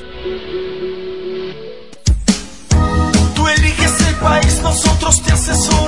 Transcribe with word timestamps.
Tú 3.35 3.49
eliges 3.49 4.01
el 4.09 4.15
país, 4.17 4.61
nosotros 4.63 5.23
te 5.23 5.33
asesoramos. 5.33 5.88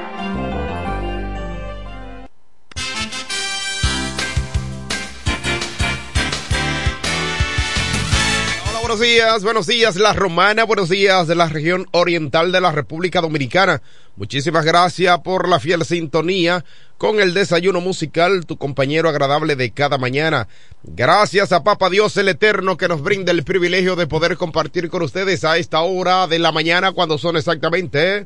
Buenos 8.91 9.07
días, 9.07 9.43
buenos 9.43 9.67
días 9.67 9.95
La 9.95 10.11
Romana, 10.11 10.65
buenos 10.65 10.89
días 10.89 11.25
de 11.25 11.33
la 11.33 11.47
región 11.47 11.87
oriental 11.91 12.51
de 12.51 12.59
la 12.59 12.73
República 12.73 13.21
Dominicana. 13.21 13.81
Muchísimas 14.17 14.65
gracias 14.65 15.17
por 15.19 15.47
la 15.47 15.61
fiel 15.61 15.85
sintonía 15.85 16.65
con 16.97 17.21
el 17.21 17.33
desayuno 17.33 17.79
musical, 17.79 18.45
tu 18.45 18.57
compañero 18.57 19.07
agradable 19.07 19.55
de 19.55 19.71
cada 19.71 19.97
mañana. 19.97 20.49
Gracias 20.83 21.53
a 21.53 21.63
Papa 21.63 21.89
Dios 21.89 22.17
el 22.17 22.27
Eterno 22.27 22.75
que 22.75 22.89
nos 22.89 23.01
brinda 23.01 23.31
el 23.31 23.45
privilegio 23.45 23.95
de 23.95 24.07
poder 24.07 24.35
compartir 24.35 24.89
con 24.89 25.03
ustedes 25.03 25.45
a 25.45 25.57
esta 25.57 25.79
hora 25.79 26.27
de 26.27 26.39
la 26.39 26.51
mañana 26.51 26.91
cuando 26.91 27.17
son 27.17 27.37
exactamente 27.37 28.25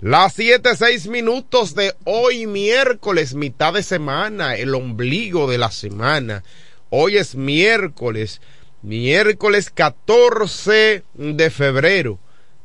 las 0.00 0.32
siete, 0.32 0.74
seis 0.74 1.06
minutos 1.06 1.76
de 1.76 1.94
hoy 2.02 2.48
miércoles, 2.48 3.34
mitad 3.34 3.74
de 3.74 3.84
semana, 3.84 4.56
el 4.56 4.74
ombligo 4.74 5.48
de 5.48 5.58
la 5.58 5.70
semana. 5.70 6.42
Hoy 6.88 7.16
es 7.16 7.36
miércoles 7.36 8.40
miércoles 8.82 9.70
14 9.70 11.04
de 11.14 11.50
febrero, 11.50 12.18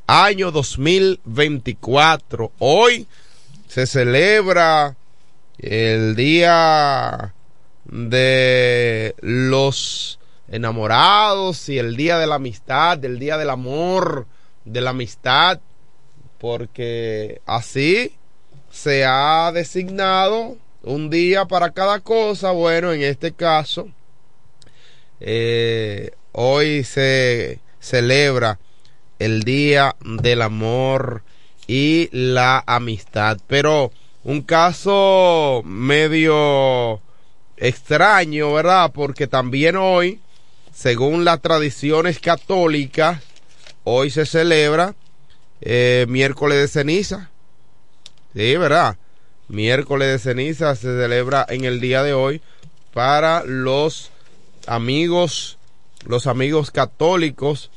año 0.08 0.52
2024. 0.52 2.52
Hoy 2.60 3.08
se 3.68 3.86
celebra 3.86 4.96
el 5.58 6.16
día 6.16 7.34
de 7.86 9.16
los 9.20 10.20
enamorados 10.48 11.68
y 11.70 11.80
el 11.80 11.98
día 11.98 12.18
de 12.18 12.28
la 12.28 12.36
amistad, 12.36 13.04
el 13.04 13.20
día 13.20 13.38
del 13.38 13.50
amor, 13.50 14.28
de 14.64 14.82
la 14.82 14.92
amistad, 14.92 15.60
porque 16.40 17.42
así 17.46 18.16
se 18.70 19.06
ha 19.06 19.52
designado 19.54 20.58
un 20.82 21.10
día 21.10 21.46
para 21.46 21.72
cada 21.72 22.00
cosa. 22.00 22.52
Bueno, 22.52 22.94
en 22.94 23.02
este 23.02 23.34
caso, 23.34 23.90
eh, 25.20 26.12
hoy 26.32 26.84
se 26.84 27.60
celebra 27.80 28.60
el 29.20 29.44
Día 29.44 29.96
del 30.02 30.42
Amor 30.42 31.24
y 31.68 32.10
la 32.12 32.64
Amistad, 32.66 33.38
pero 33.48 33.92
un 34.24 34.42
caso 34.42 35.62
medio 35.66 37.02
extraño, 37.58 38.54
¿verdad? 38.54 38.92
Porque 38.94 39.28
también 39.28 39.76
hoy, 39.76 40.20
según 40.74 41.26
las 41.26 41.42
tradiciones 41.42 42.20
católicas, 42.20 43.22
hoy 43.84 44.10
se 44.10 44.26
celebra 44.26 44.96
eh, 45.62 46.06
miércoles 46.10 46.58
de 46.60 46.68
ceniza. 46.68 47.30
Sí, 48.34 48.58
¿verdad? 48.58 48.98
Miércoles 49.48 50.10
de 50.10 50.20
ceniza 50.20 50.76
se 50.76 51.00
celebra 51.00 51.46
en 51.48 51.64
el 51.64 51.80
día 51.80 52.04
de 52.04 52.14
hoy 52.14 52.42
para 52.94 53.44
los 53.46 54.12
amigos, 54.68 55.58
los 56.06 56.28
amigos 56.28 56.72
católicos 56.72 57.70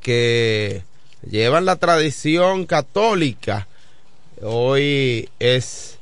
que 0.00 0.82
llevan 1.28 1.64
la 1.64 1.76
tradición 1.76 2.66
católica. 2.66 3.68
Hoy 4.42 5.28
es 5.38 5.98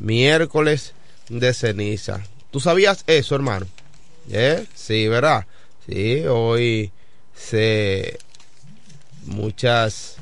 miércoles 0.00 0.94
de 1.28 1.52
ceniza. 1.54 2.22
¿Tú 2.50 2.60
sabías 2.60 3.04
eso, 3.06 3.34
hermano? 3.34 3.66
¿Eh? 4.30 4.66
Sí, 4.74 5.08
¿verdad? 5.08 5.46
Sí, 5.86 6.24
hoy 6.26 6.92
se 7.34 8.18
muchas 9.26 10.16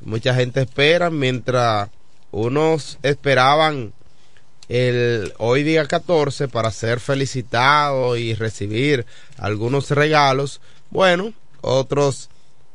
mucha 0.00 0.34
gente 0.34 0.62
espera 0.62 1.10
mientras 1.10 1.90
unos 2.30 2.98
esperaban 3.02 3.92
el 4.70 5.34
hoy 5.38 5.64
día 5.64 5.84
14 5.84 6.46
para 6.46 6.70
ser 6.70 7.00
felicitado 7.00 8.16
y 8.16 8.34
recibir 8.34 9.04
algunos 9.36 9.90
regalos. 9.90 10.60
Bueno, 10.90 11.32
otros 11.60 12.30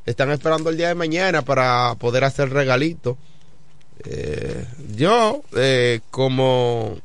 están 0.06 0.30
esperando 0.32 0.70
el 0.70 0.76
día 0.76 0.90
de 0.90 0.96
mañana 0.96 1.44
para 1.44 1.96
poder 1.96 2.26
hacer 2.26 2.50
regalito. 2.50 3.18
Eh, 4.04 4.66
yo, 4.94 5.42
eh, 5.56 6.02
como 6.12 6.98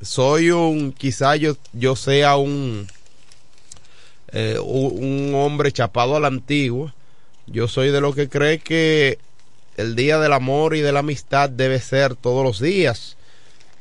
soy 0.00 0.52
un, 0.52 0.92
quizá 0.92 1.34
yo, 1.34 1.56
yo 1.72 1.96
sea 1.96 2.36
un, 2.36 2.86
eh, 4.28 4.56
un 4.60 5.32
hombre 5.34 5.72
chapado 5.72 6.14
a 6.14 6.20
la 6.20 6.28
antigua, 6.28 6.94
yo 7.48 7.66
soy 7.66 7.90
de 7.90 8.00
lo 8.00 8.14
que 8.14 8.28
cree 8.28 8.60
que 8.60 9.18
el 9.76 9.96
día 9.96 10.20
del 10.20 10.32
amor 10.32 10.76
y 10.76 10.80
de 10.80 10.92
la 10.92 11.00
amistad 11.00 11.50
debe 11.50 11.80
ser 11.80 12.14
todos 12.14 12.44
los 12.44 12.60
días 12.60 13.17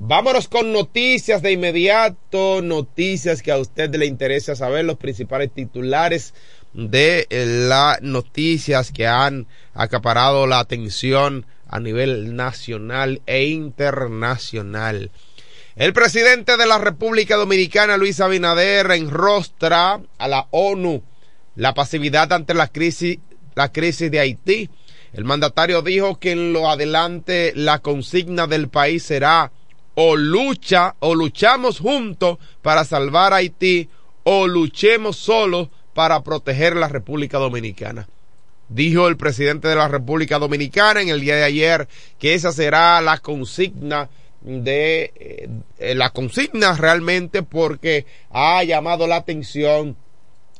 Vámonos 0.00 0.46
con 0.46 0.72
noticias 0.72 1.42
de 1.42 1.50
inmediato, 1.50 2.62
noticias 2.62 3.42
que 3.42 3.50
a 3.50 3.58
usted 3.58 3.92
le 3.96 4.06
interesa 4.06 4.54
saber, 4.54 4.84
los 4.84 4.96
principales 4.96 5.50
titulares 5.52 6.34
de 6.72 7.26
las 7.68 8.00
noticias 8.00 8.92
que 8.92 9.08
han 9.08 9.48
acaparado 9.74 10.46
la 10.46 10.60
atención 10.60 11.46
a 11.66 11.80
nivel 11.80 12.36
nacional 12.36 13.22
e 13.26 13.46
internacional. 13.46 15.10
El 15.74 15.92
presidente 15.92 16.56
de 16.56 16.66
la 16.66 16.78
República 16.78 17.34
Dominicana, 17.34 17.96
Luis 17.96 18.20
Abinader, 18.20 18.92
enrostra 18.92 20.00
a 20.16 20.28
la 20.28 20.46
ONU 20.52 21.02
la 21.56 21.74
pasividad 21.74 22.32
ante 22.32 22.54
la 22.54 22.68
crisis, 22.68 23.18
la 23.56 23.72
crisis 23.72 24.12
de 24.12 24.20
Haití. 24.20 24.70
El 25.12 25.24
mandatario 25.24 25.82
dijo 25.82 26.20
que 26.20 26.30
en 26.30 26.52
lo 26.52 26.70
adelante 26.70 27.52
la 27.56 27.80
consigna 27.80 28.46
del 28.46 28.68
país 28.68 29.02
será 29.02 29.50
o 30.00 30.14
lucha 30.14 30.94
o 31.00 31.16
luchamos 31.16 31.80
juntos 31.80 32.38
para 32.62 32.84
salvar 32.84 33.32
a 33.32 33.36
Haití 33.38 33.88
o 34.22 34.46
luchemos 34.46 35.16
solos 35.16 35.70
para 35.92 36.22
proteger 36.22 36.76
la 36.76 36.86
República 36.86 37.38
Dominicana. 37.38 38.08
Dijo 38.68 39.08
el 39.08 39.16
presidente 39.16 39.66
de 39.66 39.74
la 39.74 39.88
República 39.88 40.38
Dominicana 40.38 41.02
en 41.02 41.08
el 41.08 41.20
día 41.20 41.34
de 41.34 41.42
ayer 41.42 41.88
que 42.20 42.34
esa 42.34 42.52
será 42.52 43.00
la 43.00 43.18
consigna 43.18 44.08
de 44.40 45.12
eh, 45.80 45.94
la 45.96 46.10
consigna 46.10 46.76
realmente 46.76 47.42
porque 47.42 48.06
ha 48.30 48.62
llamado 48.62 49.08
la 49.08 49.16
atención 49.16 49.96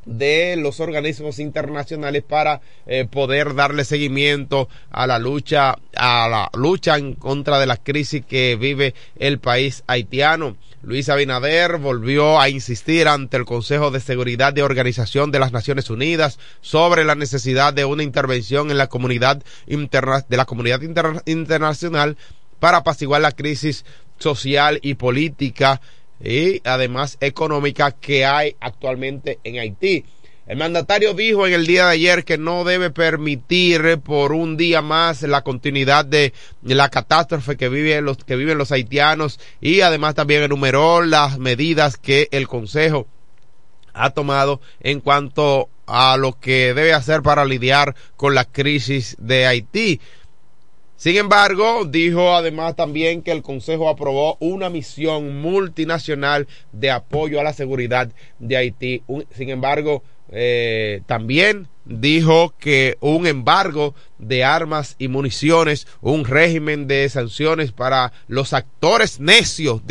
de 0.09 0.57
los 0.57 0.81
organismos 0.81 1.39
internacionales 1.39 2.25
para 2.27 2.63
eh, 2.87 3.07
poder 3.09 3.55
darle 3.55 3.85
seguimiento 3.85 4.69
a 4.91 5.07
la 5.07 5.19
lucha 5.19 5.77
a 5.95 6.29
la 6.29 6.51
lucha 6.55 6.97
en 6.97 7.13
contra 7.13 7.61
de 7.61 7.67
la 7.67 7.77
crisis 7.77 8.25
que 8.25 8.57
vive 8.57 8.95
el 9.19 9.39
país 9.39 9.85
haitiano. 9.87 10.57
Luis 10.83 11.09
Abinader 11.11 11.77
volvió 11.77 12.41
a 12.41 12.49
insistir 12.49 13.09
ante 13.09 13.37
el 13.37 13.45
Consejo 13.45 13.91
de 13.91 14.01
Seguridad 14.01 14.55
de 14.55 14.63
Organización 14.63 15.31
de 15.31 15.41
las 15.41 15.53
Naciones 15.53 15.91
Unidas 15.91 16.39
sobre 16.63 17.05
la 17.05 17.15
necesidad 17.15 17.75
de 17.75 17.85
una 17.85 18.03
intervención 18.03 18.71
en 18.71 18.79
la 18.79 18.87
comunidad 18.87 19.43
interna 19.67 20.25
de 20.27 20.37
la 20.37 20.47
comunidad 20.47 20.81
internacional 21.27 22.17
para 22.61 22.79
apaciguar 22.79 23.21
la 23.21 23.33
crisis 23.33 23.85
social 24.19 24.79
y 24.83 24.95
política 24.95 25.81
y 26.23 26.61
además 26.65 27.17
económica 27.21 27.93
que 27.93 28.25
hay 28.25 28.57
actualmente 28.61 29.39
en 29.45 29.59
Haití. 29.59 30.05
El 30.47 30.57
mandatario 30.57 31.13
dijo 31.13 31.47
en 31.47 31.53
el 31.53 31.67
día 31.67 31.87
de 31.87 31.93
ayer 31.93 32.25
que 32.25 32.39
no 32.39 32.65
debe 32.65 32.89
permitir 32.91 33.99
por 33.99 34.33
un 34.33 34.57
día 34.57 34.81
más 34.81 35.21
la 35.21 35.43
continuidad 35.43 36.07
de 36.07 36.33
la 36.63 36.89
catástrofe 36.89 37.59
que 37.59 37.69
viven 37.69 38.07
los, 38.07 38.17
que 38.17 38.35
viven 38.35 38.57
los 38.57 38.73
haitianos 38.73 39.39
y 39.61 39.83
además 39.83 40.15
también 40.15 40.43
enumeró 40.43 41.03
las 41.03 41.39
medidas 41.39 41.99
que 41.99 42.29
el 42.31 42.49
Consejo 42.49 43.07
ha 43.93 44.11
tomado 44.11 44.63
en 44.81 45.01
cuanto 45.01 45.69
a 45.87 46.17
lo 46.17 46.39
que 46.39 46.73
debe 46.73 46.95
hacer 46.95 47.23
para 47.23 47.45
lidiar 47.45 47.95
con 48.17 48.35
la 48.35 48.45
crisis 48.45 49.17
de 49.19 49.47
Haití. 49.47 50.01
Sin 50.99 51.15
embargo, 51.15 51.85
dijo 51.85 52.35
además 52.35 52.75
también 52.75 53.23
que 53.23 53.31
el 53.31 53.41
Consejo 53.41 53.89
aprobó 53.89 54.37
una 54.41 54.69
misión 54.69 55.41
multinacional 55.41 56.49
de 56.73 56.91
apoyo 56.91 57.39
a 57.39 57.45
la 57.45 57.53
seguridad 57.53 58.11
de 58.41 58.57
Haití. 58.57 59.03
sin 59.31 59.51
embargo, 59.51 60.03
eh, 60.33 61.03
también 61.07 61.69
dijo 61.85 62.53
que 62.59 62.99
un 62.99 63.29
embargo 63.29 63.95
de 64.19 64.43
armas 64.43 64.97
y 64.99 65.07
municiones, 65.07 65.87
un 66.01 66.25
régimen 66.25 66.89
de 66.89 67.09
sanciones 67.09 67.71
para 67.71 68.13
los 68.27 68.53
actores 68.53 69.21
necios 69.21 69.83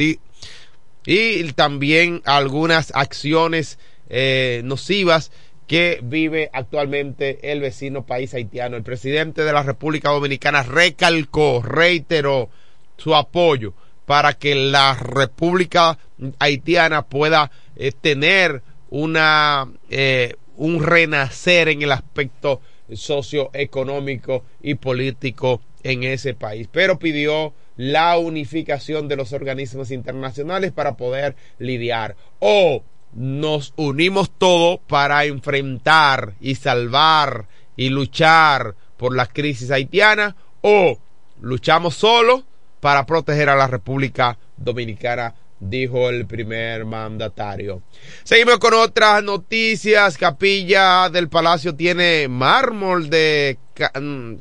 y 1.06 1.54
también 1.54 2.22
algunas 2.26 2.92
acciones 2.94 3.80
eh, 4.10 4.60
nocivas 4.66 5.32
que 5.68 6.00
vive 6.02 6.50
actualmente 6.54 7.52
el 7.52 7.60
vecino 7.60 8.06
país 8.06 8.34
haitiano. 8.34 8.78
El 8.78 8.84
presidente 8.84 9.44
de 9.44 9.54
la 9.54 9.64
República 9.64 10.10
Dominicana 10.10 10.64
recalcó, 10.64 11.62
reiteró 11.62 12.50
su 12.98 13.14
apoyo 13.14 13.74
para 14.06 14.34
que 14.34 14.56
la 14.56 14.96
República 14.96 16.00
Haitiana 16.40 17.04
pueda 17.04 17.52
eh, 17.76 17.92
tener 17.92 18.64
una 18.90 19.68
eh, 19.90 20.36
un 20.56 20.84
renacer 20.84 21.70
en 21.70 21.82
el 21.82 21.92
aspecto 21.92 22.62
socioeconómico 22.92 24.44
y 24.62 24.76
político 24.76 25.62
en 25.84 26.04
ese 26.04 26.34
país, 26.34 26.68
pero 26.72 26.98
pidió 26.98 27.54
la 27.76 28.18
unificación 28.18 29.08
de 29.08 29.16
los 29.16 29.34
organismos 29.34 29.92
internacionales 29.92 30.72
para 30.72 30.98
poder 30.98 31.36
lidiar 31.60 32.16
o 32.40 32.84
nos 33.18 33.74
unimos 33.78 34.30
todos 34.30 34.80
para 34.88 35.26
enfrentar 35.26 36.36
y 36.40 36.54
salvar 36.54 37.48
y 37.76 37.90
luchar 37.90 38.76
por 38.96 39.16
la 39.16 39.26
crisis 39.26 39.72
haitiana 39.72 40.36
o 40.62 41.00
luchamos 41.42 41.96
solo 41.96 42.44
para 42.80 43.08
proteger 43.08 43.50
a 43.50 43.56
la 43.56 43.66
República 43.66 44.38
Dominicana, 44.56 45.34
dijo 45.60 46.10
el 46.10 46.28
primer 46.28 46.86
mandatario. 46.86 47.82
Seguimos 48.24 48.60
con 48.60 48.76
otras 48.76 49.24
noticias. 49.24 50.16
Capilla 50.16 51.10
del 51.10 51.28
Palacio 51.28 51.74
tiene 51.74 52.28
mármol 52.28 53.10
de, 53.10 53.58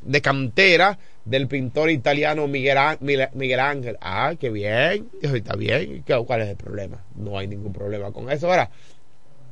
de 0.03 0.21
cantera 0.21 0.99
del 1.27 1.49
pintor 1.49 1.91
italiano 1.91 2.47
Miguel, 2.47 2.79
Ángel. 2.79 3.99
Ah, 4.01 4.35
qué 4.39 4.49
bien, 4.49 5.11
está 5.21 5.57
bien. 5.57 6.03
¿Cuál 6.27 6.43
es 6.43 6.49
el 6.49 6.57
problema? 6.57 7.05
No 7.15 7.37
hay 7.37 7.49
ningún 7.49 7.73
problema 7.73 8.13
con 8.13 8.31
eso. 8.31 8.49
Ahora, 8.49 8.71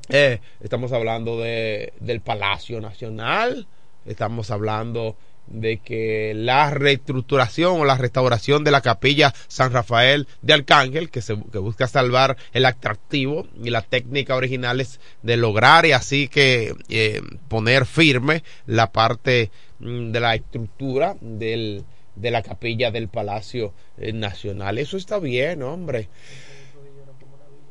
eh, 0.08 0.40
estamos 0.60 0.92
hablando 0.92 1.38
de, 1.40 1.92
del 2.00 2.20
Palacio 2.20 2.80
Nacional, 2.80 3.66
estamos 4.06 4.50
hablando 4.50 5.16
de 5.46 5.78
que 5.78 6.32
la 6.34 6.70
reestructuración 6.70 7.80
o 7.80 7.84
la 7.84 7.98
restauración 7.98 8.64
de 8.64 8.70
la 8.70 8.80
capilla 8.80 9.34
San 9.48 9.72
Rafael 9.72 10.26
de 10.42 10.54
Arcángel, 10.54 11.10
que, 11.10 11.22
se, 11.22 11.36
que 11.52 11.58
busca 11.58 11.86
salvar 11.86 12.36
el 12.52 12.64
atractivo 12.64 13.46
y 13.62 13.70
la 13.70 13.82
técnica 13.82 14.36
originales 14.36 15.00
de 15.22 15.36
lograr 15.36 15.86
y 15.86 15.92
así 15.92 16.28
que 16.28 16.74
eh, 16.88 17.20
poner 17.48 17.84
firme 17.84 18.42
la 18.66 18.92
parte 18.92 19.50
de 19.84 20.20
la 20.20 20.34
estructura 20.34 21.16
del, 21.20 21.84
de 22.16 22.30
la 22.30 22.42
capilla 22.42 22.90
del 22.90 23.08
Palacio 23.08 23.74
eh, 23.98 24.12
Nacional. 24.12 24.78
Eso 24.78 24.96
está 24.96 25.18
bien, 25.18 25.62
hombre. 25.62 26.08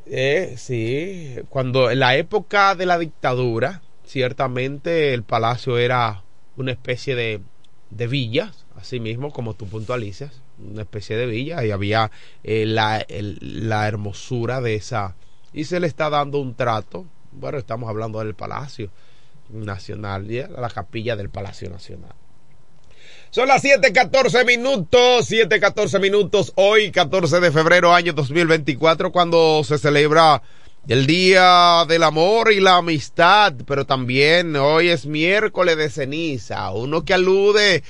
Eh, 0.06 0.54
sí, 0.58 1.36
cuando 1.50 1.90
en 1.90 2.00
la 2.00 2.16
época 2.16 2.76
de 2.76 2.86
la 2.86 3.00
dictadura, 3.00 3.82
ciertamente 4.06 5.14
el 5.14 5.24
palacio 5.24 5.78
era 5.78 6.24
una 6.56 6.72
especie 6.72 7.16
de, 7.16 7.42
de 7.90 8.08
villa, 8.08 8.52
así 8.76 9.00
mismo 9.00 9.32
como 9.32 9.56
tú 9.56 9.66
puntualizas, 9.66 10.42
una 10.60 10.84
especie 10.84 11.16
de 11.16 11.26
villa, 11.26 11.66
y 11.66 11.72
había 11.72 12.12
eh, 12.44 12.66
la, 12.66 13.06
la 13.10 13.88
hermosura 13.88 14.62
de 14.62 14.76
esa, 14.76 15.16
y 15.52 15.64
se 15.64 15.80
le 15.80 15.88
está 15.88 16.10
dando 16.10 16.40
un 16.40 16.54
trato, 16.54 17.08
bueno, 17.32 17.58
estamos 17.58 17.90
hablando 17.90 18.20
del 18.20 18.36
palacio, 18.36 18.92
Nacional, 19.54 20.28
la 20.28 20.70
capilla 20.70 21.16
del 21.16 21.30
Palacio 21.30 21.70
Nacional. 21.70 22.14
Son 23.30 23.48
las 23.48 23.64
7:14 23.64 24.46
minutos, 24.46 25.28
7:14 25.28 26.00
minutos, 26.00 26.54
hoy 26.56 26.92
14 26.92 27.40
de 27.40 27.52
febrero 27.52 27.94
año 27.94 28.14
2024, 28.14 29.12
cuando 29.12 29.64
se 29.64 29.78
celebra 29.78 30.42
el 30.88 31.08
Día 31.08 31.86
del 31.88 32.04
Amor 32.04 32.52
y 32.52 32.60
la 32.60 32.76
Amistad, 32.78 33.54
pero 33.66 33.86
también 33.86 34.56
hoy 34.56 34.90
es 34.90 35.06
miércoles 35.06 35.78
de 35.78 35.90
ceniza, 35.90 36.70
uno 36.72 37.06
que 37.06 37.14
alude 37.14 37.84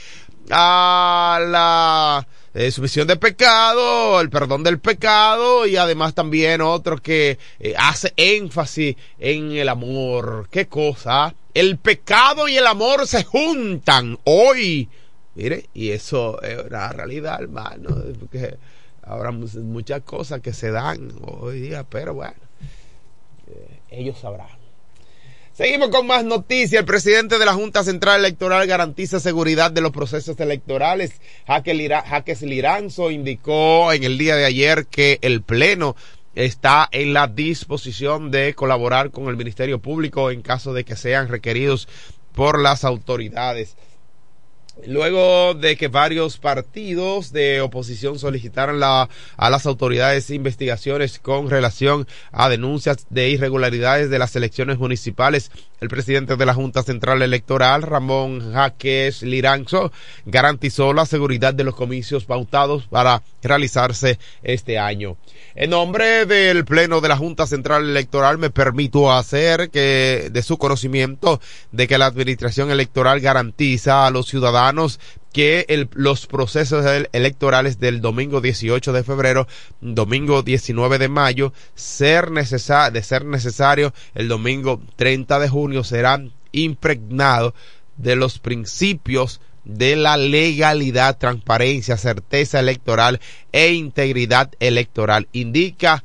a 0.49 1.39
la 1.45 2.27
eh, 2.53 2.71
sumisión 2.71 3.07
de 3.07 3.15
pecado, 3.15 4.21
el 4.21 4.29
perdón 4.29 4.63
del 4.63 4.79
pecado 4.79 5.65
y 5.65 5.75
además 5.75 6.13
también 6.13 6.61
otro 6.61 6.97
que 6.97 7.39
eh, 7.59 7.73
hace 7.77 8.13
énfasis 8.15 8.95
en 9.19 9.51
el 9.53 9.69
amor. 9.69 10.47
¿Qué 10.51 10.67
cosa? 10.67 11.33
El 11.53 11.77
pecado 11.77 12.47
y 12.47 12.57
el 12.57 12.67
amor 12.67 13.07
se 13.07 13.23
juntan 13.23 14.19
hoy. 14.25 14.87
Mire, 15.35 15.65
y 15.73 15.89
eso 15.89 16.41
es 16.43 16.63
una 16.67 16.89
realidad, 16.89 17.41
hermano, 17.41 17.89
porque 18.19 18.57
habrá 19.01 19.31
muchas 19.31 20.01
cosas 20.03 20.41
que 20.41 20.53
se 20.53 20.69
dan 20.69 21.11
hoy 21.21 21.59
día, 21.59 21.83
pero 21.83 22.13
bueno, 22.13 22.35
eh, 23.47 23.79
ellos 23.89 24.19
sabrán. 24.19 24.62
Seguimos 25.53 25.89
con 25.89 26.07
más 26.07 26.25
noticias. 26.25 26.79
El 26.79 26.85
presidente 26.85 27.37
de 27.37 27.45
la 27.45 27.53
Junta 27.53 27.83
Central 27.83 28.21
Electoral 28.21 28.65
garantiza 28.65 29.19
seguridad 29.19 29.69
de 29.69 29.81
los 29.81 29.91
procesos 29.91 30.39
electorales. 30.39 31.21
Jaques 31.45 32.41
Liranzo 32.41 33.11
indicó 33.11 33.93
en 33.93 34.03
el 34.03 34.17
día 34.17 34.35
de 34.35 34.45
ayer 34.45 34.87
que 34.87 35.19
el 35.21 35.43
Pleno 35.43 35.95
está 36.33 36.89
en 36.91 37.13
la 37.13 37.27
disposición 37.27 38.31
de 38.31 38.55
colaborar 38.55 39.11
con 39.11 39.27
el 39.27 39.37
Ministerio 39.37 39.77
Público 39.77 40.31
en 40.31 40.41
caso 40.41 40.73
de 40.73 40.85
que 40.85 40.95
sean 40.95 41.27
requeridos 41.27 41.87
por 42.33 42.59
las 42.59 42.83
autoridades. 42.83 43.75
Luego 44.87 45.53
de 45.53 45.77
que 45.77 45.87
varios 45.87 46.39
partidos 46.39 47.31
de 47.31 47.61
oposición 47.61 48.17
solicitaran 48.17 48.79
la, 48.79 49.07
a 49.37 49.49
las 49.51 49.67
autoridades 49.67 50.31
investigaciones 50.31 51.19
con 51.19 51.49
relación 51.49 52.07
a 52.31 52.49
denuncias 52.49 53.05
de 53.11 53.29
irregularidades 53.29 54.09
de 54.09 54.17
las 54.17 54.35
elecciones 54.35 54.79
municipales, 54.79 55.51
el 55.79 55.89
presidente 55.89 56.37
de 56.37 56.45
la 56.45 56.55
Junta 56.55 56.81
Central 56.81 57.21
Electoral, 57.21 57.83
Ramón 57.83 58.51
Jaques 58.51 59.21
Liranzo, 59.21 59.91
garantizó 60.25 60.91
la 60.91 61.05
seguridad 61.05 61.53
de 61.53 61.65
los 61.65 61.75
comicios 61.75 62.25
pautados 62.25 62.87
para 62.87 63.21
realizarse 63.43 64.17
este 64.41 64.79
año. 64.79 65.17
En 65.55 65.69
nombre 65.69 66.25
del 66.25 66.65
Pleno 66.65 66.99
de 66.99 67.09
la 67.09 67.17
Junta 67.17 67.45
Central 67.45 67.87
Electoral 67.87 68.39
me 68.39 68.49
permito 68.49 69.11
hacer 69.11 69.69
que 69.69 70.29
de 70.31 70.41
su 70.41 70.57
conocimiento 70.57 71.39
de 71.71 71.87
que 71.87 71.99
la 71.99 72.07
Administración 72.07 72.71
Electoral 72.71 73.19
garantiza 73.19 74.07
a 74.07 74.09
los 74.09 74.27
ciudadanos 74.27 74.62
que 75.33 75.65
el, 75.67 75.89
los 75.93 76.27
procesos 76.27 76.85
electorales 77.11 77.79
del 77.79 78.01
domingo 78.01 78.39
18 78.39 78.93
de 78.93 79.03
febrero, 79.03 79.47
domingo 79.81 80.43
19 80.43 80.99
de 80.99 81.09
mayo, 81.09 81.53
ser 81.75 82.29
de 82.29 83.03
ser 83.03 83.25
necesario, 83.25 83.93
el 84.13 84.27
domingo 84.27 84.81
30 84.95 85.39
de 85.39 85.49
junio 85.49 85.83
serán 85.83 86.33
impregnados 86.51 87.53
de 87.97 88.15
los 88.15 88.39
principios 88.39 89.41
de 89.65 89.95
la 89.95 90.17
legalidad, 90.17 91.17
transparencia, 91.17 91.97
certeza 91.97 92.59
electoral 92.59 93.19
e 93.51 93.73
integridad 93.73 94.51
electoral. 94.59 95.27
Indica 95.31 96.03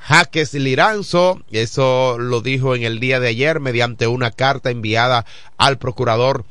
Jaques 0.00 0.54
Liranzo, 0.54 1.42
eso 1.52 2.18
lo 2.18 2.40
dijo 2.40 2.74
en 2.74 2.82
el 2.82 2.98
día 2.98 3.20
de 3.20 3.28
ayer 3.28 3.60
mediante 3.60 4.06
una 4.08 4.30
carta 4.30 4.70
enviada 4.70 5.26
al 5.58 5.78
procurador 5.78 6.44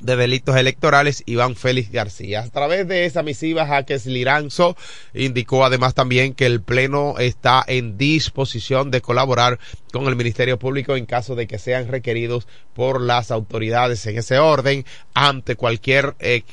de 0.00 0.16
delitos 0.16 0.56
electorales 0.56 1.22
Iván 1.26 1.56
Félix 1.56 1.90
García. 1.90 2.40
A 2.40 2.48
través 2.50 2.86
de 2.88 3.04
esa 3.04 3.22
misiva, 3.22 3.66
Jaques 3.66 4.06
Liranzo 4.06 4.76
indicó 5.14 5.64
además 5.64 5.94
también 5.94 6.34
que 6.34 6.46
el 6.46 6.62
Pleno 6.62 7.18
está 7.18 7.64
en 7.66 7.98
disposición 7.98 8.90
de 8.90 9.00
colaborar 9.00 9.58
con 9.92 10.06
el 10.06 10.16
Ministerio 10.16 10.58
Público 10.58 10.96
en 10.96 11.06
caso 11.06 11.34
de 11.34 11.46
que 11.46 11.58
sean 11.58 11.88
requeridos 11.88 12.46
por 12.74 13.00
las 13.00 13.30
autoridades 13.30 14.06
en 14.06 14.18
ese 14.18 14.38
orden 14.38 14.84
ante 15.14 15.56
cualquier 15.56 16.14
eh, 16.20 16.44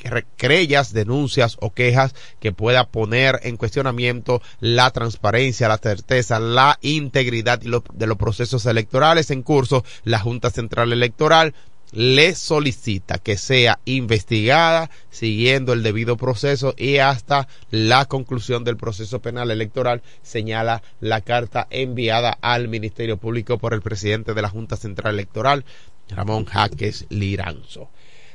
denuncias 0.92 1.56
o 1.60 1.72
quejas 1.72 2.14
que 2.40 2.52
pueda 2.52 2.88
poner 2.88 3.40
en 3.42 3.56
cuestionamiento 3.56 4.42
la 4.60 4.90
transparencia, 4.90 5.68
la 5.68 5.78
certeza, 5.78 6.40
la 6.40 6.78
integridad 6.82 7.60
de 7.60 8.06
los 8.06 8.16
procesos 8.16 8.66
electorales 8.66 9.30
en 9.30 9.42
curso. 9.42 9.84
La 10.04 10.18
Junta 10.18 10.50
Central 10.50 10.92
Electoral 10.92 11.54
le 11.92 12.34
solicita 12.34 13.18
que 13.18 13.36
sea 13.36 13.80
investigada 13.84 14.90
siguiendo 15.10 15.72
el 15.72 15.82
debido 15.82 16.16
proceso 16.16 16.74
y 16.76 16.98
hasta 16.98 17.48
la 17.70 18.04
conclusión 18.04 18.64
del 18.64 18.76
proceso 18.76 19.20
penal 19.20 19.50
electoral, 19.50 20.02
señala 20.22 20.82
la 21.00 21.20
carta 21.22 21.66
enviada 21.70 22.36
al 22.40 22.68
Ministerio 22.68 23.16
Público 23.16 23.58
por 23.58 23.74
el 23.74 23.82
presidente 23.82 24.34
de 24.34 24.42
la 24.42 24.48
Junta 24.48 24.76
Central 24.76 25.14
Electoral, 25.14 25.64
Ramón 26.10 26.44
Jaques 26.44 27.06
Liranzo. 27.08 27.90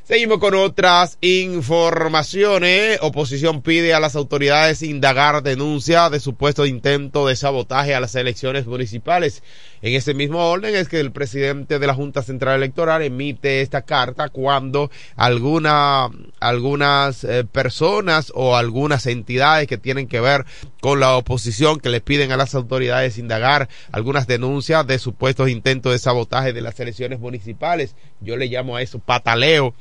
Seguimos 0.05 0.39
con 0.39 0.53
otras 0.53 1.17
informaciones. 1.21 2.99
Oposición 3.01 3.61
pide 3.61 3.93
a 3.93 4.01
las 4.01 4.17
autoridades 4.17 4.83
indagar 4.83 5.41
denuncia 5.43 6.09
de 6.09 6.19
supuesto 6.19 6.65
intento 6.65 7.25
de 7.25 7.37
sabotaje 7.37 7.95
a 7.95 8.01
las 8.01 8.13
elecciones 8.15 8.67
municipales. 8.67 9.43
En 9.81 9.93
ese 9.93 10.13
mismo 10.13 10.39
orden 10.39 10.75
es 10.75 10.89
que 10.89 10.99
el 10.99 11.13
presidente 11.13 11.79
de 11.79 11.87
la 11.87 11.93
Junta 11.93 12.21
Central 12.21 12.57
Electoral 12.57 13.01
emite 13.01 13.61
esta 13.61 13.83
carta 13.83 14.27
cuando 14.27 14.91
alguna, 15.15 16.09
algunas 16.41 17.23
eh, 17.23 17.45
personas 17.45 18.29
o 18.35 18.57
algunas 18.57 19.05
entidades 19.05 19.67
que 19.67 19.77
tienen 19.77 20.09
que 20.09 20.19
ver 20.19 20.45
con 20.81 20.99
la 20.99 21.15
oposición 21.15 21.79
que 21.79 21.87
le 21.87 22.01
piden 22.01 22.33
a 22.33 22.37
las 22.37 22.55
autoridades 22.55 23.17
indagar 23.17 23.69
algunas 23.93 24.27
denuncias 24.27 24.85
de 24.85 24.99
supuestos 24.99 25.47
intentos 25.47 25.93
de 25.93 25.99
sabotaje 25.99 26.51
de 26.51 26.59
las 26.59 26.77
elecciones 26.81 27.21
municipales. 27.21 27.95
Yo 28.19 28.35
le 28.35 28.47
llamo 28.47 28.75
a 28.75 28.81
eso 28.81 28.99
pataleo 28.99 29.73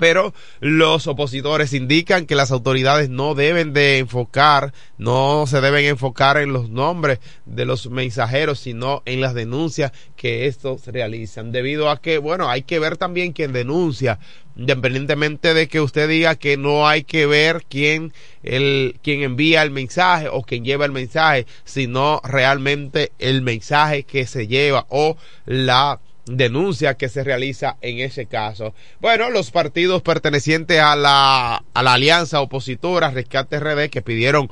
pero 0.00 0.32
los 0.60 1.06
opositores 1.06 1.74
indican 1.74 2.24
que 2.24 2.34
las 2.34 2.50
autoridades 2.52 3.10
no 3.10 3.34
deben 3.34 3.74
de 3.74 3.98
enfocar, 3.98 4.72
no 4.96 5.44
se 5.46 5.60
deben 5.60 5.84
enfocar 5.84 6.38
en 6.38 6.54
los 6.54 6.70
nombres 6.70 7.18
de 7.44 7.66
los 7.66 7.90
mensajeros, 7.90 8.60
sino 8.60 9.02
en 9.04 9.20
las 9.20 9.34
denuncias 9.34 9.92
que 10.16 10.46
estos 10.46 10.86
realizan, 10.86 11.52
debido 11.52 11.90
a 11.90 12.00
que, 12.00 12.16
bueno, 12.16 12.48
hay 12.48 12.62
que 12.62 12.78
ver 12.78 12.96
también 12.96 13.34
quién 13.34 13.52
denuncia, 13.52 14.18
independientemente 14.56 15.52
de 15.52 15.68
que 15.68 15.82
usted 15.82 16.08
diga 16.08 16.34
que 16.34 16.56
no 16.56 16.88
hay 16.88 17.04
que 17.04 17.26
ver 17.26 17.66
quién 17.68 18.14
el 18.42 18.98
quien 19.02 19.20
envía 19.20 19.62
el 19.62 19.70
mensaje 19.70 20.28
o 20.30 20.40
quien 20.40 20.64
lleva 20.64 20.86
el 20.86 20.92
mensaje, 20.92 21.44
sino 21.64 22.22
realmente 22.24 23.12
el 23.18 23.42
mensaje 23.42 24.04
que 24.04 24.26
se 24.26 24.46
lleva 24.46 24.86
o 24.88 25.18
la 25.44 26.00
denuncia 26.36 26.94
que 26.94 27.08
se 27.08 27.24
realiza 27.24 27.76
en 27.80 27.98
ese 28.00 28.26
caso. 28.26 28.74
Bueno, 29.00 29.30
los 29.30 29.50
partidos 29.50 30.02
pertenecientes 30.02 30.80
a 30.80 30.96
la, 30.96 31.64
a 31.74 31.82
la 31.82 31.92
alianza 31.94 32.40
opositora 32.40 33.10
Rescate 33.10 33.60
RD 33.60 33.90
que 33.90 34.02
pidieron 34.02 34.50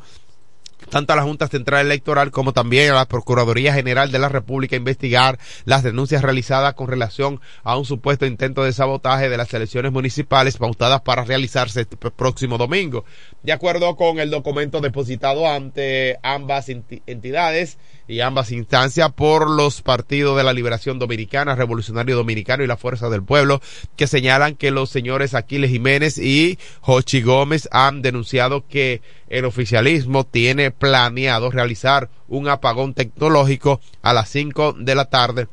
tanto 0.88 1.12
a 1.12 1.16
la 1.16 1.22
Junta 1.22 1.48
Central 1.48 1.87
Electoral 1.87 2.31
como 2.31 2.53
también 2.53 2.90
a 2.90 2.94
la 2.94 3.07
Procuraduría 3.07 3.74
General 3.74 4.11
de 4.11 4.18
la 4.18 4.29
República 4.29 4.77
investigar 4.77 5.38
las 5.64 5.83
denuncias 5.83 6.22
realizadas 6.22 6.74
con 6.74 6.88
relación 6.88 7.40
a 7.62 7.77
un 7.77 7.85
supuesto 7.85 8.27
intento 8.27 8.64
de 8.64 8.72
sabotaje 8.72 9.29
de 9.29 9.37
las 9.37 9.53
elecciones 9.55 9.92
municipales 9.92 10.57
pautadas 10.57 11.03
para 11.03 11.24
realizarse 11.24 11.83
este 11.83 11.96
próximo 11.96 12.59
domingo. 12.59 13.05
De 13.42 13.53
acuerdo 13.53 13.96
con 13.96 14.18
el 14.18 14.31
documento 14.31 14.81
depositado 14.81 15.46
ante 15.48 16.18
ambas 16.22 16.68
entidades, 16.68 17.79
y 18.09 18.20
ambas 18.20 18.51
instancias 18.53 19.12
por 19.12 19.48
los 19.48 19.83
partidos 19.83 20.37
de 20.37 20.42
la 20.42 20.55
Liberación 20.55 20.98
Dominicana, 20.98 21.55
Revolucionario 21.55 22.16
Dominicano 22.16 22.64
y 22.64 22.66
la 22.66 22.79
Fuerza 22.79 23.11
del 23.11 23.22
Pueblo, 23.22 23.61
que 23.96 24.07
señalan 24.07 24.57
que 24.57 24.70
los 24.70 24.88
señores 24.88 25.35
Aquiles 25.35 25.70
Jiménez 25.70 26.16
y 26.16 26.59
Jochi 26.81 27.20
Gómez 27.20 27.68
han 27.70 28.01
denunciado 28.01 28.66
que 28.66 29.03
el 29.29 29.45
oficialismo 29.45 30.25
tiene 30.25 30.71
planeado 30.71 31.51
realizar 31.51 32.11
un 32.29 32.49
apagón 32.49 32.95
tecnológico 32.95 33.81
a 34.03 34.12
las 34.12 34.29
5 34.31 34.75
de 34.75 34.95
la 34.95 35.07
tarde 35.07 35.49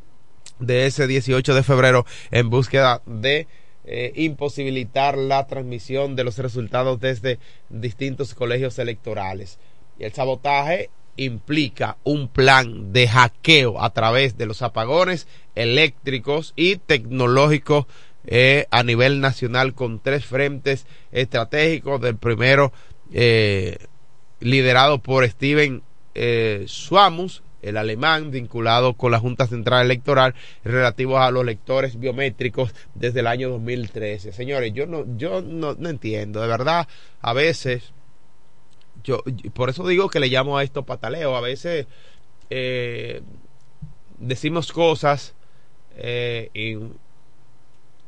de 0.59 0.85
ese 0.85 1.07
18 1.07 1.53
de 1.53 1.63
febrero 1.63 2.05
en 2.31 2.49
búsqueda 2.49 3.01
de 3.05 3.47
eh, 3.85 4.13
imposibilitar 4.15 5.17
la 5.17 5.45
transmisión 5.47 6.15
de 6.15 6.23
los 6.23 6.37
resultados 6.37 6.99
desde 6.99 7.39
distintos 7.69 8.33
colegios 8.33 8.79
electorales. 8.79 9.59
Y 9.99 10.05
el 10.05 10.13
sabotaje 10.13 10.89
implica 11.17 11.97
un 12.03 12.27
plan 12.27 12.91
de 12.91 13.07
hackeo 13.07 13.81
a 13.81 13.91
través 13.91 14.37
de 14.37 14.45
los 14.45 14.61
apagones 14.61 15.27
eléctricos 15.55 16.53
y 16.55 16.77
tecnológicos 16.77 17.85
eh, 18.27 18.65
a 18.71 18.83
nivel 18.83 19.21
nacional 19.21 19.73
con 19.73 19.99
tres 19.99 20.25
frentes 20.25 20.87
estratégicos. 21.11 22.01
Del 22.01 22.17
primero, 22.17 22.73
eh, 23.13 23.77
liderado 24.39 24.99
por 24.99 25.27
Steven 25.27 25.81
eh, 26.13 26.65
Suamus, 26.67 27.43
el 27.61 27.77
alemán 27.77 28.29
vinculado 28.29 28.93
con 28.93 29.11
la 29.11 29.19
Junta 29.19 29.47
Central 29.47 29.85
Electoral 29.85 30.35
relativo 30.63 31.17
a 31.17 31.31
los 31.31 31.43
lectores 31.43 31.99
biométricos 31.99 32.73
desde 32.93 33.21
el 33.21 33.27
año 33.27 33.49
2013. 33.49 34.31
Señores, 34.31 34.71
yo 34.73 34.85
no, 34.85 35.05
yo 35.17 35.41
no, 35.41 35.73
no 35.73 35.89
entiendo, 35.89 36.41
de 36.41 36.47
verdad, 36.47 36.87
a 37.21 37.33
veces 37.33 37.91
yo, 39.05 39.23
por 39.53 39.69
eso 39.69 39.87
digo 39.87 40.09
que 40.09 40.19
le 40.19 40.27
llamo 40.27 40.57
a 40.57 40.63
esto 40.63 40.83
pataleo. 40.83 41.35
A 41.35 41.41
veces 41.41 41.85
eh, 42.49 43.21
decimos 44.17 44.71
cosas 44.71 45.35
eh, 45.95 46.49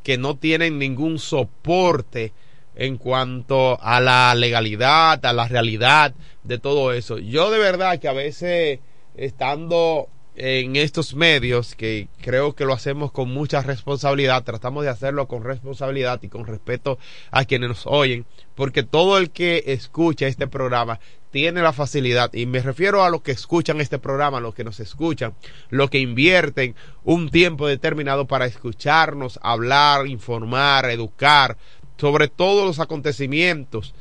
que 0.03 0.17
no 0.17 0.38
tienen 0.38 0.79
ningún 0.79 1.19
soporte 1.19 2.33
en 2.77 2.97
cuanto 2.97 3.81
a 3.81 3.99
la 3.99 4.33
legalidad, 4.35 5.25
a 5.25 5.33
la 5.33 5.47
realidad 5.47 6.13
de 6.43 6.59
todo 6.59 6.93
eso. 6.93 7.17
Yo 7.17 7.49
de 7.49 7.57
verdad 7.57 7.99
que 7.99 8.07
a 8.07 8.13
veces 8.13 8.79
estando 9.15 10.07
en 10.35 10.75
estos 10.75 11.15
medios, 11.15 11.73
que 11.73 12.07
creo 12.21 12.53
que 12.53 12.65
lo 12.65 12.73
hacemos 12.73 13.11
con 13.11 13.33
mucha 13.33 13.63
responsabilidad, 13.63 14.43
tratamos 14.43 14.83
de 14.83 14.91
hacerlo 14.91 15.27
con 15.27 15.43
responsabilidad 15.43 16.21
y 16.21 16.29
con 16.29 16.45
respeto 16.45 16.99
a 17.31 17.45
quienes 17.45 17.69
nos 17.69 17.87
oyen, 17.87 18.27
porque 18.53 18.83
todo 18.83 19.17
el 19.17 19.31
que 19.31 19.63
escucha 19.65 20.27
este 20.27 20.45
programa 20.45 20.99
tiene 21.31 21.61
la 21.61 21.73
facilidad, 21.73 22.31
y 22.33 22.45
me 22.45 22.59
refiero 22.59 23.03
a 23.03 23.09
los 23.09 23.21
que 23.21 23.31
escuchan 23.31 23.81
este 23.81 23.97
programa, 23.97 24.39
los 24.39 24.53
que 24.53 24.63
nos 24.63 24.79
escuchan, 24.79 25.33
los 25.69 25.89
que 25.89 25.99
invierten 25.99 26.75
un 27.03 27.29
tiempo 27.29 27.67
determinado 27.67 28.27
para 28.27 28.45
escucharnos, 28.45 29.39
hablar, 29.41 30.07
informar, 30.07 30.89
educar 30.89 31.57
sobre 31.97 32.27
todos 32.27 32.65
los 32.65 32.79
acontecimientos. 32.79 33.93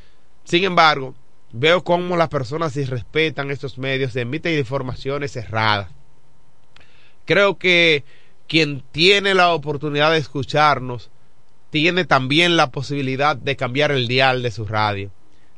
Sin 0.44 0.64
embargo, 0.64 1.14
veo 1.52 1.82
cómo 1.82 2.16
las 2.16 2.28
personas 2.28 2.76
irrespetan 2.76 3.50
estos 3.50 3.78
medios, 3.78 4.14
emiten 4.16 4.58
informaciones 4.58 5.36
erradas 5.36 5.90
Creo 7.26 7.58
que 7.58 8.04
quien 8.46 8.82
tiene 8.92 9.34
la 9.34 9.52
oportunidad 9.52 10.12
de 10.12 10.18
escucharnos 10.18 11.10
tiene 11.70 12.04
también 12.04 12.56
la 12.56 12.70
posibilidad 12.70 13.36
de 13.36 13.56
cambiar 13.56 13.90
el 13.90 14.06
dial 14.06 14.42
de 14.42 14.52
su 14.52 14.64
radio. 14.64 15.10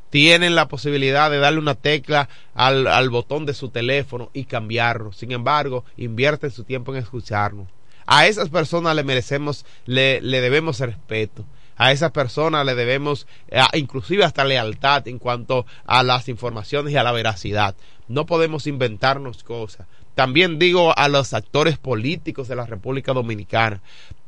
Tienen 0.09 0.55
la 0.55 0.69
posibilidad 0.69 1.31
de 1.31 1.39
darle 1.39 1.59
una 1.59 1.75
tecla 1.75 2.31
al, 2.55 3.11
botón 3.11 3.45
de 3.45 3.53
su 3.53 3.69
teléfono 3.69 4.31
y 4.33 4.45
cambiarlo. 4.45 5.13
Sin 5.13 5.33
embargo, 5.33 5.85
invierten 5.99 6.51
su 6.51 6.65
tiempo 6.65 6.95
en 6.95 7.03
escucharnos. 7.03 7.69
A 8.07 8.27
esas 8.27 8.49
personas 8.49 8.97
le 8.97 9.05
merecemos, 9.05 9.67
le 9.85 10.23
debemos 10.23 10.81
respeto 10.81 11.45
a 11.79 11.93
esas 11.93 12.11
personas 12.11 12.67
le 12.67 12.75
debemos 12.75 13.27
eh, 13.49 13.63
inclusive 13.75 14.25
hasta 14.25 14.45
lealtad 14.45 15.07
en 15.09 15.19
cuanto 15.19 15.65
a 15.87 16.03
las 16.03 16.29
informaciones 16.29 16.93
y 16.93 16.97
a 16.97 17.05
la 17.05 17.13
veracidad. 17.13 17.75
No 18.09 18.27
podemos 18.27 18.67
inventarnos 18.67 19.45
cosas. 19.45 19.87
También 20.15 20.59
digo 20.59 20.93
a 20.99 21.09
los 21.09 21.33
actores 21.33 21.79
políticos 21.79 22.49
de 22.49 22.57
la 22.57 22.67
República 22.67 23.13
Dominicana, 23.13 23.81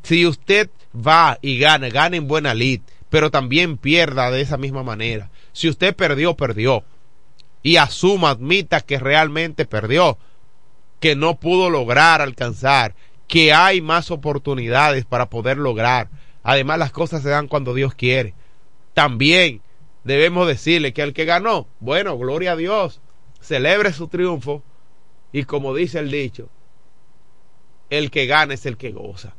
si 0.05 0.25
usted 0.25 0.71
va 0.95 1.39
y 1.43 1.59
gana, 1.59 1.89
gane 1.89 2.19
en 2.19 2.29
buena 2.29 2.55
lid, 2.55 2.81
pero 3.11 3.33
también 3.33 3.77
pierda 3.77 4.31
de 4.31 4.41
esa 4.41 4.57
misma 4.57 4.85
manera. 4.85 5.31
Si 5.53 5.69
usted 5.69 5.97
perdió, 5.97 6.37
perdió. 6.37 6.85
Y 7.63 7.77
asuma, 7.77 8.31
admita 8.31 8.81
que 8.81 9.01
realmente 9.01 9.67
perdió, 9.67 10.17
que 11.01 11.17
no 11.17 11.41
pudo 11.41 11.71
lograr 11.71 12.21
alcanzar, 12.21 12.95
que 13.27 13.53
hay 13.53 13.81
más 13.81 14.11
oportunidades 14.11 15.05
para 15.05 15.29
poder 15.29 15.59
lograr. 15.59 16.09
Además, 16.43 16.79
las 16.79 16.93
cosas 16.93 17.23
se 17.23 17.29
dan 17.29 17.49
cuando 17.49 17.75
Dios 17.75 17.95
quiere. 17.95 18.35
También 18.95 19.61
debemos 20.05 20.47
decirle 20.47 20.93
que 20.93 21.03
el 21.03 21.13
que 21.13 21.25
ganó, 21.25 21.67
bueno, 21.81 22.17
gloria 22.19 22.53
a 22.53 22.57
Dios, 22.57 23.01
celebre 23.41 23.93
su 23.93 24.09
triunfo 24.09 24.63
y 25.33 25.45
como 25.45 25.75
dice 25.75 25.99
el 25.99 26.11
dicho, 26.11 26.49
el 27.89 28.11
que 28.11 28.27
gana 28.27 28.55
es 28.55 28.67
el 28.67 28.77
que 28.77 28.91
goza. 28.91 29.35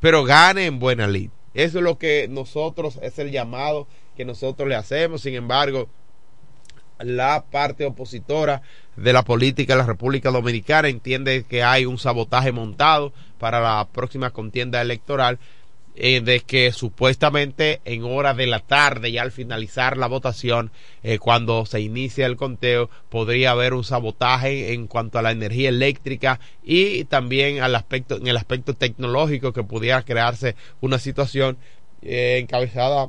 Pero 0.00 0.24
gane 0.24 0.66
en 0.66 0.78
buena 0.78 1.06
lid. 1.06 1.30
Eso 1.54 1.78
es 1.78 1.84
lo 1.84 1.98
que 1.98 2.26
nosotros, 2.28 2.98
es 3.02 3.18
el 3.18 3.30
llamado 3.30 3.86
que 4.16 4.24
nosotros 4.24 4.68
le 4.68 4.74
hacemos. 4.74 5.22
Sin 5.22 5.34
embargo, 5.34 5.88
la 6.98 7.44
parte 7.50 7.84
opositora 7.84 8.62
de 8.96 9.12
la 9.12 9.24
política 9.24 9.74
de 9.74 9.78
la 9.78 9.86
República 9.86 10.30
Dominicana 10.30 10.88
entiende 10.88 11.44
que 11.48 11.62
hay 11.62 11.86
un 11.86 11.98
sabotaje 11.98 12.52
montado 12.52 13.12
para 13.38 13.60
la 13.60 13.88
próxima 13.92 14.30
contienda 14.30 14.80
electoral 14.80 15.38
eh, 15.96 16.20
de 16.20 16.40
que 16.40 16.72
supuestamente 16.72 17.80
en 17.84 18.02
horas 18.02 18.36
de 18.36 18.46
la 18.46 18.60
tarde, 18.60 19.12
ya 19.12 19.22
al 19.22 19.30
finalizar 19.30 19.96
la 19.96 20.08
votación, 20.08 20.72
eh, 21.02 21.18
cuando 21.18 21.66
se 21.66 21.80
inicia 21.80 22.26
el 22.26 22.36
conteo, 22.36 22.90
podría 23.08 23.52
haber 23.52 23.74
un 23.74 23.84
sabotaje 23.84 24.72
en 24.72 24.88
cuanto 24.88 25.18
a 25.18 25.22
la 25.22 25.30
energía 25.30 25.68
eléctrica 25.68 26.40
y 26.64 27.04
también 27.04 27.60
al 27.62 27.74
aspecto, 27.76 28.16
en 28.16 28.26
el 28.26 28.36
aspecto 28.36 28.74
tecnológico 28.74 29.52
que 29.52 29.62
pudiera 29.62 30.02
crearse 30.02 30.56
una 30.80 30.98
situación 30.98 31.58
eh, 32.02 32.38
encabezada 32.40 33.08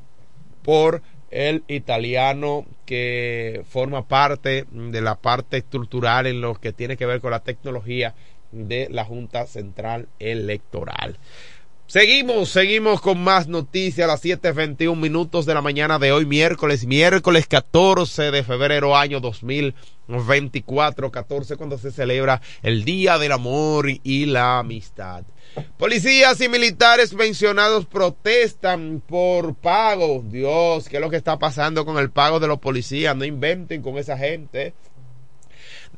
por 0.62 1.02
el 1.32 1.63
italiano 1.67 2.65
que 2.86 3.63
forma 3.67 4.08
parte 4.08 4.65
de 4.71 5.02
la 5.02 5.15
parte 5.15 5.58
estructural 5.58 6.28
en 6.28 6.39
lo 6.39 6.56
que 6.56 6.71
tiene 6.71 6.98
que 6.98 7.06
ver 7.06 7.19
con 7.19 7.32
la 7.32 7.41
tecnología 7.41 8.13
de 8.52 8.88
la 8.89 9.04
Junta 9.04 9.45
Central 9.48 10.08
Electoral. 10.19 11.17
Seguimos, 11.88 12.50
seguimos 12.50 13.00
con 13.00 13.24
más 13.24 13.48
noticias 13.48 14.06
a 14.06 14.12
las 14.13 14.26
7.21 14.26 14.95
minutos 14.95 15.45
de 15.45 15.54
la 15.54 15.62
mañana 15.62 16.00
de 16.00 16.12
hoy, 16.12 16.26
miércoles, 16.26 16.88
miércoles 16.88 17.45
14 17.45 18.32
de 18.32 18.43
febrero 18.43 18.98
año 18.98 19.19
2024, 19.19 21.12
14 21.12 21.58
cuando 21.58 21.78
se 21.78 21.91
celebra 21.91 22.41
el 22.63 22.86
Día 22.86 23.19
del 23.19 23.34
Amor 23.34 23.86
y 24.02 24.26
la 24.26 24.58
Amistad. 24.58 25.26
Policías 25.78 26.41
y 26.41 26.50
militares 26.50 27.13
mencionados 27.13 27.86
protestan 27.86 29.04
por 29.06 29.54
pago. 29.54 30.24
Dios, 30.26 30.89
¿qué 30.89 30.98
es 30.98 31.02
lo 31.02 31.12
que 31.12 31.17
está 31.17 31.38
pasando 31.38 31.86
con 31.86 32.00
el 32.00 32.10
pago 32.10 32.39
de 32.39 32.48
los 32.48 32.58
policías? 32.58 33.15
No 33.15 33.26
inventen 33.26 33.84
con 33.84 34.00
esa 34.00 34.17
gente. 34.17 34.74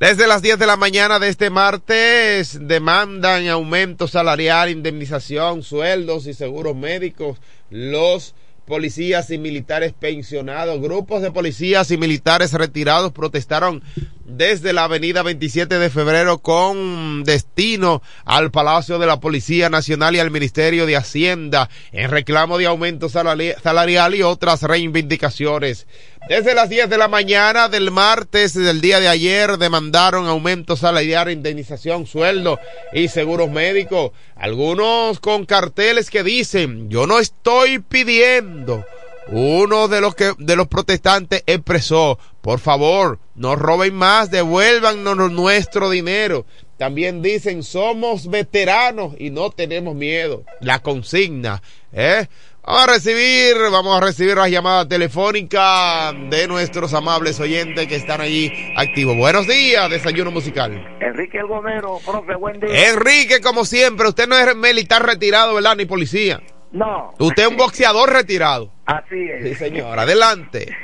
Desde 0.00 0.28
las 0.28 0.42
10 0.42 0.60
de 0.60 0.66
la 0.66 0.76
mañana 0.76 1.18
de 1.18 1.28
este 1.28 1.50
martes 1.50 2.56
demandan 2.68 3.48
aumento 3.48 4.06
salarial, 4.06 4.70
indemnización, 4.70 5.64
sueldos 5.64 6.28
y 6.28 6.34
seguros 6.34 6.76
médicos 6.76 7.40
los 7.68 8.36
policías 8.64 9.30
y 9.30 9.38
militares 9.38 9.92
pensionados. 9.98 10.80
Grupos 10.80 11.20
de 11.22 11.32
policías 11.32 11.90
y 11.90 11.96
militares 11.96 12.52
retirados 12.52 13.10
protestaron 13.10 13.82
desde 14.24 14.72
la 14.74 14.84
avenida 14.84 15.22
27 15.22 15.78
de 15.78 15.90
febrero 15.90 16.38
con 16.38 17.24
destino 17.24 18.02
al 18.24 18.50
Palacio 18.50 18.98
de 18.98 19.06
la 19.06 19.18
Policía 19.18 19.70
Nacional 19.70 20.14
y 20.14 20.20
al 20.20 20.30
Ministerio 20.30 20.86
de 20.86 20.96
Hacienda 20.96 21.70
en 21.92 22.10
reclamo 22.10 22.58
de 22.58 22.66
aumento 22.66 23.08
salarial 23.08 24.14
y 24.14 24.22
otras 24.22 24.62
reivindicaciones. 24.62 25.86
Desde 26.26 26.54
las 26.54 26.68
10 26.68 26.90
de 26.90 26.98
la 26.98 27.08
mañana 27.08 27.68
del 27.68 27.90
martes 27.90 28.52
del 28.52 28.80
día 28.80 29.00
de 29.00 29.08
ayer 29.08 29.56
demandaron 29.56 30.26
aumento 30.26 30.76
salarial, 30.76 31.30
indemnización, 31.30 32.06
sueldo 32.06 32.58
y 32.92 33.08
seguros 33.08 33.50
médicos. 33.50 34.12
Algunos 34.36 35.20
con 35.20 35.46
carteles 35.46 36.10
que 36.10 36.22
dicen, 36.22 36.90
yo 36.90 37.06
no 37.06 37.18
estoy 37.18 37.78
pidiendo 37.78 38.84
uno 39.30 39.88
de 39.88 40.00
los 40.00 40.14
que 40.14 40.32
de 40.38 40.56
los 40.56 40.68
protestantes 40.68 41.42
expresó, 41.46 42.18
por 42.40 42.60
favor, 42.60 43.18
no 43.34 43.56
roben 43.56 43.94
más, 43.94 44.30
devuélvanos 44.30 45.30
nuestro 45.30 45.90
dinero. 45.90 46.46
También 46.78 47.22
dicen, 47.22 47.62
somos 47.62 48.28
veteranos 48.30 49.14
y 49.18 49.30
no 49.30 49.50
tenemos 49.50 49.94
miedo. 49.94 50.44
La 50.60 50.80
consigna, 50.80 51.62
¿eh? 51.92 52.26
Vamos 52.68 52.82
a 52.82 52.92
recibir, 52.92 53.56
vamos 53.72 53.96
a 53.96 54.04
recibir 54.04 54.36
las 54.36 54.50
llamadas 54.50 54.86
telefónicas 54.90 56.12
de 56.28 56.46
nuestros 56.46 56.92
amables 56.92 57.40
oyentes 57.40 57.86
que 57.86 57.96
están 57.96 58.20
allí 58.20 58.52
activos. 58.76 59.16
Buenos 59.16 59.46
días, 59.46 59.88
desayuno 59.88 60.30
musical. 60.30 60.86
Enrique 61.00 61.38
El 61.38 61.46
Gomero, 61.46 61.98
profe, 62.04 62.34
buen 62.34 62.60
día. 62.60 62.90
Enrique, 62.90 63.40
como 63.40 63.64
siempre, 63.64 64.08
usted 64.08 64.28
no 64.28 64.36
es 64.36 64.54
militar 64.54 65.02
retirado, 65.02 65.54
¿verdad? 65.54 65.76
Ni 65.76 65.86
policía. 65.86 66.42
No. 66.70 67.14
Usted 67.18 67.44
es 67.44 67.48
un 67.48 67.56
boxeador 67.56 68.12
retirado. 68.12 68.70
Así 68.84 69.16
es. 69.18 69.48
Sí, 69.48 69.54
señor. 69.54 69.98
Adelante. 69.98 70.76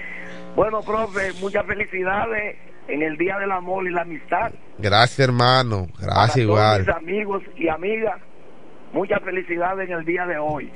Bueno, 0.56 0.80
profe, 0.80 1.34
muchas 1.34 1.66
felicidades 1.66 2.56
en 2.88 3.02
el 3.02 3.18
Día 3.18 3.36
del 3.36 3.52
Amor 3.52 3.86
y 3.86 3.90
la 3.90 4.00
Amistad. 4.00 4.52
Gracias, 4.78 5.18
hermano. 5.18 5.88
Gracias, 6.00 6.38
igual. 6.38 6.86
Todos 6.86 7.02
mis 7.02 7.10
amigos 7.10 7.42
y 7.58 7.68
amigas, 7.68 8.22
muchas 8.94 9.20
felicidades 9.22 9.90
en 9.90 9.98
el 9.98 10.04
día 10.04 10.24
de 10.24 10.38
hoy. 10.38 10.70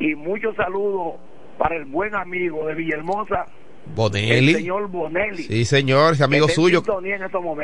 Y 0.00 0.14
muchos 0.16 0.56
saludos 0.56 1.14
para 1.58 1.76
el 1.76 1.84
buen 1.84 2.14
amigo 2.14 2.66
de 2.66 2.74
Villahermosa. 2.74 3.46
Bonelli. 3.94 4.50
El 4.50 4.56
señor 4.56 4.88
Bonelli. 4.88 5.42
Sí, 5.44 5.64
señor, 5.64 6.14
ese 6.14 6.24
amigo 6.24 6.48
suyo. 6.48 6.82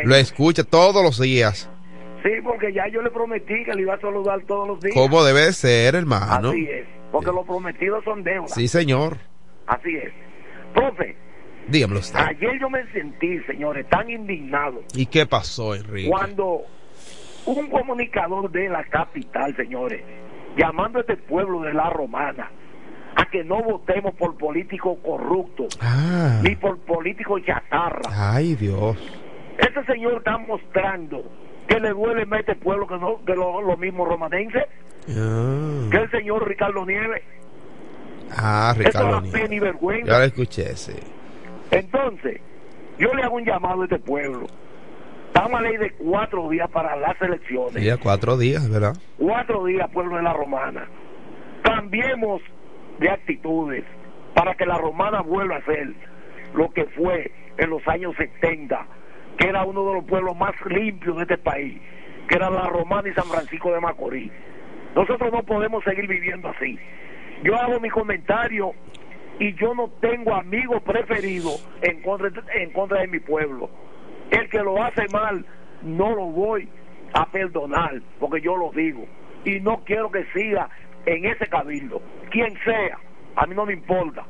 Lo 0.04 0.14
escucha 0.14 0.62
todos 0.62 1.02
los 1.02 1.20
días. 1.20 1.70
Sí, 2.22 2.30
porque 2.42 2.72
ya 2.72 2.88
yo 2.88 3.02
le 3.02 3.10
prometí 3.10 3.64
que 3.64 3.72
le 3.74 3.82
iba 3.82 3.94
a 3.94 4.00
saludar 4.00 4.40
todos 4.46 4.68
los 4.68 4.80
días. 4.80 4.94
Como 4.94 5.24
debe 5.24 5.42
de 5.42 5.52
ser, 5.52 5.94
hermano. 5.94 6.50
Así 6.50 6.66
es, 6.68 6.86
porque 7.12 7.30
los 7.30 7.46
prometidos 7.46 8.02
son 8.04 8.24
deudas. 8.24 8.52
Sí, 8.52 8.68
señor. 8.68 9.18
Así 9.66 9.96
es. 9.96 10.12
Profe. 10.74 11.16
Dígamelo 11.68 12.00
usted. 12.00 12.18
Ayer 12.18 12.58
yo 12.60 12.68
me 12.68 12.84
sentí, 12.92 13.38
señores, 13.44 13.88
tan 13.88 14.10
indignado. 14.10 14.82
¿Y 14.94 15.06
qué 15.06 15.26
pasó, 15.26 15.74
Enrique? 15.74 16.08
Cuando 16.08 16.62
un 17.46 17.68
comunicador 17.70 18.50
de 18.50 18.68
la 18.68 18.84
capital, 18.84 19.54
señores, 19.56 20.02
llamando 20.56 20.98
a 20.98 21.00
este 21.02 21.16
pueblo 21.16 21.60
de 21.62 21.72
la 21.72 21.90
Romana 21.90 22.50
a 23.14 23.24
que 23.26 23.42
no 23.44 23.62
votemos 23.62 24.14
por 24.14 24.36
políticos 24.36 24.98
corruptos, 25.02 25.78
ah. 25.80 26.40
ni 26.42 26.54
por 26.56 26.78
políticos 26.78 27.42
chatarra. 27.46 28.02
Ay, 28.10 28.54
Dios. 28.56 28.96
Este 29.58 29.84
señor 29.84 30.18
está 30.18 30.36
mostrando 30.36 31.24
que 31.66 31.80
le 31.80 31.90
duele 31.90 32.26
más 32.26 32.38
a 32.38 32.40
este 32.40 32.54
pueblo 32.56 32.86
que, 32.86 32.98
no, 32.98 33.24
que 33.24 33.34
lo, 33.34 33.62
lo 33.62 33.76
mismo 33.76 34.04
romanense, 34.04 34.66
Ah. 35.08 35.88
que 35.90 35.96
el 35.98 36.10
señor 36.10 36.46
Ricardo 36.48 36.84
Nieves. 36.84 37.22
Ah, 38.36 38.74
Ricardo. 38.76 39.08
Eso 39.08 39.20
da 39.20 39.32
pena 39.32 39.54
y 39.54 39.58
vergüenza. 39.60 40.12
Ya 40.12 40.18
lo 40.18 40.24
escuché, 40.24 40.76
sí. 40.76 40.96
Entonces, 41.70 42.40
yo 42.98 43.14
le 43.14 43.22
hago 43.22 43.36
un 43.36 43.44
llamado 43.44 43.82
a 43.82 43.84
este 43.84 43.98
pueblo. 43.98 44.46
Estamos 45.36 45.60
a 45.60 45.62
ley 45.64 45.76
de 45.76 45.90
cuatro 45.90 46.48
días 46.48 46.70
para 46.70 46.96
las 46.96 47.20
elecciones. 47.20 47.84
Ya 47.84 47.98
cuatro 47.98 48.38
días, 48.38 48.70
¿verdad? 48.70 48.94
Cuatro 49.18 49.66
días, 49.66 49.86
pueblo 49.90 50.16
de 50.16 50.22
la 50.22 50.32
Romana. 50.32 50.88
Cambiemos 51.60 52.40
de 52.98 53.10
actitudes 53.10 53.84
para 54.34 54.54
que 54.54 54.64
la 54.64 54.78
Romana 54.78 55.20
vuelva 55.20 55.56
a 55.56 55.64
ser 55.66 55.92
lo 56.54 56.70
que 56.70 56.86
fue 56.86 57.30
en 57.58 57.68
los 57.68 57.86
años 57.86 58.14
70, 58.16 58.86
que 59.36 59.48
era 59.48 59.66
uno 59.66 59.86
de 59.86 59.94
los 59.96 60.04
pueblos 60.04 60.34
más 60.38 60.54
limpios 60.70 61.16
de 61.16 61.24
este 61.24 61.36
país, 61.36 61.82
que 62.28 62.36
era 62.36 62.48
la 62.48 62.68
Romana 62.68 63.10
y 63.10 63.12
San 63.12 63.26
Francisco 63.26 63.70
de 63.74 63.80
Macorís. 63.80 64.32
Nosotros 64.94 65.30
no 65.30 65.42
podemos 65.42 65.84
seguir 65.84 66.08
viviendo 66.08 66.48
así. 66.48 66.78
Yo 67.44 67.56
hago 67.56 67.78
mi 67.78 67.90
comentario 67.90 68.72
y 69.38 69.52
yo 69.56 69.74
no 69.74 69.90
tengo 70.00 70.34
amigo 70.34 70.80
preferido 70.80 71.50
en 71.82 72.00
contra, 72.00 72.30
en 72.54 72.72
contra 72.72 73.00
de 73.00 73.08
mi 73.08 73.18
pueblo. 73.20 73.68
El 74.30 74.48
que 74.48 74.58
lo 74.58 74.82
hace 74.82 75.06
mal, 75.12 75.44
no 75.82 76.14
lo 76.14 76.26
voy 76.26 76.68
a 77.12 77.26
perdonar, 77.26 78.00
porque 78.18 78.40
yo 78.40 78.56
lo 78.56 78.70
digo. 78.72 79.06
Y 79.44 79.60
no 79.60 79.82
quiero 79.84 80.10
que 80.10 80.24
siga 80.34 80.68
en 81.06 81.24
ese 81.24 81.46
cabildo, 81.46 82.02
quien 82.30 82.52
sea, 82.64 82.98
a 83.36 83.46
mí 83.46 83.54
no 83.54 83.64
me 83.64 83.74
importa, 83.74 84.24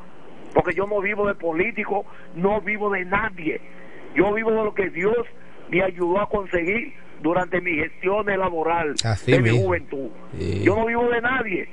porque 0.55 0.75
yo 0.75 0.87
no 0.87 1.01
vivo 1.01 1.27
de 1.27 1.35
político, 1.35 2.05
no 2.35 2.61
vivo 2.61 2.91
de 2.91 3.05
nadie, 3.07 3.61
yo 4.15 4.33
vivo 4.35 4.51
de 4.51 4.65
lo 4.65 4.75
que 4.75 4.91
Dios 4.91 5.27
me 5.71 5.83
ayudó 5.83 6.21
a 6.21 6.29
conseguir 6.29 6.93
durante 7.23 7.61
mi 7.61 7.77
gestión 7.77 8.27
laboral 8.27 8.95
de 9.27 9.41
mi 9.41 9.51
juventud. 9.51 10.11
Yo 10.63 10.77
no 10.77 10.87
vivo 10.87 11.09
de 11.09 11.21
nadie, 11.23 11.69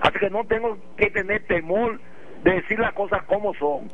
así 0.00 0.18
que 0.20 0.30
no 0.30 0.44
tengo 0.44 0.78
que 0.96 1.10
tener 1.10 1.44
temor 1.46 2.00
de 2.44 2.52
decir 2.52 2.78
las 2.78 2.92
cosas 2.92 3.24
como 3.24 3.52
son 3.54 3.88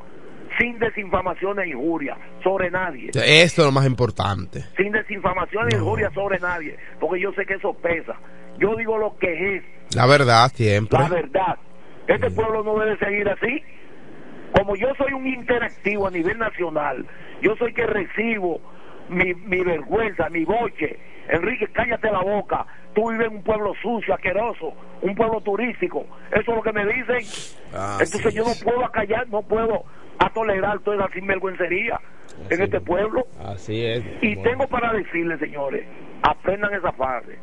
sin 0.58 0.78
desinfamación 0.78 1.60
e 1.60 1.68
injuria 1.68 2.16
sobre 2.42 2.70
nadie. 2.70 3.10
Esto 3.14 3.62
es 3.62 3.66
lo 3.66 3.72
más 3.72 3.86
importante. 3.86 4.64
Sin 4.76 4.92
desinfamación 4.92 5.68
e 5.72 5.76
injuria 5.76 6.10
sobre 6.10 6.38
nadie, 6.38 6.76
porque 7.00 7.20
yo 7.20 7.32
sé 7.32 7.44
que 7.46 7.54
eso 7.54 7.74
pesa. 7.74 8.14
Yo 8.58 8.76
digo 8.76 8.98
lo 8.98 9.16
que 9.18 9.56
es. 9.56 9.64
La 9.94 10.06
verdad 10.06 10.50
siempre. 10.54 10.98
La 10.98 11.08
verdad. 11.08 11.58
Este 12.06 12.30
pueblo 12.30 12.62
no 12.62 12.78
debe 12.78 12.96
seguir 12.98 13.28
así. 13.28 13.62
Como 14.52 14.76
yo 14.76 14.88
soy 14.96 15.12
un 15.12 15.26
interactivo 15.26 16.06
a 16.06 16.10
nivel 16.10 16.38
nacional, 16.38 17.04
yo 17.42 17.56
soy 17.56 17.72
que 17.72 17.86
recibo 17.86 18.60
mi, 19.08 19.34
mi 19.34 19.60
vergüenza, 19.62 20.28
mi 20.30 20.44
boche. 20.44 20.98
Enrique, 21.28 21.66
cállate 21.72 22.10
la 22.10 22.20
boca. 22.20 22.66
Tú 22.94 23.10
vives 23.10 23.26
en 23.26 23.38
un 23.38 23.42
pueblo 23.42 23.72
sucio, 23.82 24.14
asqueroso, 24.14 24.72
un 25.02 25.14
pueblo 25.16 25.40
turístico. 25.40 26.06
Eso 26.30 26.50
es 26.52 26.56
lo 26.56 26.62
que 26.62 26.72
me 26.72 26.86
dicen. 26.86 27.56
Entonces 28.00 28.34
yo 28.34 28.44
no 28.44 28.52
puedo 28.62 28.84
acallar, 28.84 29.26
no 29.28 29.42
puedo 29.42 29.84
a 30.18 30.31
tolerar 30.31 30.81
toda 30.81 30.96
la 30.96 31.09
sinvergüencería 31.09 32.00
en 32.50 32.62
este 32.62 32.81
pueblo. 32.81 33.27
Así 33.44 33.85
es. 33.85 34.05
Y 34.22 34.37
tengo 34.37 34.66
para 34.68 34.92
decirles, 34.92 35.38
señores, 35.40 35.87
aprendan 36.22 36.74
esa 36.74 36.92
frase. 36.92 37.38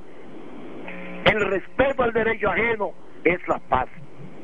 El 1.26 1.40
respeto 1.50 2.04
al 2.04 2.14
derecho 2.14 2.50
ajeno 2.50 2.92
es 3.24 3.40
la 3.48 3.60
paz. 3.60 3.88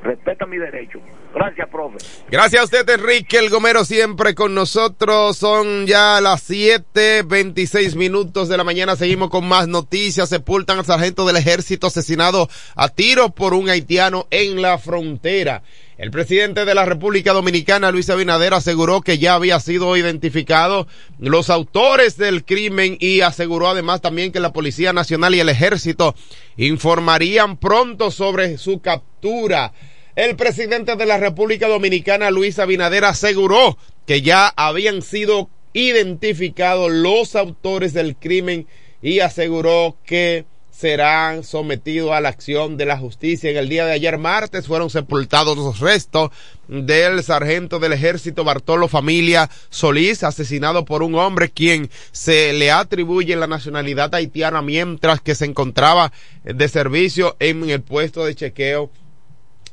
Respeta 0.04 0.46
mi 0.46 0.58
derecho. 0.58 1.00
Gracias, 1.34 1.68
profe. 1.70 1.98
Gracias 2.30 2.62
a 2.62 2.66
usted, 2.66 2.90
Enrique 2.90 3.40
El 3.40 3.50
Gomero, 3.50 3.84
siempre 3.84 4.36
con 4.36 4.54
nosotros. 4.54 5.38
Son 5.38 5.86
ya 5.86 6.22
las 6.22 6.50
7:26 6.50 7.96
minutos 7.96 8.48
de 8.48 8.58
la 8.58 8.64
mañana. 8.64 8.96
Seguimos 8.96 9.30
con 9.30 9.48
más 9.48 9.68
noticias. 9.68 10.30
Sepultan 10.30 10.78
al 10.78 10.86
sargento 10.86 11.26
del 11.26 11.38
ejército 11.38 11.88
asesinado 11.88 12.48
a 12.76 12.90
tiro 12.90 13.30
por 13.30 13.54
un 13.54 13.70
haitiano 13.70 14.28
en 14.30 14.62
la 14.62 14.78
frontera. 14.78 15.64
El 15.98 16.12
presidente 16.12 16.66
de 16.66 16.76
la 16.76 16.86
República 16.86 17.34
Dominicana, 17.34 17.90
Luis 17.90 18.12
Abinader, 18.12 18.54
aseguró 18.54 19.02
que 19.02 19.18
ya 19.18 19.34
había 19.34 19.60
sido 19.60 19.98
identificado 19.98 20.86
los 21.18 21.50
autores 21.50 22.18
del 22.18 22.46
crimen 22.46 22.98
y 23.00 23.22
aseguró 23.22 23.68
además 23.68 24.02
también 24.02 24.32
que 24.32 24.40
la 24.40 24.54
Policía 24.54 24.94
Nacional 24.94 25.34
y 25.34 25.40
el 25.40 25.50
Ejército 25.50 26.14
informarían 26.56 27.58
pronto 27.58 28.12
sobre 28.12 28.60
su 28.60 28.80
captura. 28.80 29.74
El 30.16 30.36
presidente 30.36 30.96
de 30.96 31.06
la 31.08 31.18
República 31.18 31.68
Dominicana, 31.68 32.30
Luis 32.30 32.60
Abinader, 32.60 33.04
aseguró 33.04 33.80
que 34.06 34.22
ya 34.22 34.54
habían 34.56 35.02
sido 35.02 35.50
identificados 35.74 36.92
los 36.92 37.36
autores 37.36 37.94
del 37.94 38.16
crimen 38.16 38.68
y 39.02 39.22
aseguró 39.22 39.98
que 40.06 40.46
serán 40.78 41.44
sometidos 41.44 42.12
a 42.12 42.22
la 42.22 42.30
acción 42.30 42.78
de 42.78 42.86
la 42.86 43.00
justicia. 43.00 43.50
En 43.50 43.58
el 43.58 43.68
día 43.68 43.88
de 43.88 43.94
ayer 43.94 44.20
martes 44.20 44.68
fueron 44.68 44.92
sepultados 44.92 45.58
los 45.58 45.80
restos 45.80 46.30
del 46.68 47.24
sargento 47.24 47.80
del 47.80 47.94
ejército 47.94 48.44
Bartolo 48.44 48.88
Familia 48.88 49.50
Solís, 49.72 50.24
asesinado 50.24 50.86
por 50.86 51.02
un 51.02 51.16
hombre 51.16 51.50
quien 51.50 51.90
se 52.12 52.54
le 52.54 52.70
atribuye 52.70 53.36
la 53.36 53.48
nacionalidad 53.48 54.14
haitiana 54.14 54.62
mientras 54.62 55.20
que 55.20 55.34
se 55.34 55.46
encontraba 55.46 56.14
de 56.44 56.68
servicio 56.68 57.36
en 57.40 57.68
el 57.72 57.82
puesto 57.82 58.24
de 58.24 58.36
chequeo 58.36 58.92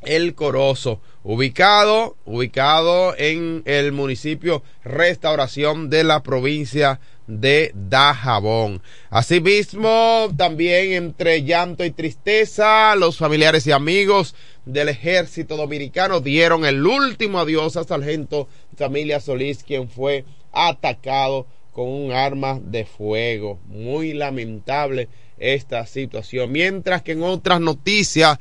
El 0.00 0.34
Corozo, 0.34 1.02
ubicado, 1.22 2.16
ubicado 2.24 3.14
en 3.18 3.62
el 3.66 3.92
municipio 3.92 4.62
Restauración 4.84 5.90
de 5.90 6.02
la 6.02 6.22
provincia 6.22 6.98
de 6.98 7.13
Dajabón. 7.26 8.82
Asimismo, 9.10 10.28
también 10.36 10.92
entre 10.92 11.42
llanto 11.42 11.84
y 11.84 11.90
tristeza, 11.90 12.94
los 12.96 13.16
familiares 13.16 13.66
y 13.66 13.72
amigos 13.72 14.34
del 14.64 14.88
ejército 14.88 15.56
dominicano 15.56 16.20
dieron 16.20 16.64
el 16.64 16.86
último 16.86 17.38
adiós 17.38 17.76
a 17.76 17.84
Sargento 17.84 18.48
Familia 18.76 19.20
Solís, 19.20 19.62
quien 19.64 19.88
fue 19.88 20.24
atacado 20.52 21.46
con 21.72 21.88
un 21.88 22.12
arma 22.12 22.60
de 22.62 22.84
fuego. 22.84 23.58
Muy 23.66 24.12
lamentable 24.12 25.08
esta 25.38 25.86
situación. 25.86 26.52
Mientras 26.52 27.02
que 27.02 27.12
en 27.12 27.22
otras 27.22 27.60
noticias, 27.60 28.38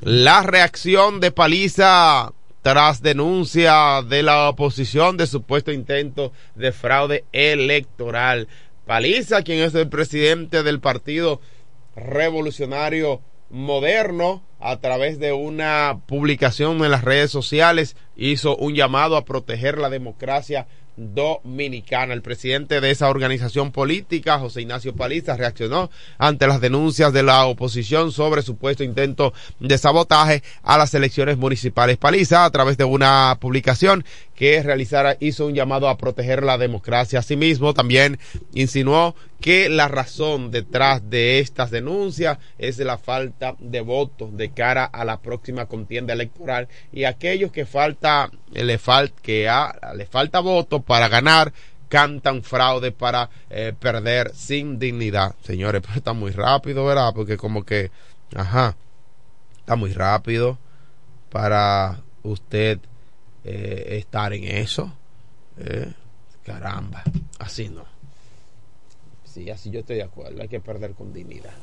la 0.00 0.42
reacción 0.42 1.20
de 1.20 1.30
Paliza 1.30 2.32
tras 2.62 3.02
denuncia 3.02 4.02
de 4.02 4.22
la 4.22 4.48
oposición 4.48 5.16
de 5.16 5.26
supuesto 5.26 5.72
intento 5.72 6.32
de 6.54 6.72
fraude 6.72 7.24
electoral. 7.32 8.48
Paliza, 8.86 9.42
quien 9.42 9.58
es 9.58 9.74
el 9.74 9.88
presidente 9.88 10.62
del 10.62 10.80
Partido 10.80 11.40
Revolucionario 11.96 13.20
Moderno, 13.50 14.42
a 14.60 14.76
través 14.78 15.18
de 15.18 15.32
una 15.32 16.00
publicación 16.06 16.84
en 16.84 16.92
las 16.92 17.04
redes 17.04 17.30
sociales, 17.32 17.96
hizo 18.16 18.56
un 18.56 18.74
llamado 18.74 19.16
a 19.16 19.24
proteger 19.24 19.76
la 19.78 19.90
democracia 19.90 20.68
Dominicana. 20.96 22.14
El 22.14 22.22
presidente 22.22 22.80
de 22.80 22.90
esa 22.90 23.08
organización 23.08 23.72
política, 23.72 24.38
José 24.38 24.62
Ignacio 24.62 24.94
Paliza, 24.94 25.36
reaccionó 25.36 25.90
ante 26.18 26.46
las 26.46 26.60
denuncias 26.60 27.12
de 27.12 27.22
la 27.22 27.46
oposición 27.46 28.12
sobre 28.12 28.42
supuesto 28.42 28.84
intento 28.84 29.32
de 29.60 29.78
sabotaje 29.78 30.42
a 30.62 30.78
las 30.78 30.92
elecciones 30.94 31.38
municipales. 31.38 31.96
Paliza, 31.96 32.44
a 32.44 32.50
través 32.50 32.76
de 32.76 32.84
una 32.84 33.38
publicación 33.40 34.04
que 34.34 34.62
realizara, 34.62 35.16
hizo 35.20 35.46
un 35.46 35.54
llamado 35.54 35.88
a 35.88 35.96
proteger 35.96 36.42
la 36.42 36.58
democracia. 36.58 37.20
Asimismo, 37.20 37.74
también 37.74 38.18
insinuó 38.54 39.14
que 39.42 39.68
la 39.68 39.88
razón 39.88 40.52
detrás 40.52 41.10
de 41.10 41.40
estas 41.40 41.72
denuncias 41.72 42.38
es 42.58 42.78
la 42.78 42.96
falta 42.96 43.56
de 43.58 43.80
votos 43.80 44.36
de 44.36 44.52
cara 44.52 44.84
a 44.84 45.04
la 45.04 45.20
próxima 45.20 45.66
contienda 45.66 46.12
electoral 46.14 46.68
y 46.92 47.04
aquellos 47.04 47.50
que 47.50 47.66
falta 47.66 48.30
le 48.52 48.78
falta 48.78 49.20
que 49.20 49.50
le 49.96 50.06
falta 50.06 50.38
votos 50.38 50.84
para 50.84 51.08
ganar 51.08 51.52
cantan 51.88 52.42
fraude 52.42 52.92
para 52.92 53.28
eh, 53.50 53.74
perder 53.78 54.32
sin 54.34 54.78
dignidad. 54.78 55.34
Señores, 55.42 55.82
pero 55.82 55.96
está 55.96 56.12
muy 56.14 56.30
rápido, 56.30 56.86
¿verdad? 56.86 57.12
Porque 57.14 57.36
como 57.36 57.64
que, 57.64 57.90
ajá, 58.34 58.76
está 59.58 59.76
muy 59.76 59.92
rápido 59.92 60.56
para 61.30 62.00
usted 62.22 62.78
eh, 63.44 63.98
estar 63.98 64.32
en 64.32 64.44
eso. 64.44 64.90
Eh, 65.58 65.92
caramba, 66.44 67.02
así 67.38 67.68
no. 67.68 67.91
Sí, 69.32 69.48
así 69.50 69.70
yo 69.70 69.80
estoy 69.80 69.96
de 69.96 70.02
acuerdo, 70.02 70.42
hay 70.42 70.48
que 70.48 70.60
perder 70.60 70.92
con 70.92 71.14
dignidad. 71.14 71.54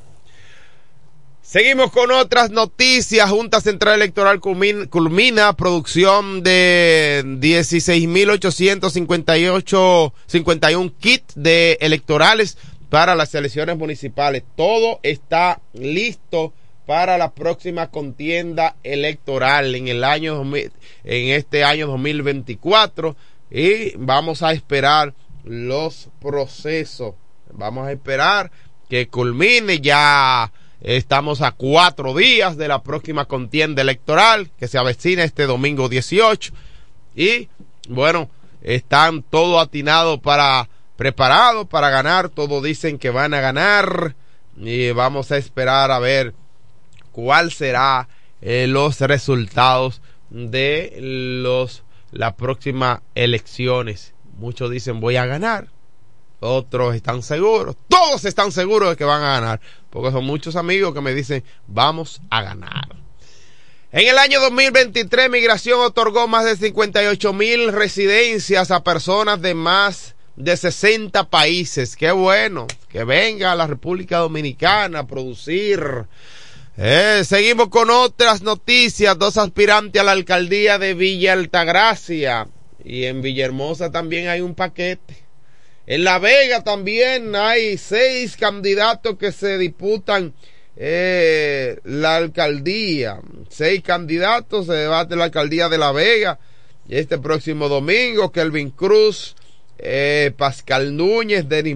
Seguimos 1.41 1.91
con 1.91 2.12
otras 2.12 2.51
noticias. 2.51 3.29
Junta 3.29 3.62
Central 3.62 3.95
Electoral 3.95 4.39
culmina, 4.39 5.53
producción 5.53 6.43
de 6.43 7.23
16.858 7.25 10.13
51 10.27 10.93
kits 10.99 11.34
de 11.36 11.77
electorales 11.82 12.58
para 12.89 13.15
las 13.15 13.34
elecciones 13.36 13.77
municipales. 13.77 14.43
Todo 14.55 14.99
está 15.03 15.62
listo 15.73 16.53
para 16.86 17.17
la 17.17 17.32
próxima 17.32 17.91
contienda 17.91 18.75
electoral 18.84 19.75
en 19.75 19.88
el 19.88 20.03
año 20.03 20.43
en 20.53 20.71
este 21.03 21.63
año 21.63 21.88
2024 21.88 23.15
y 23.51 23.95
vamos 23.97 24.43
a 24.43 24.51
esperar 24.53 25.13
los 25.43 26.10
procesos. 26.19 27.15
Vamos 27.60 27.88
a 27.88 27.91
esperar 27.91 28.52
que 28.89 29.10
culmine 29.10 29.82
ya 29.82 30.52
Estamos 30.82 31.41
a 31.41 31.52
cuatro 31.52 32.15
días 32.15 32.56
de 32.56 32.69
la 32.69 32.82
próxima 32.84 33.26
contienda 33.26 33.82
electoral 33.82 34.50
que 34.58 34.69
se 34.69 34.78
avecina 34.78 35.26
este 35.26 35.45
domingo 35.45 35.89
18. 35.89 36.54
Y 37.17 37.50
bueno, 37.89 38.30
están 38.62 39.22
todos 39.24 39.62
atinados 39.62 40.22
para, 40.22 40.69
preparados 40.95 41.67
para 41.67 41.89
ganar. 41.89 42.30
Todos 42.30 42.63
dicen 42.63 42.98
que 42.98 43.10
van 43.10 43.34
a 43.34 43.41
ganar. 43.41 44.15
Y 44.56 44.91
vamos 44.91 45.34
a 45.34 45.38
esperar 45.38 45.91
a 45.91 46.00
ver 46.00 46.34
cuál 47.12 47.52
será 47.52 48.08
eh, 48.41 48.65
los 48.67 49.02
resultados 49.02 50.02
de 50.30 50.95
los 51.43 51.84
las 52.12 52.36
próximas 52.36 53.02
elecciones. 53.15 54.13
Muchos 54.38 54.72
dicen 54.72 55.02
voy 55.02 55.17
a 55.17 55.26
ganar 55.26 55.67
otros 56.39 56.95
están 56.95 57.23
seguros, 57.23 57.75
todos 57.88 58.25
están 58.25 58.52
seguros 58.52 58.89
de 58.89 58.95
que 58.95 59.04
van 59.04 59.23
a 59.23 59.39
ganar, 59.39 59.62
porque 59.89 60.12
son 60.12 60.25
muchos 60.25 60.56
amigos 60.56 60.93
que 60.93 61.02
me 61.02 61.13
dicen, 61.13 61.43
vamos 61.67 62.21
a 62.30 62.41
ganar. 62.41 62.95
En 63.91 64.08
el 64.08 64.19
año 64.19 64.39
2023, 64.39 65.32
Migración 65.32 65.80
otorgó 65.82 66.28
más 66.28 66.45
de 66.45 66.56
58 66.56 67.34
mil 67.34 67.71
residencias 67.71 68.69
a 68.69 68.84
personas 68.84 69.41
de 69.41 69.56
más 69.56 70.15
de 70.36 70.56
60 70.56 71.30
países. 71.30 71.95
Qué 71.95 72.12
bueno 72.12 72.67
que 72.88 73.04
venga 73.04 73.52
a 73.52 73.56
la 73.56 73.67
República 73.67 74.19
Dominicana 74.19 74.99
a 74.99 75.08
producir 75.08 76.06
Eh, 76.82 77.23
seguimos 77.25 77.67
con 77.67 77.89
otras 77.89 78.41
noticias. 78.41 79.19
Dos 79.19 79.36
aspirantes 79.36 80.02
a 80.02 80.06
la 80.06 80.13
alcaldía 80.13 80.78
de 80.78 80.93
Villa 80.93 81.34
Altagracia. 81.34 82.47
Y 82.86 83.04
en 83.04 83.21
Villahermosa 83.21 83.91
también 83.91 84.30
hay 84.30 84.39
un 84.39 84.56
paquete. 84.56 85.29
En 85.89 86.04
La 86.04 86.19
Vega 86.19 86.63
también 86.63 87.36
hay 87.36 87.75
seis 87.80 88.38
candidatos 88.38 89.17
que 89.17 89.32
se 89.32 89.58
disputan 89.58 90.36
eh, 90.78 91.80
la 91.84 92.17
alcaldía. 92.17 93.19
Seis 93.49 93.82
candidatos 93.82 94.67
se 94.67 94.73
debate 94.73 95.15
la 95.15 95.23
alcaldía 95.23 95.67
de 95.67 95.80
La 95.80 95.91
Vega. 95.91 96.38
Este 96.88 97.17
próximo 97.17 97.69
domingo, 97.69 98.32
Kelvin 98.32 98.69
Cruz, 98.69 99.36
eh, 99.80 100.32
Pascal 100.38 100.95
Núñez, 100.95 101.49
Denis, 101.49 101.75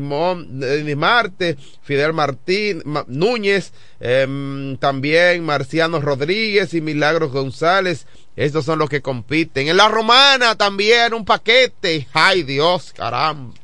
Marte, 0.95 1.57
Fidel 1.81 2.13
Martín 2.13 2.83
Núñez, 3.07 3.73
em, 3.99 4.77
también 4.77 5.43
Marciano 5.43 5.99
Rodríguez 5.99 6.75
y 6.75 6.81
Milagros 6.81 7.31
González. 7.31 8.05
Estos 8.35 8.63
son 8.63 8.77
los 8.77 8.91
que 8.91 9.01
compiten. 9.01 9.69
En 9.69 9.77
la 9.77 9.87
romana 9.87 10.55
también 10.55 11.15
un 11.15 11.25
paquete. 11.25 12.07
Ay 12.13 12.43
Dios, 12.43 12.93
caramba. 12.93 13.62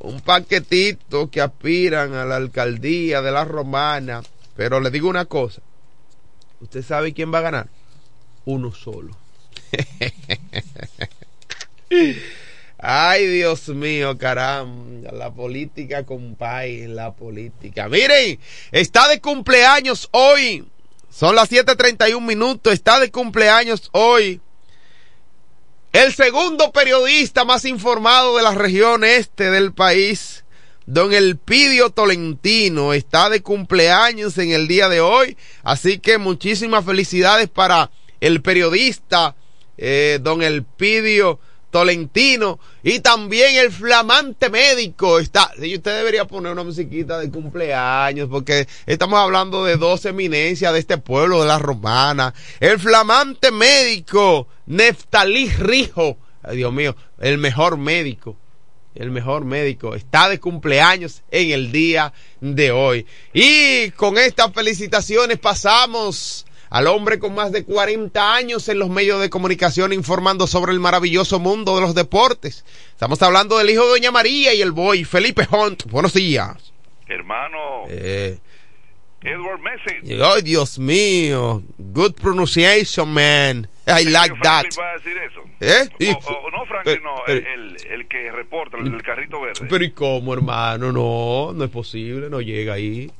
Un 0.00 0.20
paquetito 0.20 1.30
que 1.30 1.40
aspiran 1.40 2.14
a 2.14 2.24
la 2.24 2.36
alcaldía 2.36 3.22
de 3.22 3.32
la 3.32 3.44
romana. 3.44 4.22
Pero 4.56 4.80
le 4.80 4.90
digo 4.90 5.08
una 5.08 5.24
cosa. 5.24 5.62
¿Usted 6.60 6.82
sabe 6.82 7.12
quién 7.12 7.32
va 7.32 7.38
a 7.38 7.42
ganar? 7.42 7.68
Uno 8.44 8.72
solo. 8.72 9.16
Ay, 12.80 13.26
Dios 13.26 13.68
mío, 13.68 14.16
caramba, 14.18 15.10
la 15.10 15.32
política, 15.32 16.04
compay, 16.04 16.86
la 16.86 17.12
política. 17.12 17.88
Miren, 17.88 18.38
está 18.70 19.08
de 19.08 19.20
cumpleaños 19.20 20.08
hoy. 20.12 20.64
Son 21.10 21.34
las 21.34 21.50
7:31 21.50 22.20
minutos, 22.20 22.72
está 22.72 23.00
de 23.00 23.10
cumpleaños 23.10 23.88
hoy. 23.92 24.40
El 25.92 26.12
segundo 26.12 26.70
periodista 26.70 27.46
más 27.46 27.64
informado 27.64 28.36
de 28.36 28.42
la 28.42 28.54
región 28.54 29.04
este 29.04 29.50
del 29.50 29.72
país, 29.72 30.44
don 30.84 31.14
Elpidio 31.14 31.88
Tolentino, 31.88 32.92
está 32.92 33.30
de 33.30 33.42
cumpleaños 33.42 34.36
en 34.36 34.50
el 34.50 34.68
día 34.68 34.90
de 34.90 35.00
hoy. 35.00 35.38
Así 35.62 35.98
que 35.98 36.18
muchísimas 36.18 36.84
felicidades 36.84 37.48
para 37.48 37.90
el 38.20 38.42
periodista, 38.42 39.34
eh, 39.78 40.18
don 40.20 40.42
Elpidio 40.42 41.40
Tolentino 41.70 42.58
y 42.82 43.00
también 43.00 43.56
el 43.56 43.70
flamante 43.70 44.48
médico 44.48 45.18
está. 45.18 45.50
Y 45.58 45.76
usted 45.76 45.96
debería 45.96 46.26
poner 46.26 46.52
una 46.52 46.64
musiquita 46.64 47.18
de 47.18 47.30
cumpleaños 47.30 48.28
porque 48.30 48.66
estamos 48.86 49.18
hablando 49.18 49.64
de 49.64 49.76
dos 49.76 50.04
eminencias 50.04 50.72
de 50.72 50.78
este 50.78 50.98
pueblo 50.98 51.42
de 51.42 51.48
la 51.48 51.58
romana. 51.58 52.32
El 52.60 52.78
flamante 52.78 53.50
médico 53.50 54.48
Neftalí 54.66 55.50
Rijo. 55.50 56.18
Ay, 56.42 56.56
Dios 56.58 56.72
mío, 56.72 56.96
el 57.18 57.38
mejor 57.38 57.76
médico. 57.76 58.36
El 58.94 59.10
mejor 59.10 59.44
médico 59.44 59.94
está 59.94 60.28
de 60.28 60.40
cumpleaños 60.40 61.22
en 61.30 61.52
el 61.52 61.70
día 61.70 62.12
de 62.40 62.72
hoy. 62.72 63.06
Y 63.32 63.90
con 63.92 64.18
estas 64.18 64.52
felicitaciones 64.52 65.38
pasamos 65.38 66.44
al 66.70 66.86
hombre 66.86 67.18
con 67.18 67.34
más 67.34 67.52
de 67.52 67.64
40 67.64 68.34
años 68.34 68.68
en 68.68 68.78
los 68.78 68.90
medios 68.90 69.20
de 69.20 69.30
comunicación 69.30 69.92
informando 69.92 70.46
sobre 70.46 70.72
el 70.72 70.80
maravilloso 70.80 71.38
mundo 71.38 71.74
de 71.74 71.82
los 71.82 71.94
deportes. 71.94 72.64
Estamos 72.90 73.22
hablando 73.22 73.58
del 73.58 73.70
hijo 73.70 73.84
de 73.84 73.90
Doña 73.90 74.10
María 74.10 74.54
y 74.54 74.62
el 74.62 74.72
boy 74.72 75.04
Felipe 75.04 75.46
Hunt. 75.50 75.84
Buenos 75.90 76.14
días. 76.14 76.72
Hermano. 77.06 77.84
Eh, 77.88 78.38
Edward 79.22 79.60
Messi. 79.60 80.22
Ay, 80.22 80.42
Dios 80.42 80.78
mío. 80.78 81.62
Good 81.78 82.14
pronunciation, 82.14 83.08
man. 83.08 83.68
I 83.86 84.04
like 84.04 84.34
that. 84.42 84.66
va 84.78 84.90
a 84.90 84.92
decir 84.98 85.16
eso? 85.18 85.42
¿Eh? 85.60 86.14
O, 86.24 86.30
o, 86.30 86.50
no, 86.50 86.66
Franklin, 86.66 87.02
no. 87.02 87.26
El, 87.26 87.46
el, 87.46 87.76
el, 87.90 88.06
que 88.06 88.30
reporta, 88.30 88.76
el, 88.76 88.94
el 88.94 89.02
carrito 89.02 89.40
verde. 89.40 89.66
Pero 89.68 89.82
¿y 89.82 89.90
cómo, 89.90 90.34
hermano? 90.34 90.92
No, 90.92 91.52
no 91.52 91.64
es 91.64 91.70
posible. 91.70 92.28
No 92.30 92.40
llega 92.40 92.74
ahí. 92.74 93.10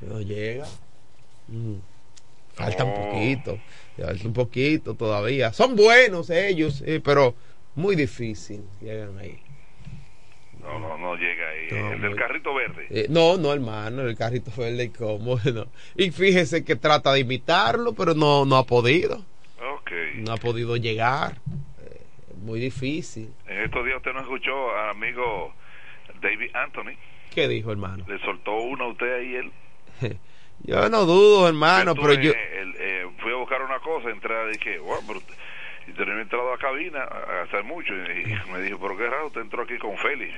No 0.00 0.20
llega. 0.20 0.66
Mm. 1.48 1.74
Falta 2.54 2.84
un 2.84 2.94
poquito, 2.94 3.58
falta 3.96 4.26
un 4.26 4.32
poquito 4.32 4.94
todavía. 4.94 5.52
Son 5.52 5.74
buenos 5.74 6.30
ellos, 6.30 6.82
eh, 6.86 7.00
pero 7.04 7.34
muy 7.74 7.96
difícil 7.96 8.64
llegan 8.80 9.18
ahí. 9.18 9.40
No, 10.60 10.78
no, 10.78 10.96
no 10.96 11.16
llega 11.16 11.48
ahí. 11.48 11.68
No, 11.70 11.92
el 11.92 12.00
del 12.00 12.16
carrito 12.16 12.54
verde. 12.54 12.86
Eh, 12.88 13.06
no, 13.10 13.36
no, 13.36 13.52
hermano, 13.52 14.02
el 14.02 14.16
carrito 14.16 14.50
verde, 14.56 14.90
¿cómo? 14.96 15.38
No. 15.52 15.66
Y 15.96 16.10
fíjese 16.10 16.64
que 16.64 16.76
trata 16.76 17.12
de 17.12 17.20
imitarlo, 17.20 17.92
pero 17.92 18.14
no, 18.14 18.44
no 18.46 18.56
ha 18.56 18.64
podido. 18.64 19.24
Okay. 19.80 20.22
No 20.22 20.32
ha 20.32 20.36
podido 20.36 20.76
llegar. 20.76 21.32
Eh, 21.82 22.00
muy 22.42 22.60
difícil. 22.60 23.30
En 23.46 23.62
estos 23.62 23.84
días 23.84 23.98
usted 23.98 24.12
no 24.12 24.20
escuchó 24.20 24.74
al 24.76 24.90
amigo 24.90 25.52
David 26.22 26.50
Anthony. 26.54 26.96
¿Qué 27.34 27.48
dijo, 27.48 27.72
hermano? 27.72 28.04
Le 28.08 28.18
soltó 28.20 28.56
uno 28.56 28.84
a 28.84 28.88
usted 28.88 29.12
ahí 29.12 29.34
él. 29.34 29.52
Yo 30.62 30.88
no 30.88 31.04
dudo, 31.04 31.48
hermano, 31.48 31.94
pero 31.94 32.14
yo... 32.14 32.32
El, 32.32 32.74
eh, 32.78 33.06
fui 33.18 33.32
a 33.32 33.36
buscar 33.36 33.62
una 33.62 33.78
cosa, 33.80 34.10
entré 34.10 34.34
y 34.48 34.58
dije, 34.58 34.78
bueno, 34.78 35.02
pero... 35.06 35.20
Y 35.86 35.90
entrado 35.90 36.52
a 36.52 36.58
cabina 36.58 37.02
a 37.02 37.42
hacer 37.42 37.62
mucho 37.62 37.92
y, 37.94 38.22
y 38.22 38.50
me 38.52 38.62
dijo, 38.62 38.78
pero 38.80 38.96
qué 38.96 39.06
raro, 39.06 39.26
usted 39.26 39.42
entró 39.42 39.62
aquí 39.62 39.76
con 39.76 39.96
Félix. 39.98 40.32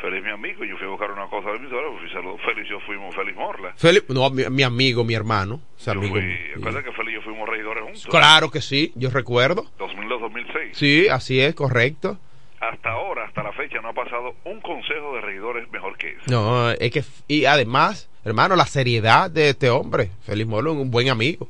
Félix 0.00 0.24
mi 0.24 0.30
amigo, 0.30 0.64
yo 0.64 0.76
fui 0.76 0.86
a 0.86 0.90
buscar 0.90 1.10
una 1.12 1.26
cosa 1.26 1.52
de 1.52 1.58
mi 1.60 1.68
fui. 1.68 2.08
Félix 2.44 2.66
y 2.66 2.70
yo 2.70 2.80
fuimos 2.80 3.14
Félix 3.14 3.36
Morla. 3.36 3.72
Félix, 3.76 4.08
no, 4.08 4.30
mi, 4.30 4.44
mi, 4.50 4.62
amigo, 4.62 5.04
mi 5.04 5.14
hermano. 5.14 5.60
O 5.76 5.78
sea, 5.78 5.92
amigo, 5.92 6.14
fui, 6.14 6.36
¿Recuerda 6.54 6.82
que 6.82 6.92
Félix 6.92 7.12
y 7.12 7.14
yo 7.14 7.22
fuimos 7.22 7.48
regidores 7.48 7.84
juntos? 7.84 8.06
Claro 8.06 8.50
que 8.50 8.60
sí, 8.60 8.92
yo 8.96 9.10
recuerdo. 9.10 9.66
2002-2006. 9.78 10.72
Sí, 10.72 11.08
así 11.08 11.40
es, 11.40 11.54
correcto. 11.54 12.18
Hasta 12.60 12.90
ahora, 12.90 13.26
hasta 13.26 13.42
la 13.42 13.52
fecha, 13.52 13.80
no 13.80 13.88
ha 13.88 13.92
pasado 13.92 14.34
un 14.44 14.60
consejo 14.60 15.14
de 15.14 15.20
regidores 15.20 15.70
mejor 15.70 15.96
que 15.96 16.10
ese. 16.10 16.30
No, 16.30 16.70
es 16.70 16.90
que, 16.90 17.04
y 17.28 17.44
además, 17.44 18.08
hermano, 18.24 18.56
la 18.56 18.66
seriedad 18.66 19.30
de 19.30 19.50
este 19.50 19.70
hombre, 19.70 20.10
Félix 20.24 20.48
Molo, 20.48 20.72
un 20.72 20.90
buen 20.90 21.08
amigo. 21.08 21.48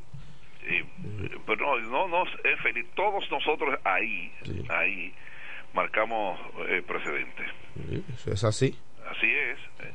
Sí, 0.65 0.81
pero 1.45 1.79
no, 1.79 2.07
no, 2.07 2.07
no 2.07 2.23
es 2.43 2.59
feliz. 2.61 2.85
Todos 2.95 3.29
nosotros 3.29 3.77
ahí, 3.83 4.31
sí. 4.43 4.65
ahí, 4.69 5.13
marcamos 5.73 6.39
eh, 6.67 6.81
precedentes. 6.85 7.47
Sí, 8.17 8.31
es 8.31 8.43
así. 8.43 8.75
Así 9.09 9.31
es. 9.31 9.59
Eh. 9.79 9.93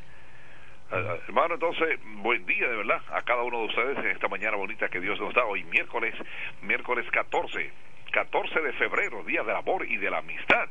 Hermano, 1.28 1.54
entonces, 1.54 2.00
buen 2.22 2.46
día 2.46 2.66
de 2.66 2.76
verdad 2.76 3.02
a 3.12 3.22
cada 3.22 3.42
uno 3.42 3.58
de 3.60 3.66
ustedes 3.66 3.98
en 3.98 4.06
esta 4.06 4.28
mañana 4.28 4.56
bonita 4.56 4.88
que 4.88 5.00
Dios 5.00 5.20
nos 5.20 5.34
da 5.34 5.44
hoy, 5.44 5.62
miércoles, 5.64 6.14
miércoles 6.62 7.04
14, 7.10 7.70
14 8.10 8.60
de 8.60 8.72
febrero, 8.72 9.22
Día 9.24 9.42
del 9.42 9.56
Amor 9.56 9.86
y 9.86 9.98
de 9.98 10.10
la 10.10 10.18
Amistad. 10.18 10.68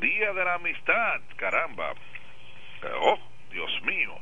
Día 0.00 0.32
de 0.32 0.44
la 0.44 0.54
Amistad, 0.54 1.20
caramba. 1.36 1.92
Oh, 3.00 3.18
Dios 3.52 3.70
mío. 3.82 4.14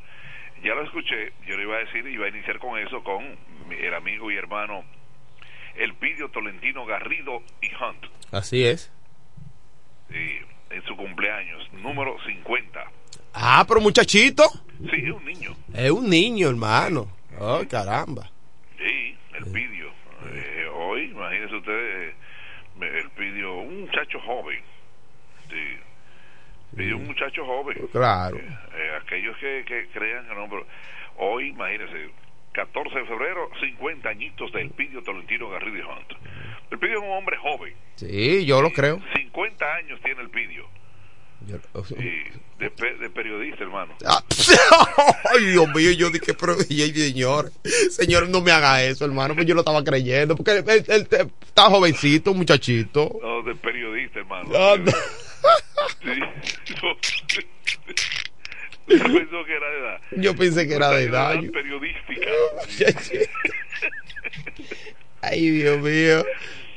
Ya 0.62 0.74
lo 0.74 0.82
escuché, 0.84 1.32
yo 1.46 1.56
le 1.56 1.62
iba 1.62 1.76
a 1.76 1.80
decir, 1.80 2.06
iba 2.06 2.26
a 2.26 2.28
iniciar 2.28 2.58
con 2.58 2.78
eso, 2.78 3.02
con 3.04 3.24
el 3.70 3.94
amigo 3.94 4.30
y 4.30 4.36
hermano 4.36 4.84
Elpidio 5.76 6.28
Tolentino 6.30 6.86
Garrido 6.86 7.42
y 7.60 7.68
Hunt. 7.74 8.06
Así 8.32 8.64
es. 8.64 8.90
Sí, 10.10 10.38
en 10.70 10.82
su 10.84 10.96
cumpleaños, 10.96 11.72
número 11.74 12.16
50. 12.24 12.84
Ah, 13.34 13.64
pero 13.68 13.80
muchachito. 13.80 14.44
Sí, 14.90 15.04
es 15.04 15.10
un 15.10 15.24
niño. 15.24 15.56
Es 15.74 15.90
un 15.90 16.08
niño, 16.08 16.48
hermano. 16.48 17.08
Oh, 17.38 17.62
caramba. 17.68 18.30
Sí, 18.78 19.16
Elpidio. 19.34 19.90
Eh, 20.32 20.66
hoy, 20.74 21.10
imagínense 21.10 21.54
ustedes, 21.56 22.14
eh, 22.80 22.98
Elpidio, 23.02 23.54
un 23.54 23.82
muchacho 23.82 24.18
joven. 24.20 24.60
Sí. 25.50 25.78
Y 26.76 26.92
un 26.92 27.06
muchacho 27.06 27.44
joven. 27.44 27.88
Claro. 27.92 28.36
Eh, 28.36 28.58
eh, 28.74 28.90
aquellos 29.00 29.36
que, 29.38 29.64
que 29.66 29.88
crean 29.88 30.26
que 30.26 30.34
no, 30.34 30.48
pero 30.48 30.66
hoy, 31.16 31.48
imagínense, 31.48 32.10
14 32.52 32.98
de 32.98 33.04
febrero, 33.06 33.50
50 33.60 34.08
añitos 34.08 34.52
de 34.52 34.62
Elpidio 34.62 35.02
Tolentino 35.02 35.50
Garrido 35.50 35.76
y 35.76 35.80
Hunt. 35.82 36.12
Elpidio 36.70 36.98
es 36.98 37.04
un 37.04 37.12
hombre 37.12 37.36
joven. 37.36 37.74
Sí, 37.96 38.44
yo 38.44 38.62
lo 38.62 38.70
creo. 38.70 39.00
50 39.14 39.74
años 39.74 40.00
tiene 40.02 40.22
Elpidio. 40.22 40.66
Yo, 41.46 41.56
o 41.74 41.84
sea, 41.84 41.98
y 42.02 42.24
de, 42.58 42.70
de, 42.98 43.10
periodista, 43.10 43.62
hermano. 43.62 43.94
Ay, 45.30 45.44
Dios 45.44 45.68
mío, 45.74 45.92
yo 45.92 46.10
dije, 46.10 46.32
pero, 46.34 46.54
señor, 46.54 47.52
señor, 47.90 48.28
no 48.30 48.40
me 48.40 48.50
haga 48.50 48.82
eso, 48.82 49.04
hermano, 49.04 49.34
pues 49.34 49.46
yo 49.46 49.54
lo 49.54 49.60
estaba 49.60 49.84
creyendo, 49.84 50.34
porque 50.34 50.52
él, 50.52 50.64
él, 50.66 50.84
él 50.88 51.08
está 51.42 51.64
jovencito, 51.64 52.32
muchachito. 52.32 53.18
No, 53.22 53.42
de 53.42 53.54
periodista, 53.54 54.20
hermano. 54.20 54.50
Ah, 54.54 54.76
no. 54.78 54.92
Yo 58.86 58.96
pensó 58.98 59.44
que 59.44 59.56
era 59.56 59.70
de 59.70 59.78
edad. 59.78 60.00
Yo 60.12 60.36
pensé 60.36 60.68
que 60.68 60.74
era 60.74 60.90
de 60.90 61.04
edad. 61.04 61.34
edad 61.34 61.50
periodística. 61.50 62.30
Ay, 65.22 65.50
Dios 65.50 65.80
mío. 65.80 66.24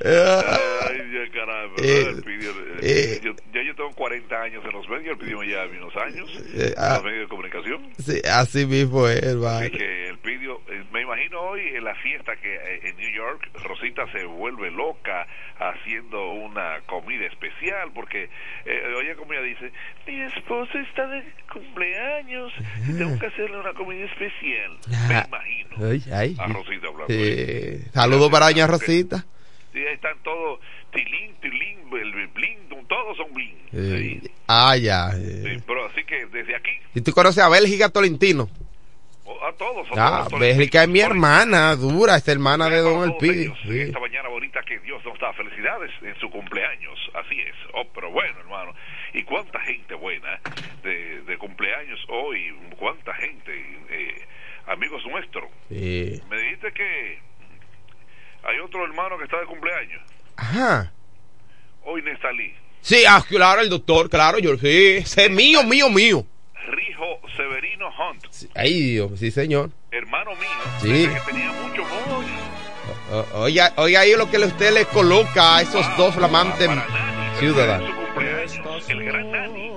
Ay, 0.05 1.01
Dios 1.09 1.29
caramba. 1.33 1.75
Eh, 1.81 2.05
Elpidio, 2.09 2.51
eh, 2.81 3.19
yo, 3.23 3.33
ya 3.53 3.61
yo 3.63 3.75
tengo 3.75 3.91
40 3.91 4.19
40 4.29 4.41
años 4.41 4.63
en 4.65 4.71
los 4.71 4.87
medios, 4.89 5.07
el 5.11 5.17
Pidio 5.17 5.43
ya 5.43 5.65
unos 5.65 5.95
años 5.97 6.29
Eh, 6.53 6.67
en 6.67 6.73
ah. 6.77 6.95
los 6.95 7.03
medios 7.03 7.21
de 7.21 7.27
comunicación. 7.27 7.89
Sí, 7.99 8.21
así 8.31 8.65
mismo 8.65 9.07
es, 9.07 9.17
Así 9.17 9.27
hermano. 9.29 9.69
que 9.71 10.09
el 10.09 10.17
Pidio, 10.19 10.61
eh, 10.67 10.83
me 10.91 11.01
imagino 11.01 11.39
hoy 11.41 11.61
en 11.75 11.83
la 11.83 11.95
fiesta 11.95 12.35
que 12.37 12.55
eh, 12.55 12.79
en 12.83 12.97
New 12.97 13.11
York, 13.15 13.49
Rosita 13.63 14.11
se 14.11 14.25
vuelve 14.25 14.71
loca 14.71 15.27
haciendo 15.59 16.31
una 16.31 16.79
comida 16.87 17.25
especial, 17.27 17.91
porque, 17.93 18.29
eh, 18.65 18.93
oye, 18.97 19.15
como 19.15 19.33
ella 19.33 19.43
dice, 19.43 19.71
mi 20.07 20.21
esposo 20.21 20.77
está 20.79 21.07
de 21.07 21.23
cumpleaños, 21.51 22.51
y 22.87 22.97
tengo 22.97 23.17
que 23.19 23.27
hacerle 23.27 23.59
una 23.59 23.73
comida 23.73 24.05
especial. 24.05 24.77
Me 25.07 25.23
imagino. 25.27 25.89
Ay, 25.91 26.03
ay. 26.13 26.35
A 26.39 26.47
Rosita 26.47 26.87
hablando. 26.87 27.91
Saludos 27.93 28.29
para 28.31 28.45
doña 28.47 28.67
Rosita. 28.67 29.25
Sí, 29.73 29.79
ahí 29.79 29.93
están 29.93 30.17
todos, 30.23 30.59
tilín, 30.91 31.35
tilín, 31.41 31.89
bling, 31.89 32.57
todos 32.87 33.17
son 33.17 33.31
bling. 33.33 33.55
Sí. 33.71 34.21
Ah, 34.47 34.75
ya. 34.77 35.09
eh. 35.13 35.43
Sí, 35.57 35.63
pero 35.67 35.85
así 35.85 36.03
que 36.05 36.25
desde 36.27 36.55
aquí, 36.55 36.71
¿Y 36.95 37.01
tú 37.01 37.11
conoces 37.11 37.43
a 37.43 37.49
Bélgica 37.49 37.89
Tolentino? 37.89 38.49
o- 39.25 39.45
a 39.45 39.53
todos, 39.53 39.87
a 39.91 40.21
Ah, 40.21 40.25
todos, 40.27 40.39
Bélgica 40.39 40.81
es 40.83 40.89
mi 40.89 41.01
hermana, 41.01 41.75
dura, 41.75 42.15
es 42.15 42.27
hermana 42.27 42.67
de 42.67 42.79
Don 42.79 43.03
Elpidio. 43.11 43.55
en 43.65 43.81
esta 43.81 43.99
mañana 43.99 44.27
bonita 44.29 44.59
que 44.63 44.79
Dios 44.79 45.05
nos 45.05 45.19
da 45.19 45.31
felicidades 45.33 45.91
en 46.01 46.15
su 46.19 46.29
cumpleaños, 46.31 46.97
así 47.13 47.39
es. 47.39 47.53
Oh, 47.75 47.85
pero 47.93 48.09
bueno, 48.09 48.39
hermano, 48.39 48.73
y 49.13 49.21
cuánta 49.23 49.59
gente 49.61 49.93
buena 49.93 50.39
de, 50.81 51.21
de 51.21 51.37
cumpleaños 51.37 51.99
hoy, 52.09 52.55
cuánta 52.79 53.13
gente, 53.13 53.51
eh, 53.91 54.25
amigos 54.65 55.03
nuestros. 55.05 55.45
Sí. 55.69 56.19
Me 56.27 56.41
dijiste 56.41 56.71
que 56.73 57.19
hay 58.43 58.59
otro 58.59 58.83
hermano 58.85 59.17
que 59.17 59.25
está 59.25 59.39
de 59.39 59.45
cumpleaños, 59.45 60.01
Ajá. 60.35 60.91
hoy 61.83 62.01
Nestalí, 62.01 62.53
Sí, 62.81 63.03
ah, 63.07 63.21
claro, 63.27 63.59
el 63.61 63.69
doctor, 63.69 64.09
claro, 64.09 64.39
yo 64.39 64.57
sí. 64.57 64.97
Ese 64.99 65.25
es 65.25 65.31
mío, 65.31 65.63
mío, 65.65 65.89
mío. 65.89 66.25
Rijo 66.67 67.19
Severino 67.35 67.89
Hunt, 67.89 68.25
Ay, 68.55 68.73
Dios, 68.91 69.19
sí, 69.19 69.31
señor. 69.31 69.71
hermano 69.91 70.31
mío, 70.35 70.49
Sí. 70.81 71.07
que 71.07 71.19
tenía 71.31 71.51
mucho. 71.51 71.83
O- 73.11 73.41
Oiga, 73.41 73.73
oiga 73.75 73.99
ahí 74.01 74.15
lo 74.15 74.29
que 74.31 74.37
usted 74.37 74.71
le 74.73 74.85
coloca 74.85 75.57
a 75.57 75.61
esos 75.61 75.85
dos 75.97 76.15
flamantes 76.15 76.69
ciudadanos. 77.39 77.89
el 78.87 79.03
gran 79.03 79.31
Nani. 79.31 79.71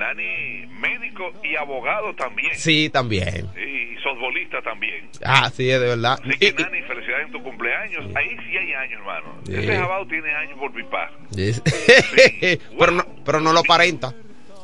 Nani, 0.00 0.66
médico 0.80 1.30
y 1.44 1.56
abogado 1.56 2.14
también. 2.14 2.54
Sí, 2.54 2.88
también. 2.88 3.46
Y 3.54 3.96
softbolista 4.02 4.62
también. 4.62 5.10
Ah, 5.22 5.50
sí, 5.50 5.70
es 5.70 5.78
de 5.78 5.88
verdad. 5.88 6.18
Así 6.24 6.38
que 6.38 6.52
Nani, 6.54 6.80
felicidades 6.82 7.26
en 7.26 7.32
tu 7.32 7.42
cumpleaños. 7.42 8.06
Ahí 8.16 8.30
sí 8.30 8.56
hay 8.56 8.72
años, 8.72 9.00
hermano. 9.00 9.34
Sí. 9.44 9.54
Ese 9.56 9.76
jabado 9.76 10.06
tiene 10.06 10.34
años 10.34 10.58
por 10.58 10.72
pipar. 10.72 11.10
Sí. 11.32 11.52
pero, 12.78 12.92
no, 12.92 13.04
pero 13.26 13.40
no 13.40 13.52
lo 13.52 13.60
aparenta. 13.60 14.14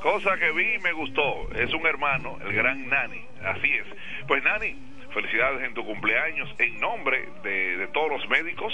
Cosa 0.01 0.39
que 0.39 0.51
vi 0.53 0.75
y 0.75 0.79
me 0.79 0.93
gustó. 0.93 1.53
Es 1.55 1.71
un 1.75 1.87
hermano, 1.87 2.39
el 2.47 2.55
gran 2.55 2.89
Nani. 2.89 3.21
Así 3.45 3.71
es. 3.75 3.87
Pues 4.27 4.43
Nani, 4.43 4.75
felicidades 5.13 5.65
en 5.65 5.75
tu 5.75 5.85
cumpleaños. 5.85 6.49
En 6.59 6.81
nombre 6.81 7.29
de, 7.43 7.77
de 7.77 7.87
todos 7.89 8.09
los 8.09 8.27
médicos, 8.31 8.73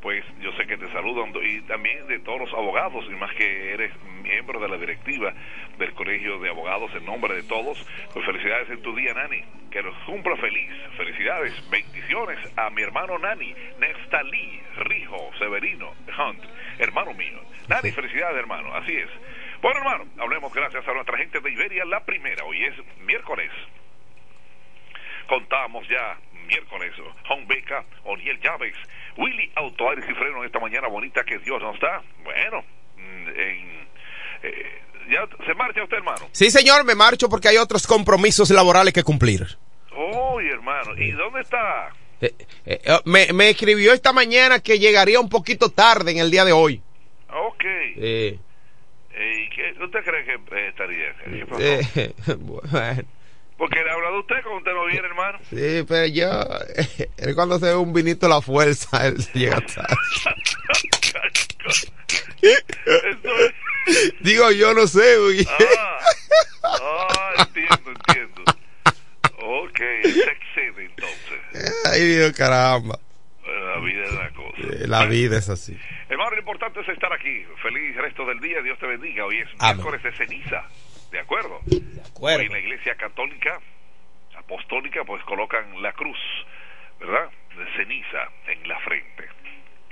pues 0.00 0.24
yo 0.40 0.52
sé 0.52 0.66
que 0.66 0.76
te 0.76 0.90
saludan 0.92 1.32
y 1.42 1.60
también 1.62 2.06
de 2.06 2.18
todos 2.20 2.40
los 2.40 2.52
abogados, 2.52 3.04
y 3.08 3.14
más 3.14 3.32
que 3.34 3.72
eres 3.72 3.92
miembro 4.22 4.60
de 4.60 4.68
la 4.68 4.76
directiva 4.76 5.32
del 5.78 5.92
Colegio 5.94 6.38
de 6.38 6.50
Abogados 6.50 6.90
en 6.94 7.04
nombre 7.04 7.34
de 7.34 7.42
todos, 7.44 7.84
pues 8.12 8.24
felicidades 8.26 8.70
en 8.70 8.82
tu 8.82 8.94
día, 8.94 9.14
Nani, 9.14 9.42
que 9.70 9.82
los 9.82 9.94
cumpla 10.04 10.36
feliz, 10.36 10.70
felicidades, 10.96 11.70
bendiciones 11.70 12.38
a 12.56 12.70
mi 12.70 12.82
hermano 12.82 13.18
Nani, 13.18 13.54
Nextalí, 13.78 14.62
Rijo, 14.76 15.30
Severino, 15.38 15.94
Hunt, 16.18 16.44
hermano 16.78 17.12
mío. 17.14 17.40
Nani, 17.68 17.90
felicidades, 17.90 18.36
hermano, 18.36 18.74
así 18.74 18.96
es. 18.96 19.10
Bueno, 19.62 19.78
hermano, 19.78 20.04
hablemos 20.18 20.52
gracias 20.52 20.86
a 20.86 20.92
nuestra 20.92 21.18
gente 21.18 21.40
de 21.40 21.50
Iberia, 21.50 21.84
la 21.84 22.04
primera, 22.04 22.44
hoy 22.44 22.64
es 22.64 22.74
miércoles, 23.00 23.50
contamos 25.26 25.86
ya 25.88 26.18
miércoles, 26.46 26.92
Juan 27.26 27.46
Beca, 27.46 27.84
Oniel 28.04 28.40
Llaves, 28.40 28.76
Willy 29.16 29.50
Auto 29.56 29.88
Aires 29.90 30.04
y 30.08 30.14
Freno 30.14 30.44
esta 30.44 30.58
mañana 30.58 30.88
bonita 30.88 31.24
que 31.24 31.38
Dios 31.38 31.60
nos 31.60 31.78
da. 31.80 32.02
Bueno, 32.24 32.62
mm, 32.96 33.28
en, 33.28 33.88
eh, 34.42 34.82
ya 35.10 35.26
se 35.46 35.54
marcha 35.54 35.82
usted, 35.82 35.98
hermano. 35.98 36.28
Sí, 36.32 36.50
señor, 36.50 36.84
me 36.84 36.94
marcho 36.94 37.28
porque 37.28 37.48
hay 37.48 37.56
otros 37.56 37.86
compromisos 37.86 38.50
laborales 38.50 38.92
que 38.92 39.02
cumplir. 39.02 39.46
Oh, 39.96 40.40
hermano, 40.40 40.96
¿y 40.96 41.12
dónde 41.12 41.40
está? 41.40 41.90
Eh, 42.20 42.34
eh, 42.64 42.80
eh, 42.84 42.98
me, 43.04 43.32
me 43.32 43.50
escribió 43.50 43.92
esta 43.92 44.12
mañana 44.12 44.60
que 44.60 44.78
llegaría 44.78 45.20
un 45.20 45.28
poquito 45.28 45.70
tarde 45.70 46.12
en 46.12 46.18
el 46.18 46.30
día 46.30 46.44
de 46.44 46.52
hoy. 46.52 46.82
Ok. 47.30 47.64
¿y 49.18 49.48
qué 49.48 49.74
usted 49.82 50.00
cree 50.04 50.24
que 50.24 50.68
estaría? 50.68 51.14
¿Qué 51.24 51.46
pasó? 52.24 52.38
bueno, 52.38 53.02
Porque 53.56 53.82
le 53.82 53.90
habla 53.90 54.10
de 54.10 54.18
usted 54.18 54.36
cuando 54.42 54.58
usted 54.58 54.72
no 54.72 54.84
viene, 54.86 55.06
hermano. 55.06 55.38
sí, 55.48 55.84
pero 55.88 56.06
yo, 56.06 56.28
él 57.16 57.34
cuando 57.34 57.58
se 57.58 57.66
ve 57.66 57.74
un 57.76 57.92
vinito 57.92 58.26
a 58.26 58.28
la 58.28 58.40
fuerza, 58.42 59.06
él 59.06 59.16
llega 59.32 59.60
tarde. 59.60 59.96
Digo, 64.20 64.50
yo 64.50 64.74
no 64.74 64.86
sé, 64.86 65.16
güey. 65.18 65.46
Ah, 66.64 67.32
entiendo, 67.38 67.92
entiendo. 67.92 68.42
Ok, 69.38 69.78
se 70.02 70.30
excede 70.30 70.86
entonces. 70.86 71.86
Ay, 71.90 72.04
Dios, 72.04 72.32
caramba. 72.32 72.98
La 73.46 73.78
vida 73.80 74.02
es 74.04 74.12
una 74.12 74.30
cosa. 74.30 74.86
La 74.86 75.06
vida 75.06 75.38
es 75.38 75.48
así. 75.48 75.78
Hermano, 76.08 76.30
lo 76.32 76.38
importante 76.38 76.80
es 76.80 76.88
estar 76.88 77.12
aquí. 77.12 77.44
Feliz 77.62 77.96
resto 77.96 78.26
del 78.26 78.40
día. 78.40 78.60
Dios 78.62 78.78
te 78.78 78.86
bendiga. 78.86 79.24
Hoy 79.24 79.38
es 79.38 79.48
miércoles 79.60 80.02
de 80.02 80.12
ceniza. 80.16 80.64
¿De 81.16 81.22
acuerdo? 81.22 81.60
acuerdo. 82.14 82.40
Hoy 82.40 82.46
en 82.46 82.52
la 82.52 82.58
iglesia 82.58 82.94
católica, 82.96 83.58
apostólica, 84.36 85.02
pues 85.04 85.22
colocan 85.24 85.80
la 85.82 85.92
cruz, 85.92 86.18
¿verdad? 87.00 87.30
De 87.56 87.66
ceniza 87.76 88.28
en 88.48 88.68
la 88.68 88.78
frente. 88.80 89.26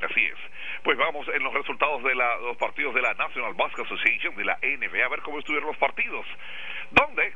Así 0.03 0.20
es. 0.22 0.35
Pues 0.83 0.99
vamos 0.99 1.27
en 1.29 1.43
los 1.43 1.55
resultados 1.55 2.03
de 2.05 2.14
la- 2.14 2.37
los 2.37 2.59
partidos 2.59 2.95
de 2.95 3.01
la 3.01 3.14
National 3.14 3.55
Basketball 3.55 3.87
Association, 3.87 4.37
de 4.37 4.45
la 4.45 4.59
NBA, 4.61 5.07
a 5.07 5.09
ver 5.09 5.22
cómo 5.22 5.39
estuvieron 5.39 5.68
los 5.68 5.79
partidos. 5.79 6.27
¿Dónde? 6.91 7.33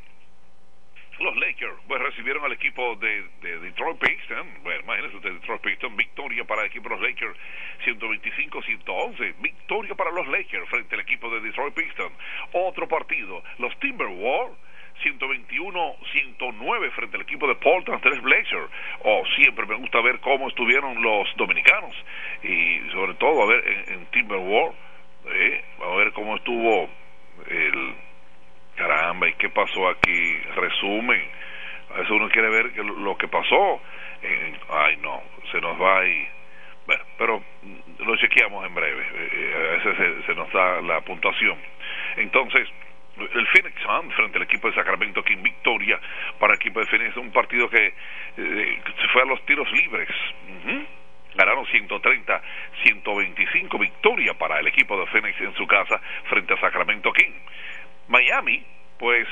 Los 1.21 1.37
Lakers 1.37 1.75
pues 1.89 2.01
recibieron 2.01 2.45
al 2.45 2.53
equipo 2.53 2.95
de, 2.97 3.25
de 3.43 3.59
Detroit 3.59 3.99
Pistons. 3.99 4.63
Bueno, 4.63 4.81
imagínense 4.83 5.17
usted, 5.17 5.33
Detroit 5.33 5.63
Pistons, 5.63 5.97
victoria 5.97 6.45
para 6.45 6.63
el 6.63 6.69
equipo 6.69 6.89
de 6.89 6.95
los 6.95 7.03
Lakers, 7.03 7.37
125-111. 7.85 9.35
Victoria 9.41 9.95
para 9.97 10.13
los 10.13 10.29
Lakers 10.29 10.69
frente 10.69 10.95
al 10.95 11.01
equipo 11.01 11.29
de 11.31 11.41
Detroit 11.41 11.75
Pistons. 11.75 12.13
Otro 12.53 12.87
partido, 12.87 13.43
los 13.59 13.77
Timberwolves. 13.81 14.57
121-109 15.05 16.91
frente 16.91 17.17
al 17.17 17.23
equipo 17.23 17.47
de 17.47 17.55
Portland 17.55 18.03
Trail 18.03 18.21
Blazers. 18.21 18.69
Oh, 19.05 19.23
siempre 19.37 19.65
me 19.67 19.77
gusta 19.77 20.01
ver 20.01 20.19
cómo 20.19 20.49
estuvieron 20.49 21.01
los 21.01 21.29
dominicanos 21.37 21.95
y 22.43 22.81
sobre 22.91 23.15
todo 23.15 23.45
a 23.45 23.47
ver 23.47 23.65
en, 23.69 23.95
en 23.95 24.07
Timberwolves, 24.07 24.77
eh, 25.33 25.65
a 25.81 25.97
ver 25.97 26.13
cómo 26.13 26.35
estuvo 26.35 26.91
el 27.49 27.95
caramba 28.79 29.29
y 29.29 29.35
qué 29.35 29.51
pasó 29.51 29.89
aquí. 29.89 30.39
Resumen, 30.57 31.29
a 31.91 31.95
veces 31.95 32.11
uno 32.11 32.29
quiere 32.31 32.49
ver 32.49 32.77
lo, 32.77 33.17
que 33.19 33.29
pasó. 33.29 33.81
En- 34.23 34.59
ay 34.71 34.97
no, 34.99 35.23
se 35.51 35.61
nos 35.61 35.81
va 35.81 36.07
y 36.07 36.29
bueno, 36.87 37.05
pero 37.19 37.45
lo 37.99 38.17
chequeamos 38.17 38.65
en 38.67 38.75
breve. 38.75 39.03
Eh, 39.03 39.31
eh, 39.33 39.55
a 39.55 39.85
veces 39.85 40.25
se, 40.25 40.35
nos 40.35 40.51
da 40.53 40.81
la 40.81 41.03
puntuación. 41.03 41.59
Entonces, 42.17 42.67
el 43.19 43.47
Phoenix 43.49 43.75
Suns 43.83 44.15
frente 44.15 44.39
al 44.39 44.45
equipo 44.45 44.69
de 44.69 44.75
Sacramento 44.75 45.23
King 45.23 45.43
victoria 45.43 46.01
para 46.39 46.55
el 46.55 46.61
equipo 46.61 46.81
de 46.81 46.87
Phoenix 46.87 47.17
un 47.17 47.31
partido 47.33 47.69
que 47.69 47.93
eh, 48.37 48.81
se 49.01 49.09
fue 49.09 49.23
a 49.23 49.25
los 49.25 49.45
tiros 49.45 49.71
libres 49.73 50.09
Ujú. 50.09 50.87
ganaron 51.35 51.67
130 51.67 52.43
125 52.85 53.77
victoria 53.79 54.35
para 54.35 54.61
el 54.61 54.69
equipo 54.69 54.99
de 55.01 55.07
Phoenix 55.07 55.41
en 55.41 55.53
su 55.55 55.67
casa 55.67 56.01
frente 56.29 56.55
a 56.55 56.61
Sacramento 56.61 57.13
King 57.13 57.33
Miami 58.09 58.65
pues 58.99 59.27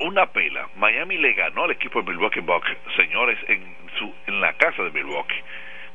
una 0.00 0.26
pela 0.26 0.68
Miami 0.76 1.18
le 1.18 1.32
ganó 1.32 1.64
al 1.64 1.70
equipo 1.70 2.02
de 2.02 2.10
Milwaukee 2.10 2.40
Bucks 2.40 2.70
señores 2.96 3.38
en 3.48 3.76
su 3.98 4.14
en 4.26 4.40
la 4.40 4.52
casa 4.54 4.82
de 4.82 4.90
Milwaukee 4.90 5.42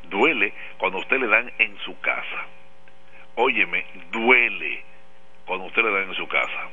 duele 0.03 0.53
cuando 0.77 0.99
usted 0.99 1.19
le 1.19 1.27
dan 1.27 1.51
en 1.57 1.77
su 1.79 1.99
casa 1.99 2.45
óyeme 3.35 3.85
duele 4.11 4.91
cuando 5.45 5.65
usted 5.65 5.83
le 5.83 5.91
dan 5.91 6.09
en 6.09 6.15
su 6.15 6.27
casa. 6.27 6.69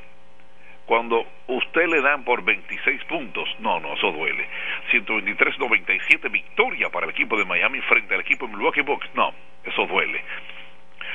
Cuando 0.85 1.27
usted 1.47 1.87
le 1.87 2.01
dan 2.01 2.23
por 2.23 2.43
26 2.43 3.03
puntos, 3.05 3.47
no, 3.59 3.79
no, 3.79 3.93
eso 3.93 4.11
duele. 4.11 4.47
123-97 4.91 6.31
victoria 6.31 6.89
para 6.89 7.05
el 7.05 7.11
equipo 7.11 7.37
de 7.37 7.45
Miami 7.45 7.81
frente 7.81 8.15
al 8.15 8.21
equipo 8.21 8.47
de 8.47 8.53
Milwaukee 8.53 8.81
Bucks, 8.81 9.07
no, 9.13 9.33
eso 9.63 9.85
duele. 9.85 10.23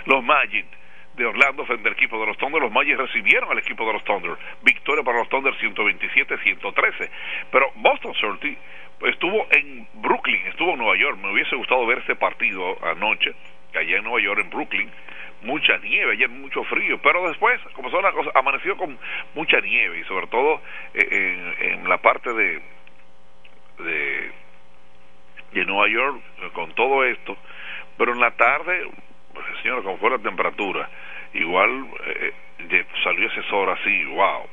Los 0.04 0.22
Magic 0.22 0.66
de 1.16 1.26
Orlando 1.26 1.64
frente 1.64 1.88
al 1.88 1.94
equipo 1.94 2.18
de 2.18 2.26
los 2.26 2.36
Thunder, 2.38 2.60
los 2.60 2.72
Magic 2.72 2.96
recibieron 2.96 3.50
al 3.50 3.58
equipo 3.58 3.86
de 3.86 3.92
los 3.92 4.04
Thunder, 4.04 4.36
victoria 4.62 5.04
para 5.04 5.18
los 5.18 5.28
Thunder 5.28 5.54
127-113. 5.58 7.10
Pero 7.50 7.70
Boston 7.76 8.14
Celtics 8.20 8.58
estuvo 9.02 9.46
en 9.50 9.86
Brooklyn, 9.94 10.46
estuvo 10.46 10.72
en 10.72 10.78
Nueva 10.78 10.96
York, 10.96 11.18
me 11.18 11.32
hubiese 11.32 11.56
gustado 11.56 11.86
ver 11.86 11.98
ese 11.98 12.16
partido 12.16 12.76
anoche, 12.84 13.34
allá 13.74 13.98
en 13.98 14.04
Nueva 14.04 14.20
York, 14.20 14.40
en 14.40 14.50
Brooklyn, 14.50 14.90
mucha 15.42 15.76
nieve, 15.78 16.12
ayer 16.12 16.28
mucho 16.28 16.64
frío, 16.64 16.98
pero 17.02 17.28
después, 17.28 17.60
como 17.74 17.90
son 17.90 18.02
las 18.02 18.14
cosas, 18.14 18.34
amaneció 18.34 18.76
con 18.76 18.98
mucha 19.34 19.60
nieve 19.60 20.00
y 20.00 20.04
sobre 20.04 20.26
todo 20.28 20.60
eh, 20.94 21.54
en, 21.60 21.70
en 21.70 21.88
la 21.88 21.98
parte 21.98 22.32
de, 22.32 22.62
de, 23.78 24.30
de 25.52 25.64
Nueva 25.64 25.88
York, 25.88 26.22
con 26.52 26.72
todo 26.74 27.04
esto, 27.04 27.36
pero 27.96 28.12
en 28.12 28.20
la 28.20 28.32
tarde, 28.32 28.88
pues, 29.34 29.46
señor, 29.62 29.82
como 29.82 29.98
fue 29.98 30.10
la 30.10 30.18
temperatura, 30.18 30.88
igual 31.34 31.86
eh, 32.06 32.32
de- 32.68 32.86
salió 33.02 33.26
ese 33.28 33.42
sol 33.50 33.68
así, 33.70 34.04
wow. 34.06 34.48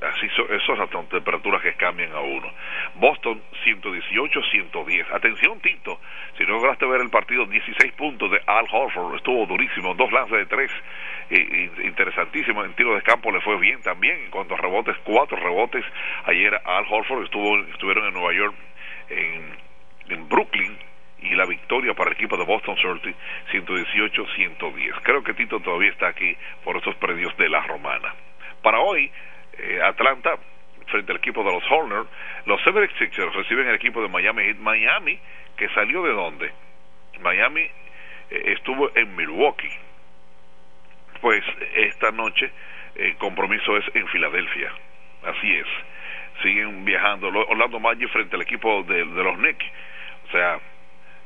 Así 0.00 0.26
so- 0.30 0.48
esas 0.50 0.88
son 0.90 1.06
temperaturas 1.08 1.60
que 1.60 1.74
cambian 1.74 2.12
a 2.12 2.20
uno. 2.20 2.50
Boston 2.94 3.42
118-110. 3.62 5.06
Atención, 5.12 5.60
Tito. 5.60 6.00
Si 6.38 6.44
no 6.44 6.54
lograste 6.54 6.86
ver 6.86 7.02
el 7.02 7.10
partido, 7.10 7.44
16 7.44 7.92
puntos 7.92 8.30
de 8.30 8.40
Al 8.46 8.66
Horford. 8.70 9.16
Estuvo 9.16 9.44
durísimo. 9.46 9.94
Dos 9.94 10.10
lances 10.10 10.38
de 10.38 10.46
tres. 10.46 10.70
eh, 11.30 11.36
eh, 11.78 11.86
interesantísimo. 11.86 12.64
En 12.64 12.72
tiro 12.74 12.94
de 12.94 13.02
campo 13.02 13.30
le 13.30 13.40
fue 13.42 13.58
bien 13.58 13.80
también. 13.82 14.18
En 14.24 14.30
cuanto 14.30 14.54
a 14.54 14.58
rebotes, 14.58 14.96
cuatro 15.04 15.36
rebotes. 15.36 15.84
Ayer 16.24 16.54
Al 16.64 16.84
Horford 16.88 17.24
estuvo, 17.24 17.58
estuvieron 17.72 18.06
en 18.06 18.14
Nueva 18.14 18.32
York, 18.32 18.54
en, 19.10 19.56
en 20.08 20.28
Brooklyn 20.28 20.78
y 21.22 21.34
la 21.34 21.46
victoria 21.46 21.94
para 21.94 22.10
el 22.10 22.16
equipo 22.16 22.36
de 22.36 22.44
Boston 22.44 22.76
Celtics 22.76 23.16
118-110. 23.52 25.00
Creo 25.02 25.22
que 25.22 25.34
Tito 25.34 25.60
todavía 25.60 25.90
está 25.90 26.08
aquí 26.08 26.36
por 26.64 26.76
esos 26.76 26.94
predios 26.96 27.36
de 27.36 27.48
la 27.48 27.60
Romana. 27.62 28.14
Para 28.62 28.80
hoy, 28.80 29.10
eh, 29.58 29.80
Atlanta 29.82 30.38
frente 30.86 31.12
al 31.12 31.18
equipo 31.18 31.42
de 31.44 31.52
los 31.52 31.62
Horners, 31.70 32.08
los 32.44 32.60
76ers 32.62 33.32
reciben 33.32 33.68
el 33.68 33.74
equipo 33.74 34.02
de 34.02 34.08
Miami 34.08 34.42
Heat. 34.44 34.56
Miami, 34.58 35.18
que 35.56 35.68
salió 35.70 36.02
de 36.02 36.12
dónde? 36.12 36.52
Miami 37.20 37.62
eh, 37.62 37.70
estuvo 38.46 38.90
en 38.94 39.16
Milwaukee. 39.16 39.70
Pues 41.20 41.44
esta 41.76 42.10
noche 42.10 42.50
el 42.96 43.16
compromiso 43.16 43.76
es 43.76 43.84
en 43.94 44.06
Filadelfia. 44.08 44.72
Así 45.24 45.56
es. 45.56 45.66
Siguen 46.42 46.84
viajando. 46.84 47.28
Orlando 47.28 47.78
Magic 47.78 48.08
frente 48.10 48.34
al 48.36 48.42
equipo 48.42 48.82
de, 48.82 49.04
de 49.04 49.22
los 49.22 49.36
Knicks. 49.36 49.64
O 50.28 50.30
sea, 50.32 50.58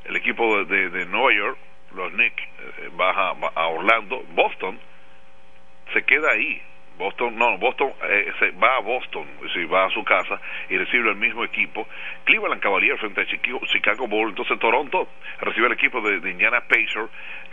el 0.07 0.15
equipo 0.15 0.63
de, 0.65 0.89
de- 0.89 1.05
Nueva 1.05 1.33
York, 1.33 1.57
los 1.95 2.11
Knicks, 2.13 2.41
eh, 2.43 2.89
baja 2.93 3.33
a 3.55 3.67
Orlando. 3.67 4.23
Boston 4.29 4.79
se 5.93 6.03
queda 6.03 6.31
ahí. 6.31 6.61
Boston, 6.97 7.37
no, 7.37 7.59
Boston 7.59 7.93
eh, 8.09 8.31
se 8.39 8.51
va 8.51 8.77
a 8.77 8.79
Boston, 8.79 9.27
si 9.53 9.63
va 9.65 9.85
a 9.85 9.89
su 9.91 10.03
casa 10.03 10.41
y 10.67 10.77
recibe 10.77 11.09
el 11.11 11.15
mismo 11.15 11.43
equipo. 11.43 11.87
Cleveland 12.23 12.59
Cavaliers 12.59 12.99
frente 12.99 13.21
a 13.21 13.25
Chicago, 13.27 13.59
Chicago 13.67 14.07
Bulls. 14.07 14.29
Entonces 14.31 14.57
Toronto 14.57 15.07
recibe 15.41 15.67
el 15.67 15.73
equipo 15.73 16.01
de, 16.01 16.19
de 16.19 16.31
Indiana 16.31 16.61
Pacers. 16.61 17.09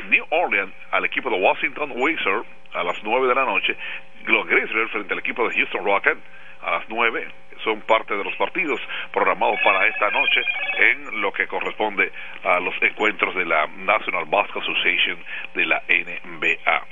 New 0.09 0.25
Orleans 0.31 0.73
al 0.93 1.05
equipo 1.05 1.29
de 1.29 1.37
Washington 1.37 1.93
Wizards 1.95 2.47
a 2.73 2.83
las 2.85 2.97
9 3.05 3.29
de 3.29 3.35
la 3.35 3.45
noche. 3.45 3.77
Los 4.25 4.47
Grizzlies 4.47 4.91
frente 4.91 5.13
al 5.13 5.19
equipo 5.19 5.47
de 5.47 5.55
Houston 5.55 5.85
Rockets 5.85 6.21
a 6.63 6.71
las 6.79 6.89
9. 6.89 7.29
Son 7.65 7.81
parte 7.83 8.15
de 8.17 8.23
los 8.23 8.35
partidos 8.37 8.81
programados 9.13 9.59
para 9.65 9.87
esta 9.89 10.11
noche 10.11 10.43
en 10.79 11.21
lo 11.21 11.33
que 11.33 11.47
corresponde 11.47 12.13
a 12.45 12.61
los 12.61 12.75
encuentros 12.83 13.35
de 13.35 13.45
la 13.47 13.67
National 13.67 14.27
Basketball 14.27 14.63
Association 14.63 15.19
de 15.55 15.67
la 15.67 15.83
NBA. 15.89 16.83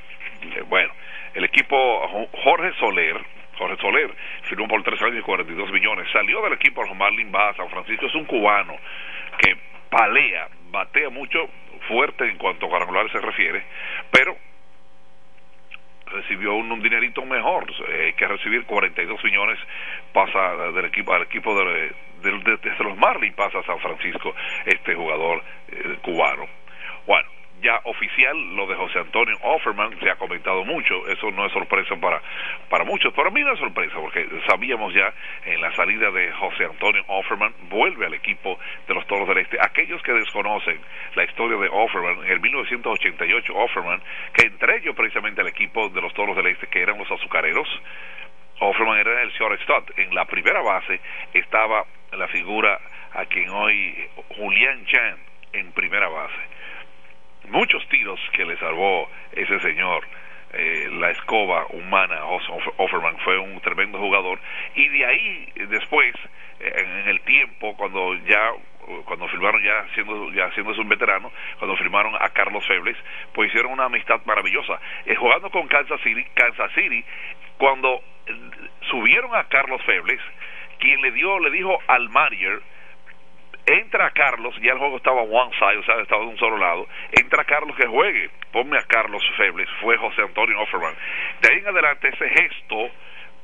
Eh, 0.57 0.63
Bueno, 0.69 0.93
el 1.35 1.45
equipo 1.45 1.77
Jo- 2.09 2.29
Jorge 2.43 2.73
Soler, 2.81 3.17
Jorge 3.59 3.77
Soler, 3.81 4.11
firmó 4.45 4.67
por 4.67 4.83
tres 4.83 5.01
años 5.03 5.19
y 5.19 5.23
42 5.23 5.71
millones. 5.71 6.09
Salió 6.13 6.43
del 6.43 6.55
equipo 6.55 6.83
de 6.83 6.89
los 6.89 6.97
Marlins, 6.97 7.33
va 7.35 7.51
a 7.51 7.55
San 7.55 7.69
Francisco. 7.69 8.07
Es 8.07 8.15
un 8.15 8.25
cubano 8.25 8.77
que 9.39 9.57
palea, 9.91 10.49
batea 10.71 11.11
mucho 11.11 11.49
fuerte 11.87 12.25
en 12.29 12.39
cuanto 12.39 12.67
a 12.67 12.69
cuadrangulares 12.71 13.13
se 13.13 13.21
refiere, 13.21 13.63
pero 14.11 14.37
recibió 16.13 16.55
un, 16.55 16.81
dinerito 16.83 17.25
mejor, 17.25 17.67
eh, 17.89 18.15
que 18.17 18.27
recibir 18.29 18.65
42 18.65 19.23
millones 19.25 19.59
pasa 20.13 20.57
del 20.73 20.85
equipo 20.85 21.13
al 21.15 21.23
equipo 21.23 21.55
de, 21.55 21.91
de- 22.23 22.39
de- 22.39 22.57
desde 22.63 22.85
los 22.85 22.97
Marlins 22.99 23.35
pasa 23.35 23.59
a 23.59 23.63
San 23.65 23.79
Francisco 23.81 24.35
este 24.67 24.95
jugador 24.95 25.43
eh, 25.69 25.97
cubano. 26.03 26.47
Bueno, 27.07 27.29
ya 27.63 27.81
oficial 27.85 28.37
lo 28.57 28.67
de 28.67 28.75
José 28.75 28.99
Antonio 28.99 29.37
Offerman 29.41 29.99
se 30.01 30.11
ha 30.11 30.17
comentado 30.17 30.65
mucho, 30.65 31.07
eso 31.09 31.31
no 31.31 31.47
es 31.47 31.53
sorpresa 31.53 31.97
para 31.97 32.21
para 32.69 32.85
muchos, 32.85 33.13
para 33.15 33.31
mí 33.31 33.41
no 33.43 33.53
es 33.53 33.59
sorpresa 33.59 33.95
porque 33.97 34.27
sabíamos 34.49 34.93
ya 34.93 35.13
en 35.47 35.61
la 35.61 35.75
salida 35.75 36.11
de 36.11 36.33
José 36.33 36.65
Antonio 36.65 37.05
Offerman 37.07 37.55
vuelve 37.69 38.07
al 38.07 38.15
equipo 38.15 38.59
de 38.87 38.95
los 38.95 39.07
Toros 39.07 39.29
del 39.29 39.39
Este. 39.39 39.59
Aquellos 39.61 40.03
que 40.03 40.13
desconocen 40.13 40.81
la 41.15 41.25
historia 41.25 41.57
de 41.59 41.69
Offerman, 41.71 42.25
en 42.25 42.33
el 42.33 42.41
1988 42.41 43.55
Offerman, 43.55 44.03
que 44.33 44.47
entre 44.47 44.79
ellos 44.79 44.95
precisamente 44.97 45.41
el 45.41 45.49
equipo 45.49 45.89
de 45.89 46.01
los 46.01 46.13
Toros 46.15 46.37
del 46.37 46.47
Este 46.47 46.67
que 46.67 46.83
eran 46.83 46.99
los 46.99 47.11
azucareros, 47.11 47.69
Offerman 48.61 48.99
era 48.99 49.23
el 49.23 49.31
shortstop. 49.31 49.99
En 49.99 50.15
la 50.15 50.25
primera 50.25 50.61
base 50.63 51.01
estaba 51.35 51.85
la 52.13 52.29
figura 52.29 52.79
a 53.15 53.25
quien 53.27 53.49
hoy 53.51 54.09
Julián 54.37 54.85
Chan 54.87 55.17
en 55.53 55.73
primera 55.73 56.09
base. 56.09 56.52
Muchos 57.49 57.87
tiros 57.89 58.21
que 58.33 58.45
le 58.45 58.57
salvó 58.59 59.11
ese 59.33 59.59
señor. 59.61 60.05
eh, 60.55 60.89
la 61.01 61.11
escoba 61.11 61.67
humana, 61.71 62.27
Offerman 62.77 63.17
fue 63.21 63.39
un 63.39 63.59
tremendo 63.61 63.99
jugador. 63.99 64.39
Y 64.75 64.87
de 64.89 65.07
ahí, 65.07 65.49
eh, 65.57 65.67
después, 65.67 66.15
en, 66.61 66.99
en 66.99 67.09
el 67.09 67.21
tiempo, 67.23 67.75
cuando 67.77 68.15
ya 68.27 68.53
cuando 69.05 69.29
firmaron 69.29 69.63
ya 69.63 69.87
siendo 69.95 70.31
ya 70.33 70.51
siendo 70.53 70.73
un 70.73 70.89
veterano 70.89 71.31
cuando 71.59 71.77
firmaron 71.77 72.17
a 72.21 72.29
Carlos 72.31 72.67
Febles 72.67 72.97
pues 73.33 73.49
hicieron 73.49 73.71
una 73.73 73.85
amistad 73.85 74.21
maravillosa 74.25 74.81
Eh, 75.07 75.15
jugando 75.15 75.51
con 75.51 75.69
Kansas 75.69 76.01
City 76.03 76.25
Kansas 76.35 76.73
City 76.75 77.05
cuando 77.59 78.03
eh, 78.27 78.35
subieron 78.91 79.37
a 79.37 79.45
Carlos 79.45 79.81
Febles 79.85 80.21
quien 80.81 81.01
le 81.01 81.13
dio 81.13 81.39
le 81.39 81.51
dijo 81.53 81.79
al 81.87 82.09
manager 82.09 82.61
entra 83.73 84.11
Carlos, 84.11 84.55
ya 84.61 84.73
el 84.73 84.79
juego 84.79 84.97
estaba 84.97 85.23
one 85.23 85.53
side, 85.59 85.79
o 85.79 85.85
sea, 85.85 86.01
estaba 86.01 86.23
de 86.23 86.29
un 86.29 86.39
solo 86.39 86.59
lado, 86.59 86.87
entra 87.13 87.45
Carlos 87.45 87.77
que 87.77 87.87
juegue, 87.87 88.31
ponme 88.53 88.79
a 88.79 88.83
Carlos 88.83 89.23
Febles, 89.37 89.69
fue 89.81 89.97
José 89.97 90.23
Antonio 90.23 90.61
Offerman. 90.61 90.95
De 91.41 91.53
ahí 91.53 91.59
en 91.59 91.69
adelante 91.69 92.09
ese 92.09 92.29
gesto 92.29 92.91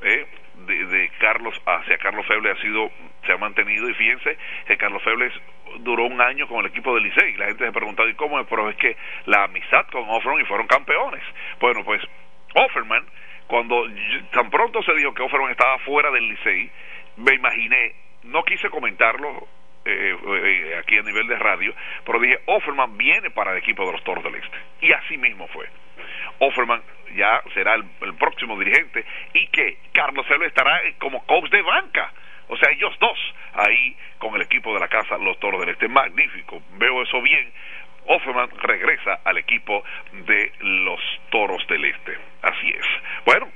eh, 0.02 0.26
de, 0.66 1.10
Carlos 1.18 1.60
hacia 1.66 1.98
Carlos 1.98 2.26
Febles 2.26 2.58
ha 2.58 2.60
sido, 2.60 2.90
se 3.26 3.32
ha 3.32 3.36
mantenido 3.36 3.88
y 3.88 3.94
fíjense 3.94 4.36
que 4.66 4.76
Carlos 4.76 5.02
Febles 5.02 5.32
duró 5.80 6.04
un 6.04 6.20
año 6.20 6.46
con 6.48 6.60
el 6.60 6.66
equipo 6.66 6.94
del 6.94 7.04
Licey, 7.04 7.34
la 7.34 7.46
gente 7.46 7.66
se 7.66 7.72
preguntaba, 7.72 8.08
¿y 8.08 8.14
cómo 8.14 8.40
es? 8.40 8.46
Pero 8.48 8.68
es 8.70 8.76
que 8.76 8.96
la 9.26 9.44
amistad 9.44 9.86
con 9.92 10.08
Offerman 10.08 10.42
y 10.42 10.46
fueron 10.46 10.66
campeones. 10.66 11.22
Bueno, 11.60 11.84
pues 11.84 12.02
Offerman, 12.54 13.04
cuando 13.46 13.86
tan 14.32 14.50
pronto 14.50 14.82
se 14.82 14.94
dijo 14.94 15.14
que 15.14 15.22
Offerman 15.22 15.50
estaba 15.50 15.78
fuera 15.78 16.10
del 16.10 16.28
Licey, 16.28 16.70
me 17.16 17.34
imaginé, 17.34 17.94
no 18.24 18.42
quise 18.44 18.68
comentarlo 18.70 19.46
eh, 19.88 20.16
eh, 20.44 20.76
aquí 20.78 20.98
a 20.98 21.02
nivel 21.02 21.26
de 21.26 21.36
radio, 21.36 21.74
pero 22.04 22.20
dije, 22.20 22.38
Offerman 22.46 22.96
viene 22.96 23.30
para 23.30 23.52
el 23.52 23.58
equipo 23.58 23.86
de 23.86 23.92
los 23.92 24.04
Toros 24.04 24.24
del 24.24 24.34
Este. 24.34 24.58
Y 24.80 24.92
así 24.92 25.16
mismo 25.16 25.48
fue. 25.48 25.66
Offerman 26.38 26.82
ya 27.14 27.42
será 27.54 27.74
el, 27.74 28.14
próximo 28.14 28.58
dirigente 28.58 29.04
y 29.32 29.46
que 29.48 29.78
Carlos 29.92 30.26
Febles 30.26 30.48
estará 30.48 30.82
eh, 30.82 30.94
como 30.98 31.24
coach 31.26 31.50
de 31.50 31.62
banca. 31.62 32.12
O 32.48 32.56
sea, 32.56 32.70
ellos 32.70 32.94
dos 32.98 33.18
ahí 33.54 33.96
con 34.18 34.34
el 34.34 34.42
equipo 34.42 34.72
de 34.72 34.80
la 34.80 34.88
casa, 34.88 35.18
los 35.18 35.38
Toros 35.38 35.60
del 35.60 35.70
Este. 35.70 35.88
Magnífico, 35.88 36.62
veo 36.78 37.02
eso 37.02 37.20
bien. 37.22 37.52
Offerman 38.06 38.48
regresa 38.62 39.20
al 39.24 39.36
equipo 39.36 39.84
de 40.12 40.52
los 40.60 41.00
Toros 41.30 41.66
del 41.66 41.84
Este. 41.84 42.16
Así 42.42 42.70
es. 42.70 42.86
Bueno, 43.24 43.48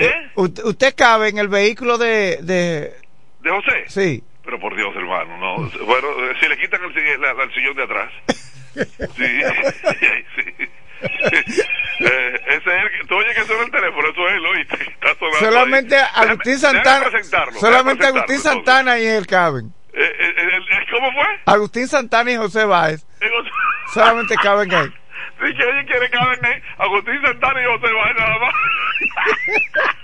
¿Eh? 0.00 0.12
U- 0.34 0.52
usted 0.64 0.94
cabe 0.96 1.28
en 1.28 1.38
el 1.38 1.48
vehículo 1.48 1.96
de, 1.98 2.38
de... 2.42 2.92
¿De 3.40 3.50
José? 3.50 3.84
Sí. 3.88 4.24
Pero 4.44 4.58
por 4.58 4.74
Dios, 4.76 4.94
hermano, 4.96 5.36
no. 5.38 5.56
Bueno, 5.86 6.08
eh, 6.30 6.34
si 6.40 6.48
le 6.48 6.58
quitan 6.58 6.80
el, 6.82 7.20
la- 7.20 7.42
el 7.44 7.54
sillón 7.54 7.76
de 7.76 7.82
atrás. 7.84 8.12
Sí, 9.14 9.26
sí. 10.36 10.68
Eh, 12.00 12.40
ese 12.48 12.56
es 12.56 12.66
el 12.66 12.90
que, 12.90 13.06
tú 13.06 13.14
oyes 13.14 13.34
que 13.36 13.44
suena 13.44 13.62
el 13.62 13.70
teléfono, 13.70 14.08
eso 14.08 14.28
es 14.28 14.34
él, 14.34 14.46
oíste. 14.46 14.74
Está 14.82 15.14
sonando 15.14 15.38
Solamente 15.38 15.96
ahí. 15.96 16.08
Agustín 16.14 16.54
Déjame- 16.54 16.58
Santana. 17.22 17.52
Solamente 17.52 18.06
Agustín 18.06 18.38
Santana 18.40 18.98
y 18.98 19.06
él 19.06 19.26
caben. 19.28 19.72
Eh, 19.92 20.12
eh, 20.18 20.60
¿Cómo 20.90 21.12
fue? 21.12 21.24
Agustín 21.46 21.86
Santana 21.86 22.32
y 22.32 22.36
José 22.36 22.64
Báez 22.64 23.06
solamente 23.92 24.34
caben 24.36 24.74
ahí. 24.74 24.88
Sí, 25.40 25.52
que 25.56 25.64
oye, 25.64 25.84
quiere 25.86 26.10
caben 26.10 26.44
ahí. 26.44 26.60
Agustín 26.78 27.20
Santana 27.24 27.60
y 27.62 27.64
José 27.66 27.92
Báez 27.92 28.16
nada 28.16 28.38
más. 28.38 28.54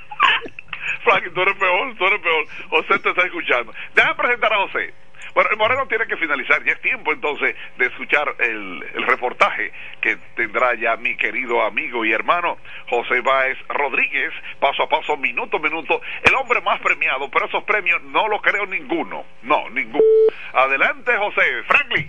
Frank, 1.04 1.24
tú 1.34 1.42
eres 1.42 1.54
peor, 1.56 1.94
tú 1.96 2.06
eres 2.06 2.20
peor. 2.20 2.44
José 2.68 2.98
te 3.00 3.08
está 3.10 3.22
escuchando. 3.22 3.72
Déjame 3.94 4.14
presentar 4.16 4.52
a 4.52 4.56
José. 4.58 4.94
Bueno, 5.34 5.50
el 5.50 5.56
Moreno 5.56 5.86
tiene 5.88 6.06
que 6.06 6.16
finalizar. 6.16 6.64
Ya 6.64 6.72
es 6.72 6.80
tiempo 6.80 7.12
entonces 7.12 7.54
de 7.78 7.86
escuchar 7.86 8.34
el, 8.38 8.82
el 8.94 9.06
reportaje 9.06 9.72
que 10.00 10.16
tendrá 10.36 10.74
ya 10.74 10.96
mi 10.96 11.16
querido 11.16 11.62
amigo 11.62 12.04
y 12.04 12.12
hermano 12.12 12.58
José 12.88 13.20
Báez 13.20 13.58
Rodríguez, 13.68 14.32
paso 14.58 14.82
a 14.82 14.88
paso, 14.88 15.16
minuto 15.16 15.58
a 15.58 15.60
minuto, 15.60 16.00
el 16.24 16.34
hombre 16.34 16.60
más 16.60 16.80
premiado, 16.80 17.30
pero 17.30 17.46
esos 17.46 17.64
premios 17.64 18.02
no 18.04 18.28
lo 18.28 18.40
creo 18.40 18.66
ninguno. 18.66 19.24
No, 19.42 19.68
ninguno. 19.70 20.04
Adelante, 20.52 21.12
José. 21.16 21.40
Franklin. 21.66 22.08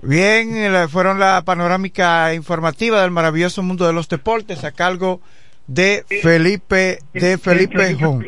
Bien, 0.00 0.56
eh, 0.56 0.88
fueron 0.88 1.18
la 1.18 1.42
panorámica 1.44 2.32
informativa 2.34 3.02
del 3.02 3.10
maravilloso 3.10 3.62
mundo 3.62 3.86
de 3.86 3.92
los 3.92 4.08
deportes 4.08 4.62
a 4.64 4.72
cargo 4.72 5.20
de 5.66 6.04
Felipe 6.22 6.98
de 7.12 7.36
Felipe 7.36 7.96
Jón. 7.98 8.24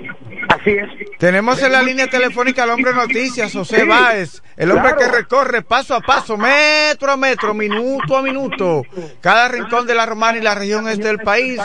Así 0.61 0.71
es. 0.71 0.89
Tenemos 1.19 1.63
en 1.63 1.73
la 1.73 1.83
línea 1.83 2.09
telefónica 2.09 2.65
al 2.65 2.71
hombre 2.71 2.93
noticias, 2.93 3.53
José 3.53 3.81
Sí, 3.83 3.87
Báez, 3.89 4.43
el 4.57 4.71
hombre 4.71 4.95
claro. 4.95 4.99
que 5.13 5.17
recorre 5.19 5.63
paso 5.63 5.95
a 5.95 6.01
paso, 6.01 6.37
metro 6.37 7.11
a 7.13 7.17
metro, 7.17 7.55
minuto 7.55 8.17
a 8.17 8.23
minuto, 8.23 8.83
cada 9.21 9.49
rincón 9.49 9.87
de 9.87 9.95
la 9.95 10.05
Romana 10.07 10.39
y 10.39 10.43
la 10.43 10.55
región 10.55 10.89
este 10.89 11.05
del 11.09 11.19
país. 11.21 11.61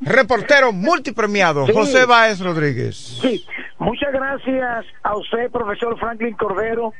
Reportero 0.00 0.72
multipremiado, 0.72 1.66
Sí. 1.66 1.72
José 1.72 2.04
Báez 2.06 2.40
Rodríguez. 2.40 2.96
Sí, 3.20 3.44
muchas 3.78 4.12
gracias 4.12 4.84
a 5.02 5.16
usted, 5.16 5.50
profesor 5.50 5.98
Franklin 5.98 6.34
Cordero, 6.34 6.92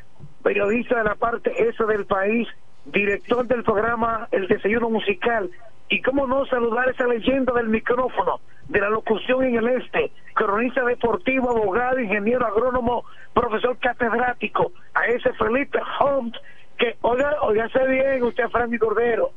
periodista 0.42 0.98
de 0.98 1.04
la 1.04 1.14
parte 1.16 1.52
esa 1.68 1.84
del 1.84 2.06
país, 2.06 2.46
director 2.84 3.46
del 3.46 3.64
programa 3.64 4.28
El 4.30 4.46
Desayuno 4.46 4.88
Musical. 4.88 5.50
Y 5.93 6.01
cómo 6.01 6.26
no 6.26 6.47
saludar 6.47 6.88
esa 6.88 7.07
leyenda 7.07 7.53
del 7.53 7.68
micrófono, 7.68 8.40
de 8.66 8.80
la 8.80 8.88
locución 8.88 9.45
en 9.45 9.57
el 9.57 9.68
este, 9.68 10.11
cronista 10.32 10.82
deportivo, 10.86 11.51
abogado, 11.51 12.01
ingeniero 12.01 12.47
agrónomo, 12.47 13.05
profesor 13.34 13.76
catedrático, 13.78 14.72
a 14.95 15.05
ese 15.09 15.34
Felipe 15.34 15.78
Holmes, 16.01 16.32
que, 16.78 16.97
oiga, 17.03 17.36
oígase 17.43 17.86
bien 17.88 18.22
usted, 18.22 18.49
Franklin 18.49 18.78
Cordero, 18.78 19.32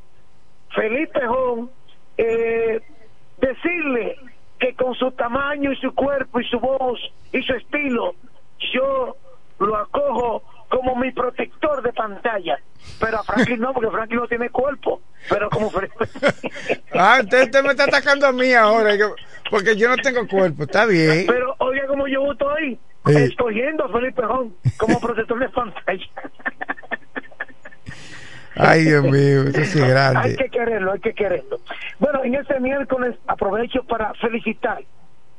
Felipe 0.74 1.28
Holmes, 1.28 1.72
eh, 2.18 2.80
decirle 3.38 4.16
que 4.58 4.76
con 4.76 4.96
su 4.96 5.12
tamaño 5.12 5.74
y 5.74 5.76
su 5.76 5.94
cuerpo 5.94 6.40
y 6.40 6.46
su 6.46 6.58
voz 6.62 7.02
y 7.34 7.44
su 7.44 7.52
estilo, 7.52 8.16
yo 8.72 9.18
lo 9.60 9.76
acojo 9.76 10.42
como 10.70 10.96
mi 10.96 11.12
protector 11.12 11.82
de 11.82 11.94
pantalla. 11.94 12.60
Pero 13.00 13.20
a 13.20 13.24
Franklin 13.24 13.60
no, 13.60 13.74
porque 13.74 13.90
Franklin 13.90 14.20
no 14.20 14.28
tiene 14.28 14.50
cuerpo. 14.50 15.02
Pero 15.30 15.50
como 15.50 15.70
Felipe... 15.70 15.96
Ah, 16.98 17.18
entonces 17.20 17.48
usted 17.48 17.64
me 17.64 17.70
está 17.72 17.84
atacando 17.86 18.28
a 18.28 18.32
mí 18.32 18.54
ahora, 18.54 18.94
porque 19.50 19.76
yo 19.76 19.90
no 19.90 19.98
tengo 19.98 20.28
cuerpo, 20.28 20.64
está 20.64 20.86
bien. 20.86 21.26
Pero 21.28 21.56
oiga 21.60 21.88
como 21.88 22.08
yo 22.08 22.32
estoy 22.32 22.80
Sí. 23.06 23.16
escogiendo 23.16 23.86
a 23.86 23.90
Felipe 23.90 24.24
Holmes 24.26 24.54
como 24.78 25.00
protector 25.00 25.38
de 25.40 25.50
pantalla. 25.50 26.06
Ay, 28.58 28.86
Dios 28.86 29.04
mío, 29.04 29.44
eso 29.50 29.64
sí 29.66 29.80
es 29.80 29.84
Hay 29.84 29.90
grande. 29.90 30.36
que 30.38 30.50
quererlo, 30.50 30.94
hay 30.94 31.00
que 31.02 31.14
quererlo. 31.14 31.60
Bueno, 32.00 32.24
en 32.24 32.36
este 32.36 32.60
miércoles 32.62 33.16
aprovecho 33.28 33.84
para 33.84 34.14
felicitar 34.16 34.82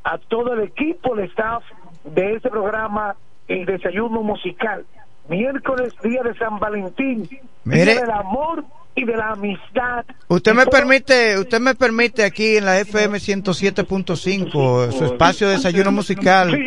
a 0.05 0.19
todo 0.19 0.53
el 0.53 0.61
equipo, 0.65 1.15
el 1.17 1.25
staff 1.31 1.65
de 2.05 2.35
este 2.35 2.51
programa, 2.51 3.17
el 3.49 3.65
desayuno 3.65 4.23
musical. 4.23 4.85
Miércoles, 5.29 5.93
día 6.03 6.23
de 6.23 6.35
San 6.37 6.59
Valentín, 6.61 7.29
Mire. 7.65 7.85
día 7.95 8.01
del 8.03 8.11
amor 8.11 8.65
y 8.97 9.05
de 9.05 9.17
la 9.17 9.31
amistad. 9.33 10.05
Usted 10.29 10.55
me 10.55 10.67
permite, 10.67 11.39
usted 11.39 11.61
me 11.61 11.75
permite 11.75 12.25
aquí 12.25 12.57
en 12.57 12.65
la 12.65 12.81
FM 12.81 13.19
107.5, 13.19 14.93
su 14.93 15.05
espacio 15.05 15.49
de 15.49 15.57
desayuno 15.57 15.93
musical, 15.93 16.59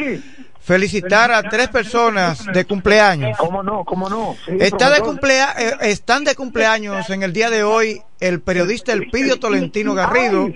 felicitar 0.62 1.32
a 1.32 1.42
tres 1.44 1.70
personas 1.70 2.46
de 2.46 2.66
cumpleaños. 2.66 3.36
¿Cómo 3.38 3.64
no? 3.64 3.84
¿Cómo 3.84 4.10
no? 4.10 4.36
Sí, 4.46 4.52
Está 4.60 4.90
de 4.92 4.98
profesor. 5.02 5.06
cumplea- 5.08 5.56
eh, 5.58 5.74
están 5.90 6.24
de 6.24 6.36
cumpleaños 6.36 7.10
en 7.10 7.24
el 7.24 7.34
día 7.34 7.50
de 7.50 7.64
hoy 7.64 8.02
el 8.20 8.42
periodista 8.42 8.94
Elpidio 8.94 9.40
Tolentino 9.40 9.96
Garrido 9.96 10.50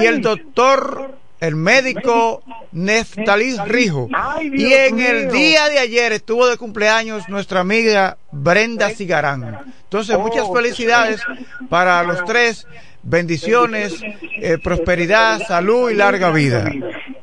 y 0.00 0.06
el 0.06 0.22
doctor, 0.22 1.18
el 1.40 1.56
médico 1.56 2.42
Neftalí 2.72 3.56
Rijo. 3.66 4.08
Ay, 4.14 4.50
Y 4.54 4.72
en 4.72 5.00
el 5.00 5.30
día 5.30 5.68
de 5.68 5.78
ayer 5.78 6.12
estuvo 6.12 6.46
de 6.46 6.56
cumpleaños 6.56 7.28
nuestra 7.28 7.60
amiga 7.60 8.16
Brenda 8.30 8.90
Cigarán. 8.90 9.58
Entonces, 9.84 10.18
muchas 10.18 10.44
Oh, 10.48 10.54
felicidades 10.54 11.22
para 11.68 12.02
los 12.02 12.24
tres. 12.24 12.66
Bendiciones, 13.02 14.00
eh, 14.42 14.58
prosperidad, 14.62 15.40
salud 15.40 15.90
y 15.90 15.94
larga 15.94 16.30
vida. 16.30 16.70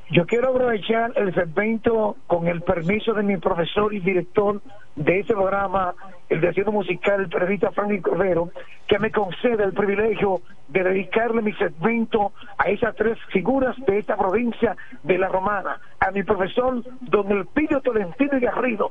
Yo 0.10 0.26
quiero 0.26 0.50
aprovechar 0.50 1.12
el 1.16 1.34
segmento 1.36 2.16
con 2.26 2.48
el 2.48 2.62
permiso 2.62 3.14
de 3.14 3.24
mi 3.24 3.38
profesor 3.38 3.94
y 3.94 4.00
director 4.00 4.62
de 4.96 5.20
ese 5.20 5.34
programa, 5.34 5.94
el 6.30 6.42
desayuno 6.42 6.72
musical, 6.72 7.22
el 7.22 7.30
periodista 7.30 7.72
Franklin 7.72 8.02
Cordero, 8.02 8.52
que 8.88 9.00
me 9.00 9.12
concede 9.12 9.64
el 9.64 9.74
privilegio 9.74 10.42
de 10.68 10.84
dedicarle 10.84 11.42
mi 11.42 11.54
segmento 11.54 12.34
a 12.58 12.70
esas 12.70 12.96
tres 12.96 13.18
figuras 13.32 13.76
de 13.86 14.00
esta 14.00 14.18
provincia 14.18 14.76
de 15.04 15.18
La 15.18 15.30
Romana, 15.30 15.80
a 16.00 16.12
mi 16.12 16.24
profesor 16.24 16.84
don 17.02 17.32
Elpidio 17.32 17.82
Tolentino 17.82 18.38
y 18.38 18.42
Garrido, 18.42 18.90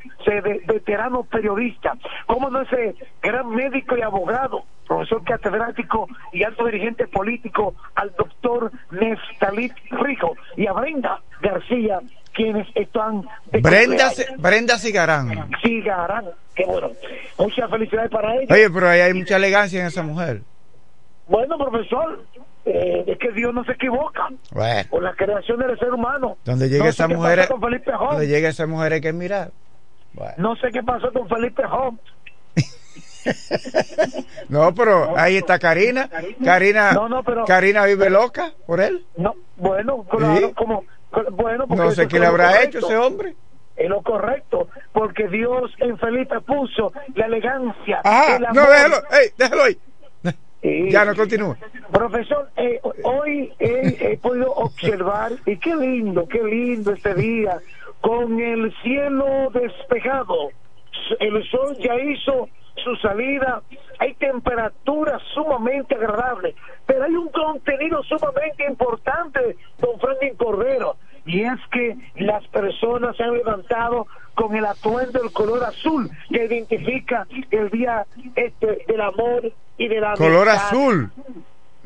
veterano 0.66 1.24
periodista, 1.24 1.94
como 2.26 2.50
no 2.50 2.62
ese 2.62 2.94
gran 3.22 3.50
médico 3.50 3.96
y 3.96 4.02
abogado, 4.02 4.64
profesor 4.86 5.22
catedrático 5.24 6.08
y 6.32 6.42
alto 6.44 6.64
dirigente 6.64 7.06
político, 7.08 7.74
al 7.94 8.14
doctor 8.16 8.70
Neftalí 8.90 9.70
Rijo 9.90 10.36
y 10.56 10.66
a 10.66 10.72
Brenda 10.72 11.20
García, 11.42 12.00
quienes 12.32 12.66
están 12.74 13.22
de 13.50 13.60
Brenda. 13.60 14.10
Brenda 14.38 14.78
Cigarán. 14.78 15.50
Cigarán, 15.62 16.26
qué 16.56 16.64
bueno. 16.66 16.90
Muchas 17.38 17.70
felicidades 17.70 18.10
para 18.10 18.34
ellos. 18.34 18.50
Oye, 18.50 18.68
pero 18.70 18.88
ahí 18.88 19.00
hay 19.00 19.14
mucha 19.14 19.36
elegancia 19.36 19.80
en 19.80 19.86
esa 19.86 20.02
mujer. 20.02 20.40
Bueno, 21.28 21.56
profesor, 21.58 22.24
eh, 22.64 23.04
es 23.06 23.18
que 23.18 23.30
Dios 23.32 23.52
no 23.54 23.64
se 23.64 23.72
equivoca 23.72 24.28
Bueno. 24.52 24.88
con 24.90 25.04
la 25.04 25.14
creación 25.14 25.58
del 25.58 25.78
ser 25.78 25.92
humano. 25.92 26.36
Donde 26.44 26.68
llegue 26.68 26.84
No 26.84 26.88
esa 26.88 27.06
mujer, 27.08 27.48
donde 27.48 28.26
llegue 28.26 28.48
esa 28.48 28.66
mujer 28.66 28.94
hay 28.94 29.00
que 29.00 29.12
mirar. 29.12 29.50
No 30.38 30.56
sé 30.56 30.70
qué 30.72 30.82
pasó 30.82 31.12
con 31.12 31.28
Felipe 31.28 31.62
Holmes. 31.64 32.00
No, 34.48 34.72
pero 34.74 35.18
ahí 35.18 35.36
está 35.36 35.58
Karina. 35.58 36.08
Karina, 36.44 36.92
No, 36.92 37.08
no, 37.08 37.22
pero- 37.24 37.44
Karina 37.44 37.84
vive 37.84 38.08
loca 38.10 38.52
por 38.66 38.80
él. 38.80 39.04
No, 39.16 39.34
bueno, 39.56 40.04
claro, 40.04 40.36
¿Sí? 40.48 40.52
como, 40.54 40.84
co- 41.10 41.24
bueno, 41.32 41.66
porque 41.66 41.82
No 41.82 41.90
sé 41.90 42.06
qué 42.06 42.20
le 42.20 42.26
habrá 42.26 42.52
correcto. 42.52 42.78
hecho 42.78 42.86
ese 42.86 42.96
hombre. 42.96 43.34
Es 43.76 43.88
lo 43.88 44.02
correcto, 44.02 44.68
porque 44.92 45.28
Dios 45.28 45.70
en 45.78 45.98
Felipe 45.98 46.40
puso 46.40 46.92
la 47.14 47.26
elegancia. 47.26 48.00
Ajá, 48.04 48.36
el 48.36 48.42
no, 48.42 48.48
amor. 48.48 48.68
déjalo, 48.70 48.96
ey, 49.10 49.28
déjalo 49.36 49.62
ahí. 49.64 49.74
Sí. 49.74 49.82
Ya 50.90 51.04
no 51.04 51.14
continúa. 51.14 51.56
Profesor, 51.92 52.50
eh, 52.56 52.80
hoy 53.04 53.52
he, 53.60 54.12
he 54.12 54.16
podido 54.16 54.50
observar, 54.52 55.32
y 55.44 55.58
qué 55.58 55.76
lindo, 55.76 56.26
qué 56.26 56.42
lindo 56.42 56.92
este 56.92 57.14
día, 57.14 57.60
con 58.00 58.40
el 58.40 58.74
cielo 58.82 59.50
despejado. 59.52 60.50
El 61.20 61.48
sol 61.50 61.76
ya 61.78 61.94
hizo 61.96 62.48
su 62.82 62.96
salida, 62.96 63.62
hay 63.98 64.14
temperaturas 64.14 65.22
sumamente 65.34 65.94
agradables, 65.94 66.54
pero 66.86 67.04
hay 67.04 67.14
un 67.14 67.28
contenido 67.28 68.02
sumamente 68.04 68.64
importante, 68.68 69.56
don 69.78 69.98
Franklin 70.00 70.36
Cordero, 70.36 70.96
y 71.26 71.42
es 71.42 71.58
que 71.72 71.96
las 72.16 72.46
personas 72.48 73.16
se 73.16 73.24
han 73.24 73.34
levantado 73.34 74.06
con 74.34 74.54
el 74.54 74.64
atuendo 74.64 75.18
del 75.20 75.32
color 75.32 75.64
azul 75.64 76.10
que 76.28 76.44
identifica 76.44 77.26
el 77.50 77.70
día 77.70 78.06
este 78.34 78.84
del 78.86 79.00
amor 79.00 79.52
y 79.78 79.88
de 79.88 80.00
la 80.00 80.14
Color 80.14 80.48
amistad. 80.48 80.66
azul. 80.68 81.10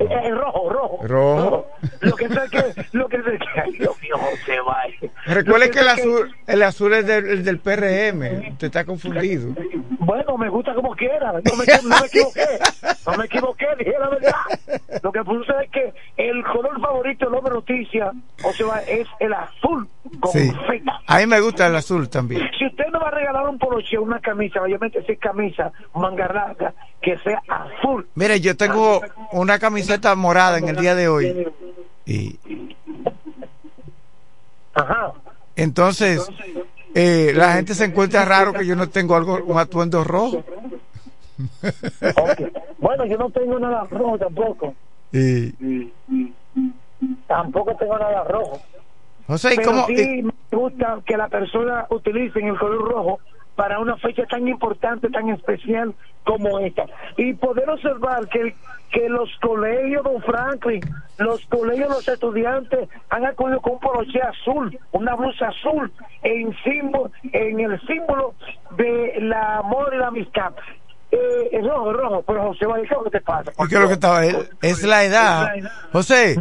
Eh, 0.01 0.07
Eh, 0.11 0.31
rojo, 0.31 0.71
rojo. 0.71 0.99
Rojo. 1.07 1.67
Lo 2.01 2.17
que 2.17 2.29
sé 2.29 2.41
que, 2.51 2.87
lo 2.93 3.09
que 3.09 3.19
sé 3.19 3.39
que, 3.39 3.61
ay, 3.61 3.73
Dios 3.73 4.01
mío, 4.01 4.17
José 4.17 4.59
Báez. 4.67 4.95
Recuerde 5.27 5.71
que 5.71 5.81
el 5.81 5.89
azul, 5.89 6.35
el 6.47 6.63
azul 6.63 6.95
es 6.95 7.07
del, 7.07 7.27
el 7.29 7.45
del 7.45 7.59
PRM. 7.59 8.53
Usted 8.53 8.67
está 8.69 8.85
confundido. 8.85 9.55
Bueno, 9.99 10.39
me 10.39 10.49
gusta 10.49 10.75
como 10.75 10.95
quiera. 10.97 11.33
No 11.33 11.41
me, 11.57 11.65
no 11.83 12.01
me 12.01 12.07
equivoqué. 12.07 12.47
No 13.07 13.17
me 13.17 13.25
equivoqué, 13.27 13.67
dije 13.79 13.93
la 13.99 14.09
verdad. 14.09 14.35
Lo 15.03 15.13
que 15.13 15.23
sucede 15.23 15.65
es 15.65 15.71
que 15.71 15.93
el 16.17 16.43
color 16.45 16.81
favorito 16.81 17.27
del 17.27 17.35
hombre 17.35 17.53
noticia, 17.55 18.11
o 18.45 18.53
sea, 18.53 18.83
es 18.89 19.07
el 19.21 19.35
azul 19.35 19.87
Sí. 20.33 20.53
A 21.07 21.19
mí 21.19 21.27
me 21.27 21.41
gusta 21.41 21.67
el 21.67 21.77
azul 21.77 22.09
también. 22.09 22.43
Si 22.59 22.67
usted 22.67 22.85
me 22.93 22.99
va 22.99 23.09
a 23.09 23.11
regalar 23.11 23.49
un 23.49 23.59
poloche, 23.59 23.99
una 23.99 24.21
camisa, 24.21 24.63
obviamente 24.63 25.03
si 25.07 25.17
camisa, 25.17 25.73
manga 25.95 26.27
larga, 26.33 26.75
que 27.01 27.19
sea 27.19 27.43
azul. 27.49 28.07
Mire, 28.15 28.41
yo 28.41 28.57
tengo 28.57 29.01
una 29.33 29.59
camiseta 29.59 30.15
morada 30.15 30.59
en 30.59 30.69
el 30.69 30.77
día 30.77 30.95
de 30.95 31.09
hoy. 31.09 31.49
Y 32.07 32.39
Ajá. 34.75 35.13
entonces, 35.57 36.29
eh, 36.95 37.33
la 37.35 37.53
gente 37.55 37.75
se 37.75 37.85
encuentra 37.85 38.25
raro 38.25 38.53
que 38.53 38.67
yo 38.67 38.77
no 38.77 38.89
tengo 38.89 39.17
algo, 39.17 39.41
un 39.45 39.59
atuendo 39.59 40.05
rojo. 40.05 40.45
Bueno, 42.79 43.05
yo 43.07 43.17
no 43.17 43.31
tengo 43.31 43.59
nada 43.59 43.85
rojo 43.91 44.19
tampoco. 44.19 44.75
Y, 45.13 45.93
Tampoco 47.27 47.75
tengo 47.77 47.99
nada 47.99 48.25
rojo. 48.25 48.61
José, 49.31 49.55
¿y 49.55 49.57
Pero 49.59 49.71
cómo- 49.71 49.87
sí 49.87 50.23
me 50.23 50.33
gusta 50.59 50.99
que 51.07 51.17
la 51.17 51.29
persona 51.29 51.87
utilice 51.91 52.41
el 52.41 52.59
color 52.59 52.89
rojo 52.91 53.21
para 53.55 53.79
una 53.79 53.97
fecha 53.99 54.25
tan 54.27 54.49
importante, 54.49 55.09
tan 55.11 55.29
especial 55.29 55.95
como 56.25 56.59
esta. 56.59 56.87
Y 57.17 57.35
poder 57.35 57.69
observar 57.71 58.27
que, 58.29 58.55
que 58.91 59.09
los 59.09 59.29
colegios, 59.41 60.03
don 60.03 60.21
Franklin, 60.23 60.81
los 61.19 61.45
colegios, 61.47 61.91
los 61.91 62.09
estudiantes 62.09 62.89
han 63.11 63.25
acudido 63.27 63.61
con 63.61 63.75
un 63.75 63.81
poloche 63.81 64.21
azul, 64.23 64.77
una 64.93 65.15
blusa 65.15 65.49
azul, 65.49 65.93
en, 66.23 66.53
símbolo, 66.65 67.11
en 67.33 67.61
el 67.61 67.81
símbolo 67.87 68.35
del 68.77 69.33
amor 69.33 69.93
y 69.95 69.99
la 69.99 70.07
amistad. 70.09 70.53
Eh, 71.13 71.49
es 71.53 71.67
rojo, 71.67 71.91
es 71.91 71.97
rojo, 71.97 72.25
pero 72.27 72.43
José 72.49 72.67
Valle, 72.67 72.83
¿qué 72.87 72.95
es 72.95 72.99
lo 72.99 73.05
que 73.05 73.11
te 73.11 73.21
pasa? 73.21 73.51
¿y 73.59 73.69
qué 73.69 73.75
es 73.75 73.81
lo 73.81 73.89
que 73.89 73.95
estaba? 73.95 74.25
Es, 74.25 74.37
es 74.63 74.83
la 74.85 75.05
edad. 75.05 75.49
José, 75.93 76.37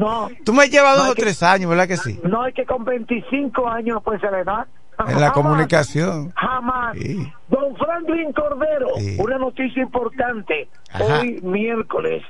tú 0.46 0.54
me 0.54 0.68
llevas 0.70 0.98
dos 0.98 1.10
o 1.10 1.16
tres 1.16 1.42
años, 1.44 1.70
¿verdad 1.70 1.88
que 1.88 1.98
sí? 1.98 2.20
No 2.24 2.46
es 2.46 2.54
que 2.54 2.66
con 2.66 2.84
25 2.86 3.68
años 3.68 3.96
no 3.96 4.02
puede 4.02 4.20
ser 4.20 4.32
la 4.32 4.40
edad. 4.42 4.68
En 5.00 5.06
la 5.14 5.14
Jamás. 5.14 5.32
comunicación. 5.32 6.34
Jamás. 6.36 6.98
Sí. 6.98 7.32
Don 7.48 7.74
Franklin 7.78 8.34
Cordero, 8.34 8.88
Sí. 8.98 9.16
una 9.18 9.38
noticia 9.38 9.82
importante. 9.82 10.68
Ajá. 10.92 11.22
Hoy 11.22 11.40
miércoles 11.42 12.22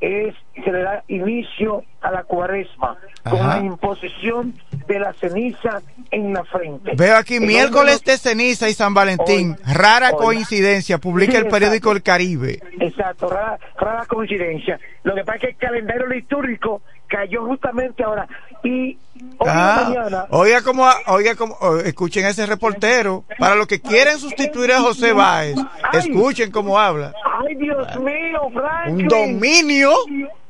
es 0.00 0.34
se 0.64 0.72
le 0.72 0.82
da 0.82 1.04
inicio 1.08 1.84
a 2.00 2.10
la 2.10 2.24
cuaresma 2.24 2.96
con 3.28 3.46
la 3.46 3.58
imposición 3.58 4.54
de 4.86 4.98
la 4.98 5.12
ceniza 5.14 5.82
en 6.10 6.32
la 6.32 6.44
frente. 6.44 6.92
Veo 6.96 7.16
aquí 7.16 7.36
El 7.36 7.46
miércoles 7.46 8.02
de 8.04 8.16
ceniza 8.16 8.68
y 8.68 8.74
San 8.74 8.94
Valentín. 8.94 9.56
Rara 9.64 10.12
coincidencia, 10.12 10.98
publica 10.98 11.32
Sí, 11.32 11.38
el 11.38 11.46
periódico 11.48 11.92
El 11.92 12.02
Caribe. 12.02 12.60
Exacto, 12.80 13.28
rara, 13.28 13.58
rara 13.76 14.06
coincidencia. 14.06 14.78
Lo 15.02 15.14
que 15.14 15.24
pasa 15.24 15.36
es 15.36 15.40
que 15.42 15.48
el 15.50 15.56
calendario 15.56 16.06
litúrgico 16.06 16.82
cayó 17.08 17.44
justamente 17.46 18.02
ahora. 18.04 18.28
Y 18.62 18.98
hoy 19.38 19.48
Ah, 19.50 19.84
mañana... 19.88 20.26
oiga 20.30 20.62
como, 20.62 20.86
oiga 21.06 21.34
como, 21.34 21.56
escuchen 21.84 22.24
a 22.24 22.30
ese 22.30 22.46
reportero. 22.46 23.24
Para 23.38 23.54
los 23.54 23.66
que 23.66 23.80
quieren 23.80 24.18
sustituir 24.18 24.72
a 24.72 24.80
José 24.80 25.12
Báez, 25.12 25.56
escuchen 25.92 26.50
cómo 26.50 26.78
habla. 26.78 27.12
Ay, 27.46 27.54
Dios 27.56 27.86
mío, 28.00 28.40
Franklin. 28.52 29.02
Un 29.02 29.08
dominio, 29.08 29.92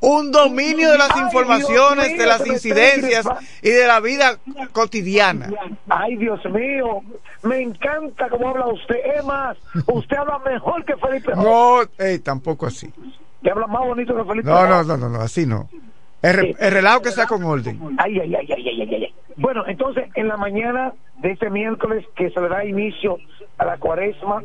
un 0.00 0.32
dominio 0.32 0.90
de 0.90 0.98
las 0.98 1.16
informaciones, 1.16 2.16
de 2.16 2.26
las 2.26 2.46
incidencias 2.46 3.26
y 3.62 3.70
de 3.70 3.86
la 3.86 4.00
vida 4.00 4.38
cotidiana. 4.72 5.50
Ay, 5.88 6.16
Dios 6.16 6.40
mío, 6.46 7.02
me 7.42 7.60
encanta 7.60 8.28
cómo 8.30 8.48
habla 8.48 8.66
usted. 8.68 8.96
Es 9.16 9.24
más, 9.24 9.56
usted 9.86 10.16
habla 10.16 10.38
mejor 10.40 10.84
que 10.84 10.96
Felipe. 10.96 11.32
No, 11.36 11.80
ey, 11.98 12.18
tampoco 12.20 12.66
así. 12.66 12.92
Te 13.42 13.50
habla 13.50 13.66
más 13.66 13.82
bonito 13.86 14.16
que 14.16 14.24
Felipe. 14.24 14.48
No, 14.48 14.66
no, 14.66 14.82
no, 14.82 14.96
no, 14.96 15.08
no, 15.08 15.20
así 15.20 15.46
no. 15.46 15.68
El, 16.22 16.56
el 16.58 16.72
relajo 16.72 17.02
que 17.02 17.10
está 17.10 17.26
con 17.26 17.42
orden. 17.44 17.78
Ay, 17.98 18.18
ay, 18.18 18.34
ay, 18.34 18.48
ay, 18.50 18.68
ay, 18.68 18.82
ay, 18.82 18.94
ay. 18.94 19.14
Bueno, 19.36 19.64
entonces, 19.68 20.08
en 20.14 20.26
la 20.26 20.36
mañana 20.36 20.92
de 21.18 21.30
este 21.30 21.48
miércoles 21.48 22.04
que 22.16 22.30
se 22.30 22.40
le 22.40 22.48
da 22.48 22.64
inicio 22.64 23.18
a 23.56 23.64
la 23.64 23.78
cuaresma, 23.78 24.42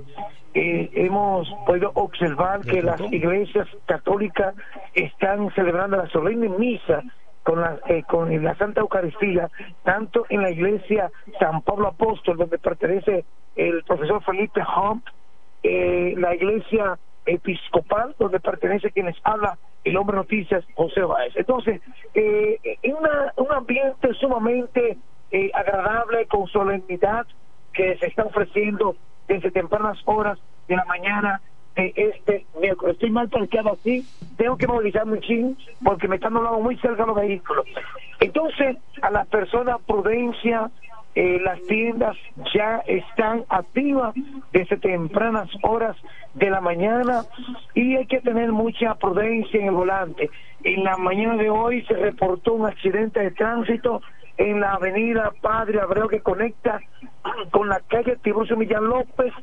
eh, 0.53 0.89
hemos 0.93 1.49
podido 1.65 1.91
observar 1.95 2.61
que 2.61 2.83
las 2.83 3.01
iglesias 3.11 3.67
católicas 3.87 4.53
están 4.93 5.51
celebrando 5.55 5.97
la 5.97 6.07
solemne 6.09 6.47
misa 6.47 7.01
con 7.41 7.59
la, 7.59 7.79
eh, 7.87 8.03
con 8.07 8.43
la 8.43 8.55
Santa 8.55 8.81
Eucaristía, 8.81 9.49
tanto 9.83 10.27
en 10.29 10.43
la 10.43 10.51
iglesia 10.51 11.11
San 11.39 11.63
Pablo 11.63 11.87
Apóstol, 11.87 12.37
donde 12.37 12.59
pertenece 12.59 13.25
el 13.55 13.83
profesor 13.83 14.23
Felipe 14.23 14.61
Hump, 14.61 15.05
eh, 15.63 16.13
la 16.17 16.35
iglesia 16.35 16.99
episcopal, 17.25 18.15
donde 18.19 18.39
pertenece 18.39 18.91
quien 18.91 19.07
les 19.07 19.17
habla 19.23 19.57
el 19.83 19.97
hombre 19.97 20.17
noticias 20.17 20.65
José 20.75 21.01
Báez. 21.01 21.33
Entonces, 21.35 21.81
eh, 22.13 22.59
en 22.81 22.95
una- 22.95 23.33
un 23.37 23.51
ambiente 23.51 24.13
sumamente 24.19 24.97
eh, 25.31 25.49
agradable, 25.55 26.27
con 26.27 26.45
solemnidad, 26.47 27.25
que 27.73 27.97
se 27.97 28.05
está 28.05 28.23
ofreciendo 28.23 28.95
desde 29.27 29.49
tempranas 29.49 29.97
horas 30.05 30.37
de 30.67 30.75
la 30.75 30.85
mañana 30.85 31.41
de 31.75 31.91
este 31.95 32.45
miércoles. 32.61 32.93
Estoy 32.93 33.09
mal 33.09 33.29
parqueado 33.29 33.73
así, 33.73 34.07
tengo 34.37 34.57
que 34.57 34.67
movilizarme 34.67 35.13
un 35.13 35.21
chin 35.21 35.57
porque 35.83 36.07
me 36.07 36.17
están 36.17 36.37
hablando 36.37 36.59
muy 36.59 36.77
cerca 36.77 37.05
los 37.07 37.15
vehículos. 37.15 37.65
Entonces, 38.19 38.77
a 39.01 39.09
la 39.09 39.25
persona 39.25 39.79
prudencia, 39.79 40.69
eh, 41.15 41.39
las 41.43 41.61
tiendas 41.63 42.17
ya 42.53 42.77
están 42.87 43.45
activas 43.49 44.15
desde 44.51 44.77
tempranas 44.77 45.49
horas 45.61 45.95
de 46.33 46.49
la 46.49 46.59
mañana 46.59 47.23
y 47.75 47.95
hay 47.95 48.07
que 48.07 48.19
tener 48.21 48.51
mucha 48.51 48.95
prudencia 48.95 49.59
en 49.59 49.67
el 49.67 49.75
volante. 49.75 50.29
En 50.63 50.83
la 50.83 50.97
mañana 50.97 51.35
de 51.35 51.49
hoy 51.49 51.83
se 51.83 51.93
reportó 51.93 52.53
un 52.53 52.65
accidente 52.65 53.19
de 53.19 53.31
tránsito 53.31 54.01
en 54.37 54.59
la 54.59 54.73
avenida 54.73 55.31
Padre 55.41 55.79
Abreu 55.79 56.07
que 56.07 56.21
conecta 56.21 56.79
con 57.51 57.69
la 57.69 57.79
calle 57.81 58.17
Tiburcio 58.17 58.57
Millán 58.57 58.85
López, 58.85 59.33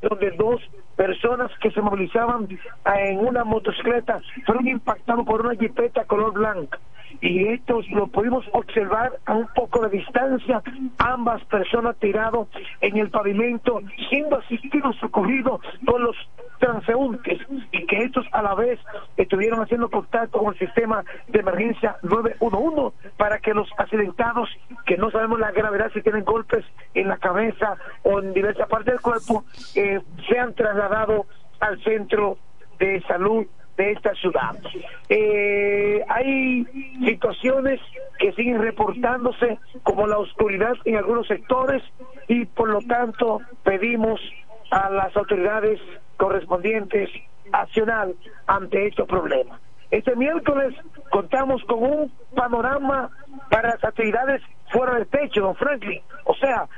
donde 0.00 0.30
dos 0.32 0.60
personas 0.96 1.50
que 1.60 1.70
se 1.70 1.80
movilizaban 1.80 2.48
eh, 2.50 2.58
en 2.84 3.18
una 3.18 3.44
motocicleta 3.44 4.20
fueron 4.46 4.66
impactados 4.68 5.26
por 5.26 5.44
una 5.44 5.54
jipeta 5.54 6.04
color 6.04 6.32
blanca. 6.32 6.78
Y 7.20 7.48
estos 7.48 7.88
lo 7.90 8.06
pudimos 8.06 8.44
observar 8.52 9.12
a 9.26 9.34
un 9.34 9.46
poco 9.48 9.86
de 9.86 9.98
distancia, 9.98 10.62
ambas 10.98 11.44
personas 11.44 11.96
tirados 11.98 12.48
en 12.80 12.96
el 12.96 13.10
pavimento, 13.10 13.80
siendo 14.08 14.38
asistidos, 14.38 14.96
socorridos 14.96 15.60
por 15.84 16.00
los 16.00 16.16
transeúntes, 16.58 17.40
y 17.72 17.86
que 17.86 18.04
estos 18.04 18.26
a 18.32 18.42
la 18.42 18.54
vez 18.54 18.78
estuvieron 19.16 19.60
haciendo 19.60 19.90
contacto 19.90 20.38
con 20.38 20.52
el 20.52 20.58
sistema 20.58 21.04
de 21.28 21.40
emergencia 21.40 21.96
911 22.02 22.96
para 23.16 23.38
que 23.38 23.54
los 23.54 23.68
accidentados, 23.78 24.48
que 24.86 24.96
no 24.96 25.10
sabemos 25.10 25.40
la 25.40 25.50
gravedad 25.50 25.90
si 25.92 26.02
tienen 26.02 26.24
golpes 26.24 26.64
en 26.94 27.08
la 27.08 27.16
cabeza 27.18 27.76
o 28.02 28.20
en 28.20 28.32
diversas 28.32 28.68
partes 28.68 28.94
del 28.94 29.00
cuerpo, 29.00 29.44
eh, 29.74 30.00
sean 30.28 30.54
trasladados 30.54 31.26
al 31.60 31.82
centro 31.82 32.38
de 32.78 33.02
salud 33.02 33.46
de 33.80 33.92
esta 33.92 34.14
ciudad. 34.16 34.56
Eh, 35.08 36.04
hay 36.06 36.66
situaciones 37.02 37.80
que 38.18 38.32
siguen 38.32 38.60
reportándose 38.60 39.58
como 39.82 40.06
la 40.06 40.18
oscuridad 40.18 40.74
en 40.84 40.96
algunos 40.96 41.26
sectores 41.26 41.82
y 42.28 42.44
por 42.44 42.68
lo 42.68 42.82
tanto 42.82 43.40
pedimos 43.64 44.20
a 44.70 44.90
las 44.90 45.16
autoridades 45.16 45.80
correspondientes 46.18 47.08
accionar 47.52 48.08
ante 48.46 48.86
estos 48.86 49.08
problemas. 49.08 49.58
Este 49.90 50.14
miércoles 50.14 50.74
contamos 51.10 51.64
con 51.64 51.82
un 51.82 52.12
panorama 52.36 53.08
para 53.50 53.70
las 53.70 53.82
actividades 53.82 54.42
fuera 54.70 54.94
del 54.96 55.06
techo, 55.06 55.40
don 55.40 55.56
Franklin. 55.56 56.02
O 56.26 56.34
sea, 56.34 56.68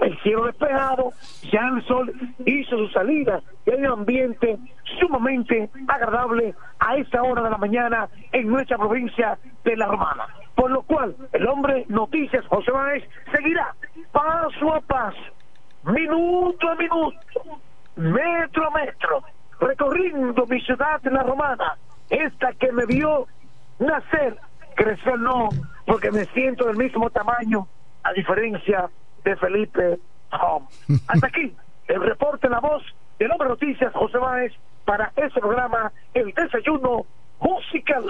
el 0.00 0.18
cielo 0.22 0.46
despejado, 0.46 1.12
ya 1.52 1.68
el 1.68 1.84
sol 1.86 2.12
hizo 2.46 2.76
su 2.76 2.88
salida 2.88 3.40
y 3.66 3.70
un 3.70 3.86
ambiente 3.86 4.58
sumamente 4.98 5.70
agradable 5.88 6.54
a 6.78 6.96
esta 6.96 7.22
hora 7.22 7.42
de 7.42 7.50
la 7.50 7.58
mañana 7.58 8.08
en 8.32 8.48
nuestra 8.48 8.78
provincia 8.78 9.38
de 9.64 9.76
La 9.76 9.86
Romana. 9.86 10.26
Por 10.54 10.70
lo 10.70 10.82
cual, 10.82 11.14
el 11.32 11.46
hombre 11.46 11.84
Noticias 11.88 12.46
José 12.46 12.70
Báez 12.70 13.04
seguirá 13.32 13.74
paso 14.12 14.74
a 14.74 14.80
paso, 14.80 15.18
minuto 15.84 16.68
a 16.68 16.74
minuto, 16.74 17.20
metro 17.96 18.66
a 18.66 18.70
metro, 18.70 19.22
recorriendo 19.60 20.46
mi 20.46 20.60
ciudad 20.60 21.00
de 21.02 21.10
La 21.10 21.22
Romana, 21.22 21.76
esta 22.08 22.52
que 22.54 22.72
me 22.72 22.86
vio 22.86 23.26
nacer, 23.78 24.36
crecer 24.74 25.18
no, 25.18 25.48
porque 25.86 26.10
me 26.10 26.24
siento 26.26 26.66
del 26.66 26.76
mismo 26.76 27.10
tamaño, 27.10 27.66
a 28.02 28.12
diferencia 28.12 28.88
de 29.24 29.36
Felipe 29.36 29.98
Hom. 30.32 30.66
Hasta 31.06 31.26
aquí, 31.26 31.54
el 31.88 32.02
reporte 32.02 32.48
la 32.48 32.60
voz 32.60 32.82
del 33.18 33.30
hombre 33.32 33.48
Noticias 33.48 33.92
José 33.92 34.18
Báez 34.18 34.52
para 34.84 35.12
ese 35.16 35.40
programa, 35.40 35.92
El 36.14 36.32
Desayuno 36.32 37.06
musical. 37.40 38.04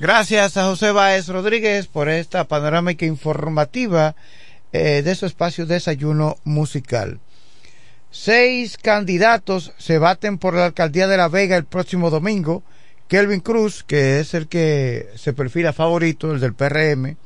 Gracias 0.00 0.56
a 0.56 0.64
José 0.64 0.92
Báez 0.92 1.28
Rodríguez 1.28 1.86
por 1.86 2.08
esta 2.08 2.44
panorámica 2.44 3.06
informativa 3.06 4.14
eh, 4.72 5.02
de 5.02 5.14
su 5.14 5.26
espacio 5.26 5.66
Desayuno 5.66 6.36
Musical. 6.44 7.20
Seis 8.10 8.76
candidatos 8.76 9.72
se 9.78 9.98
baten 9.98 10.38
por 10.38 10.54
la 10.54 10.66
alcaldía 10.66 11.06
de 11.06 11.16
La 11.16 11.28
Vega 11.28 11.56
el 11.56 11.64
próximo 11.64 12.10
domingo. 12.10 12.62
Kelvin 13.08 13.40
Cruz, 13.40 13.84
que 13.84 14.20
es 14.20 14.34
el 14.34 14.48
que 14.48 15.08
se 15.16 15.32
perfila 15.32 15.72
favorito, 15.72 16.32
el 16.32 16.40
del 16.40 16.54
PRM. 16.54 17.16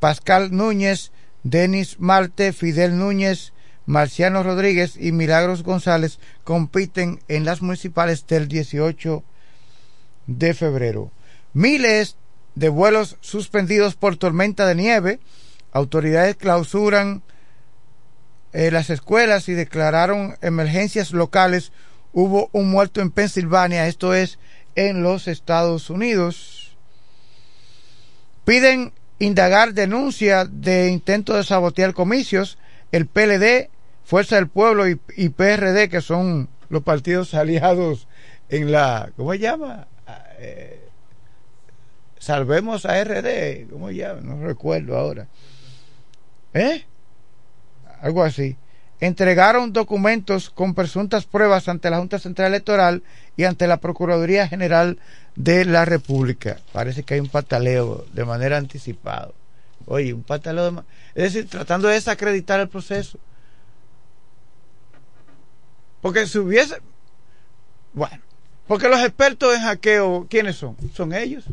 Pascal 0.00 0.50
Núñez, 0.52 1.12
Denis 1.42 1.98
Marte, 1.98 2.52
Fidel 2.52 2.98
Núñez, 2.98 3.52
Marciano 3.86 4.42
Rodríguez 4.42 4.96
y 4.98 5.12
Milagros 5.12 5.62
González 5.62 6.18
compiten 6.44 7.20
en 7.28 7.44
las 7.44 7.62
municipales 7.62 8.26
del 8.26 8.46
18 8.46 9.24
de 10.26 10.54
febrero. 10.54 11.10
Miles 11.54 12.16
de 12.54 12.68
vuelos 12.68 13.16
suspendidos 13.20 13.94
por 13.94 14.16
tormenta 14.16 14.66
de 14.66 14.74
nieve. 14.74 15.20
Autoridades 15.72 16.36
clausuran 16.36 17.22
eh, 18.52 18.70
las 18.70 18.90
escuelas 18.90 19.48
y 19.48 19.54
declararon 19.54 20.36
emergencias 20.42 21.12
locales. 21.12 21.72
Hubo 22.12 22.50
un 22.52 22.70
muerto 22.70 23.00
en 23.00 23.10
Pensilvania, 23.10 23.86
esto 23.86 24.12
es 24.12 24.38
en 24.74 25.02
los 25.02 25.28
Estados 25.28 25.88
Unidos. 25.88 26.76
Piden 28.44 28.92
indagar 29.18 29.74
denuncia 29.74 30.44
de 30.44 30.88
intento 30.88 31.34
de 31.34 31.44
sabotear 31.44 31.94
comicios. 31.94 32.58
El 32.92 33.06
PLD, 33.06 33.70
Fuerza 34.04 34.36
del 34.36 34.48
Pueblo 34.48 34.88
y, 34.88 35.28
PRD, 35.28 35.88
que 35.88 36.00
son 36.00 36.48
los 36.68 36.82
partidos 36.82 37.34
aliados 37.34 38.08
en 38.48 38.72
la, 38.72 39.10
¿cómo 39.16 39.32
se 39.32 39.38
llama? 39.38 39.88
Eh, 40.38 40.88
salvemos 42.18 42.86
a 42.86 43.02
RD, 43.02 43.68
¿cómo 43.70 43.88
se 43.88 43.96
llama? 43.96 44.20
No 44.22 44.42
recuerdo 44.42 44.96
ahora. 44.96 45.28
¿Eh? 46.54 46.84
Algo 48.00 48.22
así. 48.22 48.56
Entregaron 49.00 49.72
documentos 49.72 50.50
con 50.50 50.74
presuntas 50.74 51.24
pruebas 51.24 51.68
ante 51.68 51.90
la 51.90 51.98
Junta 51.98 52.18
Central 52.18 52.48
Electoral 52.48 53.02
y 53.36 53.44
ante 53.44 53.66
la 53.66 53.76
Procuraduría 53.76 54.48
General 54.48 54.98
de 55.36 55.64
la 55.64 55.84
República. 55.84 56.58
Parece 56.72 57.04
que 57.04 57.14
hay 57.14 57.20
un 57.20 57.28
pataleo 57.28 58.04
de 58.12 58.24
manera 58.24 58.56
anticipada. 58.56 59.30
Oye, 59.86 60.12
un 60.12 60.24
pataleo 60.24 60.72
de... 60.72 60.82
Es 61.14 61.32
decir, 61.32 61.48
tratando 61.48 61.88
de 61.88 61.94
desacreditar 61.94 62.58
el 62.58 62.68
proceso. 62.68 63.18
Porque 66.02 66.26
si 66.26 66.38
hubiese... 66.38 66.76
Bueno, 67.92 68.20
porque 68.66 68.88
los 68.88 69.00
expertos 69.00 69.54
en 69.54 69.62
hackeo, 69.62 70.26
¿quiénes 70.28 70.56
son? 70.56 70.76
Son 70.92 71.12
ellos. 71.14 71.44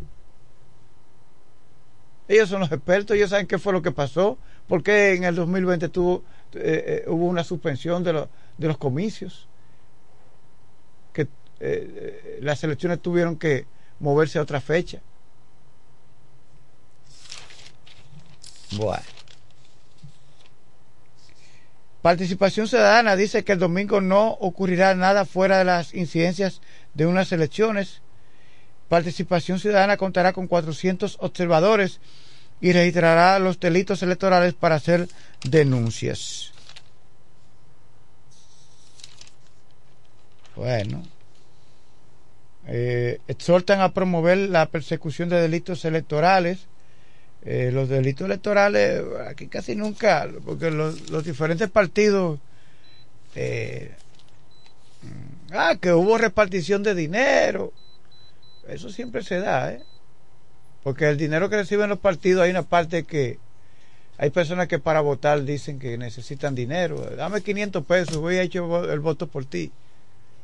Ellos 2.28 2.48
son 2.48 2.60
los 2.60 2.72
expertos, 2.72 3.16
ellos 3.16 3.30
saben 3.30 3.46
qué 3.46 3.58
fue 3.58 3.72
lo 3.72 3.82
que 3.82 3.92
pasó, 3.92 4.36
por 4.68 4.82
qué 4.82 5.14
en 5.14 5.24
el 5.24 5.36
2020 5.36 5.88
tuvo, 5.88 6.24
eh, 6.56 7.04
eh, 7.04 7.04
hubo 7.08 7.26
una 7.26 7.44
suspensión 7.44 8.02
de, 8.02 8.12
los 8.12 8.28
de 8.58 8.68
los 8.68 8.78
comicios, 8.78 9.48
que 11.12 11.28
eh, 11.60 12.38
las 12.42 12.62
elecciones 12.64 13.00
tuvieron 13.00 13.36
que 13.36 13.66
moverse 14.00 14.38
a 14.38 14.42
otra 14.42 14.60
fecha. 14.60 15.00
Bueno. 18.72 19.02
Participación 22.02 22.68
Ciudadana 22.68 23.16
dice 23.16 23.42
que 23.42 23.52
el 23.52 23.58
domingo 23.58 24.00
no 24.00 24.28
ocurrirá 24.28 24.94
nada 24.94 25.24
fuera 25.24 25.58
de 25.58 25.64
las 25.64 25.92
incidencias 25.92 26.60
de 26.94 27.06
unas 27.06 27.32
elecciones. 27.32 28.00
Participación 28.88 29.58
Ciudadana 29.58 29.96
contará 29.96 30.32
con 30.32 30.46
400 30.46 31.16
observadores 31.20 32.00
y 32.60 32.72
registrará 32.72 33.38
los 33.38 33.58
delitos 33.58 34.02
electorales 34.02 34.54
para 34.54 34.76
hacer 34.76 35.08
denuncias. 35.50 36.52
Bueno. 40.54 41.02
Eh, 42.68 43.20
exhortan 43.28 43.80
a 43.80 43.92
promover 43.92 44.38
la 44.38 44.66
persecución 44.66 45.28
de 45.28 45.40
delitos 45.40 45.84
electorales. 45.84 46.66
Eh, 47.44 47.70
los 47.72 47.88
delitos 47.88 48.24
electorales, 48.24 49.02
aquí 49.28 49.46
casi 49.46 49.76
nunca, 49.76 50.28
porque 50.44 50.72
los, 50.72 51.24
diferentes 51.24 51.70
partidos, 51.70 52.40
eh, 53.36 53.92
ah, 55.52 55.76
que 55.80 55.92
hubo 55.92 56.18
repartición 56.18 56.82
de 56.82 56.96
dinero, 56.96 57.72
eso 58.66 58.90
siempre 58.90 59.22
se 59.22 59.38
da, 59.38 59.74
¿eh? 59.74 59.82
Porque 60.82 61.08
el 61.08 61.16
dinero 61.16 61.48
que 61.48 61.56
reciben 61.56 61.88
los 61.88 62.00
partidos 62.00 62.42
hay 62.42 62.50
una 62.50 62.62
parte 62.62 63.04
que 63.04 63.38
hay 64.18 64.30
personas 64.30 64.68
que 64.68 64.78
para 64.78 65.00
votar 65.00 65.42
dicen 65.44 65.78
que 65.78 65.98
necesitan 65.98 66.54
dinero. 66.54 67.00
Dame 67.16 67.42
500 67.42 67.84
pesos, 67.84 68.16
voy 68.16 68.36
a 68.36 68.42
echar 68.42 68.64
el 68.90 69.00
voto 69.00 69.26
por 69.26 69.44
ti. 69.44 69.70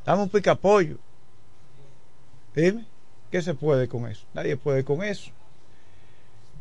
Dame 0.05 0.23
un 0.23 0.29
picapollo. 0.29 0.97
Dime, 2.55 2.85
¿qué 3.31 3.41
se 3.41 3.55
puede 3.55 3.87
con 3.87 4.07
eso? 4.07 4.25
Nadie 4.33 4.57
puede 4.57 4.83
con 4.83 5.03
eso. 5.03 5.31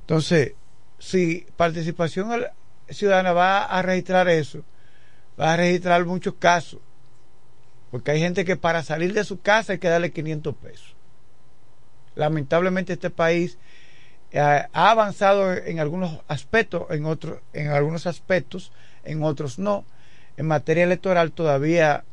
Entonces, 0.00 0.54
si 0.98 1.46
participación 1.56 2.46
ciudadana 2.88 3.32
va 3.32 3.64
a 3.64 3.82
registrar 3.82 4.28
eso, 4.28 4.62
va 5.38 5.52
a 5.52 5.56
registrar 5.56 6.04
muchos 6.06 6.34
casos. 6.34 6.80
Porque 7.90 8.12
hay 8.12 8.20
gente 8.20 8.46
que 8.46 8.56
para 8.56 8.82
salir 8.82 9.12
de 9.12 9.24
su 9.24 9.40
casa 9.40 9.74
hay 9.74 9.78
que 9.78 9.88
darle 9.88 10.12
500 10.12 10.56
pesos. 10.56 10.96
Lamentablemente 12.14 12.94
este 12.94 13.10
país 13.10 13.58
ha 14.38 14.90
avanzado 14.90 15.52
en 15.52 15.78
algunos 15.78 16.20
aspectos, 16.28 16.84
en 16.90 17.06
otros, 17.06 17.40
en 17.52 17.68
algunos 17.68 18.06
aspectos, 18.06 18.72
en 19.04 19.22
otros 19.22 19.58
no. 19.58 19.84
En 20.36 20.46
materia 20.46 20.84
electoral 20.84 21.32
todavía 21.32 22.04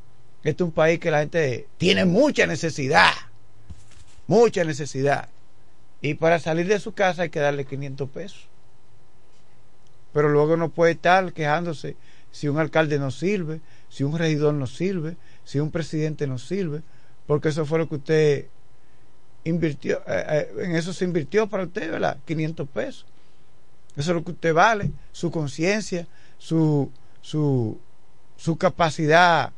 este 0.44 0.64
es 0.64 0.68
un 0.68 0.72
país 0.72 1.00
que 1.00 1.12
la 1.12 1.20
gente 1.20 1.68
tiene 1.78 2.06
mucha 2.06 2.48
necesidad, 2.48 3.12
mucha 4.28 4.64
necesidad. 4.64 5.28
Y 6.02 6.14
para 6.14 6.40
salir 6.40 6.68
de 6.68 6.80
su 6.80 6.94
casa 6.94 7.24
hay 7.24 7.30
que 7.30 7.42
darle 7.42 7.66
500 7.66 8.10
pesos. 8.10 8.48
Pero 10.14 10.30
luego 10.30 10.56
no 10.56 10.70
puede 10.70 10.94
estar 10.94 11.34
quejándose 11.34 11.98
si 12.32 12.48
un 12.48 12.58
alcalde 12.58 13.00
no 13.00 13.12
sirve, 13.12 13.60
si 13.90 14.04
un 14.04 14.18
regidor 14.18 14.54
no 14.54 14.66
sirve, 14.66 15.18
si 15.44 15.60
un 15.60 15.72
presidente 15.72 16.26
no 16.26 16.38
sirve, 16.38 16.84
porque 17.28 17.50
eso 17.50 17.66
fue 17.66 17.80
lo 17.80 17.90
que 17.90 17.96
usted 17.96 18.46
invirtió, 19.50 20.00
eh, 20.08 20.26
eh, 20.58 20.64
en 20.64 20.76
eso 20.76 20.94
se 20.94 21.06
invirtió 21.06 21.48
para 21.48 21.64
usted, 21.64 21.92
¿verdad? 21.92 22.18
500 22.26 22.70
pesos. 22.70 23.06
Eso 23.96 24.12
es 24.12 24.16
lo 24.16 24.24
que 24.24 24.32
usted 24.32 24.54
vale, 24.54 24.92
su 25.12 25.32
conciencia, 25.32 26.08
su, 26.38 26.92
su, 27.22 27.78
su 28.38 28.58
capacidad 28.58 29.52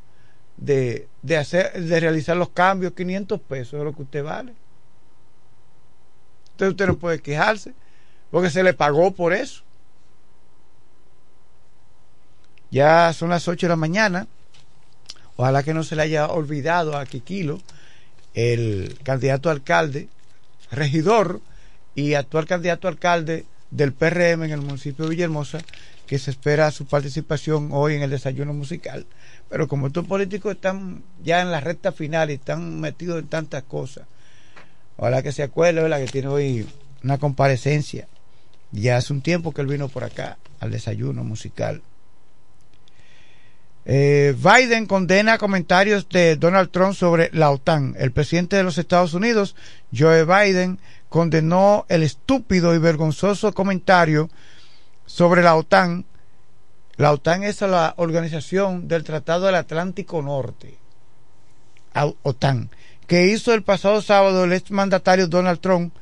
de, 0.57 1.07
de, 1.21 1.37
hacer, 1.37 1.73
de 1.73 1.99
realizar 1.99 2.37
los 2.37 2.49
cambios, 2.49 2.93
500 2.93 3.39
pesos 3.41 3.73
es 3.73 3.83
lo 3.83 3.93
que 3.93 4.01
usted 4.01 4.23
vale. 4.23 4.53
Entonces 6.51 6.71
usted 6.71 6.87
no 6.87 6.97
puede 6.97 7.21
quejarse, 7.21 7.73
porque 8.29 8.49
se 8.49 8.63
le 8.63 8.73
pagó 8.73 9.11
por 9.11 9.33
eso. 9.33 9.63
Ya 12.71 13.11
son 13.13 13.29
las 13.29 13.47
8 13.47 13.65
de 13.65 13.69
la 13.69 13.75
mañana. 13.75 14.27
Ojalá 15.35 15.63
que 15.63 15.73
no 15.73 15.83
se 15.83 15.95
le 15.95 16.03
haya 16.03 16.27
olvidado 16.27 16.97
a 16.97 17.05
Kikilo 17.05 17.59
el 18.34 18.97
candidato 19.03 19.49
alcalde, 19.49 20.07
regidor 20.71 21.41
y 21.95 22.13
actual 22.13 22.45
candidato 22.45 22.88
alcalde 22.88 23.45
del 23.71 23.93
PRM 23.93 24.43
en 24.43 24.51
el 24.51 24.61
municipio 24.61 25.05
de 25.05 25.11
Villahermosa, 25.11 25.59
que 26.07 26.19
se 26.19 26.32
espera 26.32 26.71
su 26.71 26.86
participación 26.86 27.69
hoy 27.71 27.95
en 27.95 28.01
el 28.01 28.09
desayuno 28.09 28.53
musical. 28.53 29.05
Pero 29.49 29.67
como 29.67 29.88
estos 29.88 30.05
políticos 30.05 30.55
están 30.55 31.03
ya 31.23 31.41
en 31.41 31.51
la 31.51 31.61
recta 31.61 31.91
final 31.91 32.29
y 32.29 32.34
están 32.34 32.82
metidos 32.82 33.19
en 33.19 33.27
tantas 33.27 33.63
cosas, 33.63 34.05
ojalá 34.97 35.23
que 35.23 35.32
se 35.32 35.43
acuerde, 35.43 35.88
la 35.88 35.99
que 35.99 36.07
tiene 36.07 36.27
hoy 36.27 36.67
una 37.03 37.17
comparecencia. 37.17 38.07
Ya 38.71 38.97
hace 38.97 39.11
un 39.11 39.21
tiempo 39.21 39.53
que 39.53 39.61
él 39.61 39.67
vino 39.67 39.89
por 39.89 40.03
acá 40.03 40.38
al 40.59 40.71
desayuno 40.71 41.23
musical. 41.23 41.82
Eh, 43.86 44.36
Biden 44.38 44.86
condena 44.86 45.39
comentarios 45.39 46.07
de 46.09 46.36
Donald 46.36 46.69
Trump 46.69 46.93
sobre 46.93 47.29
la 47.34 47.49
OTAN. 47.49 47.95
El 47.97 48.11
presidente 48.11 48.55
de 48.55 48.63
los 48.63 48.77
Estados 48.77 49.13
Unidos, 49.13 49.55
Joe 49.95 50.23
Biden, 50.25 50.79
condenó 51.09 51.86
el 51.89 52.03
estúpido 52.03 52.75
y 52.75 52.77
vergonzoso 52.77 53.53
comentario 53.53 54.29
sobre 55.05 55.41
la 55.41 55.55
OTAN. 55.55 56.05
La 56.97 57.11
OTAN 57.11 57.43
es 57.43 57.61
la 57.61 57.95
organización 57.97 58.88
del 58.88 59.03
Tratado 59.03 59.47
del 59.47 59.55
Atlántico 59.55 60.21
Norte, 60.21 60.77
OTAN, 62.23 62.69
que 63.07 63.27
hizo 63.27 63.53
el 63.53 63.63
pasado 63.63 64.01
sábado 64.01 64.43
el 64.43 64.53
exmandatario 64.53 65.27
Donald 65.27 65.59
Trump, 65.59 65.93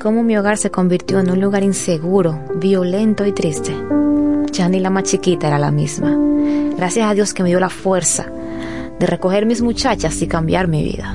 cómo 0.00 0.22
mi 0.22 0.36
hogar 0.36 0.56
se 0.56 0.70
convirtió 0.70 1.20
en 1.20 1.30
un 1.30 1.40
lugar 1.40 1.62
inseguro, 1.62 2.40
violento 2.56 3.26
y 3.26 3.32
triste. 3.32 3.72
Ya 4.50 4.68
ni 4.68 4.80
la 4.80 4.90
más 4.90 5.04
chiquita 5.04 5.46
era 5.46 5.58
la 5.58 5.70
misma. 5.70 6.16
Gracias 6.76 7.08
a 7.08 7.14
Dios 7.14 7.34
que 7.34 7.42
me 7.42 7.50
dio 7.50 7.60
la 7.60 7.68
fuerza 7.68 8.26
de 8.98 9.06
recoger 9.06 9.46
mis 9.46 9.62
muchachas 9.62 10.20
y 10.22 10.26
cambiar 10.26 10.66
mi 10.68 10.82
vida. 10.82 11.14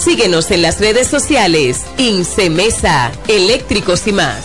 Síguenos 0.00 0.50
en 0.50 0.62
las 0.62 0.80
redes 0.80 1.08
sociales. 1.08 1.84
Incemesa, 1.98 3.12
eléctricos 3.28 4.06
y 4.06 4.12
más. 4.12 4.42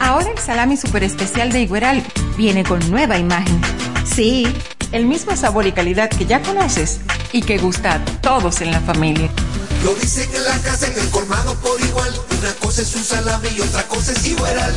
Ahora 0.00 0.30
el 0.30 0.38
salami 0.38 0.78
super 0.78 1.04
especial 1.04 1.52
de 1.52 1.60
Igueral 1.60 2.02
viene 2.38 2.64
con 2.64 2.90
nueva 2.90 3.18
imagen. 3.18 3.60
Sí, 4.06 4.46
el 4.92 5.04
mismo 5.04 5.36
sabor 5.36 5.66
y 5.66 5.72
calidad 5.72 6.08
que 6.08 6.24
ya 6.24 6.40
conoces 6.40 7.00
y 7.30 7.42
que 7.42 7.58
gusta 7.58 7.96
a 7.96 8.04
todos 8.22 8.62
en 8.62 8.70
la 8.70 8.80
familia. 8.80 9.28
Lo 9.84 9.94
dice 9.94 10.28
que 10.28 10.38
la 10.40 10.58
casa, 10.62 10.86
en 10.88 10.98
el 10.98 11.08
colmado 11.10 11.54
por 11.60 11.80
igual. 11.80 12.12
Una 12.38 12.52
cosa 12.54 12.82
es 12.82 12.94
un 12.94 13.04
salami 13.04 13.48
y 13.56 13.60
otra 13.60 13.86
cosa 13.86 14.12
es 14.12 14.26
Igueral. 14.26 14.74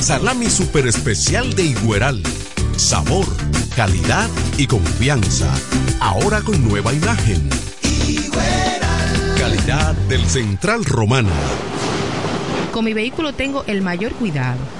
Salami 0.00 0.50
super 0.50 0.86
especial 0.86 1.54
de 1.54 1.64
Igueral. 1.64 2.22
Sabor, 2.76 3.26
calidad 3.76 4.28
y 4.56 4.66
confianza. 4.66 5.52
Ahora 6.00 6.42
con 6.42 6.66
nueva 6.66 6.92
imagen. 6.92 7.48
calidad 9.38 9.94
del 10.08 10.26
Central 10.28 10.84
Romana. 10.84 11.30
Con 12.72 12.84
mi 12.84 12.92
vehículo 12.92 13.32
tengo 13.32 13.64
el 13.66 13.82
mayor 13.82 14.12
cuidado. 14.12 14.79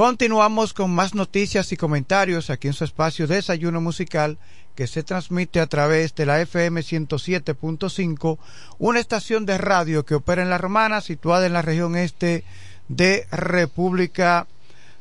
Continuamos 0.00 0.72
con 0.72 0.90
más 0.94 1.14
noticias 1.14 1.72
y 1.72 1.76
comentarios 1.76 2.48
aquí 2.48 2.68
en 2.68 2.72
su 2.72 2.84
espacio 2.84 3.26
Desayuno 3.26 3.82
Musical 3.82 4.38
que 4.74 4.86
se 4.86 5.02
transmite 5.02 5.60
a 5.60 5.66
través 5.66 6.14
de 6.14 6.24
la 6.24 6.40
FM 6.40 6.80
107.5, 6.80 8.38
una 8.78 8.98
estación 8.98 9.44
de 9.44 9.58
radio 9.58 10.06
que 10.06 10.14
opera 10.14 10.40
en 10.40 10.48
La 10.48 10.56
Romana, 10.56 11.02
situada 11.02 11.44
en 11.44 11.52
la 11.52 11.60
región 11.60 11.96
este 11.96 12.44
de 12.88 13.26
República 13.30 14.46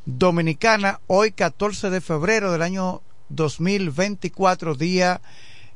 Dominicana, 0.05 0.99
hoy 1.07 1.31
14 1.31 1.91
de 1.91 2.01
febrero 2.01 2.51
del 2.51 2.61
año 2.61 3.01
2024, 3.29 4.75
día 4.75 5.21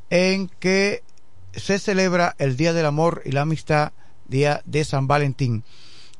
en 0.10 0.50
que 0.60 1.02
se 1.54 1.80
celebra 1.80 2.36
el 2.40 2.58
Día 2.58 2.74
del 2.74 2.88
Amor 2.88 3.22
y 3.24 3.32
la 3.32 3.44
Amistad, 3.44 3.94
Día 4.28 4.62
de 4.66 4.84
San 4.84 5.08
Valentín. 5.08 5.64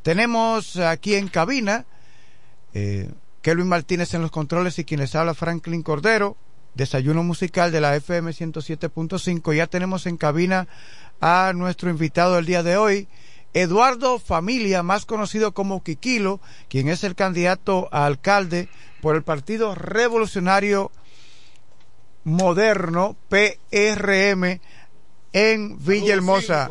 Tenemos 0.04 0.78
aquí 0.78 1.16
en 1.16 1.28
cabina 1.28 1.86
eh, 2.74 3.12
Kelvin 3.42 3.68
Martínez 3.68 4.14
en 4.14 4.22
los 4.22 4.32
controles 4.32 4.80
y 4.80 4.86
quienes 4.86 5.16
habla 5.16 5.34
Franklin 5.34 5.84
Cordero, 5.84 6.38
desayuno 6.76 7.24
musical 7.24 7.72
de 7.72 7.82
la 7.82 7.96
FM 7.96 8.32
107.5. 8.32 9.56
Ya 9.56 9.68
tenemos 9.68 10.06
en 10.06 10.18
cabina 10.18 10.68
a 11.22 11.52
nuestro 11.54 11.90
invitado 11.90 12.36
del 12.36 12.46
día 12.46 12.64
de 12.64 12.78
hoy, 12.78 13.08
Eduardo 13.54 14.18
Familia, 14.18 14.82
más 14.82 15.06
conocido 15.06 15.54
como 15.54 15.84
Quiquilo, 15.84 16.40
quien 16.70 16.90
es 16.90 17.04
el 17.04 17.16
candidato 17.16 17.88
a 17.92 18.06
alcalde 18.06 18.68
por 19.02 19.16
el 19.16 19.24
Partido 19.24 19.76
Revolucionario 19.76 20.92
Moderno, 22.24 23.16
PRM, 23.30 24.60
en 25.34 25.84
Villahermosa. 25.84 26.70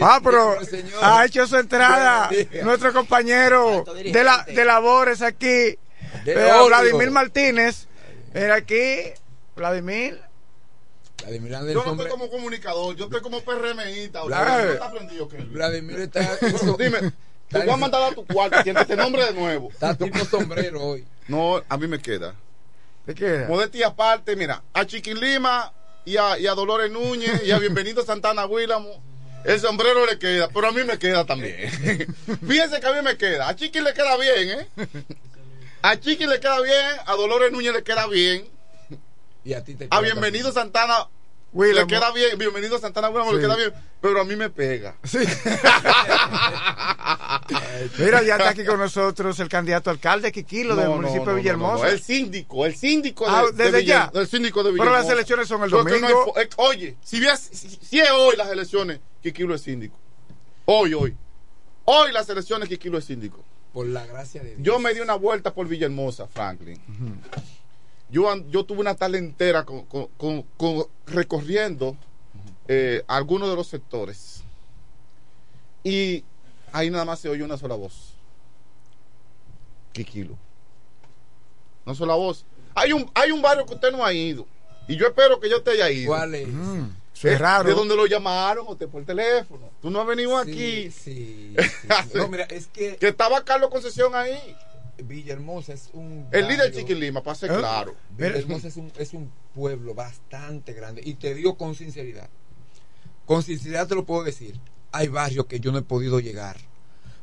Ah, 0.00 0.20
pero 0.22 0.56
ha 1.02 1.24
hecho 1.24 1.46
su 1.46 1.56
entrada 1.56 2.28
nuestro 2.64 2.92
compañero 2.92 3.84
de, 3.94 4.24
la, 4.24 4.44
de 4.44 4.64
labores 4.64 5.22
aquí, 5.22 5.46
eh, 5.48 5.78
Vladimir 6.66 7.10
Martínez. 7.12 7.86
Era 8.34 8.56
aquí, 8.56 8.98
Vladimir. 9.54 10.20
Vladimir 11.22 11.52
yo 11.72 11.84
no 11.84 11.92
estoy 11.92 12.10
como 12.10 12.28
comunicador, 12.28 12.94
yo 12.96 13.06
estoy 13.06 13.22
como 13.22 13.40
PRMista. 13.40 14.24
Vladimir, 14.24 14.72
está 14.74 14.86
aprendido, 14.86 15.28
Vladimir 15.50 16.00
está. 16.00 16.20
Dime, 16.78 17.12
te 17.48 17.58
voy 17.60 17.70
a 17.70 17.76
mandar 17.76 18.12
a 18.12 18.14
tu 18.14 18.26
cuarto, 18.26 18.62
tiene 18.62 18.80
este 18.80 18.96
nombre 18.96 19.24
de 19.24 19.32
nuevo. 19.32 19.70
Está 19.70 19.94
tipo 19.94 20.24
sombrero 20.24 20.82
hoy. 20.82 21.06
No, 21.28 21.62
a 21.66 21.76
mí 21.78 21.86
me 21.86 22.00
queda. 22.00 22.34
¿Te 23.06 23.14
queda? 23.14 23.46
Modestia 23.46 23.86
aparte, 23.86 24.34
mira, 24.34 24.62
a 24.74 24.84
Chiquilima 24.84 25.72
y 26.06 26.16
a, 26.16 26.38
y 26.38 26.46
a 26.46 26.54
Dolores 26.54 26.90
Núñez 26.90 27.42
y 27.44 27.50
a 27.50 27.58
Bienvenido 27.58 28.02
Santana 28.04 28.46
Willamo. 28.46 29.02
El 29.44 29.60
sombrero 29.60 30.06
le 30.06 30.18
queda, 30.18 30.48
pero 30.48 30.68
a 30.68 30.72
mí 30.72 30.82
me 30.84 30.98
queda 30.98 31.26
también. 31.26 31.68
Fíjense 32.48 32.80
que 32.80 32.86
a 32.86 32.92
mí 32.92 33.02
me 33.02 33.16
queda. 33.16 33.48
A 33.48 33.54
Chiqui 33.54 33.80
le 33.80 33.92
queda 33.92 34.16
bien, 34.16 34.60
¿eh? 34.60 34.68
A 35.82 35.98
Chiqui 35.98 36.26
le 36.26 36.40
queda 36.40 36.60
bien, 36.62 36.86
a 37.06 37.14
Dolores 37.14 37.52
Núñez 37.52 37.72
le 37.72 37.82
queda 37.82 38.06
bien. 38.06 38.48
Y 39.44 39.52
a 39.52 39.62
ti 39.62 39.74
te 39.74 39.88
A 39.90 40.00
Bienvenido 40.00 40.52
Santana 40.52 41.08
le 41.54 41.86
queda 41.86 42.12
bien, 42.12 42.36
bienvenido 42.38 42.76
a 42.76 42.80
Santana 42.80 43.08
Willamo, 43.08 43.32
le 43.32 43.40
queda 43.40 43.56
bien, 43.56 43.72
pero 44.00 44.20
a 44.20 44.24
mí 44.24 44.36
me 44.36 44.50
pega. 44.50 44.96
Sí. 45.04 45.18
Mira, 47.98 48.22
ya 48.22 48.36
está 48.36 48.50
aquí 48.50 48.64
con 48.64 48.78
nosotros 48.78 49.38
el 49.40 49.48
candidato 49.48 49.90
alcalde 49.90 50.32
Quiquilo 50.32 50.74
del 50.76 50.88
municipio 50.88 51.26
de 51.26 51.34
Villahermosa. 51.36 51.88
el 51.88 52.00
síndico, 52.00 52.66
el 52.66 52.74
síndico 52.74 53.24
de, 53.24 53.30
ah, 53.30 53.44
desde 53.54 53.84
ya. 53.84 54.10
El 54.12 54.26
síndico 54.26 54.62
de 54.62 54.72
Pero 54.72 54.90
las 54.90 55.08
elecciones 55.08 55.48
son 55.48 55.62
el 55.62 55.70
domingo. 55.70 56.34
Eh, 56.36 56.48
oye, 56.56 56.96
si, 57.02 57.22
si, 57.42 58.00
es 58.00 58.10
hoy 58.10 58.36
las 58.36 58.50
elecciones, 58.50 59.00
Quiquilo 59.22 59.54
es 59.54 59.62
síndico. 59.62 59.96
Hoy, 60.66 60.94
hoy. 60.94 61.16
Hoy 61.84 62.12
las 62.12 62.28
elecciones, 62.28 62.68
Quiquilo 62.68 62.98
es 62.98 63.04
síndico. 63.04 63.44
Por 63.72 63.86
la 63.86 64.04
gracia 64.06 64.42
de 64.42 64.56
Dios. 64.56 64.62
Yo 64.62 64.78
me 64.78 64.92
di 64.94 65.00
una 65.00 65.14
vuelta 65.14 65.54
por 65.54 65.68
Villahermosa, 65.68 66.26
Franklin 66.26 66.80
yo, 68.10 68.34
yo 68.48 68.64
tuve 68.64 68.80
una 68.80 68.94
tarde 68.94 69.18
entera 69.18 69.64
con, 69.64 70.46
recorriendo 71.06 71.96
eh, 72.68 73.02
algunos 73.06 73.48
de 73.48 73.56
los 73.56 73.66
sectores. 73.66 74.42
Y 75.82 76.24
ahí 76.72 76.90
nada 76.90 77.04
más 77.04 77.20
se 77.20 77.28
oye 77.28 77.42
una 77.42 77.56
sola 77.56 77.74
voz. 77.74 78.14
Quiquilo. 79.92 80.36
Una 81.84 81.94
sola 81.94 82.14
voz. 82.14 82.44
Hay 82.74 82.92
un, 82.92 83.10
hay 83.14 83.30
un 83.30 83.40
barrio 83.40 83.66
que 83.66 83.74
usted 83.74 83.92
no 83.92 84.04
ha 84.04 84.12
ido. 84.12 84.46
Y 84.88 84.96
yo 84.96 85.06
espero 85.06 85.40
que 85.40 85.48
yo 85.48 85.62
te 85.62 85.70
haya 85.72 85.90
ido. 85.90 86.08
¿Cuál 86.08 86.34
es? 86.34 86.48
Mm, 86.48 86.88
es 87.22 87.38
raro. 87.38 87.68
De 87.68 87.74
donde 87.74 87.96
lo 87.96 88.06
llamaron 88.06 88.66
o 88.68 88.76
te 88.76 88.86
por 88.86 89.04
teléfono. 89.04 89.70
Tú 89.80 89.90
no 89.90 90.00
has 90.00 90.06
venido 90.06 90.36
aquí. 90.36 90.90
Sí, 90.90 91.56
no, 92.14 92.28
mira, 92.28 92.44
es 92.44 92.66
que. 92.68 92.96
Que 92.96 93.08
estaba 93.08 93.44
Carlos 93.44 93.70
Concesión 93.70 94.14
ahí. 94.14 94.38
Villahermosa 95.04 95.72
es 95.74 95.90
un. 95.92 96.26
El 96.32 96.48
líder 96.48 96.72
Chiquilima, 96.72 97.22
para 97.22 97.34
ser 97.34 97.50
¿Eh? 97.50 97.56
claro. 97.58 97.94
Villahermosa 98.16 98.68
es 98.68 98.76
un, 98.76 98.92
es 98.98 99.12
un 99.14 99.30
pueblo 99.54 99.94
bastante 99.94 100.72
grande. 100.72 101.02
Y 101.04 101.14
te 101.14 101.34
digo 101.34 101.56
con 101.56 101.74
sinceridad. 101.74 102.28
Con 103.24 103.42
sinceridad 103.42 103.86
te 103.88 103.94
lo 103.94 104.04
puedo 104.06 104.24
decir. 104.24 104.58
Hay 104.92 105.08
barrios 105.08 105.46
que 105.46 105.60
yo 105.60 105.72
no 105.72 105.78
he 105.78 105.82
podido 105.82 106.20
llegar. 106.20 106.56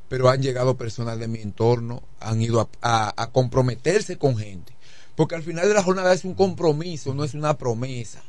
Pero 0.10 0.30
han 0.30 0.42
llegado 0.42 0.78
personas 0.78 1.18
de 1.18 1.28
mi 1.28 1.40
entorno, 1.40 2.04
han 2.20 2.42
ido 2.42 2.62
a, 2.62 2.70
a- 2.82 3.14
a 3.24 3.32
comprometerse 3.32 4.18
con 4.18 4.38
gente. 4.38 4.74
Porque 5.16 5.36
al 5.36 5.44
final 5.44 5.68
de 5.68 5.74
la 5.74 5.82
jornada 5.84 6.14
es 6.14 6.26
un 6.26 6.36
compromiso, 6.36 7.14
no 7.14 7.24
es 7.24 7.34
una 7.34 7.58
promesa. 7.58 8.22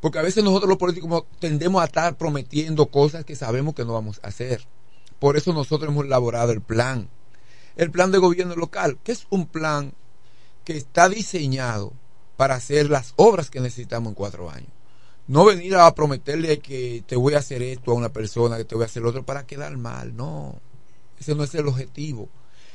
Porque 0.00 0.18
a 0.18 0.22
veces 0.22 0.44
nosotros 0.44 0.68
los 0.68 0.78
políticos 0.78 1.24
tendemos 1.38 1.80
a 1.80 1.86
estar 1.86 2.16
prometiendo 2.16 2.86
cosas 2.86 3.24
que 3.24 3.36
sabemos 3.36 3.74
que 3.74 3.84
no 3.84 3.94
vamos 3.94 4.20
a 4.22 4.28
hacer. 4.28 4.62
Por 5.18 5.36
eso 5.38 5.52
nosotros 5.54 5.90
hemos 5.90 6.04
elaborado 6.04 6.52
el 6.52 6.60
plan. 6.60 7.08
El 7.76 7.90
plan 7.90 8.10
de 8.10 8.18
gobierno 8.18 8.56
local, 8.56 8.98
que 9.04 9.12
es 9.12 9.26
un 9.30 9.46
plan 9.46 9.92
que 10.64 10.76
está 10.76 11.08
diseñado 11.08 11.92
para 12.36 12.54
hacer 12.54 12.90
las 12.90 13.12
obras 13.16 13.50
que 13.50 13.60
necesitamos 13.60 14.10
en 14.10 14.14
cuatro 14.14 14.50
años. 14.50 14.70
No 15.28 15.44
venir 15.44 15.76
a 15.76 15.94
prometerle 15.94 16.60
que 16.60 17.02
te 17.06 17.16
voy 17.16 17.34
a 17.34 17.38
hacer 17.38 17.62
esto 17.62 17.90
a 17.90 17.94
una 17.94 18.12
persona, 18.12 18.56
que 18.56 18.64
te 18.64 18.74
voy 18.74 18.84
a 18.84 18.86
hacer 18.86 19.04
otro 19.04 19.24
para 19.24 19.46
quedar 19.46 19.76
mal. 19.76 20.16
No, 20.16 20.60
ese 21.18 21.34
no 21.34 21.44
es 21.44 21.54
el 21.54 21.66
objetivo. 21.66 22.28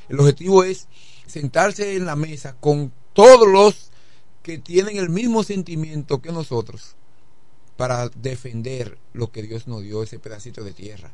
El 0.08 0.20
objetivo 0.20 0.64
es 0.64 0.88
sentarse 1.26 1.96
en 1.96 2.06
la 2.06 2.16
mesa 2.16 2.56
con 2.60 2.92
todos 3.12 3.48
los 3.48 3.90
que 4.42 4.58
tienen 4.58 4.96
el 4.96 5.08
mismo 5.08 5.44
sentimiento 5.44 6.20
que 6.20 6.32
nosotros 6.32 6.96
para 7.76 8.08
defender 8.08 8.98
lo 9.12 9.30
que 9.30 9.42
Dios 9.42 9.66
nos 9.66 9.82
dio, 9.82 10.02
ese 10.02 10.18
pedacito 10.18 10.62
de 10.62 10.72
tierra. 10.72 11.10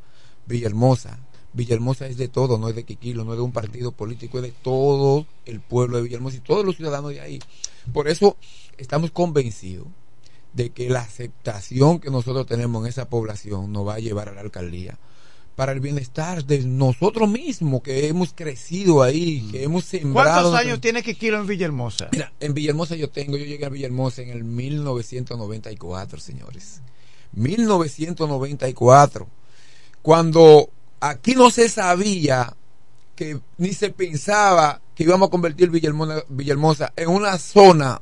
Villahermosa. 0.47 1.19
Villahermosa 1.59 2.07
es 2.07 2.17
de 2.17 2.29
todo, 2.29 2.57
no 2.57 2.69
es 2.69 2.77
de 2.77 2.85
Quiquilo, 2.85 3.25
no 3.25 3.33
es 3.33 3.39
de 3.39 3.43
un 3.43 3.53
partido 3.53 3.93
político, 3.93 4.39
es 4.39 4.45
de 4.45 4.53
todo 4.53 5.27
el 5.45 5.61
pueblo 5.61 5.99
de 5.99 6.05
Villahermosa 6.05 6.37
y 6.37 6.41
todos 6.41 6.65
los 6.65 6.77
ciudadanos 6.77 7.11
de 7.11 7.21
ahí. 7.21 7.41
Por 7.93 8.09
eso 8.09 8.37
estamos 8.79 9.11
convencidos 9.11 9.87
de 10.55 10.71
que 10.71 10.89
la 10.89 11.01
aceptación 11.01 11.99
que 11.99 12.11
nosotros 12.11 12.47
tenemos 12.47 12.83
en 12.83 12.89
esa 12.89 13.09
población 13.09 13.73
nos 13.73 13.87
va 13.87 13.95
a 13.95 13.99
llevar 13.99 14.29
a 14.29 14.33
la 14.33 14.41
alcaldía 14.41 14.99
para 15.57 15.73
el 15.73 15.81
bienestar 15.81 16.45
de 16.45 16.61
nosotros 16.61 17.29
mismos 17.29 17.83
que 17.83 18.07
hemos 18.07 18.33
crecido 18.33 19.03
ahí, 19.03 19.49
que 19.51 19.65
hemos 19.65 19.85
sembrado. 19.85 20.51
¿Cuántos 20.51 20.55
años 20.55 20.81
tiene 20.81 21.03
Quiquilo 21.03 21.41
en 21.41 21.49
Villahermosa? 21.49 22.09
Mira, 22.13 22.33
en 22.39 22.55
Villahermosa 22.55 22.95
yo 22.95 23.11
tengo, 23.11 23.37
yo 23.37 23.45
llegué 23.45 23.67
a 23.67 23.69
Villahermosa 23.69 24.23
en 24.23 24.31
el 24.31 24.45
1994, 24.45 26.21
señores. 26.21 26.81
1994. 27.33 29.27
Cuando 30.01 30.71
aquí 31.01 31.35
no 31.35 31.51
se 31.51 31.69
sabía 31.69 32.55
que 33.15 33.41
ni 33.57 33.73
se 33.73 33.91
pensaba 33.91 34.81
que 34.95 35.05
íbamos 35.05 35.29
a 35.29 35.31
convertir 35.31 35.71
Villahermosa, 35.71 36.93
en 36.97 37.09
una 37.09 37.39
zona 37.39 38.01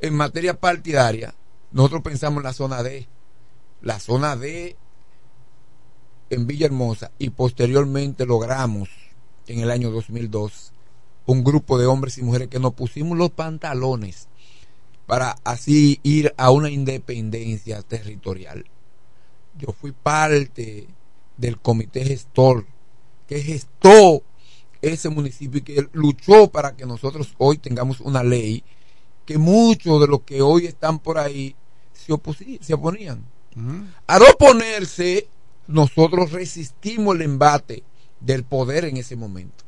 en 0.00 0.14
materia 0.14 0.58
partidaria, 0.58 1.34
nosotros 1.72 2.02
pensamos 2.02 2.38
en 2.38 2.44
la 2.44 2.52
zona 2.52 2.82
D. 2.82 3.08
La 3.82 3.98
zona 3.98 4.36
D 4.36 4.76
en 6.30 6.46
Villahermosa 6.46 7.12
y 7.18 7.30
posteriormente 7.30 8.26
logramos 8.26 8.88
en 9.46 9.60
el 9.60 9.70
año 9.70 9.90
2002 9.90 10.72
un 11.26 11.44
grupo 11.44 11.78
de 11.78 11.86
hombres 11.86 12.18
y 12.18 12.22
mujeres 12.22 12.48
que 12.48 12.60
nos 12.60 12.74
pusimos 12.74 13.16
los 13.16 13.30
pantalones 13.30 14.28
para 15.06 15.36
así 15.44 16.00
ir 16.02 16.34
a 16.36 16.50
una 16.50 16.70
independencia 16.70 17.82
territorial. 17.82 18.66
Yo 19.56 19.72
fui 19.72 19.92
parte 19.92 20.88
del 21.36 21.58
comité 21.58 22.04
gestor 22.04 22.66
que 23.26 23.42
gestó 23.42 24.22
ese 24.82 25.08
municipio 25.08 25.58
y 25.58 25.62
que 25.62 25.88
luchó 25.92 26.48
para 26.48 26.76
que 26.76 26.86
nosotros 26.86 27.34
hoy 27.38 27.58
tengamos 27.58 28.00
una 28.00 28.22
ley 28.22 28.62
que 29.24 29.38
muchos 29.38 30.00
de 30.00 30.06
los 30.06 30.22
que 30.22 30.42
hoy 30.42 30.66
están 30.66 30.98
por 30.98 31.18
ahí 31.18 31.56
se, 31.92 32.14
se 32.60 32.74
oponían. 32.74 33.24
Al 34.06 34.22
oponerse, 34.22 35.28
nosotros 35.66 36.30
resistimos 36.30 37.16
el 37.16 37.22
embate 37.22 37.82
del 38.20 38.44
poder 38.44 38.84
en 38.84 38.98
ese 38.98 39.16
momento 39.16 39.64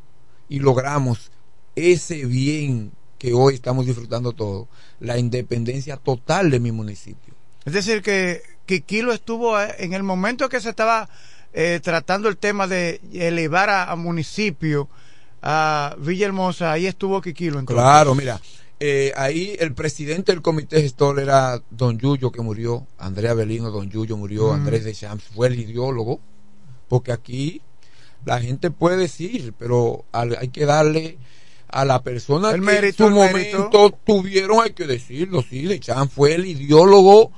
y 0.48 0.60
logramos 0.60 1.30
ese 1.74 2.24
bien 2.26 2.92
que 3.18 3.32
hoy 3.32 3.54
estamos 3.54 3.86
disfrutando 3.86 4.32
todos, 4.32 4.68
la 5.00 5.18
independencia 5.18 5.96
total 5.96 6.50
de 6.50 6.60
mi 6.60 6.70
municipio. 6.70 7.34
Es 7.64 7.72
decir, 7.72 8.02
que 8.02 8.42
Quiquilo 8.66 9.12
estuvo 9.12 9.60
eh, 9.60 9.74
en 9.78 9.92
el 9.92 10.02
momento 10.02 10.48
que 10.48 10.60
se 10.60 10.70
estaba 10.70 11.08
eh, 11.52 11.80
tratando 11.82 12.28
el 12.28 12.36
tema 12.36 12.66
de 12.66 13.00
elevar 13.12 13.70
a, 13.70 13.90
a 13.90 13.96
municipio 13.96 14.88
a 15.42 15.94
Villahermosa, 15.98 16.72
ahí 16.72 16.86
estuvo 16.86 17.20
Quiquilo. 17.20 17.58
entonces. 17.58 17.82
Claro, 17.82 18.14
mira, 18.14 18.40
eh, 18.80 19.12
ahí 19.16 19.56
el 19.58 19.72
presidente 19.74 20.32
del 20.32 20.42
comité 20.42 20.80
gestor 20.82 21.18
era 21.20 21.62
don 21.70 21.98
Yuyo 21.98 22.30
que 22.32 22.42
murió, 22.42 22.86
Andrea 22.98 23.34
Belino, 23.34 23.70
don 23.70 23.88
Yuyo 23.90 24.16
murió, 24.16 24.48
Mm. 24.48 24.52
Andrés 24.54 24.84
de 24.84 24.92
Champs 24.94 25.24
fue 25.34 25.48
el 25.48 25.58
ideólogo, 25.60 26.20
porque 26.88 27.12
aquí 27.12 27.60
la 28.24 28.40
gente 28.40 28.70
puede 28.70 28.96
decir, 28.96 29.54
pero 29.58 30.04
al- 30.12 30.36
hay 30.40 30.48
que 30.48 30.66
darle 30.66 31.18
a 31.68 31.84
la 31.84 32.02
persona 32.02 32.50
El 32.50 32.60
que 32.60 32.66
mérito, 32.66 33.06
en 33.06 33.14
su 33.14 33.18
mérito. 33.20 33.58
momento 33.58 33.98
tuvieron, 34.04 34.60
hay 34.62 34.72
que 34.72 34.86
decirlo, 34.86 35.42
sí, 35.48 35.62
de 35.66 35.78
Champs 35.80 36.12
fue 36.14 36.34
el 36.34 36.46
ideólogo 36.46 37.30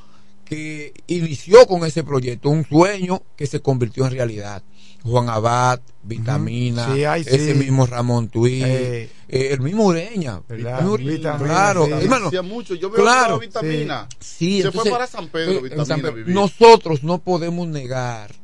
que 0.50 0.92
inició 1.06 1.64
con 1.68 1.84
ese 1.86 2.02
proyecto, 2.02 2.50
un 2.50 2.66
sueño 2.66 3.22
que 3.36 3.46
se 3.46 3.60
convirtió 3.60 4.04
en 4.06 4.12
realidad. 4.12 4.64
Juan 5.04 5.28
Abad, 5.30 5.80
Vitamina, 6.02 6.92
Sí, 6.92 7.04
ay, 7.04 7.22
ese 7.22 7.52
sí. 7.52 7.58
mismo 7.58 7.86
Ramón 7.86 8.28
Tui, 8.28 8.60
Eh, 8.62 9.08
eh, 9.28 9.48
el 9.52 9.60
mismo 9.60 9.84
Ureña, 9.86 10.40
Vitamina, 10.48 11.38
claro, 11.38 11.86
sí. 11.86 11.92
hermano, 11.92 12.26
Hacía 12.26 12.42
mucho. 12.42 12.74
Yo 12.74 12.90
veo 12.90 13.00
claro, 13.00 13.38
vitamina. 13.38 14.08
Sí, 14.18 14.60
Se 14.60 14.66
entonces, 14.66 14.82
fue 14.82 14.90
para 14.90 15.06
San 15.06 15.28
Pedro, 15.28 15.52
eh, 15.52 15.62
vitamina. 15.62 15.84
San 15.86 16.00
a 16.00 16.02
Pedro. 16.02 16.14
vivir. 16.16 16.34
Nosotros 16.34 17.04
no 17.04 17.18
podemos 17.18 17.68
negar, 17.68 18.34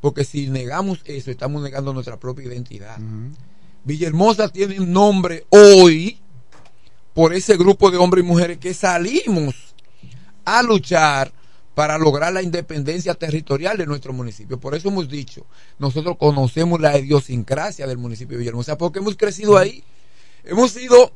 porque 0.00 0.24
si 0.24 0.48
negamos 0.48 0.98
eso, 1.04 1.30
estamos 1.30 1.62
negando 1.62 1.94
nuestra 1.94 2.18
propia 2.18 2.46
identidad. 2.46 2.98
Villahermosa 3.84 4.48
tiene 4.48 4.80
un 4.80 4.92
nombre 4.92 5.46
hoy 5.50 6.18
por 7.14 7.32
ese 7.32 7.56
grupo 7.56 7.92
de 7.92 7.96
hombres 7.98 8.24
y 8.24 8.26
mujeres 8.28 8.58
que 8.58 8.74
salimos 8.74 9.54
a 10.44 10.62
luchar 10.62 11.32
para 11.74 11.98
lograr 11.98 12.32
la 12.32 12.42
independencia 12.42 13.14
territorial 13.14 13.76
de 13.76 13.86
nuestro 13.86 14.12
municipio. 14.12 14.60
Por 14.60 14.74
eso 14.74 14.88
hemos 14.88 15.08
dicho, 15.08 15.46
nosotros 15.78 16.16
conocemos 16.18 16.80
la 16.80 16.96
idiosincrasia 16.98 17.86
del 17.86 17.98
municipio 17.98 18.36
de 18.36 18.40
Villahermosa, 18.40 18.78
porque 18.78 19.00
hemos 19.00 19.16
crecido 19.16 19.58
ahí. 19.58 19.82
Hemos 20.44 20.70
sido, 20.72 21.12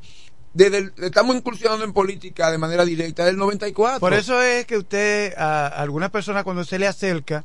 desde 0.54 0.78
el- 0.78 0.92
estamos 1.02 1.36
incursionando 1.36 1.84
en 1.84 1.92
política 1.92 2.50
de 2.50 2.58
manera 2.58 2.84
directa 2.84 3.24
del 3.24 3.36
94. 3.36 4.00
Por 4.00 4.14
eso 4.14 4.42
es 4.42 4.66
que 4.66 4.76
usted, 4.78 5.34
a 5.36 5.68
alguna 5.68 6.10
persona 6.10 6.42
cuando 6.42 6.64
se 6.64 6.78
le 6.78 6.86
acerca, 6.88 7.44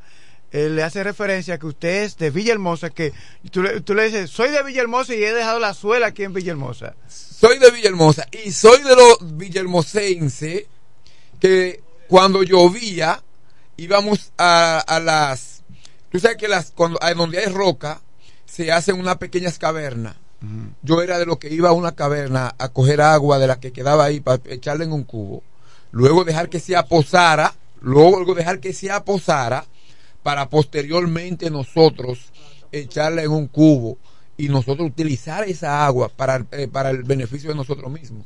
eh, 0.52 0.70
le 0.70 0.82
hace 0.84 1.04
referencia 1.04 1.56
a 1.56 1.58
que 1.60 1.66
usted 1.68 2.04
es 2.04 2.18
de 2.18 2.30
Villahermosa, 2.32 2.90
que 2.92 3.12
tú, 3.52 3.62
le- 3.64 3.82
tú 3.82 3.94
le 3.96 4.06
dices, 4.06 4.30
soy 4.30 4.50
de 4.52 4.64
Villahermosa 4.64 5.14
y 5.16 5.24
he 5.24 5.34
dejado 5.34 5.60
la 5.60 5.74
suela 5.74 6.08
aquí 6.08 6.24
en 6.24 6.34
Villahermosa. 6.34 6.96
soy 7.08 7.60
de 7.60 7.70
Villahermosa 7.72 8.26
y 8.44 8.52
soy 8.52 8.82
de 8.84 8.96
los 8.96 9.38
villahermosenses 9.38 10.64
que 11.40 11.83
cuando 12.08 12.44
llovía 12.44 13.22
íbamos 13.78 14.32
a, 14.38 14.80
a 14.80 15.00
las 15.00 15.64
tú 16.10 16.20
sabes 16.20 16.38
que 16.38 16.48
las 16.48 16.72
cuando 16.72 17.00
a 17.02 17.14
donde 17.14 17.40
hay 17.40 17.46
roca 17.46 18.02
se 18.46 18.72
hacen 18.72 19.00
unas 19.00 19.18
pequeñas 19.18 19.58
cavernas 19.58 20.16
yo 20.82 21.02
era 21.02 21.20
de 21.20 21.26
los 21.26 21.38
que 21.38 21.54
iba 21.54 21.70
a 21.70 21.74
una 21.74 21.94
caverna 21.94 22.54
a 22.58 22.68
coger 22.68 23.00
agua 23.00 23.40
de 23.40 23.48
la 23.48 23.62
que 23.62 23.72
quedaba 23.72 24.04
ahí 24.04 24.20
para 24.20 24.42
echarla 24.46 24.84
en 24.84 24.92
un 24.92 25.04
cubo 25.04 25.42
luego 25.92 26.26
dejar 26.26 26.50
que 26.50 26.60
se 26.60 26.76
aposara 26.76 27.56
luego 27.80 28.36
dejar 28.36 28.60
que 28.60 28.74
se 28.74 28.92
aposara 28.92 29.66
para 30.22 30.50
posteriormente 30.50 31.50
nosotros 31.50 32.32
echarla 32.72 33.24
en 33.24 33.32
un 33.32 33.48
cubo 33.48 33.98
y 34.38 34.50
nosotros 34.50 34.88
utilizar 34.88 35.44
esa 35.48 35.86
agua 35.86 36.10
para, 36.10 36.46
eh, 36.52 36.68
para 36.68 36.90
el 36.90 37.04
beneficio 37.04 37.50
de 37.50 37.56
nosotros 37.56 37.92
mismos. 37.92 38.26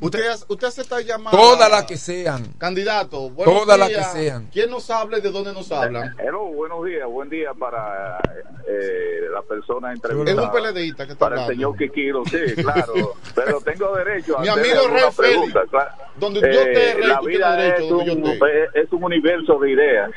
Usted, 0.00 0.20
usted 0.48 0.66
acepta 0.66 1.00
llamar. 1.00 1.30
Todas 1.32 1.70
las 1.70 1.84
que 1.84 1.96
sean. 1.96 2.52
Candidato, 2.58 3.30
Todas 3.44 3.78
las 3.78 3.88
que 3.90 4.02
sean. 4.02 4.48
¿Quién 4.52 4.70
nos 4.70 4.90
habla 4.90 5.18
y 5.18 5.20
de 5.20 5.30
dónde 5.30 5.52
nos 5.52 5.70
hablan? 5.70 6.14
Hello, 6.18 6.44
buenos 6.46 6.84
días, 6.84 7.06
buen 7.08 7.28
día 7.28 7.54
para 7.54 8.18
eh, 8.66 9.28
la 9.32 9.42
persona 9.42 9.92
Es 9.92 9.96
entrevistada. 10.02 10.42
un 10.42 10.50
PLDista 10.50 11.06
que 11.06 11.12
está 11.12 11.28
Para 11.28 11.42
el 11.42 11.48
señor 11.48 11.76
Kikiro, 11.76 12.24
sí, 12.24 12.38
claro. 12.56 12.92
pero 13.34 13.60
tengo 13.60 13.94
derecho 13.96 14.38
a 14.38 14.42
Mi 14.42 14.48
amigo 14.48 14.88
Rey 14.88 15.02
Félix. 15.14 15.52
claro. 15.70 15.90
Donde 16.16 16.40
yo 16.40 16.46
esté, 16.48 16.94
Rey, 16.94 17.06
la 17.08 17.20
vida 17.20 17.56
derecho, 17.56 17.82
es 17.82 17.88
donde 18.06 18.12
un, 18.12 18.38
es 18.74 18.92
un 18.92 19.04
universo 19.04 19.58
de 19.60 19.70
ideas. 19.70 20.10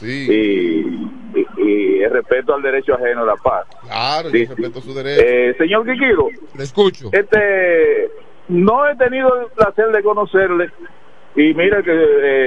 Y, 0.00 0.32
y, 0.32 1.08
y 1.58 2.02
el 2.02 2.10
respeto 2.10 2.54
al 2.54 2.62
derecho 2.62 2.94
ajeno 2.94 3.22
a 3.22 3.26
la 3.26 3.36
paz. 3.36 3.66
Claro, 3.86 4.30
Sí, 4.30 4.46
yo 4.46 4.54
respeto 4.54 4.80
su 4.80 4.94
derecho. 4.94 5.22
Eh, 5.24 5.54
señor 5.58 5.84
Kikiro, 5.86 6.28
le 6.56 6.64
escucho. 6.64 7.08
Este, 7.12 8.10
no 8.48 8.86
he 8.88 8.96
tenido 8.96 9.40
el 9.40 9.46
placer 9.48 9.88
de 9.88 10.02
conocerle 10.02 10.70
y 11.34 11.54
mire 11.54 11.82
que 11.82 11.92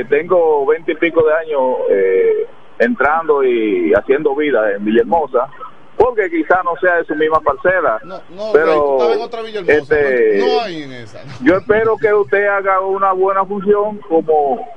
eh, 0.02 0.06
tengo 0.10 0.66
veinte 0.66 0.92
y 0.92 0.96
pico 0.96 1.24
de 1.26 1.34
años 1.34 1.78
eh, 1.90 2.48
entrando 2.80 3.44
y 3.44 3.94
haciendo 3.94 4.36
vida 4.36 4.74
en 4.74 4.86
Villahermosa 4.86 5.50
porque 5.98 6.30
quizás 6.30 6.60
no 6.64 6.76
sea 6.78 6.98
de 6.98 7.06
su 7.06 7.16
misma 7.16 7.40
parcela. 7.40 8.00
No, 8.04 8.52
pero 8.54 8.98
otra 8.98 9.42
este, 9.68 10.40
no 10.40 10.62
hay 10.62 10.84
en 10.84 10.92
esa. 10.94 11.24
yo 11.42 11.56
espero 11.56 11.96
que 11.98 12.14
usted 12.14 12.46
haga 12.48 12.82
una 12.82 13.14
buena 13.14 13.46
función 13.46 13.98
como 14.00 14.68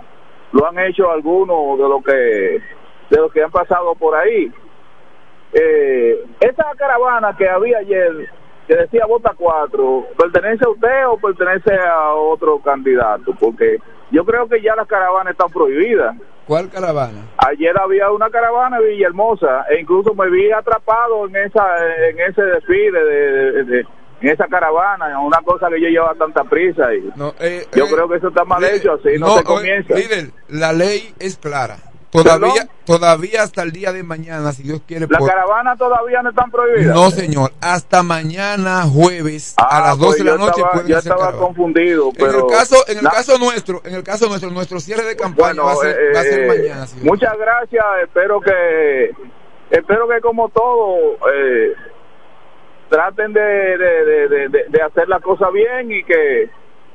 lo 0.53 0.66
han 0.66 0.78
hecho 0.78 1.11
algunos 1.11 1.78
de 1.78 1.89
los 1.89 2.05
que 2.05 2.62
de 3.11 3.16
los 3.16 3.32
que 3.32 3.43
han 3.43 3.51
pasado 3.51 3.95
por 3.95 4.15
ahí. 4.15 4.53
Eh, 5.53 6.24
esa 6.40 6.66
caravana 6.77 7.35
que 7.36 7.49
había 7.49 7.78
ayer 7.78 8.31
que 8.69 8.77
decía 8.77 9.07
vota 9.07 9.32
cuatro, 9.36 10.07
¿pertenece 10.16 10.65
a 10.65 10.69
usted 10.69 11.09
o 11.09 11.16
pertenece 11.19 11.74
a 11.74 12.12
otro 12.12 12.61
candidato? 12.61 13.32
Porque 13.40 13.78
yo 14.12 14.24
creo 14.24 14.47
que 14.49 14.61
ya 14.62 14.77
las 14.77 14.86
caravanas 14.86 15.32
están 15.32 15.49
prohibidas. 15.49 16.15
¿Cuál 16.47 16.69
caravana? 16.70 17.27
Ayer 17.39 17.77
había 17.78 18.11
una 18.11 18.31
caravana 18.31 18.78
en 18.78 18.85
Villahermosa 18.89 19.65
e 19.70 19.81
incluso 19.81 20.15
me 20.15 20.31
vi 20.31 20.53
atrapado 20.53 21.27
en 21.27 21.36
esa 21.36 21.65
en 22.09 22.20
ese 22.20 22.43
desfile 22.43 23.03
de, 23.05 23.53
de- 23.53 23.65
de- 23.65 23.86
en 24.20 24.28
esa 24.31 24.47
caravana, 24.49 25.20
una 25.20 25.39
cosa 25.45 25.69
que 25.69 25.81
yo 25.81 25.89
llevaba 25.89 26.15
tanta 26.16 26.43
prisa 26.45 26.93
y 26.93 27.05
yo 27.16 27.32
eh, 27.40 27.65
creo 27.70 28.09
que 28.09 28.16
eso 28.16 28.28
está 28.28 28.45
mal 28.45 28.65
hecho, 28.65 28.95
así 28.95 29.11
no, 29.19 29.28
se 29.28 29.32
oye, 29.35 29.45
comienza. 29.45 29.95
líder, 29.95 30.31
la 30.49 30.73
ley 30.73 31.15
es 31.20 31.36
clara. 31.39 31.77
Todavía, 32.10 32.66
todavía 32.86 33.43
hasta 33.43 33.62
el 33.62 33.70
día 33.72 33.93
de 33.93 34.02
mañana, 34.02 34.52
si 34.52 34.62
Dios 34.62 34.80
quiere. 34.86 35.06
Las 35.10 35.18
por- 35.20 35.28
caravanas 35.28 35.76
todavía 35.78 36.22
no 36.22 36.30
están 36.30 36.51
prohibidas. 36.51 36.94
No, 36.94 37.10
señor. 37.10 37.52
Hasta 37.60 38.02
mañana 38.02 38.82
jueves 38.85 39.55
a 39.59 39.64
Ah, 39.70 39.80
las 39.89 39.98
12 39.98 40.06
pues 40.06 40.18
de 40.18 40.24
la 40.24 40.36
noche 40.39 40.51
estaba- 40.56 40.72
pueden 40.72 40.89
yo 40.89 40.97
hacer 40.98 41.12
estaba 41.12 41.30
caravana. 41.30 41.47
confundido, 41.47 42.09
En 42.09 42.14
pero 42.16 42.47
el 42.48 42.52
caso, 42.56 42.76
en 42.89 42.98
el 42.98 43.05
la- 43.05 43.10
caso 43.10 43.39
nuestro, 43.39 43.82
en 43.85 43.94
el 43.94 44.02
caso 44.02 44.26
nuestro, 44.28 44.51
nuestro 44.51 44.80
cierre 44.80 45.05
de 45.05 45.16
campaña 45.16 45.62
Bueno, 45.62 45.64
va, 45.66 45.72
a 45.72 45.76
ser, 45.76 45.98
eh, 46.01 46.12
va 46.14 46.20
a 46.20 46.22
ser 46.22 46.40
eh, 46.40 46.47
mañana. 46.47 46.86
señor. 46.86 47.05
Muchas 47.05 47.39
gracias. 47.39 47.85
Espero 48.05 48.40
que 48.40 49.10
espero 49.70 50.09
que 50.09 50.20
como 50.22 50.48
todo 50.48 50.97
eh, 51.35 51.74
traten 52.89 53.35
de, 53.35 53.40
de, 53.40 54.05
de, 54.05 54.28
de- 54.28 54.48
de- 54.48 54.64
de 54.68 54.82
hacer 54.82 55.09
la 55.09 55.20
cosa 55.20 55.51
bien 55.51 55.93
y 55.93 56.02
que 56.05 56.48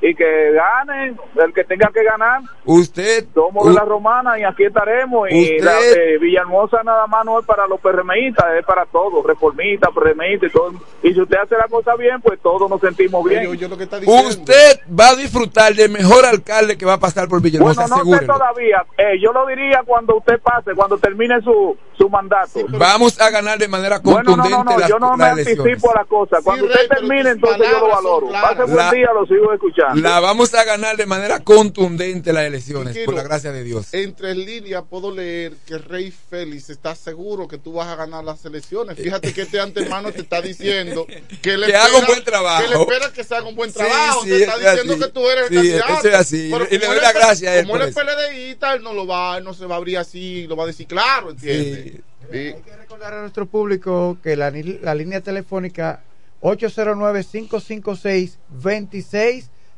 y 0.03 0.13
que 0.15 0.51
ganen 0.51 1.17
el 1.41 1.53
que 1.53 1.63
tenga 1.63 1.89
que 1.93 2.03
ganar. 2.03 2.41
Usted 2.65 3.25
Somos 3.33 3.65
de 3.65 3.73
la 3.73 3.85
romana 3.85 4.37
y 4.37 4.43
aquí 4.43 4.65
estaremos. 4.65 5.31
Y 5.31 5.59
la, 5.59 5.79
eh, 5.79 6.17
Villahermosa 6.19 6.83
nada 6.83 7.07
más 7.07 7.23
no 7.23 7.39
es 7.39 7.45
para 7.45 7.65
los 7.67 7.79
PRMistas, 7.79 8.45
es 8.59 8.65
para 8.65 8.85
todos, 8.85 9.25
reformistas, 9.25 9.91
PRMistas 9.95 10.49
y 10.49 10.53
todo. 10.53 10.73
Y 11.03 11.13
si 11.13 11.21
usted 11.21 11.37
hace 11.37 11.55
la 11.55 11.69
cosa 11.69 11.95
bien, 11.95 12.19
pues 12.21 12.37
todos 12.41 12.69
nos 12.69 12.81
sentimos 12.81 13.23
bien. 13.23 13.47
Usted 13.47 14.79
va 14.99 15.09
a 15.09 15.15
disfrutar 15.15 15.73
del 15.73 15.89
mejor 15.89 16.25
alcalde 16.25 16.77
que 16.77 16.85
va 16.85 16.93
a 16.93 16.99
pasar 16.99 17.29
por 17.29 17.41
Villahermosa, 17.41 17.87
Bueno, 17.87 18.03
no 18.03 18.17
sé 18.19 18.25
todavía. 18.25 18.85
Eh, 18.97 19.19
yo 19.21 19.31
lo 19.31 19.47
diría 19.47 19.83
cuando 19.85 20.17
usted 20.17 20.37
pase, 20.41 20.71
cuando 20.75 20.97
termine 20.97 21.41
su, 21.41 21.77
su 21.97 22.09
mandato. 22.09 22.59
Vamos 22.77 23.21
a 23.21 23.29
ganar 23.29 23.57
de 23.57 23.69
manera 23.69 23.99
Bueno, 24.03 24.17
contundente 24.35 24.49
no, 24.49 24.63
no, 24.65 24.71
no, 24.71 24.79
las, 24.79 24.89
yo 24.89 24.99
no 24.99 25.15
me 25.15 25.25
anticipo 25.25 25.91
a 25.91 25.99
la 25.99 26.05
cosa. 26.05 26.39
Cuando 26.43 26.65
usted 26.65 26.89
termine, 26.89 27.29
entonces 27.29 27.69
yo 27.71 27.79
lo 27.79 27.87
valoro. 27.87 28.27
Pase 28.29 28.63
buen 28.63 28.75
La- 28.75 28.91
día, 28.91 29.07
lo 29.13 29.25
sigo 29.25 29.53
escuchando. 29.53 29.92
La 30.01 30.19
vamos 30.19 30.53
a 30.53 30.63
ganar 30.63 30.97
de 30.97 31.05
manera 31.05 31.39
contundente 31.41 32.33
las 32.33 32.45
elecciones, 32.45 32.97
por 33.05 33.13
la 33.13 33.23
gracia 33.23 33.51
de 33.51 33.63
Dios. 33.63 33.93
Entre 33.93 34.33
líneas 34.35 34.83
puedo 34.89 35.11
leer 35.11 35.53
que 35.65 35.77
Rey 35.77 36.11
Félix 36.11 36.69
está 36.69 36.95
seguro 36.95 37.47
que 37.47 37.57
tú 37.57 37.73
vas 37.73 37.87
a 37.87 37.95
ganar 37.95 38.23
las 38.23 38.43
elecciones. 38.45 38.97
Fíjate 38.97 39.33
que 39.33 39.41
este 39.43 39.59
antemano 39.59 40.11
te 40.11 40.21
está 40.21 40.41
diciendo 40.41 41.05
que 41.41 41.57
le 41.57 41.67
Que 41.67 41.75
haga 41.75 41.97
un 41.99 42.05
buen 42.05 42.23
trabajo. 42.23 42.63
Que 42.63 42.69
le 42.75 42.81
espera 42.81 43.13
que 43.13 43.23
se 43.23 43.35
haga 43.35 43.47
un 43.47 43.55
buen 43.55 43.71
trabajo. 43.73 44.23
sí, 44.23 44.29
te 44.29 44.43
está 44.43 44.55
es 44.55 44.59
diciendo 44.61 44.93
así. 44.93 45.01
que 45.03 45.09
tú 45.09 45.29
eres 45.29 45.43
el 45.43 45.49
Sí, 45.49 45.55
candidato. 45.55 45.93
eso 45.99 46.07
es 46.09 46.15
así. 46.15 46.49
Pero 46.51 46.67
Y 46.71 46.77
le 46.77 46.85
doy 46.87 46.99
la 47.01 47.11
gracia 47.11 47.49
a 47.51 47.55
él 47.55 47.67
Como 47.67 47.77
él 47.77 47.89
es 47.89 47.95
PLDista, 47.95 48.73
él 48.73 48.83
no 48.83 48.93
lo 48.93 49.05
va, 49.07 49.37
él 49.37 49.43
no 49.43 49.53
se 49.53 49.65
va 49.65 49.75
a 49.75 49.77
abrir 49.77 49.97
así, 49.97 50.47
lo 50.47 50.55
va 50.55 50.63
a 50.63 50.67
decir 50.67 50.87
claro, 50.87 51.31
¿entiendes? 51.31 52.01
Sí. 52.31 52.55
recordar 52.79 53.13
a 53.13 53.21
nuestro 53.21 53.45
público 53.45 54.17
que 54.23 54.35
la, 54.35 54.49
ni- 54.49 54.63
la 54.79 54.95
línea 54.95 55.21
telefónica 55.21 56.01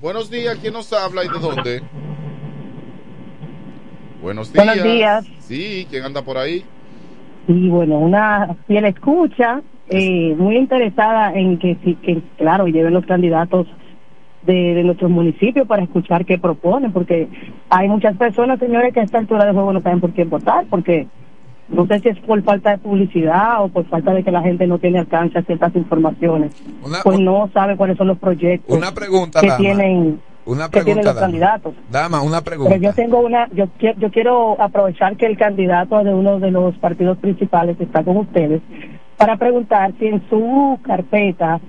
Buenos 0.00 0.28
días, 0.30 0.56
¿quién 0.60 0.74
nos 0.74 0.92
habla 0.92 1.24
y 1.24 1.28
de 1.28 1.38
dónde? 1.40 1.82
Buenos 4.22 4.52
días. 4.52 4.66
Buenos 4.66 4.84
días. 4.84 5.24
Sí, 5.40 5.88
¿quién 5.90 6.04
anda 6.04 6.22
por 6.22 6.38
ahí? 6.38 6.64
Y 7.48 7.68
bueno, 7.68 7.98
una 7.98 8.56
fiel 8.66 8.84
escucha, 8.84 9.60
eh, 9.90 10.34
muy 10.36 10.56
interesada 10.56 11.32
en 11.34 11.58
que, 11.58 11.76
sí, 11.84 11.94
que, 12.02 12.20
claro, 12.36 12.66
lleven 12.66 12.94
los 12.94 13.06
candidatos 13.06 13.66
de, 14.42 14.74
de 14.74 14.84
nuestros 14.84 15.10
municipios 15.10 15.66
para 15.66 15.82
escuchar 15.82 16.24
qué 16.24 16.38
proponen, 16.38 16.92
porque 16.92 17.28
hay 17.70 17.88
muchas 17.88 18.16
personas, 18.16 18.58
señores, 18.58 18.92
que 18.94 19.00
a 19.00 19.04
esta 19.04 19.18
altura 19.18 19.44
de 19.44 19.52
juego 19.52 19.72
no 19.72 19.80
saben 19.80 20.00
por 20.00 20.12
quién 20.12 20.30
votar, 20.30 20.66
porque 20.70 21.06
no 21.68 21.86
sé 21.86 22.00
si 22.00 22.08
es 22.08 22.18
por 22.20 22.42
falta 22.42 22.70
de 22.70 22.78
publicidad 22.78 23.62
o 23.62 23.68
por 23.68 23.84
falta 23.86 24.12
de 24.14 24.22
que 24.24 24.30
la 24.30 24.40
gente 24.42 24.66
no 24.66 24.78
tiene 24.78 25.00
alcance 25.00 25.38
a 25.38 25.42
ciertas 25.42 25.74
informaciones, 25.76 26.52
pues 27.04 27.18
no 27.20 27.50
sabe 27.52 27.76
cuáles 27.76 27.96
son 27.98 28.06
los 28.08 28.18
proyectos 28.18 28.74
Una 28.76 28.92
pregunta, 28.92 29.40
que 29.40 29.48
dama. 29.48 29.58
tienen 29.58 30.20
Una 30.46 30.70
que 30.70 30.82
tienen 30.82 31.04
los 31.04 31.14
dama. 31.14 31.20
candidatos. 31.26 31.74
Dama, 31.90 32.22
una 32.22 32.40
pregunta. 32.40 32.70
Pero 32.74 32.82
yo 32.82 32.94
tengo 32.94 33.18
una, 33.20 33.48
yo, 33.52 33.66
yo 33.98 34.10
quiero 34.10 34.58
aprovechar 34.62 35.16
que 35.16 35.26
el 35.26 35.36
candidato 35.36 36.02
de 36.02 36.14
uno 36.14 36.38
de 36.40 36.50
los 36.50 36.74
partidos 36.78 37.18
principales 37.18 37.78
está 37.80 38.02
con 38.02 38.16
ustedes 38.16 38.62
para 39.18 39.36
preguntar 39.36 39.92
si 39.98 40.06
en 40.06 40.22
su 40.30 40.78
carpeta 40.82 41.60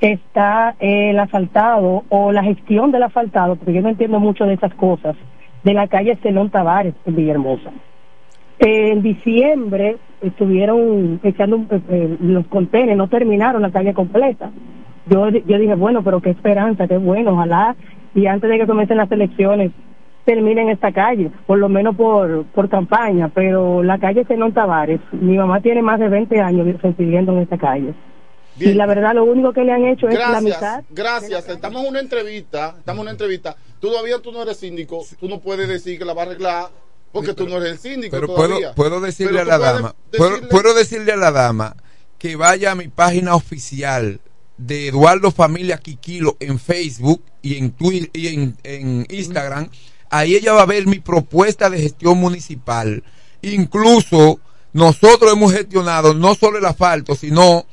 está 0.00 0.74
el 0.80 1.18
asfaltado 1.18 2.04
o 2.08 2.32
la 2.32 2.42
gestión 2.42 2.90
del 2.90 3.04
asfaltado, 3.04 3.56
porque 3.56 3.72
yo 3.72 3.80
no 3.80 3.88
entiendo 3.88 4.18
mucho 4.18 4.44
de 4.44 4.54
esas 4.54 4.74
cosas, 4.74 5.16
de 5.62 5.72
la 5.72 5.88
calle 5.88 6.16
Zenón 6.16 6.50
Tavares 6.50 6.94
en 7.06 7.16
Villahermosa. 7.16 7.70
En 8.58 9.02
diciembre 9.02 9.96
estuvieron 10.20 11.20
echando 11.22 11.56
eh, 11.70 11.80
eh, 11.88 12.16
los 12.20 12.46
contenedores, 12.48 12.96
no 12.96 13.08
terminaron 13.08 13.62
la 13.62 13.70
calle 13.70 13.94
completa. 13.94 14.50
Yo, 15.06 15.28
yo 15.28 15.58
dije, 15.58 15.74
bueno, 15.76 16.02
pero 16.02 16.20
qué 16.20 16.30
esperanza, 16.30 16.88
qué 16.88 16.98
bueno, 16.98 17.32
ojalá 17.32 17.76
y 18.14 18.26
antes 18.26 18.50
de 18.50 18.58
que 18.58 18.66
comiencen 18.66 18.96
las 18.96 19.10
elecciones 19.12 19.70
terminen 20.34 20.68
esta 20.70 20.92
calle, 20.92 21.30
por 21.46 21.58
lo 21.58 21.68
menos 21.68 21.96
por, 21.96 22.44
por 22.54 22.68
campaña, 22.68 23.28
pero 23.34 23.82
la 23.82 23.98
calle 23.98 24.24
Zenón 24.24 24.52
Tavares, 24.54 25.00
mi 25.12 25.36
mamá 25.36 25.60
tiene 25.60 25.82
más 25.82 25.98
de 25.98 26.08
20 26.08 26.40
años 26.40 26.80
residiendo 26.82 27.32
en 27.32 27.38
esta 27.40 27.58
calle. 27.58 27.94
Y 28.58 28.74
la 28.74 28.86
verdad 28.86 29.14
lo 29.14 29.24
único 29.24 29.52
que 29.52 29.64
le 29.64 29.72
han 29.72 29.84
hecho 29.86 30.06
es 30.08 30.14
la 30.14 30.28
Gracias, 30.30 30.44
mitad. 30.44 30.84
gracias. 30.90 31.48
Estamos 31.48 31.82
en 31.82 31.88
una 31.88 32.00
entrevista, 32.00 32.74
estamos 32.78 32.98
en 32.98 33.02
una 33.02 33.10
entrevista. 33.12 33.56
Todavía 33.80 34.18
tú 34.18 34.32
no 34.32 34.42
eres 34.42 34.58
síndico, 34.58 35.02
tú 35.18 35.28
no 35.28 35.40
puedes 35.40 35.66
decir 35.68 35.98
que 35.98 36.04
la 36.04 36.12
va 36.14 36.22
a 36.22 36.26
arreglar 36.26 36.64
porque 37.12 37.32
tú 37.34 37.48
no 37.48 37.56
eres 37.56 37.72
el 37.72 37.78
síndico 37.78 38.14
Pero 38.14 38.26
puedo, 38.28 38.48
todavía. 38.48 38.74
puedo 38.74 39.00
decirle 39.00 39.38
Pero 39.40 39.52
a 39.54 39.58
la 39.58 39.72
dama, 39.72 39.94
puedo, 40.16 40.30
decirle- 40.36 40.48
puedo 40.50 40.74
decirle 40.74 41.12
a 41.12 41.16
la 41.16 41.30
dama 41.32 41.74
que 42.18 42.36
vaya 42.36 42.72
a 42.72 42.74
mi 42.74 42.88
página 42.88 43.34
oficial 43.34 44.20
de 44.58 44.88
Eduardo 44.88 45.30
Familia 45.30 45.78
Quiquilo 45.78 46.36
en 46.38 46.58
Facebook 46.58 47.22
y 47.40 47.56
en 47.56 47.70
Twitter 47.70 48.10
y 48.12 48.26
en, 48.34 48.54
en 48.62 49.06
Instagram. 49.08 49.70
Ahí 50.10 50.34
ella 50.34 50.52
va 50.52 50.62
a 50.62 50.66
ver 50.66 50.86
mi 50.86 50.98
propuesta 50.98 51.70
de 51.70 51.80
gestión 51.80 52.18
municipal. 52.18 53.02
Incluso 53.42 54.40
nosotros 54.72 55.32
hemos 55.32 55.52
gestionado 55.52 56.14
no 56.14 56.34
solo 56.34 56.58
el 56.58 56.66
asfalto, 56.66 57.14
sino 57.14 57.64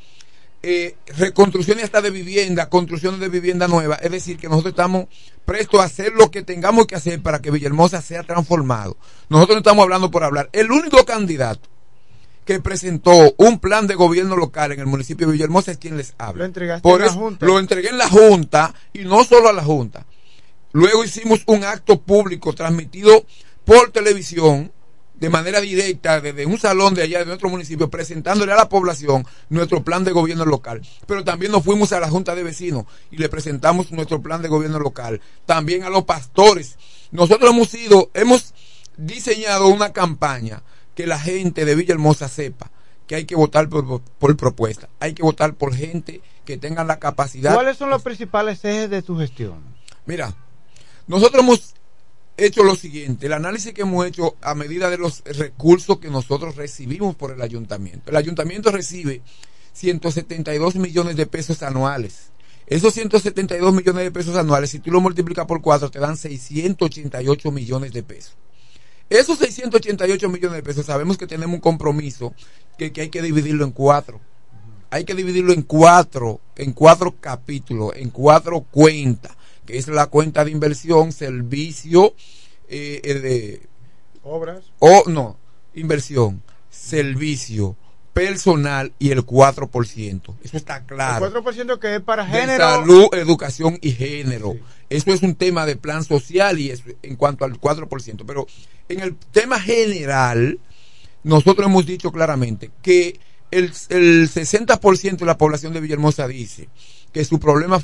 eh, 0.64 0.96
reconstrucciones 1.18 1.86
hasta 1.86 2.02
de 2.02 2.10
vivienda, 2.12 2.70
construcciones 2.70 3.20
de 3.20 3.30
vivienda 3.30 3.68
nueva. 3.68 3.96
Es 3.96 4.12
decir, 4.12 4.38
que 4.38 4.48
nosotros 4.50 4.72
estamos 4.74 5.06
prestos 5.46 5.80
a 5.82 5.86
hacer 5.86 6.14
lo 6.14 6.30
que 6.32 6.42
tengamos 6.44 6.88
que 6.88 6.96
hacer 6.96 7.22
para 7.22 7.40
que 7.40 7.52
Villahermosa 7.52 8.02
sea 8.02 8.24
transformado. 8.24 8.98
Nosotros 9.30 9.56
no 9.56 9.60
estamos 9.60 9.84
hablando 9.84 10.12
por 10.12 10.24
hablar. 10.24 10.50
El 10.52 10.72
único 10.72 11.06
candidato 11.06 11.70
que 12.44 12.60
presentó 12.62 13.34
un 13.38 13.60
plan 13.60 13.88
de 13.88 13.96
gobierno 13.96 14.36
local 14.36 14.72
en 14.72 14.80
el 14.80 14.86
municipio 14.86 15.28
de 15.28 15.34
Villahermosa 15.34 15.72
es 15.72 15.78
quien 15.78 15.98
les 15.98 16.14
habla. 16.18 16.40
Lo 16.40 16.46
entregaste 16.46 16.82
Por 16.82 17.00
en 17.02 17.06
la 17.06 17.12
eso 17.12 17.20
Junta. 17.20 17.46
lo 17.46 17.60
entregué 17.60 17.90
en 17.90 17.98
la 17.98 18.08
Junta 18.10 18.74
y 18.94 19.00
no 19.00 19.24
solo 19.24 19.50
a 19.50 19.54
la 19.54 19.64
Junta. 19.64 20.06
Luego 20.78 21.04
hicimos 21.04 21.42
un 21.48 21.64
acto 21.64 22.00
público 22.00 22.54
transmitido 22.54 23.26
por 23.66 23.90
televisión 23.90 24.72
de 25.16 25.28
manera 25.32 25.60
directa 25.60 26.22
desde 26.22 26.46
un 26.46 26.60
salón 26.60 26.94
de 26.94 27.02
allá 27.02 27.18
de 27.18 27.26
nuestro 27.26 27.50
municipio 27.50 27.90
presentándole 27.90 28.54
a 28.54 28.58
la 28.58 28.70
población 28.70 29.26
nuestro 29.50 29.84
plan 29.84 30.04
de 30.04 30.12
gobierno 30.12 30.46
local. 30.46 30.84
Pero 31.08 31.24
también 31.24 31.52
nos 31.52 31.64
fuimos 31.64 31.94
a 31.94 32.00
la 32.00 32.12
Junta 32.12 32.36
de 32.36 32.44
Vecinos 32.44 32.86
y 33.10 33.18
le 33.18 33.28
presentamos 33.28 33.92
nuestro 33.92 34.22
plan 34.22 34.44
de 34.44 34.50
gobierno 34.50 34.78
local. 34.78 35.20
También 35.48 35.82
a 35.82 35.90
los 35.90 36.04
pastores. 36.04 36.78
Nosotros 37.10 37.50
hemos 37.50 37.70
sido, 37.70 38.12
hemos 38.14 38.54
diseñado 38.98 39.70
una 39.70 39.94
campaña 39.94 40.62
que 40.94 41.08
la 41.08 41.18
gente 41.18 41.66
de 41.66 41.74
Villahermosa 41.74 42.28
sepa 42.28 42.70
que 43.08 43.16
hay 43.16 43.26
que 43.26 43.36
votar 43.36 43.68
por, 43.68 44.04
por 44.04 44.38
propuesta. 44.38 44.90
Hay 45.00 45.16
que 45.16 45.24
votar 45.24 45.56
por 45.56 45.74
gente 45.74 46.22
que 46.46 46.58
tenga 46.58 46.84
la 46.84 47.00
capacidad 47.00 47.56
¿Cuáles 47.56 47.78
son 47.78 47.90
los 47.90 48.04
principales 48.04 48.64
ejes 48.64 48.92
de 48.92 49.02
tu 49.02 49.18
gestión? 49.18 49.76
Mira, 50.06 50.36
nosotros 51.08 51.44
hemos 51.44 51.74
hecho 52.38 52.64
lo 52.64 52.76
siguiente, 52.76 53.26
el 53.26 53.34
análisis 53.34 53.74
que 53.74 53.82
hemos 53.82 54.06
hecho 54.06 54.36
a 54.42 54.54
medida 54.54 54.90
de 54.90 54.98
los 54.98 55.24
recursos 55.26 56.00
que 56.00 56.10
nosotros 56.10 56.56
recibimos 56.56 57.16
por 57.16 57.32
el 57.32 57.42
ayuntamiento. 57.42 58.12
El 58.12 58.18
ayuntamiento 58.18 58.72
recibe 58.72 59.22
172 59.74 60.76
millones 60.76 61.16
de 61.16 61.26
pesos 61.26 61.64
anuales. 61.64 62.32
Esos 62.68 62.94
172 62.94 63.74
millones 63.74 64.04
de 64.04 64.12
pesos 64.12 64.36
anuales, 64.36 64.70
si 64.70 64.80
tú 64.80 64.92
lo 64.92 65.00
multiplicas 65.00 65.46
por 65.46 65.62
cuatro, 65.62 65.90
te 65.90 66.00
dan 66.00 66.18
688 66.18 67.52
millones 67.52 67.94
de 67.94 68.04
pesos. 68.04 68.36
Esos 69.10 69.40
688 69.40 70.28
millones 70.28 70.58
de 70.58 70.64
pesos 70.64 70.86
sabemos 70.86 71.18
que 71.18 71.28
tenemos 71.28 71.56
un 71.56 71.62
compromiso 71.62 72.34
que, 72.78 72.92
que 72.92 73.02
hay 73.02 73.10
que 73.10 73.22
dividirlo 73.22 73.64
en 73.64 73.72
cuatro. 73.72 74.20
Hay 74.90 75.06
que 75.06 75.16
dividirlo 75.16 75.54
en 75.54 75.62
cuatro, 75.62 76.42
en 76.58 76.74
cuatro 76.74 77.16
capítulos, 77.20 77.94
en 77.96 78.10
cuatro 78.10 78.62
cuentas, 78.70 79.36
que 79.68 79.78
es 79.78 79.88
la 79.88 80.08
cuenta 80.08 80.44
de 80.44 80.52
inversión, 80.52 81.12
servicio, 81.12 82.16
eh, 82.70 83.02
eh, 83.04 83.14
de, 83.14 83.62
Obras. 84.24 84.72
o 84.80 85.04
no, 85.08 85.38
inversión, 85.76 86.42
servicio, 86.72 87.76
personal 88.14 88.94
y 88.98 89.12
el 89.12 89.24
4%. 89.24 90.36
Eso 90.44 90.58
está 90.58 90.84
claro. 90.86 91.28
El 91.28 91.34
4% 91.34 91.78
que 91.78 91.96
es 91.98 92.02
para 92.02 92.26
de 92.26 92.32
género. 92.32 92.64
salud, 92.64 93.08
educación 93.12 93.78
y 93.80 93.92
género. 93.92 94.56
Eso 94.90 95.14
es 95.14 95.22
un 95.22 95.36
tema 95.36 95.68
de 95.68 95.76
plan 95.76 96.04
social 96.04 96.58
y 96.58 96.72
es 96.72 96.82
en 97.04 97.16
cuanto 97.16 97.46
al 97.46 97.60
4%. 97.60 98.24
Pero 98.26 98.48
en 98.90 99.02
el 99.02 99.16
tema 99.18 99.60
general, 99.60 100.60
nosotros 101.24 101.68
hemos 101.68 101.86
dicho 101.86 102.12
claramente 102.12 102.72
que 102.82 103.20
el, 103.52 103.66
el 103.90 104.30
60% 104.30 105.18
de 105.18 105.26
la 105.26 105.38
población 105.38 105.74
de 105.74 105.82
Villahermosa 105.82 106.28
dice 106.28 106.70
que 107.12 107.24
su 107.24 107.40
problema 107.40 107.80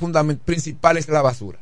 principal 0.45 0.97
es 0.97 1.07
la 1.09 1.21
basura. 1.21 1.59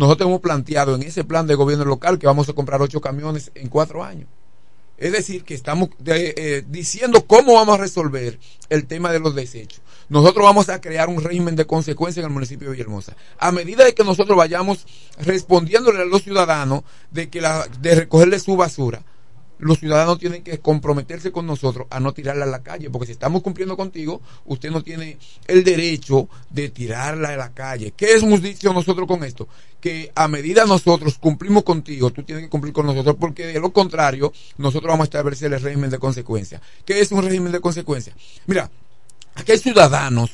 Nosotros 0.00 0.28
hemos 0.28 0.40
planteado 0.40 0.94
en 0.94 1.02
ese 1.02 1.24
plan 1.24 1.46
de 1.46 1.54
gobierno 1.54 1.84
local 1.84 2.18
que 2.18 2.26
vamos 2.26 2.48
a 2.48 2.54
comprar 2.54 2.80
ocho 2.80 3.02
camiones 3.02 3.52
en 3.54 3.68
cuatro 3.68 4.02
años. 4.02 4.28
Es 4.96 5.12
decir, 5.12 5.44
que 5.44 5.52
estamos 5.52 5.90
eh, 6.06 6.64
diciendo 6.66 7.26
cómo 7.26 7.52
vamos 7.52 7.74
a 7.74 7.82
resolver 7.82 8.38
el 8.70 8.86
tema 8.86 9.12
de 9.12 9.20
los 9.20 9.34
desechos. 9.34 9.82
Nosotros 10.08 10.42
vamos 10.42 10.70
a 10.70 10.80
crear 10.80 11.10
un 11.10 11.22
régimen 11.22 11.54
de 11.54 11.66
consecuencia 11.66 12.20
en 12.20 12.28
el 12.28 12.32
municipio 12.32 12.68
de 12.68 12.72
Villahermosa. 12.72 13.14
A 13.38 13.52
medida 13.52 13.84
de 13.84 13.92
que 13.92 14.02
nosotros 14.02 14.38
vayamos 14.38 14.86
respondiéndole 15.18 16.00
a 16.00 16.06
los 16.06 16.22
ciudadanos 16.22 16.82
de 17.10 17.28
que 17.28 17.42
la, 17.42 17.66
de 17.82 17.94
recogerle 17.94 18.38
su 18.38 18.56
basura, 18.56 19.02
los 19.60 19.78
ciudadanos 19.78 20.18
tienen 20.18 20.42
que 20.42 20.58
comprometerse 20.58 21.30
con 21.30 21.46
nosotros 21.46 21.86
a 21.90 22.00
no 22.00 22.12
tirarla 22.12 22.44
a 22.44 22.48
la 22.48 22.62
calle, 22.62 22.90
porque 22.90 23.06
si 23.06 23.12
estamos 23.12 23.42
cumpliendo 23.42 23.76
contigo, 23.76 24.20
usted 24.46 24.70
no 24.70 24.82
tiene 24.82 25.18
el 25.46 25.62
derecho 25.64 26.28
de 26.48 26.70
tirarla 26.70 27.30
a 27.30 27.36
la 27.36 27.52
calle. 27.52 27.92
¿Qué 27.96 28.12
hemos 28.16 28.42
dicho 28.42 28.72
nosotros 28.72 29.06
con 29.06 29.22
esto? 29.24 29.48
Que 29.80 30.10
a 30.14 30.28
medida 30.28 30.64
nosotros 30.64 31.18
cumplimos 31.18 31.62
contigo, 31.62 32.10
tú 32.10 32.22
tienes 32.22 32.44
que 32.44 32.50
cumplir 32.50 32.72
con 32.72 32.86
nosotros, 32.86 33.16
porque 33.18 33.46
de 33.46 33.60
lo 33.60 33.72
contrario, 33.72 34.32
nosotros 34.58 34.90
vamos 34.90 35.04
a 35.04 35.08
establecer 35.08 35.52
el 35.52 35.60
régimen 35.60 35.90
de 35.90 35.98
consecuencia. 35.98 36.60
¿Qué 36.84 37.00
es 37.00 37.12
un 37.12 37.22
régimen 37.22 37.52
de 37.52 37.60
consecuencia? 37.60 38.14
Mira, 38.46 38.70
aquí 39.34 39.52
hay 39.52 39.58
ciudadanos 39.58 40.30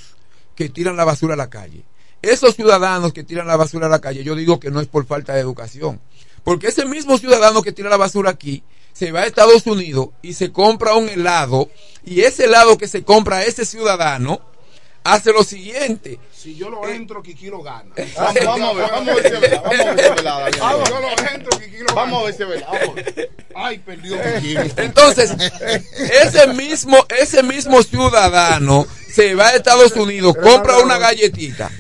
que 0.55 0.69
tiran 0.69 0.97
la 0.97 1.05
basura 1.05 1.35
a 1.35 1.37
la 1.37 1.51
calle. 1.51 1.85
Esos 2.23 2.57
ciudadanos 2.57 3.13
que 3.13 3.25
tiran 3.25 3.47
la 3.47 3.57
basura 3.57 3.87
a 3.87 3.91
la 3.91 4.01
calle, 4.01 4.25
yo 4.25 4.35
digo 4.35 4.59
que 4.59 4.71
no 4.71 4.81
es 4.81 4.87
por 4.87 5.05
falta 5.07 5.35
de 5.35 5.41
educación. 5.41 6.01
Porque 6.47 6.69
ese 6.69 6.87
mismo 6.87 7.19
ciudadano 7.19 7.61
que 7.61 7.73
tira 7.73 7.91
la 7.91 7.97
basura 7.97 8.31
aquí, 8.31 8.63
se 8.97 9.13
va 9.13 9.23
a 9.23 9.27
Estados 9.27 9.67
Unidos 9.67 10.09
y 10.23 10.35
se 10.35 10.53
compra 10.53 10.95
un 10.95 11.09
helado, 11.09 11.69
y 12.05 12.23
ese 12.23 12.45
helado 12.45 12.79
que 12.79 12.89
se 12.89 13.05
compra 13.05 13.39
a 13.39 13.45
ese 13.45 13.67
ciudadano, 13.67 14.41
hace 15.05 15.33
lo 15.33 15.45
siguiente. 15.45 16.19
Si 16.33 16.55
yo 16.57 16.71
lo 16.71 16.89
entro, 16.89 17.23
Kiki 17.23 17.49
lo 17.49 17.63
gana. 17.63 17.91
Vamos, 18.17 18.45
vamos 18.45 18.71
a 18.71 18.73
ver, 18.73 18.91
vamos 18.91 19.09
a 19.09 19.15
ver 19.15 19.25
si 19.25 19.41
verdad. 19.41 19.63
Vamos 19.65 19.81
a 19.81 19.93
ver 19.93 20.05
si 20.05 20.11
verdad. 20.11 20.51
Yo 20.89 21.01
lo 21.01 21.09
entro, 21.35 21.59
Kiki 21.59 21.79
lo 21.79 21.95
Vamos 21.95 22.23
a 22.23 22.25
ver 22.25 22.35
si 22.35 22.45
verdad. 22.45 23.31
Ay, 23.55 23.79
perdió 23.79 24.17
Kiki. 24.41 24.57
Entonces, 24.79 25.31
ese 26.23 26.47
mismo, 26.49 27.05
ese 27.21 27.43
mismo 27.43 27.83
ciudadano 27.83 28.87
se 29.13 29.35
va 29.35 29.49
a 29.49 29.57
Estados 29.57 29.93
Unidos, 29.93 30.37
compra 30.43 30.79
una 30.79 30.99
galletita, 30.99 31.71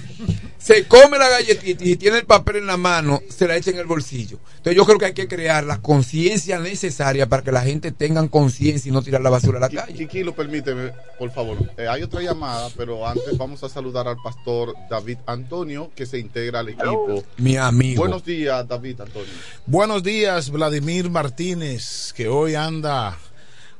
se 0.67 0.85
come 0.89 1.17
la 1.17 1.29
galletita 1.29 1.85
y 1.85 1.91
si 1.91 1.97
tiene 1.97 2.19
el 2.19 2.27
papel 2.27 2.57
en 2.57 2.67
la 2.67 2.77
mano, 2.77 3.23
se 3.29 3.47
la 3.47 3.57
echa 3.57 3.71
en 3.71 3.79
el 3.79 3.87
bolsillo. 3.87 4.41
Entonces 4.57 4.75
yo 4.75 4.85
creo 4.85 4.99
que 4.99 5.05
hay 5.05 5.15
que 5.15 5.29
crear 5.29 5.63
la 5.63 5.81
conciencia 5.81 6.59
necesaria 6.59 7.29
para 7.29 7.45
que 7.45 7.53
la 7.53 7.61
gente 7.61 7.93
tenga 7.93 8.27
conciencia 8.29 8.89
y 8.89 8.93
no 8.93 9.01
tirar 9.01 9.21
la 9.21 9.31
basura 9.31 9.59
a 9.59 9.61
la 9.61 9.69
calle. 9.69 9.97
Chiquilo, 9.97 10.35
permíteme, 10.35 10.91
por 11.21 11.31
favor. 11.31 11.59
Eh, 11.77 11.87
hay 11.87 12.03
otra 12.03 12.21
llamada, 12.21 12.69
pero 12.77 13.07
antes 13.07 13.39
vamos 13.39 13.63
a 13.63 13.69
saludar 13.69 14.09
al 14.09 14.17
pastor 14.17 14.75
David 14.91 15.19
Antonio, 15.27 15.93
que 15.95 16.05
se 16.05 16.19
integra 16.19 16.59
al 16.59 16.71
equipo. 16.71 17.23
Mi 17.37 17.57
amigo. 17.57 18.03
Buenos 18.03 18.25
días, 18.25 18.67
David 18.67 19.03
Antonio. 19.03 19.33
Buenos 19.67 20.03
días, 20.03 20.51
Vladimir 20.51 21.09
Martínez, 21.11 22.13
que 22.13 22.27
hoy 22.27 22.57
anda 22.57 23.17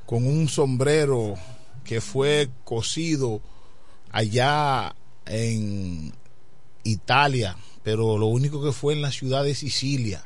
con 0.05 0.25
un 0.25 0.49
sombrero 0.49 1.35
que 1.83 2.01
fue 2.01 2.49
cosido 2.63 3.41
allá 4.13 4.95
en 5.27 6.13
Italia, 6.87 7.57
pero 7.83 8.19
lo 8.19 8.27
único 8.27 8.63
que 8.63 8.73
fue 8.73 8.95
en 8.95 9.03
la 9.03 9.13
ciudad 9.13 9.45
de 9.45 9.55
Sicilia. 9.55 10.23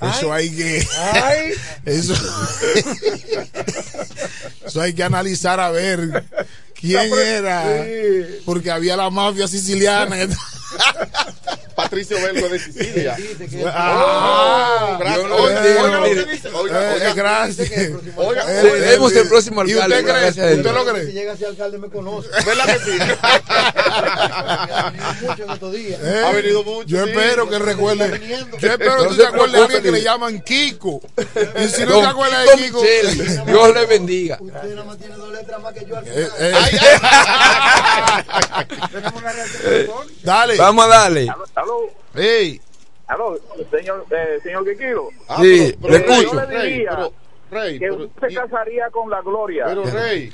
eso 0.00 0.32
ay, 0.32 0.48
hay 0.50 0.56
que 0.56 0.86
ay. 1.12 1.52
eso, 1.84 2.14
eso 4.66 4.80
hay 4.80 4.94
que 4.94 5.02
analizar 5.02 5.60
a 5.60 5.70
ver 5.70 6.24
quién 6.74 7.12
era 7.12 7.84
porque 8.44 8.70
había 8.70 8.96
la 8.96 9.10
mafia 9.10 9.48
siciliana 9.48 10.16
Patricio 11.76 12.16
Belgo 12.20 12.48
de 12.48 12.58
Sicilia. 12.58 13.16
Ah, 13.72 14.88
Oh, 14.88 14.98
gracias. 14.98 15.26
Oiga, 16.54 16.96
Eh, 16.96 17.12
gracias. 17.14 17.70
Oiga, 18.16 18.42
Seremos 18.46 19.12
el 19.12 19.28
próximo 19.28 19.64
¿Y 19.64 19.72
alcalde, 19.72 20.00
usted 20.00 20.14
cree? 20.14 20.28
¿Usted 20.56 20.72
lo 20.72 20.84
Si 20.84 20.90
cree? 20.90 21.12
llega 21.12 21.32
a 21.32 21.36
ser 21.36 21.48
alcalde 21.48 21.78
me 21.78 21.88
conoce. 21.88 22.28
¿Verdad 22.46 22.64
que 22.66 22.78
sí? 22.78 22.92
mucho 25.26 25.42
en 25.44 25.50
estos 25.50 25.72
días. 25.72 26.00
Ha 26.24 26.32
venido 26.32 26.62
mucho, 26.64 26.86
Yo 26.88 27.04
espero 27.04 27.48
que 27.48 27.58
recuerde. 27.58 28.20
Yo 28.60 28.70
espero 28.72 28.96
que 29.02 29.08
tú 29.08 29.14
se 29.14 29.20
te 29.22 29.26
acuerdes 29.26 29.52
de 29.52 29.58
alguien 29.62 29.82
que 29.82 29.90
le 29.92 30.02
llaman 30.02 30.40
Kiko. 30.40 31.00
Y 31.62 31.68
si 31.68 31.84
no 31.84 32.00
te 32.00 32.06
acuerdas 32.06 32.46
de 32.46 32.52
Kiko. 32.62 32.82
Dios 33.46 33.74
le 33.74 33.86
bendiga. 33.86 34.38
Usted 34.40 34.62
nada 34.70 34.84
más 34.84 34.98
tiene 34.98 35.14
dos 35.16 35.32
letras 35.32 35.60
más 35.60 35.72
que 35.74 35.84
yo 35.86 35.96
al 35.96 36.06
Eh, 36.06 36.10
final. 36.10 36.30
eh, 36.40 36.52
Ay, 36.56 36.78
Tenemos 38.92 39.20
una 39.20 39.32
reacción 39.32 39.62
telefónica. 39.62 40.14
Dale. 40.22 40.56
Vamos 40.56 40.84
a 40.84 40.88
darle. 40.88 41.26
Aló, 41.66 41.90
Ey, 42.14 42.60
aló, 43.08 43.36
señor, 43.70 44.06
eh, 44.10 44.38
señor 44.42 44.64
Kikilo. 44.64 45.08
Ah, 45.28 45.38
Sí, 45.42 45.74
pero- 45.82 45.92
le 45.92 46.00
pero, 46.00 46.12
escucho. 46.14 46.32
Yo 46.34 46.40
le 46.40 46.46
Rey, 46.46 46.72
diría 46.72 46.90
pero, 46.90 47.12
Rey, 47.50 47.78
que 47.78 47.86
pero, 47.88 48.04
usted 48.04 48.26
se 48.28 48.32
y- 48.32 48.36
casaría 48.36 48.90
con 48.90 49.10
la 49.10 49.20
gloria. 49.22 49.64
pero 49.66 49.84
Rey, 49.84 50.32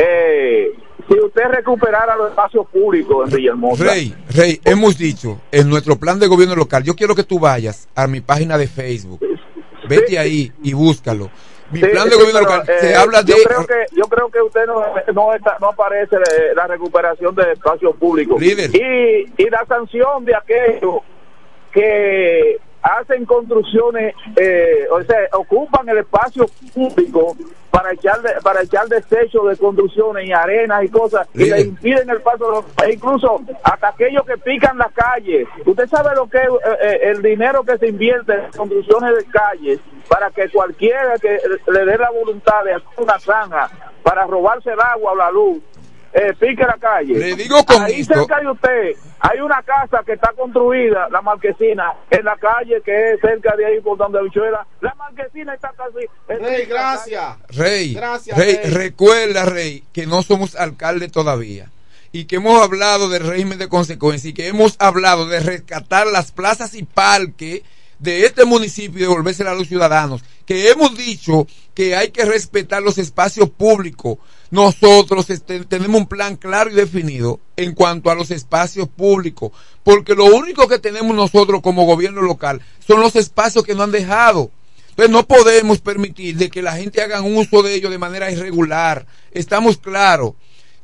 Eh, 0.00 0.70
si 1.08 1.18
usted 1.18 1.42
recuperara 1.50 2.14
los 2.14 2.30
espacios 2.30 2.64
públicos 2.68 3.28
en 3.28 3.36
Villahermosa. 3.36 3.82
Rey, 3.82 4.14
Rey, 4.30 4.60
hemos 4.64 4.96
dicho 4.96 5.40
en 5.50 5.68
nuestro 5.68 5.96
plan 5.96 6.20
de 6.20 6.28
gobierno 6.28 6.54
local, 6.54 6.84
yo 6.84 6.94
quiero 6.94 7.16
que 7.16 7.24
tú 7.24 7.40
vayas 7.40 7.88
a 7.96 8.06
mi 8.06 8.20
página 8.20 8.56
de 8.56 8.68
Facebook, 8.68 9.18
vete 9.88 10.16
ahí 10.16 10.52
y 10.62 10.72
búscalo. 10.72 11.30
Mi 11.70 11.80
Sí, 11.80 11.86
plan 11.86 12.04
de 12.08 12.14
sí, 12.14 12.20
gobierno 12.20 12.40
pero, 12.40 12.56
local 12.56 12.74
eh, 12.74 12.80
se 12.80 12.94
habla 12.94 13.22
de 13.22 13.32
Yo 13.32 13.42
creo 13.44 13.66
que, 13.66 13.84
yo 13.94 14.04
creo 14.04 14.28
que 14.30 14.40
usted 14.40 14.66
no, 14.66 14.82
no, 15.12 15.34
está, 15.34 15.56
no 15.60 15.68
aparece 15.68 16.16
la 16.54 16.66
recuperación 16.66 17.34
de 17.34 17.52
espacios 17.52 17.94
públicos. 17.96 18.40
Líder. 18.40 18.70
Y, 18.74 19.32
y 19.36 19.50
la 19.50 19.64
sanción 19.66 20.24
de 20.24 20.34
aquellos 20.34 21.00
que 21.72 22.58
hacen 22.82 23.24
construcciones, 23.24 24.14
eh, 24.36 24.86
o 24.90 25.02
sea, 25.02 25.18
ocupan 25.32 25.88
el 25.88 25.98
espacio 25.98 26.46
público 26.74 27.36
para 27.70 27.92
echar 27.92 28.20
de- 28.22 28.40
para 28.42 28.62
echar 28.62 28.86
desechos 28.88 29.48
de 29.48 29.56
construcciones 29.56 30.26
y 30.26 30.32
arenas 30.32 30.84
y 30.84 30.88
cosas 30.88 31.28
y 31.34 31.44
le 31.50 31.60
impiden 31.60 32.08
el 32.10 32.20
paso 32.22 32.44
de 32.46 32.50
los- 32.50 32.64
e 32.88 32.94
incluso 32.94 33.40
hasta 33.62 33.88
aquellos 33.88 34.24
que 34.24 34.36
pican 34.38 34.78
las 34.78 34.92
calles. 34.92 35.46
Usted 35.66 35.86
sabe 35.88 36.14
lo 36.16 36.28
que 36.28 36.38
es 36.38 36.44
eh, 36.48 36.78
eh, 36.80 36.98
el 37.10 37.22
dinero 37.22 37.62
que 37.64 37.76
se 37.78 37.88
invierte 37.88 38.32
en 38.34 38.50
construcciones 38.56 39.16
de 39.16 39.24
calles 39.30 39.80
para 40.08 40.30
que 40.30 40.48
cualquiera 40.48 41.18
que 41.18 41.38
le 41.70 41.84
dé 41.84 41.98
la 41.98 42.10
voluntad 42.10 42.64
de 42.64 42.74
hacer 42.74 42.88
una 42.96 43.18
zanja 43.18 43.68
para 44.02 44.24
robarse 44.26 44.70
el 44.72 44.80
agua 44.80 45.12
o 45.12 45.16
la 45.16 45.30
luz 45.30 45.58
eh, 46.12 46.32
pique 46.38 46.62
la 46.62 46.76
calle 46.80 47.14
Le 47.14 47.34
digo 47.36 47.64
con 47.64 47.82
ahí 47.82 48.00
esto- 48.00 48.14
cerca 48.14 48.40
de 48.40 48.50
usted 48.50 48.96
hay 49.20 49.40
una 49.40 49.62
casa 49.62 50.02
que 50.06 50.12
está 50.14 50.32
construida 50.32 51.08
la 51.10 51.20
marquesina 51.22 51.92
en 52.10 52.24
la 52.24 52.36
calle 52.36 52.80
que 52.84 53.12
es 53.12 53.20
cerca 53.20 53.54
de 53.56 53.66
ahí 53.66 53.80
por 53.80 53.98
donde 53.98 54.22
Bichuela 54.22 54.66
la 54.80 54.94
marquesina 54.94 55.54
está 55.54 55.72
casi 55.76 56.06
Rey, 56.42 56.66
gracias. 56.66 57.36
Rey, 57.50 57.94
Gracias, 57.94 58.36
Rey, 58.38 58.56
Rey. 58.62 58.70
recuerda, 58.70 59.44
Rey, 59.44 59.84
que 59.92 60.06
no 60.06 60.22
somos 60.22 60.54
alcalde 60.56 61.08
todavía. 61.08 61.70
Y 62.12 62.24
que 62.24 62.36
hemos 62.36 62.62
hablado 62.62 63.08
del 63.08 63.26
régimen 63.26 63.58
de 63.58 63.68
consecuencia 63.68 64.30
y 64.30 64.34
que 64.34 64.48
hemos 64.48 64.76
hablado 64.78 65.26
de 65.26 65.40
rescatar 65.40 66.06
las 66.06 66.32
plazas 66.32 66.74
y 66.74 66.82
parques 66.84 67.62
de 67.98 68.24
este 68.24 68.44
municipio 68.44 68.98
y 68.98 69.02
devolvérsela 69.02 69.50
a 69.50 69.54
los 69.54 69.68
ciudadanos. 69.68 70.22
Que 70.46 70.70
hemos 70.70 70.96
dicho 70.96 71.46
que 71.74 71.96
hay 71.96 72.10
que 72.10 72.24
respetar 72.24 72.82
los 72.82 72.96
espacios 72.98 73.50
públicos. 73.50 74.18
Nosotros 74.50 75.28
este, 75.30 75.64
tenemos 75.64 76.00
un 76.00 76.06
plan 76.06 76.36
claro 76.36 76.70
y 76.70 76.74
definido 76.74 77.40
en 77.56 77.74
cuanto 77.74 78.10
a 78.10 78.14
los 78.14 78.30
espacios 78.30 78.88
públicos. 78.88 79.52
Porque 79.82 80.14
lo 80.14 80.24
único 80.24 80.68
que 80.68 80.78
tenemos 80.78 81.14
nosotros 81.14 81.60
como 81.60 81.84
gobierno 81.84 82.22
local 82.22 82.62
son 82.86 83.00
los 83.00 83.16
espacios 83.16 83.64
que 83.64 83.74
no 83.74 83.82
han 83.82 83.92
dejado. 83.92 84.50
Entonces 84.90 85.12
no 85.12 85.26
podemos 85.26 85.78
permitir 85.78 86.36
de 86.36 86.50
que 86.50 86.62
la 86.62 86.76
gente 86.76 87.02
haga 87.02 87.22
uso 87.22 87.62
de 87.62 87.74
ello 87.74 87.90
de 87.90 87.98
manera 87.98 88.30
irregular. 88.30 89.06
Estamos 89.32 89.76
claros 89.78 90.32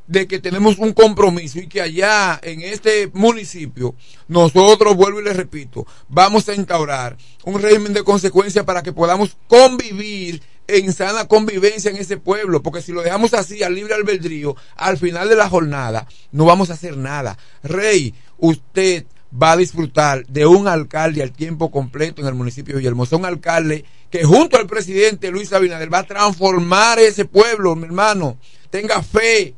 de 0.07 0.27
que 0.27 0.39
tenemos 0.39 0.77
un 0.77 0.93
compromiso 0.93 1.59
y 1.59 1.67
que 1.67 1.81
allá 1.81 2.39
en 2.43 2.61
este 2.61 3.09
municipio 3.13 3.95
nosotros, 4.27 4.95
vuelvo 4.95 5.19
y 5.19 5.23
les 5.23 5.35
repito, 5.35 5.85
vamos 6.07 6.47
a 6.47 6.53
instaurar 6.53 7.17
un 7.43 7.61
régimen 7.61 7.93
de 7.93 8.03
consecuencia 8.03 8.65
para 8.65 8.83
que 8.83 8.93
podamos 8.93 9.35
convivir 9.47 10.41
en 10.67 10.93
sana 10.93 11.27
convivencia 11.27 11.91
en 11.91 11.97
ese 11.97 12.17
pueblo, 12.17 12.61
porque 12.61 12.81
si 12.81 12.91
lo 12.91 13.01
dejamos 13.01 13.33
así 13.33 13.63
al 13.63 13.75
libre 13.75 13.93
albedrío, 13.93 14.55
al 14.75 14.97
final 14.97 15.29
de 15.29 15.35
la 15.35 15.49
jornada 15.49 16.07
no 16.31 16.45
vamos 16.45 16.69
a 16.69 16.73
hacer 16.73 16.97
nada. 16.97 17.37
Rey, 17.63 18.13
usted 18.37 19.05
va 19.31 19.53
a 19.53 19.57
disfrutar 19.57 20.25
de 20.27 20.45
un 20.45 20.67
alcalde 20.67 21.21
al 21.21 21.31
tiempo 21.31 21.71
completo 21.71 22.21
en 22.21 22.27
el 22.27 22.35
municipio 22.35 22.75
de 22.75 22.79
Villahermosa, 22.79 23.17
un 23.17 23.25
alcalde 23.25 23.85
que 24.09 24.23
junto 24.23 24.57
al 24.57 24.67
presidente 24.67 25.31
Luis 25.31 25.51
Abinader 25.51 25.93
va 25.93 25.99
a 25.99 26.07
transformar 26.07 26.99
ese 26.99 27.25
pueblo, 27.25 27.75
mi 27.75 27.85
hermano. 27.85 28.37
Tenga 28.69 29.01
fe, 29.01 29.55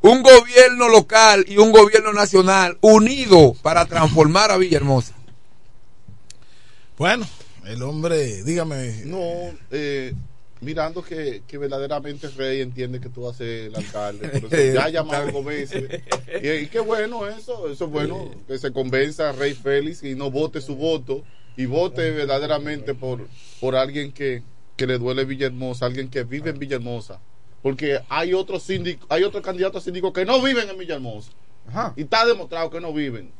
un 0.00 0.22
gobierno 0.22 0.88
local 0.88 1.44
y 1.48 1.58
un 1.58 1.72
gobierno 1.72 2.12
nacional 2.12 2.78
unido 2.80 3.54
para 3.62 3.86
transformar 3.86 4.50
a 4.50 4.56
Villahermosa. 4.56 5.14
Bueno, 6.98 7.26
el 7.66 7.82
hombre, 7.82 8.42
dígame. 8.42 9.02
No, 9.04 9.18
eh, 9.70 10.14
mirando 10.62 11.02
que, 11.02 11.42
que 11.46 11.58
verdaderamente 11.58 12.28
Rey 12.28 12.60
entiende 12.60 13.00
que 13.00 13.08
tú 13.08 13.22
vas 13.22 13.34
a 13.34 13.38
ser 13.38 13.66
el 13.66 13.76
alcalde. 13.76 14.28
Por 14.28 14.54
eso 14.54 14.74
ya 14.74 14.88
llamado 14.88 15.42
meses. 15.42 16.02
Y, 16.42 16.48
y 16.48 16.66
qué 16.68 16.80
bueno 16.80 17.26
eso, 17.26 17.68
eso 17.68 17.84
es 17.84 17.90
bueno, 17.90 18.30
que 18.46 18.56
se 18.58 18.72
convenza 18.72 19.30
a 19.30 19.32
Rey 19.32 19.54
Félix 19.54 20.02
y 20.02 20.14
no 20.14 20.30
vote 20.30 20.60
su 20.60 20.76
voto 20.76 21.22
y 21.56 21.66
vote 21.66 22.10
verdaderamente 22.12 22.94
por, 22.94 23.26
por 23.60 23.76
alguien 23.76 24.12
que, 24.12 24.42
que 24.76 24.86
le 24.86 24.98
duele 24.98 25.24
Villahermosa, 25.24 25.86
alguien 25.86 26.08
que 26.08 26.24
vive 26.24 26.50
en 26.50 26.58
Villahermosa. 26.58 27.20
Porque 27.62 28.00
hay 28.08 28.34
otros 28.34 28.62
síndicos, 28.62 29.06
hay 29.08 29.24
otros 29.24 29.42
candidatos 29.42 29.82
a 29.82 29.84
síndicos 29.84 30.12
que 30.12 30.24
no 30.24 30.40
viven 30.40 30.68
en 30.68 30.78
Villahermosa. 30.78 31.30
Y 31.96 32.02
está 32.02 32.26
demostrado 32.26 32.70
que 32.70 32.80
no 32.80 32.92
viven. 32.92 33.30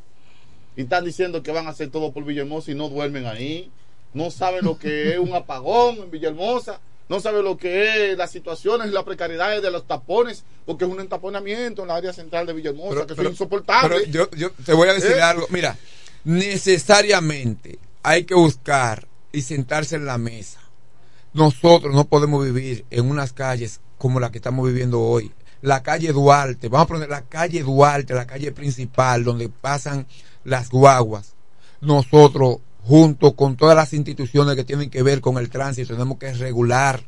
Y 0.76 0.82
están 0.82 1.04
diciendo 1.04 1.42
que 1.42 1.52
van 1.52 1.66
a 1.66 1.70
hacer 1.70 1.90
todo 1.90 2.12
por 2.12 2.24
Villahermosa 2.24 2.70
y 2.70 2.74
no 2.74 2.88
duermen 2.88 3.26
ahí. 3.26 3.70
No 4.14 4.30
saben 4.30 4.64
lo 4.64 4.78
que 4.78 5.12
es 5.12 5.18
un 5.18 5.34
apagón 5.34 5.96
en 5.96 6.10
Villahermosa. 6.10 6.80
No 7.12 7.20
saben 7.20 7.44
lo 7.44 7.58
que 7.58 8.12
es 8.12 8.16
las 8.16 8.30
situaciones 8.30 8.88
y 8.88 8.90
las 8.90 9.04
precariedades 9.04 9.60
de 9.60 9.70
los 9.70 9.86
tapones. 9.86 10.44
Porque 10.64 10.86
es 10.86 10.90
un 10.90 10.98
entaponamiento 10.98 11.82
en 11.82 11.88
la 11.88 11.96
área 11.96 12.10
central 12.10 12.46
de 12.46 12.54
Villahermosa 12.54 13.06
que 13.06 13.12
es 13.12 13.28
insoportable. 13.28 13.96
pero 14.00 14.10
yo, 14.10 14.30
yo 14.30 14.50
te 14.52 14.72
voy 14.72 14.88
a 14.88 14.94
decir 14.94 15.10
¿Eh? 15.10 15.20
algo. 15.20 15.46
Mira, 15.50 15.76
necesariamente 16.24 17.78
hay 18.02 18.24
que 18.24 18.34
buscar 18.34 19.06
y 19.30 19.42
sentarse 19.42 19.96
en 19.96 20.06
la 20.06 20.16
mesa. 20.16 20.60
Nosotros 21.34 21.94
no 21.94 22.06
podemos 22.06 22.42
vivir 22.46 22.86
en 22.88 23.10
unas 23.10 23.34
calles 23.34 23.80
como 23.98 24.18
la 24.18 24.32
que 24.32 24.38
estamos 24.38 24.66
viviendo 24.66 24.98
hoy. 25.02 25.32
La 25.60 25.82
calle 25.82 26.14
Duarte, 26.14 26.70
vamos 26.70 26.86
a 26.86 26.88
poner 26.94 27.10
la 27.10 27.26
calle 27.26 27.62
Duarte, 27.62 28.14
la 28.14 28.26
calle 28.26 28.52
principal 28.52 29.22
donde 29.22 29.50
pasan 29.50 30.06
las 30.44 30.70
guaguas. 30.70 31.34
Nosotros, 31.82 32.60
junto 32.82 33.32
con 33.34 33.56
todas 33.56 33.76
las 33.76 33.92
instituciones 33.92 34.56
que 34.56 34.64
tienen 34.64 34.90
que 34.90 35.02
ver 35.02 35.20
con 35.20 35.38
el 35.38 35.50
tránsito, 35.50 35.94
tenemos 35.94 36.18
que 36.18 36.32
regular 36.34 37.04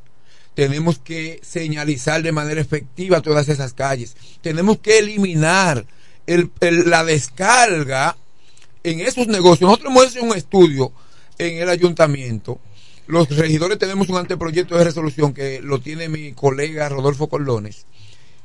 tenemos 0.54 1.00
que 1.00 1.40
señalizar 1.42 2.22
de 2.22 2.30
manera 2.30 2.60
efectiva 2.60 3.20
todas 3.20 3.48
esas 3.48 3.74
calles. 3.74 4.14
Tenemos 4.40 4.78
que 4.78 5.00
eliminar 5.00 5.84
el- 6.28 6.48
el- 6.60 6.88
la 6.88 7.02
descarga 7.02 8.16
en 8.84 9.00
esos 9.00 9.26
negocios. 9.26 9.62
Nosotros 9.68 9.90
hemos 9.90 10.14
hecho 10.14 10.22
un 10.24 10.36
estudio 10.36 10.92
en 11.38 11.58
el 11.58 11.68
ayuntamiento. 11.68 12.60
Los 13.08 13.28
regidores 13.36 13.80
tenemos 13.80 14.08
un 14.08 14.16
anteproyecto 14.16 14.78
de 14.78 14.84
resolución 14.84 15.34
que 15.34 15.60
lo 15.60 15.80
tiene 15.80 16.08
mi 16.08 16.30
colega 16.34 16.88
Rodolfo 16.88 17.28
Colones, 17.28 17.84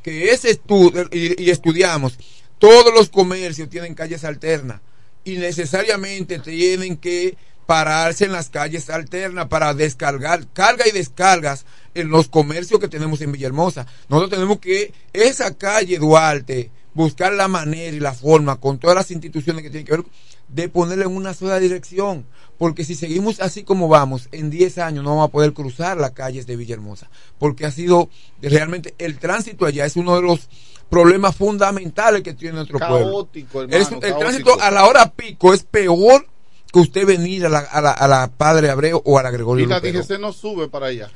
que 0.01 0.31
ese 0.31 0.49
estudio, 0.49 1.07
y, 1.11 1.43
y 1.43 1.51
estudiamos, 1.51 2.17
todos 2.57 2.91
los 2.91 3.09
comercios 3.09 3.69
tienen 3.69 3.93
calles 3.93 4.23
alternas 4.23 4.81
y 5.29 5.37
necesariamente 5.37 6.39
tienen 6.39 6.97
que 6.97 7.37
pararse 7.65 8.25
en 8.25 8.31
las 8.31 8.49
calles 8.49 8.89
alternas 8.89 9.47
para 9.47 9.73
descargar, 9.75 10.47
carga 10.53 10.87
y 10.87 10.91
descargas 10.91 11.65
en 11.93 12.09
los 12.09 12.27
comercios 12.27 12.79
que 12.79 12.87
tenemos 12.87 13.21
en 13.21 13.31
Villahermosa. 13.31 13.85
Nosotros 14.09 14.31
tenemos 14.31 14.59
que 14.59 14.91
esa 15.13 15.55
calle 15.55 15.99
Duarte 15.99 16.71
buscar 16.93 17.31
la 17.33 17.47
manera 17.47 17.95
y 17.95 17.99
la 17.99 18.13
forma 18.13 18.59
con 18.59 18.79
todas 18.79 18.95
las 18.95 19.11
instituciones 19.11 19.61
que 19.61 19.69
tienen 19.69 19.85
que 19.85 19.97
ver 19.97 20.05
de 20.47 20.67
ponerla 20.67 21.05
en 21.05 21.15
una 21.15 21.35
sola 21.35 21.59
dirección, 21.59 22.25
porque 22.57 22.83
si 22.83 22.95
seguimos 22.95 23.39
así 23.39 23.63
como 23.63 23.87
vamos, 23.87 24.29
en 24.31 24.49
10 24.49 24.79
años 24.79 25.03
no 25.03 25.11
vamos 25.11 25.27
a 25.27 25.31
poder 25.31 25.53
cruzar 25.53 25.97
las 25.97 26.11
calles 26.11 26.47
de 26.47 26.55
Villahermosa, 26.55 27.09
porque 27.37 27.67
ha 27.67 27.71
sido 27.71 28.09
realmente 28.41 28.95
el 28.97 29.19
tránsito 29.19 29.65
allá 29.65 29.85
es 29.85 29.95
uno 29.95 30.15
de 30.15 30.23
los 30.23 30.49
problemas 30.89 31.35
fundamentales 31.35 32.21
que 32.23 32.33
tiene 32.33 32.55
nuestro 32.55 32.79
pueblo. 32.79 32.97
Caótico, 33.05 33.61
hermano, 33.61 33.77
Es- 33.81 33.91
el 33.91 33.99
caótico. 33.99 34.19
tránsito 34.19 34.61
a 34.61 34.71
la 34.71 34.85
hora 34.85 35.11
pico 35.11 35.53
es 35.53 35.63
peor 35.63 36.25
que 36.71 36.79
usted 36.79 37.05
venir 37.05 37.45
a 37.45 37.49
la, 37.49 37.59
a 37.59 37.81
la, 37.81 37.91
a 37.91 38.07
la 38.07 38.31
Padre 38.35 38.69
Abreu 38.69 39.01
o 39.05 39.17
a 39.17 39.23
la 39.23 39.31
Gregorio 39.31 39.65
Y 39.65 39.67
la 39.67 39.77
Lupero. 39.77 39.99
DGC 40.03 40.19
no 40.19 40.33
sube 40.33 40.67
para 40.67 40.87
allá. 40.87 41.09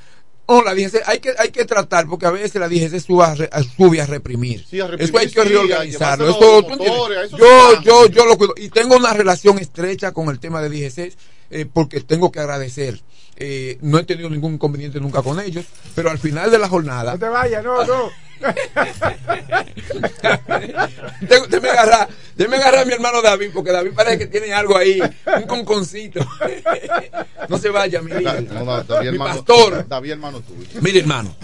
No, 0.47 0.61
la 0.61 0.73
DGC 0.75 1.01
hay 1.05 1.19
que, 1.19 1.31
hay 1.37 1.49
que 1.51 1.63
tratar, 1.65 2.05
porque 2.07 2.25
a 2.25 2.31
veces 2.31 2.55
la 2.55 2.67
DGC 2.67 2.99
sube 2.99 3.23
a, 3.23 3.33
re- 3.33 3.49
a- 3.51 3.63
sube 3.63 4.01
a 4.01 4.05
reprimir. 4.05 4.65
Sí, 4.69 4.79
a 4.81 4.87
reprimir, 4.87 5.09
eso 5.09 5.17
hay 5.19 5.29
que 5.31 5.41
sí, 5.43 5.47
reorganizarlo. 5.49 6.29
Eso, 6.29 6.61
yo, 7.37 7.81
yo, 7.81 8.07
yo 8.07 8.25
lo 8.25 8.37
cuido. 8.37 8.53
Y 8.57 8.69
tengo 8.69 8.95
una 8.97 9.13
relación 9.13 9.57
estrecha 9.59 10.11
con 10.11 10.29
el 10.29 10.39
tema 10.39 10.61
de 10.61 10.69
DGC, 10.69 11.13
eh, 11.51 11.65
porque 11.71 12.01
tengo 12.01 12.31
que 12.31 12.39
agradecer. 12.39 12.99
Eh, 13.35 13.77
no 13.81 13.97
he 13.97 14.03
tenido 14.03 14.29
ningún 14.29 14.55
inconveniente 14.55 14.99
nunca 14.99 15.21
con 15.23 15.39
ellos, 15.39 15.65
pero 15.95 16.11
al 16.11 16.19
final 16.19 16.51
de 16.51 16.59
la 16.59 16.67
jornada. 16.69 17.13
No 17.13 17.19
te 17.19 17.29
vayas, 17.29 17.63
no, 17.63 17.83
no. 17.85 18.09
Déjeme 21.21 21.69
agarrar, 21.69 22.09
déjeme 22.35 22.57
agarrar 22.57 22.81
a 22.81 22.85
mi 22.85 22.93
hermano 22.93 23.21
David, 23.21 23.51
porque 23.53 23.71
David 23.71 23.91
parece 23.95 24.19
que 24.19 24.27
tiene 24.27 24.53
algo 24.53 24.77
ahí, 24.77 24.99
un 25.37 25.43
conconcito. 25.43 26.19
No 27.49 27.57
se 27.57 27.69
vaya, 27.69 28.01
mi 28.01 28.11
vida. 28.11 28.41
No, 28.41 28.63
no, 28.63 28.83
David, 28.83 29.09
mi 29.09 29.15
hermano, 29.15 29.35
pastor. 29.35 29.87
David, 29.87 30.11
hermano 30.11 30.41
tuyo. 30.41 30.81
Mire, 30.81 30.99
hermano, 30.99 31.35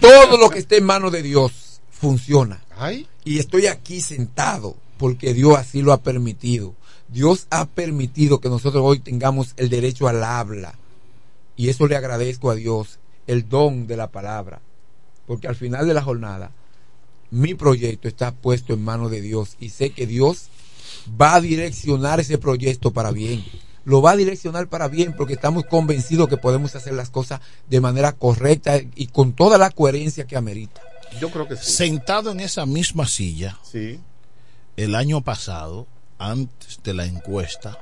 todo 0.00 0.36
lo 0.36 0.50
que 0.50 0.58
esté 0.60 0.78
en 0.78 0.84
manos 0.84 1.12
de 1.12 1.22
Dios 1.22 1.80
funciona. 1.90 2.60
Ay. 2.76 3.08
Y 3.24 3.38
estoy 3.38 3.66
aquí 3.66 4.00
sentado 4.00 4.76
porque 4.98 5.34
Dios 5.34 5.56
así 5.56 5.82
lo 5.82 5.92
ha 5.92 6.02
permitido. 6.02 6.74
Dios 7.08 7.46
ha 7.50 7.64
permitido 7.66 8.40
que 8.40 8.48
nosotros 8.48 8.82
hoy 8.84 9.00
tengamos 9.00 9.54
el 9.56 9.68
derecho 9.70 10.08
al 10.08 10.22
habla. 10.22 10.74
Y 11.56 11.70
eso 11.70 11.86
le 11.88 11.96
agradezco 11.96 12.50
a 12.50 12.54
Dios, 12.54 12.98
el 13.26 13.48
don 13.48 13.86
de 13.86 13.96
la 13.96 14.08
palabra. 14.08 14.60
Porque 15.28 15.46
al 15.46 15.54
final 15.54 15.86
de 15.86 15.94
la 15.94 16.02
jornada, 16.02 16.50
mi 17.30 17.54
proyecto 17.54 18.08
está 18.08 18.32
puesto 18.32 18.72
en 18.74 18.82
manos 18.82 19.10
de 19.12 19.20
Dios 19.20 19.56
y 19.60 19.68
sé 19.68 19.90
que 19.90 20.06
Dios 20.08 20.48
va 21.20 21.34
a 21.36 21.40
direccionar 21.40 22.18
ese 22.18 22.38
proyecto 22.38 22.92
para 22.92 23.12
bien. 23.12 23.44
Lo 23.84 24.02
va 24.02 24.10
a 24.12 24.16
direccionar 24.16 24.68
para 24.68 24.88
bien 24.88 25.14
porque 25.16 25.34
estamos 25.34 25.64
convencidos 25.66 26.28
que 26.28 26.36
podemos 26.36 26.74
hacer 26.74 26.94
las 26.94 27.10
cosas 27.10 27.40
de 27.70 27.80
manera 27.80 28.12
correcta 28.12 28.78
y 28.96 29.06
con 29.06 29.32
toda 29.34 29.56
la 29.58 29.70
coherencia 29.70 30.26
que 30.26 30.36
amerita. 30.36 30.80
Yo 31.20 31.30
creo 31.30 31.46
que 31.46 31.56
sí. 31.56 31.70
Sentado 31.72 32.32
en 32.32 32.40
esa 32.40 32.66
misma 32.66 33.06
silla, 33.06 33.58
Sí. 33.62 34.00
el 34.76 34.94
año 34.94 35.22
pasado, 35.22 35.86
antes 36.18 36.80
de 36.82 36.92
la 36.94 37.04
encuesta, 37.06 37.78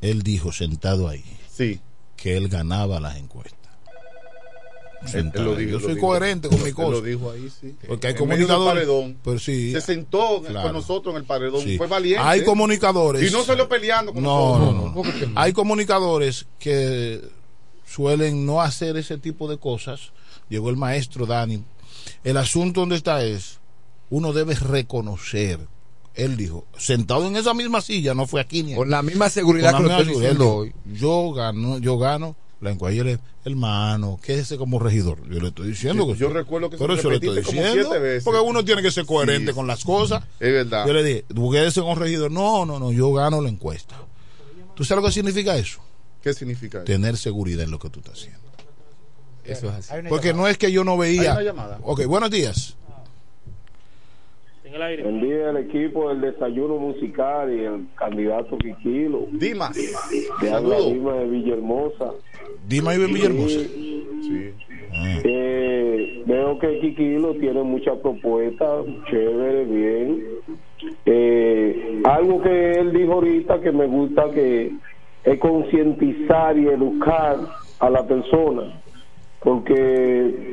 él 0.00 0.22
dijo 0.22 0.52
sentado 0.52 1.08
ahí 1.08 1.24
Sí. 1.52 1.80
que 2.16 2.36
él 2.36 2.48
ganaba 2.48 2.98
las 3.00 3.16
encuestas. 3.16 3.57
Él- 5.02 5.08
Sentado 5.08 5.44
él 5.44 5.50
lo 5.52 5.56
dijo, 5.56 5.70
Yo 5.70 5.78
lo 5.78 5.84
soy 5.84 5.94
dijo. 5.94 6.06
coherente 6.08 6.48
con 6.48 6.58
mi 6.62 6.68
Él 6.68 6.74
cosa. 6.74 6.90
lo 6.90 7.00
dijo 7.02 7.30
ahí, 7.30 7.48
sí. 7.60 7.74
Porque 7.86 8.08
hay 8.08 8.12
En 8.14 8.18
comunicadores. 8.18 8.74
paredón. 8.74 9.16
Pero 9.24 9.38
sí. 9.38 9.72
Se 9.72 9.80
sentó 9.80 10.42
Claro. 10.42 10.62
con 10.66 10.72
nosotros 10.72 11.14
en 11.14 11.20
el 11.20 11.24
paredón. 11.24 11.62
Sí. 11.62 11.78
Fue 11.78 11.86
valiente. 11.86 12.20
Hay 12.24 12.44
comunicadores. 12.44 13.28
Y 13.30 13.32
no 13.32 13.42
salió 13.44 13.68
peleando 13.68 14.12
con 14.12 14.22
No, 14.22 14.58
nosotros. 14.58 14.94
no, 14.94 15.28
no. 15.32 15.40
Hay 15.40 15.52
comunicadores 15.52 16.46
que 16.58 17.20
suelen 17.86 18.44
no 18.44 18.60
hacer 18.60 18.96
ese 18.96 19.18
tipo 19.18 19.48
de 19.48 19.58
cosas. 19.58 20.12
Llegó 20.48 20.70
el 20.70 20.76
maestro 20.76 21.26
Dani. 21.26 21.62
El 22.24 22.36
asunto 22.36 22.80
donde 22.80 22.96
está 22.96 23.22
es, 23.24 23.58
uno 24.10 24.32
debe 24.32 24.54
reconocer. 24.54 25.60
Él 26.14 26.36
dijo, 26.36 26.64
sentado 26.76 27.26
en 27.28 27.36
esa 27.36 27.54
misma 27.54 27.80
silla, 27.80 28.12
no 28.14 28.26
fue 28.26 28.40
aquí 28.40 28.64
ni 28.64 28.74
Con 28.74 28.90
la 28.90 29.02
misma 29.02 29.28
seguridad 29.30 29.70
Con 29.72 29.82
que 29.82 29.88
la 29.88 29.94
lo 29.94 30.00
estoy 30.00 30.14
misma 30.14 30.20
diciendo 30.28 30.44
seguridad. 30.44 30.74
Él 30.84 30.92
dijo, 30.92 31.00
Yo 31.00 31.32
gano, 31.32 31.78
yo 31.78 31.98
gano 31.98 32.36
la 32.60 32.70
encuesta. 32.70 32.96
Y 32.96 32.98
él 33.00 33.08
es, 33.08 33.18
hermano, 33.44 34.18
quédese 34.22 34.56
como 34.58 34.78
regidor. 34.78 35.18
Yo 35.28 35.40
le 35.40 35.48
estoy 35.48 35.68
diciendo 35.68 36.06
Yo- 36.06 36.12
que 36.12 36.18
yo 36.18 36.28
sí. 36.28 36.34
recuerdo 36.34 36.70
que 36.70 36.76
Pero 36.78 36.94
se 36.94 37.00
eso 37.00 37.10
le 37.10 37.16
estoy 37.16 37.36
diciendo. 37.36 37.72
siete 37.72 37.98
veces. 37.98 38.24
Porque 38.24 38.40
uno 38.40 38.64
tiene 38.64 38.82
que 38.82 38.90
ser 38.90 39.06
coherente 39.06 39.52
Sí. 39.52 39.56
con 39.56 39.66
las 39.66 39.84
cosas. 39.84 40.24
Es 40.40 40.52
verdad. 40.52 40.86
Yo 40.86 40.92
le 40.92 41.02
dije, 41.04 41.24
quédese 41.52 41.80
como 41.80 41.94
regidor. 41.94 42.30
No, 42.30 42.66
no, 42.66 42.78
no, 42.78 42.92
yo 42.92 43.12
gano 43.12 43.40
la 43.40 43.48
encuesta. 43.48 43.96
¿Tú 44.74 44.84
sabes 44.84 45.02
lo 45.02 45.08
que 45.08 45.12
significa 45.14 45.56
eso? 45.56 45.80
¿Qué 46.22 46.32
significa 46.34 46.78
eso? 46.78 46.84
Tener 46.84 47.16
seguridad 47.16 47.64
en 47.64 47.70
lo 47.70 47.78
que 47.78 47.90
tú 47.90 48.00
estás 48.00 48.14
haciendo. 48.14 48.40
Eso 49.44 49.68
es 49.68 49.90
así. 49.90 50.06
Porque 50.08 50.34
no 50.34 50.46
es 50.46 50.58
que 50.58 50.70
yo 50.70 50.84
no 50.84 50.92
Hay 51.00 51.16
veía. 51.16 51.32
una 51.32 51.42
llamada. 51.42 51.78
Ok, 51.82 52.04
buenos 52.06 52.30
días. 52.30 52.74
Buen 55.02 55.20
día 55.22 55.50
el 55.50 55.56
equipo 55.56 56.10
del 56.10 56.20
desayuno 56.20 56.76
musical 56.76 57.50
y 57.52 57.64
el 57.64 57.88
candidato 57.96 58.56
Quiquilo. 58.58 59.26
Dimas. 59.32 59.74
De 59.74 59.88
habla 60.52 60.76
Saludos. 60.76 60.92
Dima 60.92 61.12
de 61.14 61.26
Villahermosa. 61.26 62.12
Dima 62.66 62.92
vive 62.92 63.04
en 63.04 63.14
Villahermosa. 63.14 63.60
Eh, 65.24 66.22
veo 66.26 66.58
que 66.58 66.80
Kikilo 66.80 67.34
tiene 67.34 67.62
muchas 67.62 67.98
propuestas, 67.98 68.84
chévere, 69.10 69.64
bien. 69.64 70.24
Eh, 71.06 72.02
algo 72.04 72.42
que 72.42 72.72
él 72.72 72.92
dijo 72.92 73.14
ahorita 73.14 73.60
que 73.60 73.72
me 73.72 73.86
gusta 73.86 74.30
que 74.30 74.72
es 75.24 75.38
concientizar 75.38 76.56
y 76.58 76.68
educar 76.68 77.38
a 77.80 77.90
la 77.90 78.06
persona, 78.06 78.80
porque 79.40 79.74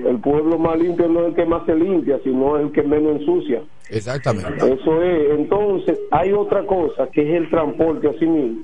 el 0.05 0.19
pueblo 0.21 0.57
más 0.57 0.77
limpio 0.79 1.07
no 1.07 1.21
es 1.21 1.27
el 1.29 1.35
que 1.35 1.45
más 1.45 1.65
se 1.65 1.75
limpia, 1.75 2.19
sino 2.23 2.57
el 2.57 2.71
que 2.71 2.83
menos 2.83 3.19
ensucia. 3.19 3.61
Exactamente. 3.89 4.73
Eso 4.73 5.01
es. 5.01 5.31
Entonces, 5.31 5.99
hay 6.11 6.31
otra 6.33 6.65
cosa 6.65 7.07
que 7.07 7.21
es 7.21 7.41
el 7.41 7.49
transporte 7.49 8.09
así 8.09 8.25
mismo. 8.25 8.63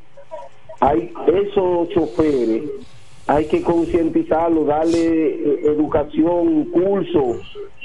Hay 0.79 1.11
esos 1.27 1.89
choferes, 1.89 2.63
hay 3.27 3.45
que 3.45 3.61
concientizarlos, 3.61 4.67
darle 4.67 5.27
eh, 5.27 5.61
educación, 5.65 6.65
curso, 6.65 7.39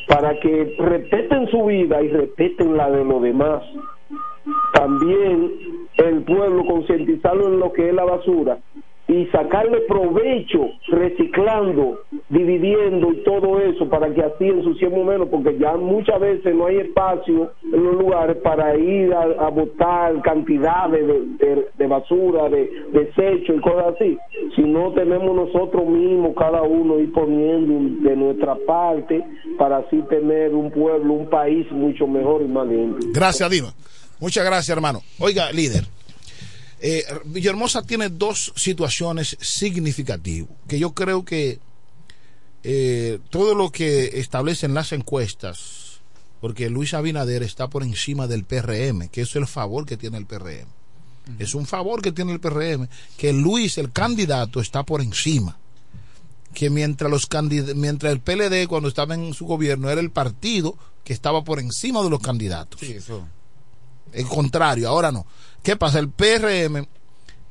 para 0.08 0.38
que 0.40 0.74
respeten 0.78 1.48
su 1.48 1.64
vida 1.64 2.02
y 2.02 2.08
respeten 2.08 2.76
la 2.76 2.90
de 2.90 3.04
los 3.04 3.22
demás. 3.22 3.62
También 4.72 5.52
el 5.96 6.22
pueblo 6.22 6.64
concientizarlo 6.66 7.48
en 7.48 7.58
lo 7.58 7.72
que 7.72 7.88
es 7.88 7.94
la 7.94 8.04
basura 8.04 8.58
y 9.08 9.26
sacarle 9.26 9.82
provecho 9.82 10.70
reciclando, 10.88 12.00
dividiendo 12.28 13.12
y 13.12 13.22
todo 13.22 13.60
eso 13.60 13.88
para 13.88 14.12
que 14.12 14.22
así 14.22 14.44
ensuciemos 14.46 15.06
menos, 15.06 15.28
porque 15.28 15.56
ya 15.58 15.76
muchas 15.76 16.18
veces 16.18 16.54
no 16.54 16.66
hay 16.66 16.78
espacio 16.78 17.52
en 17.62 17.84
los 17.84 17.94
lugares 17.96 18.36
para 18.38 18.76
ir 18.76 19.14
a, 19.14 19.48
botar 19.50 20.20
cantidades 20.22 21.06
de, 21.38 21.86
basura, 21.86 22.48
de 22.48 22.68
desecho 22.92 23.54
y 23.54 23.60
cosas 23.60 23.94
así. 23.94 24.18
Si 24.56 24.62
no 24.62 24.92
tenemos 24.92 25.34
nosotros 25.36 25.86
mismos, 25.86 26.34
cada 26.36 26.62
uno 26.62 26.98
ir 26.98 27.12
poniendo 27.12 28.08
de 28.08 28.16
nuestra 28.16 28.56
parte 28.66 29.24
para 29.56 29.78
así 29.78 30.02
tener 30.10 30.52
un 30.52 30.70
pueblo, 30.70 31.12
un 31.12 31.30
país 31.30 31.70
mucho 31.70 32.08
mejor 32.08 32.42
y 32.42 32.48
más 32.48 32.66
limpio. 32.66 33.08
Gracias, 33.12 33.48
Dima. 33.50 33.72
Muchas 34.18 34.44
gracias, 34.44 34.76
hermano. 34.76 35.00
Oiga, 35.20 35.52
líder. 35.52 35.95
Eh, 36.80 37.04
Villahermosa 37.24 37.82
tiene 37.82 38.08
dos 38.10 38.52
situaciones 38.56 39.36
significativas 39.40 40.50
que 40.68 40.78
yo 40.78 40.92
creo 40.92 41.24
que 41.24 41.58
eh, 42.62 43.18
todo 43.30 43.54
lo 43.54 43.70
que 43.70 44.18
establecen 44.20 44.74
las 44.74 44.92
encuestas, 44.92 46.00
porque 46.40 46.68
Luis 46.68 46.94
Abinader 46.94 47.42
está 47.42 47.68
por 47.68 47.82
encima 47.82 48.26
del 48.26 48.44
PRM, 48.44 49.08
que 49.08 49.22
es 49.22 49.36
el 49.36 49.46
favor 49.46 49.86
que 49.86 49.96
tiene 49.96 50.18
el 50.18 50.26
PRM. 50.26 50.66
Es 51.40 51.54
un 51.56 51.66
favor 51.66 52.02
que 52.02 52.12
tiene 52.12 52.32
el 52.32 52.38
PRM, 52.40 52.88
que 53.16 53.32
Luis, 53.32 53.78
el 53.78 53.90
candidato, 53.92 54.60
está 54.60 54.84
por 54.84 55.00
encima. 55.02 55.58
Que 56.54 56.70
mientras, 56.70 57.10
los 57.10 57.28
candid- 57.28 57.74
mientras 57.74 58.12
el 58.12 58.20
PLD, 58.20 58.68
cuando 58.68 58.88
estaba 58.88 59.14
en 59.14 59.34
su 59.34 59.44
gobierno, 59.44 59.90
era 59.90 60.00
el 60.00 60.10
partido 60.12 60.78
que 61.04 61.12
estaba 61.12 61.42
por 61.42 61.58
encima 61.58 62.00
de 62.02 62.10
los 62.10 62.20
candidatos. 62.20 62.78
Sí, 62.80 62.92
eso. 62.92 63.26
El 64.12 64.26
contrario, 64.26 64.88
ahora 64.88 65.10
no. 65.10 65.26
¿Qué 65.62 65.76
pasa? 65.76 65.98
El 65.98 66.10
PRM 66.10 66.86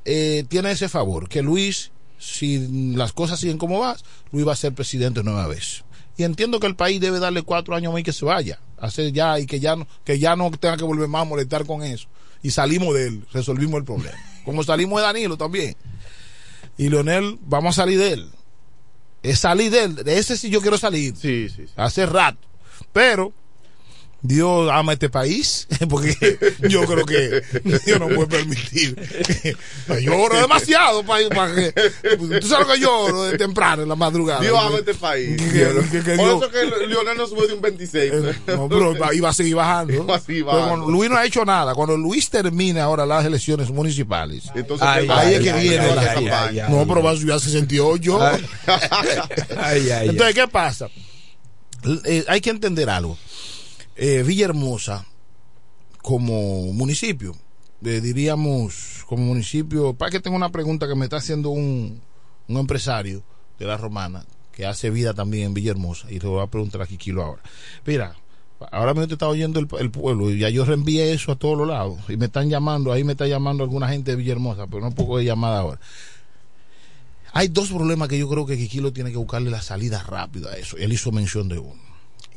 eh, 0.05 0.45
tiene 0.47 0.71
ese 0.71 0.87
favor, 0.87 1.27
que 1.27 1.41
Luis, 1.41 1.91
si 2.17 2.93
las 2.95 3.11
cosas 3.11 3.39
siguen 3.39 3.57
como 3.57 3.79
va, 3.79 3.97
Luis 4.31 4.47
va 4.47 4.53
a 4.53 4.57
ser 4.57 4.73
presidente 4.73 5.23
nueva 5.23 5.47
vez. 5.47 5.83
Y 6.17 6.23
entiendo 6.23 6.59
que 6.59 6.67
el 6.67 6.75
país 6.75 7.01
debe 7.01 7.19
darle 7.19 7.41
cuatro 7.41 7.75
años 7.75 7.91
más 7.91 7.99
y 7.99 8.03
que 8.03 8.13
se 8.13 8.25
vaya. 8.25 8.59
Hacer 8.77 9.11
ya 9.11 9.39
y 9.39 9.45
que 9.45 9.59
ya 9.59 9.75
no, 9.75 9.87
que 10.05 10.17
ya 10.17 10.35
no 10.35 10.49
tenga 10.51 10.77
que 10.77 10.83
volver 10.83 11.07
más 11.07 11.23
a 11.23 11.25
molestar 11.25 11.65
con 11.65 11.83
eso. 11.83 12.07
Y 12.41 12.51
salimos 12.51 12.93
de 12.93 13.07
él, 13.07 13.25
resolvimos 13.33 13.79
el 13.79 13.85
problema. 13.85 14.17
Como 14.45 14.63
salimos 14.63 14.99
de 14.99 15.03
Danilo 15.03 15.35
también. 15.35 15.75
Y 16.77 16.89
Leonel, 16.89 17.37
vamos 17.41 17.77
a 17.77 17.81
salir 17.81 17.97
de 17.97 18.13
él. 18.13 18.29
Es 19.23 19.39
salir 19.39 19.71
de 19.71 19.83
él. 19.83 19.95
De 19.95 20.17
ese 20.19 20.37
sí 20.37 20.49
yo 20.49 20.61
quiero 20.61 20.77
salir. 20.77 21.15
Sí, 21.17 21.49
sí. 21.49 21.65
Hace 21.75 22.05
rato. 22.05 22.47
Pero 22.93 23.33
Dios 24.27 24.69
ama 24.71 24.93
este 24.93 25.09
país, 25.09 25.67
porque 25.89 26.15
yo 26.69 26.83
creo 26.85 27.05
que 27.05 27.41
Dios 27.85 27.99
no 27.99 28.07
puede 28.09 28.27
permitir. 28.27 28.95
Yo 30.01 30.17
oro 30.17 30.39
demasiado 30.41 31.03
para, 31.03 31.53
que. 31.53 31.71
Tú 32.41 32.47
sabes 32.47 32.67
que 32.67 32.79
yo 32.79 32.91
oro 33.03 33.23
de 33.25 33.37
temprano 33.37 33.83
en 33.83 33.89
la 33.89 33.95
madrugada. 33.95 34.41
Dios 34.41 34.57
ama 34.59 34.77
este 34.79 34.95
país. 34.95 35.41
Que- 35.41 35.51
que- 35.91 36.03
que 36.03 36.15
Por 36.15 36.25
Dios- 36.25 36.41
eso 36.43 36.51
que 36.51 36.87
Lionel 36.87 37.17
no 37.17 37.27
sube 37.27 37.47
de 37.47 37.53
un 37.53 37.61
26. 37.61 38.13
no, 38.47 38.67
pero 38.69 39.13
iba- 39.13 39.29
a 39.29 39.33
seguir 39.33 39.55
bajando. 39.55 39.93
Iba 39.93 40.15
a 40.15 40.19
seguir 40.19 40.43
Pero 40.45 40.57
bajando. 40.57 40.67
cuando 40.69 40.91
Luis 40.91 41.09
no 41.09 41.17
ha 41.17 41.25
hecho 41.25 41.45
nada. 41.45 41.73
Cuando 41.75 41.97
Luis 41.97 42.29
termine 42.29 42.79
ahora 42.79 43.05
las 43.05 43.25
elecciones 43.25 43.69
municipales, 43.69 44.43
Entonces, 44.55 44.87
ahí, 44.87 45.05
¿qué 45.07 45.13
ahí 45.13 45.33
es 45.35 45.39
que 45.41 45.51
Ahí 45.51 45.69
viene 45.69 45.95
la 45.95 46.13
campaña. 46.13 46.69
No, 46.69 46.87
pero 46.87 47.01
va 47.03 47.11
a 47.11 47.15
subir 47.15 47.31
a 47.33 47.39
68. 47.39 48.19
Ay, 49.57 49.89
ay, 49.91 50.09
Entonces, 50.09 50.35
¿qué 50.35 50.47
pasa? 50.47 50.89
Eh, 52.05 52.25
hay 52.27 52.41
que 52.41 52.49
entender 52.49 52.89
algo. 52.89 53.17
Eh, 53.95 54.23
Villahermosa, 54.23 55.05
como 56.01 56.73
municipio, 56.73 57.33
diríamos, 57.79 59.03
como 59.07 59.23
municipio, 59.23 59.93
para 59.93 60.11
que 60.11 60.19
tengo 60.19 60.35
una 60.35 60.51
pregunta 60.51 60.87
que 60.87 60.95
me 60.95 61.05
está 61.05 61.17
haciendo 61.17 61.49
un, 61.49 62.01
un 62.47 62.57
empresario 62.57 63.23
de 63.57 63.65
la 63.65 63.77
Romana, 63.77 64.25
que 64.51 64.65
hace 64.65 64.89
vida 64.89 65.13
también 65.13 65.45
en 65.45 65.53
Villahermosa, 65.53 66.11
y 66.11 66.19
le 66.19 66.27
voy 66.27 66.41
a 66.41 66.47
preguntar 66.47 66.81
a 66.81 66.87
Kikilo 66.87 67.23
ahora. 67.23 67.41
Mira, 67.85 68.15
ahora 68.71 68.93
mismo 68.93 69.07
te 69.07 69.13
está 69.13 69.27
oyendo 69.27 69.59
el, 69.59 69.67
el 69.79 69.91
pueblo, 69.91 70.29
y 70.29 70.39
ya 70.39 70.49
yo 70.49 70.65
reenvié 70.65 71.13
eso 71.13 71.31
a 71.31 71.35
todos 71.35 71.57
los 71.57 71.67
lados, 71.67 71.99
y 72.09 72.17
me 72.17 72.25
están 72.25 72.49
llamando, 72.49 72.91
ahí 72.91 73.03
me 73.03 73.13
está 73.13 73.27
llamando 73.27 73.63
alguna 73.63 73.87
gente 73.87 74.11
de 74.11 74.17
Villahermosa, 74.17 74.67
pero 74.67 74.81
no 74.81 74.91
puedo 74.91 75.19
de 75.19 75.25
llamada 75.25 75.59
ahora. 75.59 75.79
Hay 77.31 77.49
dos 77.49 77.69
problemas 77.69 78.07
que 78.07 78.17
yo 78.17 78.29
creo 78.29 78.45
que 78.45 78.57
Kikilo 78.57 78.93
tiene 78.93 79.11
que 79.11 79.17
buscarle 79.17 79.51
la 79.51 79.61
salida 79.61 80.01
rápida 80.03 80.51
a 80.51 80.57
eso. 80.57 80.77
Él 80.77 80.93
hizo 80.93 81.11
mención 81.11 81.49
de 81.49 81.59
uno. 81.59 81.84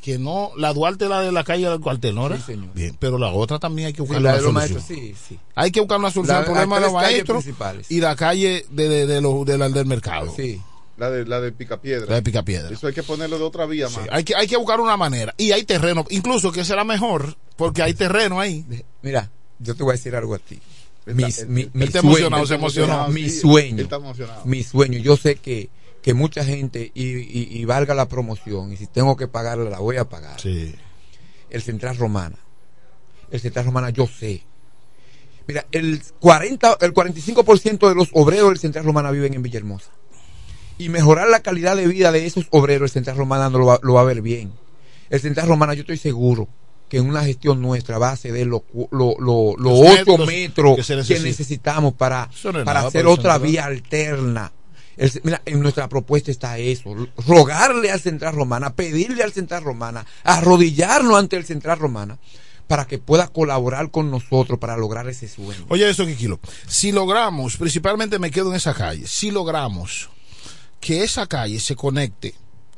Que 0.03 0.19
no, 0.19 0.51
la 0.57 0.73
Duarte 0.73 1.09
la 1.09 1.21
de 1.21 1.33
la 1.33 1.45
calle 1.45 1.69
del 1.69 1.81
cuartel, 1.81 2.15
¿no? 2.15 2.35
Sí, 2.37 2.43
señor. 2.47 2.73
Bien, 2.75 2.97
pero 2.99 3.19
la 3.19 3.33
otra 3.33 3.59
también 3.59 3.87
hay 3.89 3.93
que 3.93 3.99
Sí, 3.99 4.03
buscarle 4.03 4.23
la 4.25 4.31
una 4.31 4.39
de 4.39 4.43
los 4.45 4.53
solución. 4.55 5.01
maestros, 5.01 5.15
sí, 5.19 5.35
sí. 5.35 5.39
Hay 5.55 5.71
que 5.71 5.81
buscar 5.81 5.99
una 5.99 6.11
solución 6.11 6.37
al 6.39 6.45
problema 6.45 6.77
de 6.77 6.83
los 6.83 6.93
maestros 6.95 7.45
y 7.89 8.01
la 8.01 8.15
calle 8.17 8.65
de, 8.71 8.89
de, 8.89 9.07
de 9.07 9.21
los- 9.21 9.45
de 9.45 9.59
la- 9.59 9.69
del 9.69 9.87
mercado. 9.87 10.33
Sí. 10.35 10.61
La 10.97 11.11
de, 11.11 11.25
la 11.27 11.41
de 11.41 11.53
Picapiedra. 11.53 12.07
La 12.09 12.15
de 12.17 12.23
Picapiedra. 12.23 12.71
Eso 12.75 12.87
hay 12.89 12.93
que 12.93 13.03
ponerlo 13.05 13.39
de 13.39 13.45
otra 13.45 13.67
vía, 13.67 13.89
más. 13.89 14.01
Hay 14.11 14.25
que, 14.25 14.35
hay 14.35 14.47
que 14.49 14.57
buscar 14.57 14.81
una 14.81 14.97
manera. 14.97 15.33
Y 15.37 15.53
hay 15.53 15.63
terreno, 15.65 16.05
incluso 16.11 16.51
que 16.51 16.65
será 16.65 16.83
mejor, 16.85 17.37
porque 17.57 17.83
hay 17.83 17.95
terreno 17.95 18.41
ahí. 18.41 18.65
Mira, 19.03 19.31
yo 19.61 19.75
te 19.77 19.83
voy 19.85 19.93
a 19.93 19.97
decir 19.97 20.17
algo 20.17 20.35
a 20.35 20.39
ti. 20.39 20.59
Mis, 21.07 21.47
mi, 21.49 21.71
mi 21.73 21.85
está 21.85 22.01
sueño, 22.01 22.17
emocionado, 22.17 22.47
se 22.47 22.55
emocionó. 22.57 23.09
Mi 23.09 23.31
Sí, 23.31 23.41
sueño. 23.41 23.89
Mi 24.45 24.63
sueño. 24.65 24.99
Yo 24.99 25.17
sé 25.17 25.37
que, 25.37 25.71
que 26.09 26.15
mucha 26.15 26.43
gente, 26.43 26.91
y, 26.95 27.05
y, 27.05 27.49
y 27.51 27.67
valga 27.67 27.95
la 27.95 28.09
promoción, 28.09 28.73
y 28.73 28.79
si 28.79 28.87
tengo 28.87 29.15
que 29.15 29.29
pagarla, 29.29 29.69
la 29.69 29.79
voy 29.79 29.99
a 29.99 30.09
pagar. 30.09 30.41
Sí. 30.41 30.75
El 31.51 31.61
Central 31.61 31.99
Romana. 31.99 32.39
El 33.31 33.41
Central 33.41 33.67
Romana, 33.67 33.91
yo 33.91 34.07
sé. 34.07 34.43
Mira, 35.47 35.67
el 35.71 36.01
40, 36.19 36.79
el 36.81 36.95
45% 36.95 37.91
de 37.91 37.95
los 37.95 38.09
obreros 38.15 38.49
del 38.49 38.59
Central 38.59 38.87
Romana 38.87 39.11
viven 39.11 39.35
en 39.35 39.43
Villahermosa. 39.43 39.91
Y 40.79 40.89
mejorar 40.89 41.29
la 41.29 41.41
calidad 41.41 41.77
de 41.77 41.87
vida 41.87 42.11
de 42.11 42.25
esos 42.25 42.47
obreros, 42.53 42.89
el 42.89 42.95
Central 42.95 43.19
Romana 43.19 43.51
no 43.51 43.59
lo 43.59 43.67
va, 43.67 43.79
lo 43.83 43.93
va 43.93 44.01
a 44.01 44.05
ver 44.05 44.23
bien. 44.23 44.55
El 45.11 45.21
Central 45.21 45.47
Romana, 45.47 45.75
yo 45.75 45.83
estoy 45.83 45.99
seguro 45.99 46.49
que 46.89 46.97
en 46.97 47.07
una 47.07 47.23
gestión 47.23 47.61
nuestra 47.61 47.99
va 47.99 48.13
a 48.13 48.17
ceder 48.17 48.47
los 48.47 48.63
lo, 48.93 49.15
lo, 49.21 49.57
lo 49.59 49.59
Los 49.59 49.79
ocho 49.79 50.17
metros 50.17 50.27
metros 50.27 51.07
que 51.07 51.21
necesitamos 51.21 51.93
para, 51.93 52.31
no 52.45 52.53
para 52.65 52.65
nada 52.65 52.89
hacer 52.89 53.07
otra 53.07 53.37
vía 53.37 53.67
alterna. 53.67 54.53
El- 54.99 55.21
mira, 55.25 55.41
en 55.47 55.61
nuestra 55.61 55.89
propuesta 55.89 56.31
está 56.31 56.59
eso, 56.59 56.95
rogarle 57.27 57.91
al 57.91 58.01
Central 58.01 58.35
Romana, 58.35 58.75
pedirle 58.75 59.23
al 59.23 59.33
Central 59.33 59.63
Romana, 59.65 60.05
arrodillarnos 60.25 61.17
ante 61.17 61.37
el 61.37 61.45
Central 61.47 61.79
Romana 61.79 62.19
para 62.67 62.87
que 62.87 62.99
pueda 62.99 63.29
colaborar 63.29 63.91
con 63.91 64.11
nosotros 64.11 64.59
para 64.59 64.77
lograr 64.77 65.09
ese 65.09 65.27
sueño. 65.29 65.65
Oye, 65.69 65.89
eso, 65.89 66.05
Kikilo. 66.05 66.39
Si 66.67 66.93
logramos, 66.93 67.57
principalmente 67.57 68.19
me 68.19 68.31
quedo 68.31 68.51
en 68.51 68.57
esa 68.57 68.75
calle, 68.75 69.07
si 69.07 69.31
logramos 69.31 70.11
que 70.81 71.03
esa 71.03 71.27
calle 71.27 71.61
se 71.61 71.75
conecte 71.77 72.35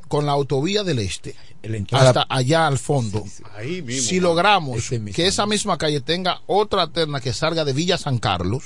con 0.07 0.25
la 0.25 0.31
autovía 0.33 0.83
del 0.83 0.99
este, 0.99 1.35
entrada- 1.63 2.07
hasta 2.09 2.25
allá 2.29 2.67
al 2.67 2.77
fondo, 2.79 3.23
Ahí 3.55 3.81
mismo. 3.81 4.07
si 4.09 4.19
logramos 4.19 4.89
que 5.13 5.27
esa 5.27 5.45
misma 5.45 5.77
calle 5.77 6.01
tenga 6.01 6.41
otra 6.47 6.83
alterna 6.83 7.19
que 7.19 7.33
salga 7.33 7.65
de 7.65 7.73
Villa 7.73 7.97
San 7.97 8.17
Carlos, 8.19 8.63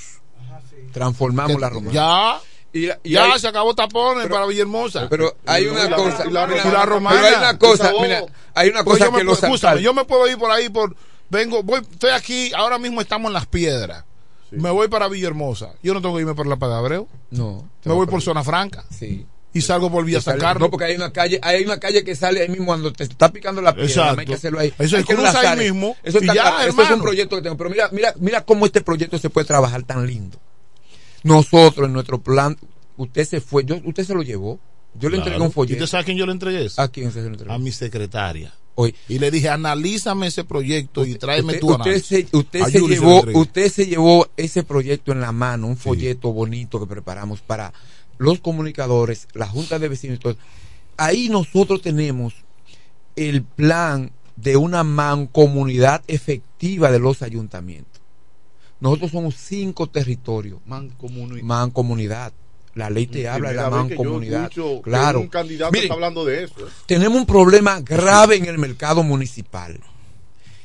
Transformamos 0.94 1.60
la 1.60 1.69
Romana. 1.69 1.91
Ya, 1.94 2.40
Y, 2.76 2.89
y 3.03 3.14
ya 3.14 3.31
hay- 3.31 3.39
se 3.39 3.47
acabó 3.47 3.73
tapones 3.73 4.27
para 4.27 4.45
Villahermosa. 4.45 5.07
pero 5.10 5.35
hay 5.45 5.65
una 5.68 5.89
cosa, 5.95 6.26
y 6.27 6.31
la, 6.31 6.45
mira, 6.45 6.65
la 6.72 6.85
romana. 6.85 7.15
pero 7.22 7.27
hay 7.27 7.35
una 7.41 7.57
cosa, 7.57 7.91
mira, 8.02 8.15
favor. 8.18 8.31
hay 8.53 8.69
una 8.69 8.84
Pues 8.84 8.93
cosa 8.97 9.06
yo 9.06 9.11
me 9.14 9.18
que 9.19 9.26
puedo- 9.26 9.72
los 9.72 9.81
yo 9.81 9.93
me 9.93 10.03
puedo 10.06 10.27
ir 10.27 10.38
por 10.38 10.52
ahí 10.52 10.68
por 10.68 10.93
vengo, 11.30 11.64
voy, 11.64 11.80
estoy 11.89 12.10
aquí, 12.11 12.52
ahora 12.53 12.77
mismo 12.77 12.99
estamos 12.99 13.30
en 13.30 13.34
las 13.34 13.45
piedras. 13.45 14.03
Me 14.52 14.69
voy 14.69 14.88
para 14.89 15.07
Villahermosa. 15.07 15.72
Yo 15.84 15.93
no 15.93 16.02
tengo 16.02 16.15
que 16.15 16.22
irme 16.22 16.35
por 16.35 16.47
la 16.47 16.56
Padabreu. 16.57 17.07
No. 17.31 17.68
Me 17.84 17.93
voy 17.93 18.07
por 18.07 18.22
zona 18.22 18.43
franca. 18.43 18.85
Sí. 18.89 19.26
Y 19.53 19.61
salgo 19.61 19.89
por 19.89 20.03
Villa 20.03 20.19
San 20.22 20.38
Carlos. 20.38 20.61
No, 20.68 20.69
porque 20.69 20.85
hay 20.85 20.95
una 20.97 21.14
calle, 21.14 21.39
hay 21.41 21.64
una 21.64 21.80
calle 21.80 22.03
que 22.03 22.14
sale 22.15 22.41
ahí 22.41 22.49
mismo 22.49 22.65
cuando 22.65 22.91
te 22.91 23.06
está 23.06 23.31
picando 23.31 23.61
la 23.61 23.73
piedra. 23.73 23.89
Exacto. 23.89 24.19
hay 24.19 24.26
que 24.26 24.34
hacerlo 24.34 24.60
ahí. 24.60 24.73
Eso 24.77 24.97
es 24.97 25.06
que 25.06 25.15
cruza 25.15 25.39
ahí 25.39 25.57
mismo 25.60 25.95
Eso, 26.03 26.19
está 26.19 26.34
ya. 26.34 26.65
Eso 26.68 26.81
es 26.81 26.91
un 26.91 27.02
proyecto 27.02 27.38
que 27.38 27.41
tengo. 27.41 27.56
Pero 27.56 27.69
mira, 27.69 27.88
mira, 27.93 28.14
mira 28.18 28.41
cómo 28.45 28.65
este 28.65 28.81
proyecto 28.81 29.18
se 29.18 29.30
puede 29.30 29.47
trabajar 29.47 29.84
tan 29.84 30.06
lindo. 30.06 30.38
Nosotros 31.26 31.88
en 31.88 31.93
nuestro 31.93 32.22
plan, 32.22 32.56
usted 32.97 33.26
se 33.26 33.41
fue, 33.41 33.65
yo, 33.65 33.77
usted 33.84 34.03
se 34.06 34.14
lo 34.14 34.22
llevó. 34.22 34.60
Yo 34.93 35.10
le 35.10 35.15
Claro. 35.18 35.31
entregué 35.31 35.45
un 35.45 35.52
folleto. 35.52 35.73
¿Y 35.73 35.84
usted 35.84 35.91
sabe 35.91 36.02
a 36.03 36.06
quién 36.06 36.18
yo 36.18 36.26
le 36.26 36.31
entregué 36.31 36.65
eso? 36.65 36.81
¿A 36.81 36.88
quién 36.88 37.11
se 37.11 37.22
lo 37.22 37.27
entregó? 37.27 37.52
A 37.52 37.57
mi 37.57 37.72
secretaria. 37.72 38.53
Oye. 38.76 38.93
Y 39.10 39.18
le 39.19 39.31
dije, 39.31 39.49
analízame 39.49 40.27
ese 40.27 40.43
proyecto 40.43 41.03
y 41.03 41.15
tráeme 41.15 41.53
usted, 41.53 41.60
tu 41.60 41.73
análisis. 41.73 42.27
usted 42.31 42.64
se 42.65 42.80
llevó, 42.81 43.23
usted 43.34 43.72
se 43.72 43.88
llevó 43.88 44.27
ese 44.38 44.64
proyecto 44.64 45.11
en 45.11 45.22
la 45.22 45.31
mano, 45.31 45.68
un 45.68 45.77
folleto 45.77 46.31
bonito 46.31 46.80
que 46.80 46.85
preparamos 46.85 47.41
para 47.41 47.73
los 48.18 48.39
comunicadores, 48.39 49.27
la 49.34 49.47
Junta 49.47 49.80
de 49.80 49.88
Vecinos 49.89 50.18
y 50.18 50.19
todo. 50.19 50.38
Ahí 50.97 51.30
nosotros 51.30 51.81
tenemos 51.81 52.35
el 53.15 53.43
plan 53.43 54.11
de 54.35 54.57
una 54.57 54.84
mancomunidad 54.84 56.03
efectiva 56.07 56.91
de 56.91 56.99
los 56.99 57.22
ayuntamientos. 57.22 57.94
Nosotros 58.80 59.11
somos 59.11 59.35
cinco 59.35 59.88
territorios. 59.88 60.60
Mancomunidad. 60.65 61.43
Mancomunidad. 61.43 62.34
La 62.76 62.89
ley 62.89 63.07
te 63.07 63.27
habla 63.30 63.49
de 63.49 63.56
la 63.56 63.69
mancomunidad. 63.69 64.52
Claro. 64.84 65.22
Un 65.22 65.27
candidato 65.30 65.72
Miren, 65.72 65.85
está 65.85 65.93
hablando 65.93 66.26
de 66.26 66.43
eso. 66.43 66.56
tenemos 66.85 67.18
un 67.18 67.26
problema 67.26 67.80
grave 67.80 68.35
en 68.35 68.45
el 68.45 68.57
mercado 68.57 69.02
municipal. 69.02 69.80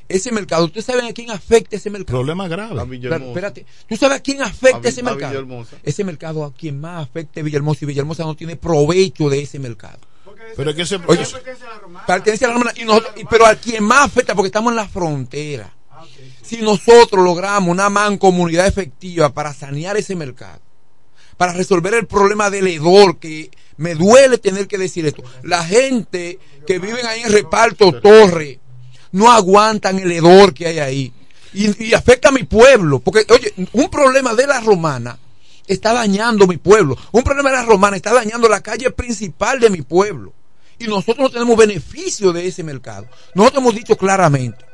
Ese 0.08 0.32
mercado, 0.32 0.64
¿ustedes 0.64 0.86
saben 0.86 1.04
a 1.04 1.12
quién 1.12 1.30
afecta 1.30 1.76
ese 1.76 1.88
mercado? 1.88 2.18
Problema 2.18 2.48
grave. 2.48 2.80
A. 2.80 2.84
Claro, 2.84 3.26
espérate. 3.28 3.64
¿Tú 3.88 3.96
sabes 3.96 4.18
a 4.18 4.20
quién 4.20 4.42
afecta 4.42 4.88
A 4.88 4.90
ese 4.90 5.02
a 5.02 5.04
mercado? 5.04 5.30
Villahermosa. 5.30 5.76
Ese 5.84 6.02
mercado 6.02 6.44
a 6.44 6.52
quien 6.52 6.80
más 6.80 7.04
afecta 7.04 7.38
es 7.38 7.44
Villahermosa 7.44 7.84
y 7.84 7.86
Villahermosa 7.86 8.24
no 8.24 8.34
tiene 8.34 8.56
provecho 8.56 9.28
de 9.30 9.42
ese 9.42 9.60
mercado. 9.60 10.00
Pero 10.56 10.70
es 10.70 10.76
que 10.76 10.82
ese 10.82 10.96
Oye, 11.06 11.24
pertenece 12.08 12.44
a 12.44 12.48
la 12.48 12.54
Romana, 12.54 12.72
y 12.76 12.84
nosotros- 12.84 13.12
y- 13.18 13.24
pero 13.24 13.46
a 13.46 13.54
quien 13.54 13.84
más 13.84 14.06
afecta 14.06 14.34
porque 14.34 14.48
estamos 14.48 14.72
en 14.72 14.76
la 14.76 14.88
frontera. 14.88 15.72
Si 16.50 16.62
nosotros 16.62 17.24
logramos 17.24 17.70
una 17.70 17.88
mancomunidad 17.90 18.66
efectiva 18.66 19.32
para 19.32 19.54
sanear 19.54 19.96
ese 19.96 20.16
mercado, 20.16 20.58
para 21.36 21.52
resolver 21.52 21.94
el 21.94 22.08
problema 22.08 22.50
del 22.50 22.66
hedor, 22.66 23.20
que 23.20 23.52
me 23.76 23.94
duele 23.94 24.36
tener 24.36 24.66
que 24.66 24.76
decir 24.76 25.06
esto, 25.06 25.22
la 25.44 25.64
gente 25.64 26.40
que 26.66 26.80
viven 26.80 27.06
ahí 27.06 27.20
en 27.20 27.30
reparto 27.30 27.92
torre 28.00 28.58
no 29.12 29.30
aguantan 29.30 30.00
el 30.00 30.10
hedor 30.10 30.52
que 30.52 30.66
hay 30.66 30.80
ahí. 30.80 31.12
Y, 31.54 31.84
y 31.84 31.94
afecta 31.94 32.30
a 32.30 32.32
mi 32.32 32.42
pueblo, 32.42 32.98
porque 32.98 33.24
oye, 33.32 33.54
un 33.72 33.88
problema 33.88 34.34
de 34.34 34.48
la 34.48 34.58
romana 34.58 35.20
está 35.68 35.92
dañando 35.92 36.48
mi 36.48 36.56
pueblo, 36.56 36.98
un 37.12 37.22
problema 37.22 37.50
de 37.50 37.58
la 37.58 37.64
romana 37.64 37.96
está 37.96 38.12
dañando 38.12 38.48
la 38.48 38.60
calle 38.60 38.90
principal 38.90 39.60
de 39.60 39.70
mi 39.70 39.82
pueblo. 39.82 40.32
Y 40.80 40.88
nosotros 40.88 41.18
no 41.18 41.30
tenemos 41.30 41.56
beneficio 41.56 42.32
de 42.32 42.48
ese 42.48 42.64
mercado. 42.64 43.06
Nosotros 43.36 43.62
hemos 43.62 43.74
dicho 43.76 43.96
claramente 43.96 44.69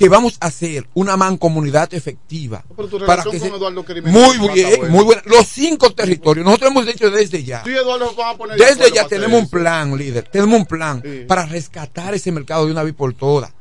que 0.00 0.08
vamos 0.08 0.38
a 0.40 0.46
hacer 0.46 0.88
una 0.94 1.14
mancomunidad 1.18 1.92
efectiva 1.92 2.64
Pero 2.74 2.88
tu 2.88 2.98
para 3.00 3.22
relación 3.22 3.32
que 3.32 3.38
con 3.38 3.50
se- 3.50 3.56
Eduardo 3.56 3.84
Crimen 3.84 4.10
muy 4.10 4.38
bien, 4.54 4.90
muy 4.90 5.04
buena. 5.04 5.20
Los 5.26 5.46
cinco 5.46 5.92
territorios, 5.92 6.42
nosotros 6.46 6.70
hemos 6.70 6.86
dicho 6.86 7.10
desde 7.10 7.44
ya. 7.44 7.62
Eduardo 7.66 8.10
a 8.24 8.34
poner 8.34 8.56
Desde 8.58 8.90
ya 8.92 9.06
tenemos 9.06 9.42
un 9.42 9.50
plan, 9.50 9.94
líder. 9.98 10.24
Tenemos 10.32 10.58
un 10.60 10.64
plan 10.64 11.02
Sí. 11.04 11.24
para 11.28 11.44
rescatar 11.44 12.14
ese 12.14 12.32
mercado 12.32 12.64
de 12.64 12.72
una 12.72 12.82
vez 12.82 12.94
por 12.94 13.12
todas. 13.12 13.52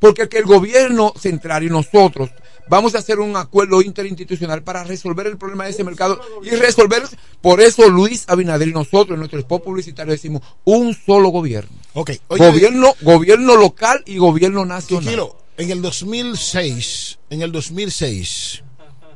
Porque 0.00 0.28
que 0.28 0.38
el 0.38 0.46
gobierno 0.46 1.12
central 1.16 1.62
y 1.62 1.70
nosotros 1.70 2.30
vamos 2.68 2.96
a 2.96 2.98
hacer 2.98 3.20
un 3.20 3.36
acuerdo 3.36 3.80
interinstitucional 3.80 4.64
para 4.64 4.82
resolver 4.82 5.28
el 5.28 5.38
problema 5.38 5.64
de 5.66 5.70
ese 5.70 5.84
mercado 5.84 6.20
y 6.42 6.50
resolver. 6.56 7.04
Por 7.40 7.60
eso 7.60 7.88
Luis 7.88 8.24
Abinader 8.26 8.66
y 8.66 8.72
nosotros 8.72 9.10
en 9.14 9.18
nuestro 9.20 9.38
spot 9.38 9.62
publicitario 9.62 10.10
decimos 10.12 10.42
un 10.64 10.92
solo 10.92 11.28
gobierno. 11.28 11.70
Ok, 11.92 12.10
oye, 12.26 12.46
gobierno, 12.50 12.94
gobierno 13.02 13.54
local 13.54 14.02
y 14.06 14.18
gobierno 14.18 14.64
nacional. 14.66 15.14
En 15.56 15.70
el 15.70 15.82
2006, 15.82 17.18
en 17.30 17.42
el 17.42 17.52
2006, 17.52 18.62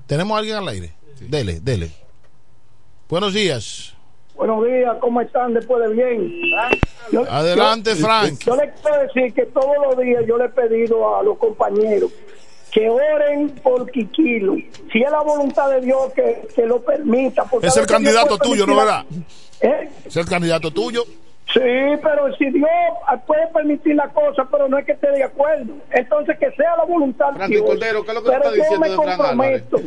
¿tenemos 0.06 0.34
a 0.36 0.38
alguien 0.38 0.56
al 0.56 0.68
aire? 0.68 0.92
Dele, 1.20 1.60
dele. 1.60 1.90
Buenos 3.08 3.34
días. 3.34 3.94
Buenos 4.36 4.64
días, 4.64 4.96
¿cómo 5.00 5.20
están 5.20 5.52
después 5.54 5.82
de 5.88 5.94
bien? 5.94 6.32
Yo- 7.10 7.24
Adelante, 7.28 7.90
yo- 7.96 8.04
Frank. 8.06 8.38
Yo 8.44 8.54
le 8.54 8.72
quiero 8.72 9.02
decir 9.02 9.34
que 9.34 9.46
todos 9.46 9.74
los 9.84 9.98
días 9.98 10.22
yo 10.28 10.38
le 10.38 10.44
he 10.44 10.48
pedido 10.50 11.16
a 11.16 11.22
los 11.24 11.38
compañeros 11.38 12.12
que 12.70 12.88
oren 12.88 13.48
por 13.62 13.90
Quiquilo. 13.90 14.54
Si 14.92 15.02
es 15.02 15.10
la 15.10 15.22
voluntad 15.22 15.70
de 15.70 15.80
Dios 15.80 16.12
que, 16.14 16.46
que 16.54 16.66
lo 16.66 16.80
permita. 16.84 17.44
porque 17.46 17.66
Es 17.66 17.76
el 17.76 17.86
candidato 17.86 18.38
tuyo, 18.38 18.64
¿no 18.66 18.76
verdad? 18.76 19.04
¿Eh? 19.60 19.88
Es 20.04 20.16
el 20.16 20.26
candidato 20.26 20.70
tuyo. 20.70 21.04
Sí, 21.52 21.60
pero 22.02 22.34
si 22.36 22.50
Dios 22.50 22.68
puede 23.26 23.46
permitir 23.48 23.96
la 23.96 24.08
cosa, 24.08 24.46
pero 24.50 24.68
no 24.68 24.78
es 24.78 24.84
que 24.84 24.92
esté 24.92 25.10
de 25.10 25.24
acuerdo. 25.24 25.74
Entonces, 25.90 26.38
que 26.38 26.50
sea 26.52 26.76
la 26.76 26.84
voluntad 26.84 27.32
de 27.32 27.46
Dios. 27.48 27.62
Cordero, 27.62 28.04
¿qué 28.04 28.10
es 28.10 28.14
lo 28.14 28.22
que 28.22 28.30
tú 28.30 28.36
pero 28.38 28.50
yo 28.50 28.62
diciendo 28.62 28.86
me 28.86 28.96
comprometo, 28.96 29.78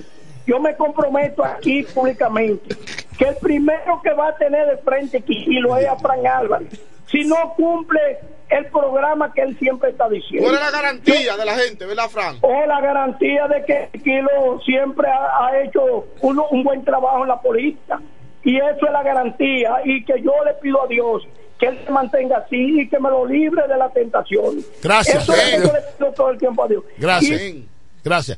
yo 0.47 0.59
me 0.59 0.75
comprometo 0.75 1.45
aquí 1.45 1.83
públicamente 1.83 2.75
que 3.17 3.25
el 3.25 3.35
primero 3.35 4.01
que 4.03 4.11
va 4.13 4.29
a 4.29 4.35
tener 4.38 4.67
de 4.67 4.77
frente 4.77 5.21
Quijilo 5.21 5.77
es 5.77 5.88
a 5.88 5.95
Fran 5.97 6.25
Álvarez. 6.25 6.81
Si 7.11 7.25
no 7.25 7.53
cumple 7.55 8.19
el 8.49 8.65
programa 8.67 9.31
que 9.33 9.41
él 9.41 9.57
siempre 9.59 9.91
está 9.91 10.09
diciendo. 10.09 10.47
Tú 10.47 10.55
eres 10.55 10.65
la 10.65 10.71
garantía 10.71 11.38
de 11.38 11.45
la 11.45 11.53
gente, 11.53 11.85
¿verdad, 11.85 12.09
Fran? 12.09 12.38
O 12.41 12.65
la 12.65 12.81
garantía 12.81 13.47
de 13.47 13.63
que 13.65 13.99
Kilo 13.99 14.59
siempre 14.65 15.07
ha, 15.09 15.45
ha 15.45 15.61
hecho 15.61 16.07
un, 16.21 16.41
un 16.49 16.63
buen 16.63 16.83
trabajo 16.83 17.21
en 17.21 17.27
la 17.27 17.39
política. 17.39 18.01
Y 18.43 18.57
eso 18.57 18.85
es 18.85 18.91
la 18.91 19.03
garantía. 19.03 19.81
Y 19.85 20.03
que 20.03 20.21
yo 20.21 20.33
le 20.43 20.53
pido 20.55 20.83
a 20.83 20.88
Dios 20.88 21.27
que 21.61 21.67
él 21.67 21.79
se 21.85 21.91
mantenga 21.91 22.38
así 22.39 22.81
y 22.81 22.89
que 22.89 22.99
me 22.99 23.09
lo 23.09 23.23
libre 23.25 23.61
de 23.67 23.77
la 23.77 23.88
tentación. 23.93 24.65
Gracias. 24.81 25.21
Eso 25.23 25.33
es 25.35 25.51
lo 25.53 25.61
que 25.61 25.67
yo 25.67 25.73
le 25.73 25.81
pido 25.95 26.11
todo 26.13 26.29
el 26.31 26.38
tiempo 26.39 26.63
a 26.63 26.67
Dios. 26.67 26.83
Gracias. 26.97 27.39
Y- 27.39 27.67
Gracias. 28.03 28.38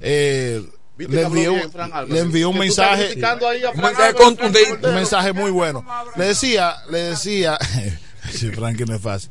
Eh, 0.00 0.62
le 0.96 1.24
Álvarez. 1.24 2.08
le 2.08 2.18
envié 2.20 2.46
un 2.46 2.58
mensaje. 2.58 3.12
Un 3.14 3.20
mensaje 3.20 3.26
Álvarez, 3.26 4.14
contundente. 4.14 4.66
Franklin 4.68 4.88
Un 4.88 4.94
mensaje 4.94 5.32
muy 5.34 5.50
bueno. 5.50 5.84
Le 6.16 6.24
decía, 6.24 6.76
le 6.90 6.98
decía, 6.98 7.58
sí, 8.30 8.48
Frank, 8.52 8.78
que 8.78 8.86
no 8.86 8.94
es 8.94 9.02
fácil. 9.02 9.30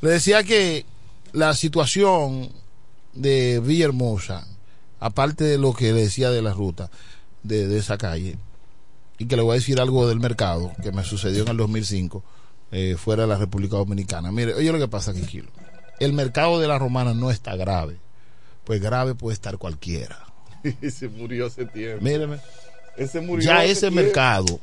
Le 0.00 0.10
decía 0.10 0.42
que 0.42 0.86
la 1.32 1.52
situación 1.54 2.50
de 3.12 3.60
Villahermosa, 3.62 4.46
aparte 4.98 5.44
de 5.44 5.58
lo 5.58 5.74
que 5.74 5.92
le 5.92 6.00
decía 6.04 6.30
de 6.30 6.40
la 6.40 6.54
ruta 6.54 6.88
de, 7.42 7.68
de 7.68 7.78
esa 7.78 7.98
calle, 7.98 8.38
y 9.18 9.26
que 9.26 9.36
le 9.36 9.42
voy 9.42 9.52
a 9.52 9.54
decir 9.56 9.78
algo 9.78 10.08
del 10.08 10.20
mercado 10.20 10.72
que 10.82 10.90
me 10.92 11.04
sucedió 11.04 11.42
en 11.42 11.48
el 11.48 11.56
2005 11.58 12.24
eh, 12.70 12.96
fuera 12.98 13.22
de 13.22 13.28
la 13.28 13.36
República 13.38 13.76
Dominicana. 13.76 14.30
Mire, 14.32 14.54
oye 14.54 14.70
lo 14.72 14.78
que 14.78 14.88
pasa 14.88 15.12
aquí, 15.12 15.22
Kilo. 15.22 15.48
El 16.00 16.12
mercado 16.12 16.60
de 16.60 16.68
la 16.68 16.78
romana 16.78 17.14
no 17.14 17.30
está 17.30 17.56
grave. 17.56 17.96
Pues 18.64 18.80
grave 18.80 19.14
puede 19.14 19.34
estar 19.34 19.58
cualquiera. 19.58 20.18
se 20.90 21.08
murió 21.08 21.46
hace 21.46 21.64
tiempo. 21.66 22.04
Míreme. 22.04 22.38
Ese 22.96 23.20
murió 23.20 23.44
Ya 23.46 23.64
ese 23.64 23.88
tiempo. 23.88 24.02
mercado, 24.02 24.60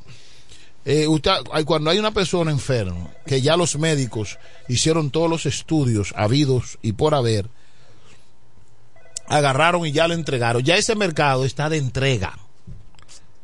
eh, 0.84 1.08
usted, 1.08 1.32
cuando 1.66 1.90
hay 1.90 1.98
una 1.98 2.12
persona 2.12 2.52
enferma, 2.52 3.10
que 3.26 3.42
ya 3.42 3.58
los 3.58 3.78
médicos 3.78 4.38
hicieron 4.68 5.10
todos 5.10 5.30
los 5.30 5.46
estudios 5.46 6.14
habidos 6.16 6.78
y 6.82 6.92
por 6.94 7.16
haber, 7.16 7.50
agarraron 9.28 9.86
y 9.86 9.92
ya 9.92 10.08
lo 10.08 10.14
entregaron. 10.14 10.62
Ya 10.64 10.76
ese 10.76 10.96
mercado 10.96 11.46
está 11.46 11.70
de 11.70 11.78
entrega. 11.78 12.38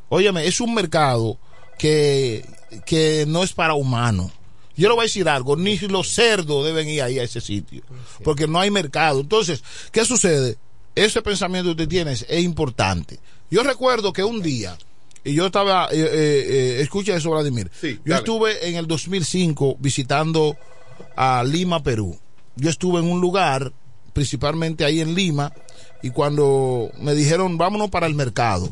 Óyeme, 0.09 0.45
es 0.45 0.61
un 0.61 0.73
mercado 0.73 1.39
que, 1.79 2.45
que 2.85 3.25
no 3.27 3.43
es 3.43 3.53
para 3.53 3.73
humanos. 3.73 4.31
Yo 4.76 4.88
le 4.88 4.95
voy 4.95 5.03
a 5.03 5.03
decir 5.03 5.27
algo, 5.27 5.56
ni 5.56 5.77
los 5.80 6.10
cerdos 6.10 6.65
deben 6.65 6.88
ir 6.88 7.02
ahí 7.02 7.19
a 7.19 7.23
ese 7.23 7.41
sitio, 7.41 7.84
porque 8.23 8.48
no 8.48 8.60
hay 8.60 8.72
mercado. 8.72 9.19
Entonces, 9.19 9.64
¿qué 9.91 10.06
sucede? 10.06 10.57
Ese 10.95 11.22
pensamiento 11.22 11.68
que 11.68 11.84
usted 11.84 11.88
tiene 11.88 12.11
es, 12.14 12.26
es 12.27 12.43
importante. 12.43 13.19
Yo 13.49 13.64
recuerdo 13.64 14.14
que 14.14 14.23
un 14.23 14.41
día, 14.41 14.77
y 15.23 15.34
yo 15.34 15.45
estaba, 15.45 15.89
eh, 15.91 15.99
eh, 15.99 16.45
eh, 16.48 16.81
escucha 16.81 17.15
eso, 17.15 17.31
Vladimir. 17.31 17.69
yo 17.81 17.89
dale. 18.06 18.15
estuve 18.15 18.68
en 18.68 18.76
el 18.76 18.88
2005 18.88 19.77
visitando 19.80 20.57
a 21.15 21.43
Lima, 21.43 21.84
Perú. 21.84 22.18
Yo 22.56 22.69
estuve 22.69 22.99
en 22.99 23.10
un 23.10 23.22
lugar, 23.22 23.72
principalmente 24.14 24.84
ahí 24.84 24.99
en 24.99 25.14
Lima, 25.14 25.53
y 26.02 26.10
cuando 26.10 26.91
me 26.98 27.14
dijeron, 27.14 27.57
vámonos 27.57 27.89
para 27.89 28.07
el 28.07 28.15
mercado. 28.15 28.69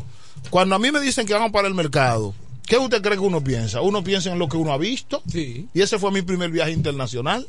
Cuando 0.50 0.76
a 0.76 0.80
mí 0.80 0.92
me 0.92 1.00
dicen 1.00 1.28
que 1.28 1.34
vamos 1.34 1.52
para 1.52 1.68
el 1.68 1.76
mercado, 1.76 2.34
¿qué 2.70 2.78
usted 2.78 3.02
cree 3.02 3.16
que 3.18 3.24
uno 3.24 3.44
piensa? 3.44 3.82
Uno 3.82 4.02
piensa 4.04 4.32
en 4.32 4.40
lo 4.40 4.48
que 4.48 4.56
uno 4.56 4.72
ha 4.72 4.78
visto. 4.78 5.22
Y 5.34 5.82
ese 5.82 6.00
fue 6.00 6.12
mi 6.12 6.22
primer 6.22 6.52
viaje 6.52 6.72
internacional. 6.72 7.46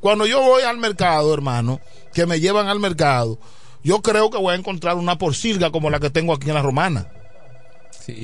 Cuando 0.00 0.24
yo 0.24 0.40
voy 0.40 0.62
al 0.62 0.78
mercado, 0.78 1.34
hermano, 1.34 1.80
que 2.14 2.26
me 2.26 2.38
llevan 2.38 2.68
al 2.68 2.78
mercado, 2.78 3.38
yo 3.82 4.00
creo 4.00 4.30
que 4.30 4.38
voy 4.38 4.52
a 4.52 4.56
encontrar 4.56 4.96
una 4.96 5.18
porcilga 5.18 5.70
como 5.70 5.90
la 5.90 6.00
que 6.00 6.10
tengo 6.10 6.32
aquí 6.32 6.48
en 6.48 6.54
la 6.54 6.62
romana. 6.62 7.08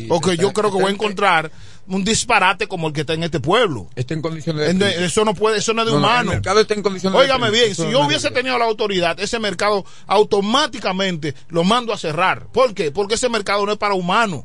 o 0.08 0.20
que 0.20 0.36
yo 0.36 0.52
creo 0.52 0.70
que 0.70 0.76
voy 0.76 0.90
a 0.92 0.94
encontrar 0.94 1.50
un 1.88 2.04
disparate 2.04 2.68
como 2.68 2.86
el 2.86 2.92
que 2.92 3.00
está 3.00 3.14
en 3.14 3.24
este 3.24 3.40
pueblo. 3.40 3.88
Está 3.96 4.14
en 4.14 4.22
condiciones 4.22 4.78
de. 4.78 5.04
Eso 5.04 5.24
no 5.24 5.34
puede, 5.34 5.58
eso 5.58 5.74
no 5.74 5.82
es 5.82 5.86
de 5.86 5.92
No, 5.92 5.98
no, 5.98 6.06
humano. 6.06 6.30
el 6.30 6.36
mercado 6.36 6.60
está 6.60 6.74
en 6.74 6.82
condiciones 6.82 7.18
Óigame 7.18 7.50
bien, 7.50 7.74
si 7.74 7.82
yo 7.90 8.00
es 8.02 8.06
hubiese 8.06 8.30
tenido 8.30 8.56
la 8.58 8.66
autoridad, 8.66 9.18
ese 9.18 9.40
mercado 9.40 9.84
automáticamente 10.06 11.34
lo 11.48 11.64
mando 11.64 11.92
a 11.92 11.98
cerrar. 11.98 12.46
¿Por 12.52 12.74
qué? 12.74 12.92
Porque 12.92 13.14
ese 13.14 13.28
mercado 13.28 13.66
no 13.66 13.72
es 13.72 13.78
para 13.78 13.94
humanos. 13.94 14.44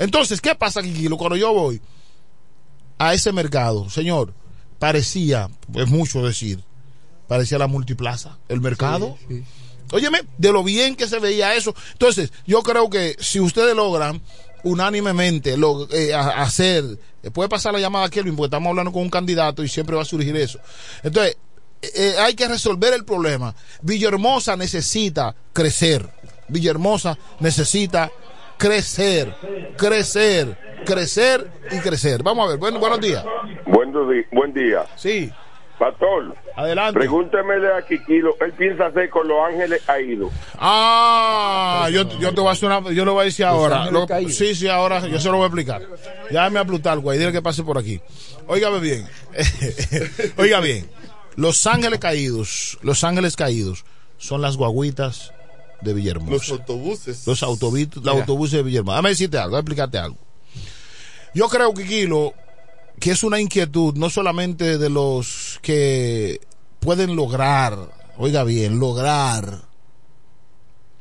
Entonces, 0.00 0.40
¿qué 0.40 0.56
pasa 0.56 0.80
aquí, 0.80 0.92
Kilo? 0.92 1.16
Cuando 1.16 1.36
yo 1.36 1.52
voy 1.54 1.80
a 2.98 3.14
ese 3.14 3.30
mercado, 3.32 3.88
señor, 3.88 4.34
parecía, 4.80 5.48
es 5.74 5.88
mucho 5.88 6.22
decir, 6.26 6.64
parecía 7.28 7.58
la 7.58 7.68
multiplaza, 7.68 8.38
el 8.48 8.60
mercado. 8.60 9.16
Óyeme, 9.92 10.20
de 10.38 10.52
lo 10.52 10.64
bien 10.64 10.96
que 10.96 11.06
se 11.06 11.18
veía 11.18 11.54
eso. 11.54 11.74
Entonces, 11.92 12.32
yo 12.46 12.62
creo 12.62 12.88
que 12.90 13.16
si 13.20 13.40
ustedes 13.40 13.74
logran 13.76 14.20
unánimemente 14.62 15.56
lo, 15.56 15.88
eh, 15.92 16.14
a- 16.14 16.42
hacer, 16.42 16.84
eh, 17.22 17.30
puede 17.30 17.48
pasar 17.48 17.72
la 17.72 17.80
llamada 17.80 18.06
a 18.06 18.10
Kelvin 18.10 18.36
porque 18.36 18.46
estamos 18.48 18.70
hablando 18.70 18.92
con 18.92 19.02
un 19.02 19.10
candidato 19.10 19.62
y 19.64 19.68
siempre 19.68 19.96
va 19.96 20.02
a 20.02 20.06
surgir 20.06 20.36
eso. 20.36 20.58
Entonces, 21.02 21.36
eh, 21.82 22.14
hay 22.20 22.34
que 22.34 22.46
resolver 22.46 22.92
el 22.94 23.04
problema. 23.04 23.54
Villahermosa 23.82 24.54
necesita 24.56 25.34
crecer. 25.52 26.08
Villahermosa 26.48 27.18
necesita 27.40 28.10
crecer, 28.60 29.34
crecer, 29.78 30.56
crecer 30.84 31.50
y 31.72 31.78
crecer. 31.78 32.22
Vamos 32.22 32.46
a 32.46 32.50
ver, 32.50 32.58
bueno, 32.58 32.78
buenos 32.78 33.00
días. 33.00 33.24
Buen, 33.66 33.90
buen 34.30 34.52
día. 34.52 34.84
Sí. 34.96 35.32
Pastor. 35.78 36.36
Adelante. 36.56 36.98
Pregúntemele 37.00 37.72
a 37.72 37.80
Kikilo, 37.86 38.36
él 38.42 38.52
piensa 38.52 38.88
hacer 38.88 39.08
con 39.08 39.26
Los 39.26 39.38
Ángeles 39.48 39.80
Caídos. 39.86 40.30
Ah, 40.58 41.88
yo, 41.90 42.02
yo 42.18 42.34
te 42.34 42.40
voy 42.42 42.50
a 42.50 42.52
hacer 42.52 42.66
una, 42.70 42.90
yo 42.92 43.06
lo 43.06 43.14
voy 43.14 43.22
a 43.22 43.24
decir 43.24 43.46
ahora. 43.46 43.90
Lo- 43.90 44.06
sí, 44.28 44.54
sí, 44.54 44.68
ahora 44.68 45.06
yo 45.06 45.18
se 45.18 45.28
lo 45.30 45.36
voy 45.38 45.44
a 45.44 45.46
explicar. 45.46 45.80
Llámame 46.30 46.58
a 46.60 46.64
Plutarco 46.66 47.14
y 47.14 47.18
dile 47.18 47.32
que 47.32 47.40
pase 47.40 47.62
por 47.62 47.78
aquí. 47.78 47.98
Óigame 48.46 48.78
bien. 48.80 49.08
Oiga 50.36 50.60
bien. 50.60 50.86
Los 51.36 51.66
Ángeles 51.66 51.98
Caídos, 51.98 52.78
Los 52.82 53.02
Ángeles 53.02 53.36
Caídos 53.36 53.86
son 54.18 54.42
las 54.42 54.58
guaguitas 54.58 55.32
de 55.80 55.94
Villahermosa. 55.94 56.32
Los 56.32 56.50
autobuses. 56.50 57.26
Los 57.26 57.42
autobuses, 57.42 57.96
los 57.96 58.06
autobuses 58.06 58.52
de 58.52 58.62
Villahermosa. 58.62 58.96
Déjame 58.96 59.08
decirte 59.10 59.38
algo, 59.38 59.50
voy 59.50 59.56
a 59.56 59.60
explicarte 59.60 59.98
algo. 59.98 60.18
Yo 61.34 61.48
creo, 61.48 61.72
Kikilo, 61.72 62.34
que 62.98 63.12
es 63.12 63.22
una 63.22 63.40
inquietud 63.40 63.94
no 63.94 64.10
solamente 64.10 64.78
de 64.78 64.90
los 64.90 65.58
que 65.62 66.40
pueden 66.80 67.16
lograr, 67.16 67.78
oiga 68.18 68.44
bien, 68.44 68.78
lograr 68.78 69.62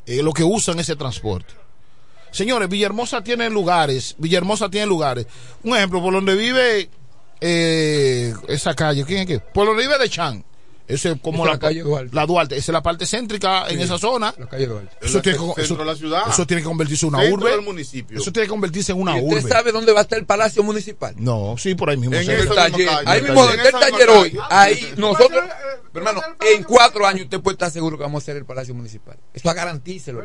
eh, 0.05 0.23
lo 0.23 0.33
que 0.33 0.43
usan 0.43 0.79
ese 0.79 0.95
transporte. 0.95 1.53
Señores, 2.31 2.69
Villahermosa 2.69 3.23
tiene 3.23 3.49
lugares, 3.49 4.15
Villahermosa 4.17 4.69
tiene 4.69 4.85
lugares. 4.85 5.25
Un 5.63 5.75
ejemplo, 5.75 6.01
por 6.01 6.13
donde 6.13 6.35
vive 6.35 6.89
eh, 7.41 8.33
esa 8.47 8.75
calle, 8.75 9.03
¿quién 9.03 9.21
es 9.21 9.27
que? 9.27 9.39
Por 9.39 9.65
donde 9.65 9.83
vive 9.83 9.97
de 9.97 10.09
Chan. 10.09 10.43
Eso 10.89 11.09
es 11.11 11.21
como 11.21 11.45
la, 11.45 11.51
es 11.51 11.55
la 11.55 11.59
calle 11.59 11.81
Duarte. 11.83 12.15
La 12.15 12.25
Duarte, 12.25 12.55
esa 12.57 12.71
es 12.71 12.73
la 12.73 12.81
parte 12.83 13.05
céntrica 13.05 13.67
en 13.69 13.79
esa 13.79 13.97
zona. 13.97 14.33
La 14.37 14.47
calle 14.47 14.65
Duarte. 14.67 14.97
Eso 15.01 15.21
tiene, 15.21 15.37
que, 15.37 15.43
centro 15.45 15.63
eso, 15.63 15.75
de 15.77 15.85
la 15.85 15.95
ciudad. 15.95 16.23
eso 16.29 16.45
tiene 16.47 16.61
que 16.63 16.67
convertirse 16.67 17.05
en 17.05 17.13
una 17.13 17.21
Centro 17.23 17.37
urbe. 17.41 17.51
del 17.51 17.61
municipio. 17.61 18.19
Eso 18.19 18.31
tiene 18.33 18.47
que 18.47 18.49
convertirse 18.49 18.91
en 18.91 18.99
una 19.01 19.17
¿Y 19.17 19.23
usted 19.23 19.37
urbe. 19.43 19.49
sabe 19.49 19.71
dónde 19.71 19.93
va 19.93 19.99
a 19.99 20.03
estar 20.03 20.17
el 20.19 20.25
Palacio 20.25 20.63
Municipal? 20.63 21.13
No, 21.17 21.55
sí, 21.57 21.75
por 21.75 21.89
ahí 21.91 21.97
mismo. 21.97 22.15
En 22.15 22.29
el 22.29 22.47
taller. 22.49 22.87
calle. 22.87 22.89
Ahí 23.05 23.17
el 23.19 23.23
mismo 23.25 23.45
donde 23.45 23.63
está 23.63 23.85
el 23.87 23.91
taller 23.91 24.09
hoy. 24.09 24.37
Ahí 24.49 24.93
nosotros, 24.97 25.43
hermano, 25.93 26.21
en 26.41 26.63
cuatro 26.63 27.05
años 27.05 27.23
usted 27.25 27.39
puede 27.39 27.53
estar 27.53 27.69
seguro 27.71 27.95
que 27.97 28.03
vamos 28.03 28.21
a 28.21 28.23
hacer 28.23 28.37
el 28.37 28.45
Palacio 28.45 28.73
Municipal. 28.73 29.17
Eso 29.33 29.53
garantícelo. 29.53 30.23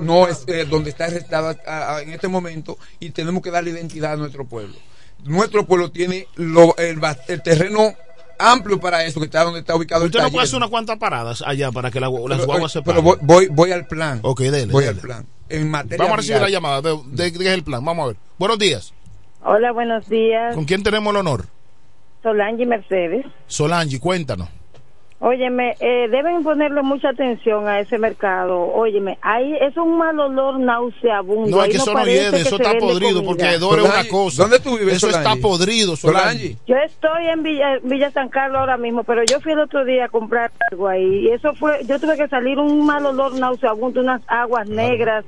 No 0.00 0.26
es 0.28 0.44
eh, 0.46 0.64
donde 0.68 0.90
está 0.90 1.04
arrestado 1.06 1.56
a- 1.66 1.96
a- 1.96 2.02
en 2.02 2.12
este 2.12 2.28
momento 2.28 2.78
y 2.98 3.10
tenemos 3.10 3.42
que 3.42 3.50
darle 3.50 3.70
identidad 3.70 4.14
a 4.14 4.16
nuestro 4.16 4.46
pueblo. 4.46 4.74
Nuestro 5.24 5.66
pueblo 5.66 5.90
tiene 5.90 6.26
lo- 6.36 6.74
el, 6.78 6.98
el 7.28 7.42
terreno 7.42 7.94
amplio 8.40 8.80
para 8.80 9.04
eso, 9.04 9.20
que 9.20 9.26
está 9.26 9.44
donde 9.44 9.60
está 9.60 9.76
ubicado 9.76 10.04
Usted 10.04 10.18
el 10.18 10.24
no 10.26 10.30
puede 10.32 10.44
hacer 10.44 10.56
unas 10.56 10.70
cuantas 10.70 10.96
paradas 10.98 11.42
allá 11.46 11.70
para 11.72 11.90
que 11.90 12.00
la- 12.00 12.08
las 12.08 12.14
Pero, 12.38 12.46
guaguas 12.46 12.74
oye, 12.76 12.82
se 12.82 12.82
pero 12.82 13.02
paren. 13.04 13.04
voy, 13.04 13.46
voy, 13.46 13.48
voy 13.54 13.72
al 13.72 13.86
plan. 13.86 14.20
Ok, 14.22 14.40
dele. 14.40 14.72
Voy 14.72 14.84
dele. 14.84 14.96
al 14.96 15.06
plan. 15.06 15.26
En 15.48 15.70
materia 15.70 15.98
Vamos 15.98 16.14
a 16.14 16.16
recibir 16.18 16.38
vial. 16.38 16.42
la 16.50 16.50
llamada. 16.56 16.80
De, 16.82 16.90
de- 17.10 17.30
de- 17.30 17.38
¿qué 17.38 17.46
es 17.48 17.54
el 17.54 17.64
plan? 17.64 17.84
Vamos 17.84 18.04
a 18.04 18.06
ver. 18.08 18.16
Buenos 18.38 18.58
días. 18.58 18.92
Hola, 19.44 19.72
buenos 19.72 20.08
días. 20.08 20.54
¿Con 20.54 20.64
quién 20.64 20.82
tenemos 20.82 21.10
el 21.12 21.16
honor? 21.20 21.46
Solange 22.22 22.66
Mercedes. 22.66 23.24
Solange, 23.46 23.98
cuéntanos. 23.98 24.48
Óyeme, 25.22 25.76
eh, 25.80 26.08
deben 26.10 26.42
ponerle 26.42 26.80
mucha 26.80 27.10
atención 27.10 27.68
a 27.68 27.78
ese 27.78 27.98
mercado. 27.98 28.58
Óyeme, 28.58 29.18
ahí 29.20 29.54
es 29.60 29.76
un 29.76 29.98
mal 29.98 30.18
olor 30.18 30.58
nauseabundo. 30.58 31.58
No, 31.58 31.62
es 31.62 31.68
que 31.68 31.76
eso 31.76 31.92
no 31.92 32.02
que 32.04 32.26
eso 32.28 32.56
está 32.56 32.78
podrido, 32.78 33.16
comida. 33.16 33.26
porque 33.26 33.44
hedor 33.50 33.80
es 33.80 33.84
una 33.84 34.08
cosa. 34.08 34.42
¿Dónde 34.44 34.60
tú 34.60 34.78
vives, 34.78 34.96
Eso 34.96 35.10
está 35.10 35.36
podrido, 35.36 35.94
Solange. 35.94 36.56
Yo 36.66 36.74
estoy 36.76 37.26
en 37.26 37.42
Villa, 37.42 37.78
Villa 37.82 38.10
San 38.12 38.30
Carlos 38.30 38.60
ahora 38.60 38.78
mismo, 38.78 39.04
pero 39.04 39.22
yo 39.24 39.40
fui 39.40 39.52
el 39.52 39.60
otro 39.60 39.84
día 39.84 40.06
a 40.06 40.08
comprar 40.08 40.52
algo 40.70 40.88
ahí. 40.88 41.26
Y 41.26 41.28
eso 41.32 41.52
fue, 41.52 41.84
yo 41.84 42.00
tuve 42.00 42.16
que 42.16 42.26
salir 42.28 42.58
un 42.58 42.86
mal 42.86 43.04
olor 43.04 43.34
nauseabundo, 43.34 44.00
unas 44.00 44.22
aguas 44.26 44.66
negras 44.70 45.26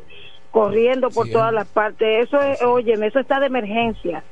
corriendo 0.53 1.11
por 1.11 1.29
todas 1.29 1.53
las 1.53 1.69
partes. 1.69 2.29
Eso 2.29 2.41
es, 2.41 2.63
óyeme, 2.63 3.09
eso 3.09 3.19
está 3.19 3.41
de 3.41 3.47
emergencia. 3.47 4.25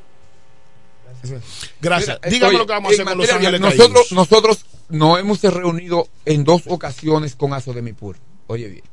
Gracias. 1.82 2.18
Mira, 2.24 2.30
Dígame 2.30 2.48
oye, 2.48 2.58
lo 2.58 2.66
que 2.66 2.72
vamos 2.72 2.90
a 2.90 2.94
hacer 2.94 3.04
con 3.04 3.18
Los 3.18 3.30
Ángeles 3.30 3.60
Caídos. 3.60 3.78
nosotros, 3.78 4.12
nosotros 4.12 4.64
nos 4.90 5.18
hemos 5.18 5.42
reunido 5.42 6.08
en 6.24 6.44
dos 6.44 6.62
ocasiones 6.66 7.34
con 7.36 7.52
Aso 7.52 7.72
de 7.72 7.82
Mipur. 7.82 8.16
Oye 8.46 8.68
bien. 8.68 8.84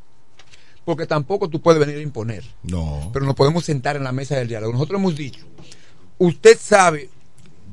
Porque 0.85 1.05
tampoco 1.05 1.49
tú 1.49 1.61
puedes 1.61 1.79
venir 1.79 1.97
a 1.97 2.01
imponer. 2.01 2.43
No. 2.63 3.09
Pero 3.13 3.25
nos 3.25 3.35
podemos 3.35 3.65
sentar 3.65 3.95
en 3.97 4.03
la 4.05 4.11
mesa 4.13 4.35
del 4.37 4.47
diálogo. 4.47 4.71
Nosotros 4.73 4.99
hemos 4.99 5.15
dicho, 5.17 5.45
usted 6.17 6.57
sabe, 6.59 7.09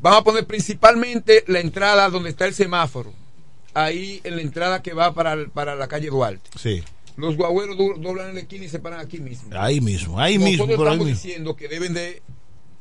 vamos 0.03 0.21
a 0.21 0.25
poner 0.25 0.47
principalmente 0.47 1.45
la 1.47 1.61
entrada 1.61 2.09
donde 2.11 2.31
está 2.31 2.47
el 2.47 2.55
semáforo. 2.55 3.13
Ahí 3.73 4.21
en 4.25 4.37
la 4.37 4.43
entrada 4.43 4.83
que 4.83 4.95
va 4.95 5.15
para, 5.15 5.37
para 5.49 5.75
la 5.77 5.87
calle 5.89 6.09
Duarte. 6.09 6.51
Sí. 6.61 6.83
Los 7.17 7.37
guagüeros 7.37 7.77
do- 7.79 7.95
doblan 7.99 8.31
en 8.31 8.35
la 8.35 8.41
esquina 8.41 8.65
y 8.65 8.69
se 8.69 8.81
paran 8.81 8.99
aquí 9.01 9.19
mismo. 9.19 9.49
Ahí 9.57 9.81
mismo, 9.81 10.19
ahí 10.19 10.37
Nosotros 10.39 10.51
mismo, 10.51 10.65
ahí 10.65 10.73
estamos 10.73 11.07
mismo. 11.07 11.23
diciendo 11.23 11.57
que 11.57 11.69
deben 11.69 11.95
de 11.95 12.23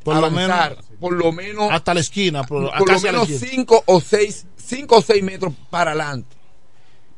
Por 0.04 0.16
lo 0.16 0.26
avanzar, 0.28 0.72
menos- 0.72 0.86
por 1.00 1.14
lo 1.14 1.32
menos 1.32 1.72
Hasta 1.72 1.94
la 1.94 2.00
esquina, 2.02 2.44
por, 2.44 2.70
por 2.78 2.92
lo 2.92 3.00
menos 3.00 3.30
esquina. 3.30 3.52
5 3.52 3.84
o 3.88 4.02
6 4.02 4.48
cinco 4.58 4.98
o 4.98 5.02
seis 5.02 5.22
metros 5.24 5.54
para 5.70 5.92
adelante. 5.92 6.36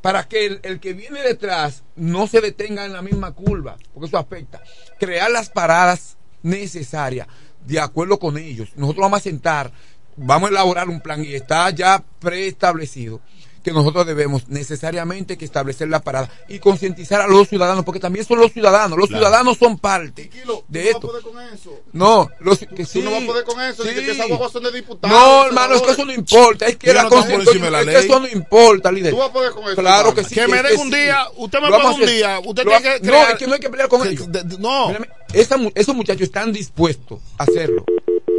Para 0.01 0.27
que 0.27 0.45
el, 0.45 0.59
el 0.63 0.79
que 0.79 0.93
viene 0.93 1.21
detrás 1.21 1.83
no 1.95 2.27
se 2.27 2.41
detenga 2.41 2.85
en 2.85 2.93
la 2.93 3.01
misma 3.03 3.31
curva 3.33 3.77
porque 3.93 4.07
eso 4.07 4.17
afecta. 4.17 4.61
Crear 4.99 5.29
las 5.31 5.49
paradas 5.49 6.17
necesarias 6.41 7.27
de 7.65 7.79
acuerdo 7.79 8.19
con 8.19 8.37
ellos. 8.37 8.69
Nosotros 8.75 9.03
vamos 9.03 9.19
a 9.19 9.23
sentar 9.23 9.71
vamos 10.17 10.47
a 10.49 10.51
elaborar 10.51 10.87
un 10.89 11.01
plan 11.01 11.23
y 11.25 11.33
está 11.33 11.69
ya 11.71 12.03
preestablecido 12.19 13.19
que 13.65 13.71
nosotros 13.71 14.05
debemos 14.05 14.47
necesariamente 14.47 15.39
que 15.39 15.43
establecer 15.43 15.89
la 15.89 15.99
parada 15.99 16.29
y 16.47 16.59
concientizar 16.59 17.19
a 17.21 17.27
los 17.27 17.49
ciudadanos 17.49 17.83
porque 17.83 17.99
también 17.99 18.23
son 18.23 18.37
los 18.39 18.53
ciudadanos 18.53 18.95
los 18.95 19.07
Claro. 19.09 19.25
ciudadanos 19.25 19.57
son 19.57 19.79
parte 19.79 20.29
de 20.67 20.89
esto 20.91 21.11
con 21.23 21.41
eso. 21.51 21.81
no, 21.91 22.29
los, 22.39 22.59
que 22.59 22.85
sí. 22.85 22.99
Tú 22.99 23.05
no 23.05 23.11
vas 23.11 23.23
a 23.23 23.25
poder 23.25 23.43
con 23.43 23.59
eso, 23.61 23.83
Sí. 23.83 23.89
que 23.89 24.11
esas 24.11 24.51
son 24.51 24.61
de 24.63 24.71
diputados. 24.71 25.17
No, 25.17 25.47
hermano, 25.47 25.73
es 25.75 25.81
que 25.81 25.91
eso 25.91 26.05
no 26.05 26.13
importa. 26.13 26.67
Es 26.67 26.77
que 26.77 26.93
la 26.93 27.03
no 27.03 27.09
constitución. 27.09 27.75
Es 27.75 27.85
que 27.85 27.97
eso 27.97 28.19
no 28.19 28.27
importa, 28.27 28.91
líder. 28.91 29.11
Tú 29.13 29.17
vas 29.17 29.29
a 29.29 29.33
poder 29.33 29.51
con 29.51 29.63
eso, 29.63 29.75
Claro 29.81 30.13
que 30.13 30.23
sí. 30.23 30.35
Que 30.35 30.47
me 30.47 30.61
den 30.61 30.79
un 30.79 30.91
sí. 30.91 30.97
día, 30.97 31.25
usted 31.37 31.59
me 31.59 31.69
paga 31.71 31.89
un 31.89 31.93
hacer. 32.03 32.09
día, 32.15 32.39
usted 32.45 32.63
Lo 32.65 32.69
tiene 32.71 32.83
que 32.83 32.99
No, 32.99 33.11
crear- 33.13 33.31
es 33.31 33.37
que 33.39 33.47
no 33.47 33.53
hay 33.55 33.59
que 33.59 33.69
pelear 33.71 33.89
con 33.89 34.03
que- 34.03 34.09
ellos. 34.09 34.31
de- 34.31 34.43
de- 34.43 34.57
no. 34.59 34.87
Mírame, 34.89 35.09
esa 35.33 35.57
mu- 35.57 35.71
esos 35.73 35.95
muchachos 35.95 36.21
están 36.21 36.51
dispuestos 36.53 37.19
a 37.39 37.43
hacerlo. 37.43 37.83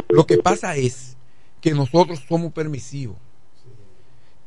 Lo 0.07 0.25
que 0.25 0.37
pasa 0.37 0.77
es 0.77 1.17
que 1.59 1.71
nosotros 1.73 2.21
somos 2.29 2.53
permisivos. 2.53 3.17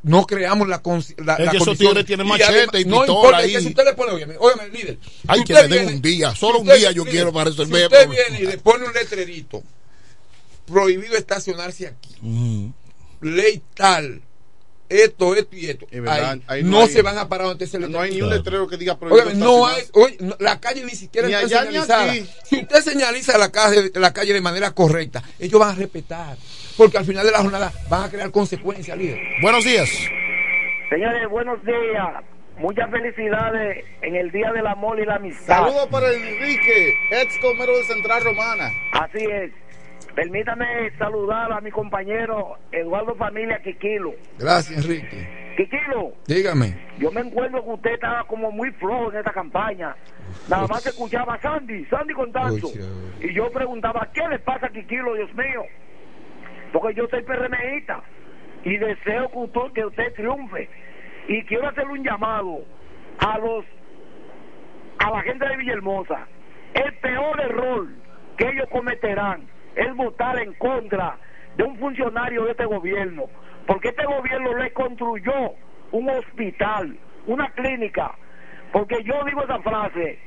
No 0.02 0.26
creamos 0.26 0.66
la, 0.66 0.80
la, 1.18 1.34
Es 1.36 1.44
la 1.44 1.50
que 1.50 1.56
esos 1.58 1.76
tigres 1.76 2.06
tienen 2.06 2.26
machete 2.26 2.80
y 2.80 2.84
no 2.86 3.04
importa, 3.04 3.42
es 3.42 3.50
que 3.50 3.56
ahí. 3.58 3.62
si 3.62 3.68
usted 3.68 3.84
le 3.84 3.92
pone, 3.94 4.12
óyeme, 4.12 4.34
óyeme, 4.38 4.68
líder. 4.70 4.98
Ay, 5.28 5.40
si 5.40 5.44
que 5.44 5.52
le 5.52 5.60
den 5.62 5.70
viene- 5.70 5.92
un 5.92 6.00
día, 6.02 6.30
si 6.32 6.36
solo 6.38 6.58
un 6.60 6.66
usted- 6.66 6.78
día 6.78 6.90
yo 6.92 7.04
quiero 7.04 7.32
para 7.34 7.50
Si 7.50 7.58
resolver. 7.58 7.84
usted 7.84 8.08
viene 8.08 8.40
y 8.40 8.46
le 8.46 8.56
pone 8.58 8.86
un 8.86 8.92
letrerito, 8.94 9.62
prohibido 10.66 11.16
estacionarse 11.16 11.86
aquí, 11.86 12.14
ley 13.20 13.60
tal, 13.74 14.22
esto, 14.90 15.34
esto 15.34 15.56
y 15.56 15.70
esto, 15.70 15.86
Es 15.90 16.02
verdad, 16.02 16.32
ahí, 16.32 16.42
ahí 16.48 16.62
no, 16.64 16.70
no 16.72 16.80
hay- 16.82 16.88
se 16.88 17.02
van 17.02 17.16
a 17.16 17.28
parar 17.28 17.46
donde 17.46 17.64
ese 17.64 17.78
No 17.78 18.00
hay 18.00 18.10
ni 18.12 18.22
un 18.22 18.28
letrero 18.30 18.66
que 18.68 18.76
diga 18.76 18.98
prohibido. 18.98 19.24
Óigame, 19.24 19.40
no 19.44 19.66
hay, 19.66 19.82
oye, 19.94 20.16
no, 20.20 20.36
la 20.40 20.60
calle 20.60 20.84
ni 20.84 20.90
siquiera 20.90 21.28
Ni 21.28 21.34
está 21.34 21.46
allá 21.46 21.58
señalizada. 21.70 22.12
Si 22.44 22.60
usted 22.60 22.80
señaliza 22.82 23.38
la 23.38 23.50
calle, 23.50 23.90
la 23.94 24.12
calle 24.12 24.32
de 24.34 24.40
manera 24.40 24.72
correcta, 24.72 25.22
ellos 25.38 25.58
van 25.60 25.70
a 25.70 25.74
respetar. 25.74 26.36
Porque 26.76 26.98
al 26.98 27.04
final 27.04 27.24
de 27.24 27.32
la 27.32 27.38
jornada 27.38 27.72
van 27.88 28.04
a 28.04 28.10
crear 28.10 28.30
consecuencias, 28.30 28.96
líder. 28.98 29.18
Buenos 29.42 29.64
días. 29.64 29.88
Señores, 30.88 31.28
buenos 31.30 31.64
días. 31.64 32.24
Muchas 32.58 32.90
felicidades 32.90 33.84
en 34.02 34.16
el 34.16 34.30
Día 34.32 34.50
del 34.52 34.66
Amor 34.66 34.98
y 35.00 35.06
la 35.06 35.14
Amistad. 35.16 35.46
Saludos 35.64 35.86
para 35.90 36.12
Enrique, 36.12 36.94
ex 37.12 37.38
comero 37.40 37.76
de 37.78 37.84
Central 37.84 38.22
Romana. 38.24 38.70
Así 38.92 39.18
es. 39.24 39.50
Permítame 40.14 40.90
saludar 40.98 41.52
a 41.52 41.60
mi 41.60 41.70
compañero 41.70 42.58
Eduardo 42.72 43.14
Familia 43.14 43.60
Quiquilo. 43.62 44.14
Gracias, 44.38 44.84
Enrique. 44.84 45.54
Quiquilo, 45.56 46.12
Dígame. 46.26 46.74
yo 46.98 47.10
me 47.12 47.20
encuentro 47.20 47.62
que 47.62 47.70
usted 47.70 47.92
estaba 47.92 48.24
como 48.24 48.50
muy 48.50 48.70
flojo 48.72 49.12
en 49.12 49.18
esta 49.18 49.32
campaña. 49.32 49.94
Nada 50.48 50.66
más 50.66 50.82
se 50.82 50.90
escuchaba 50.90 51.38
Sandy, 51.40 51.84
Sandy 51.86 52.14
con 52.14 52.32
tanto. 52.32 52.68
Y 53.20 53.34
yo 53.34 53.50
preguntaba, 53.50 54.08
¿qué 54.12 54.26
le 54.28 54.38
pasa 54.38 54.66
a 54.66 54.70
Quiquilo, 54.70 55.14
Dios 55.14 55.32
mío? 55.34 55.64
Porque 56.72 56.94
yo 56.94 57.06
soy 57.08 57.22
PRMista 57.22 58.02
y 58.64 58.76
deseo 58.76 59.30
que 59.30 59.38
usted, 59.38 59.60
que 59.74 59.84
usted 59.84 60.14
triunfe. 60.14 60.68
Y 61.28 61.42
quiero 61.44 61.68
hacerle 61.68 61.92
un 61.92 62.04
llamado 62.04 62.64
a 63.18 63.38
los 63.38 63.64
a 64.98 65.10
la 65.10 65.22
gente 65.22 65.46
de 65.46 65.56
Villahermosa. 65.56 66.26
El 66.74 66.94
peor 66.94 67.40
error 67.40 67.88
que 68.36 68.48
ellos 68.48 68.68
cometerán 68.70 69.46
es 69.76 69.94
votar 69.96 70.38
en 70.38 70.52
contra 70.54 71.18
de 71.56 71.64
un 71.64 71.76
funcionario 71.78 72.44
de 72.44 72.52
este 72.52 72.64
gobierno, 72.64 73.24
porque 73.66 73.88
este 73.88 74.04
gobierno 74.04 74.56
le 74.56 74.72
construyó 74.72 75.54
un 75.92 76.08
hospital, 76.08 76.96
una 77.26 77.48
clínica, 77.50 78.14
porque 78.72 79.02
yo 79.04 79.24
digo 79.24 79.42
esa 79.42 79.58
frase, 79.60 80.18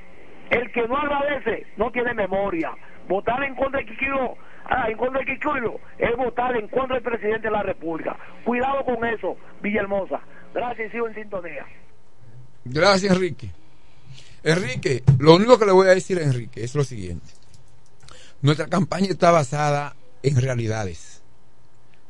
El 0.49 0.71
que 0.71 0.87
no 0.87 0.97
agradece 0.97 1.65
no 1.77 1.89
tiene 1.91 2.13
memoria. 2.13 2.71
Votar 3.07 3.43
en 3.43 3.55
contra 3.55 3.79
de 3.79 3.85
Quiquilo, 3.85 4.35
ah, 4.65 4.87
en 4.89 4.97
contra 4.97 5.21
de 5.21 5.25
Quiquilo 5.25 5.79
es 5.97 6.15
votar 6.17 6.55
en 6.55 6.67
contra 6.67 6.95
del 6.95 7.03
presidente 7.03 7.47
de 7.47 7.51
la 7.51 7.63
República. 7.63 8.17
Cuidado 8.43 8.83
con 8.83 9.03
eso, 9.05 9.37
Villahermosa. 9.61 10.19
Gracias 10.53 10.91
sigo 10.91 11.07
en 11.07 11.15
sintonía. 11.15 11.65
Gracias, 12.65 13.13
Enrique. 13.13 13.49
Enrique, 14.43 15.03
lo 15.19 15.35
único 15.35 15.57
que 15.57 15.65
le 15.65 15.71
voy 15.71 15.87
a 15.87 15.95
decir 15.95 16.19
a 16.19 16.23
Enrique 16.23 16.63
es 16.63 16.75
lo 16.75 16.83
siguiente. 16.83 17.42
Nuestra 18.43 18.67
campaña 18.67 19.07
está 19.07 19.31
basada 19.31 19.95
en 20.21 20.35
realidades. 20.35 21.21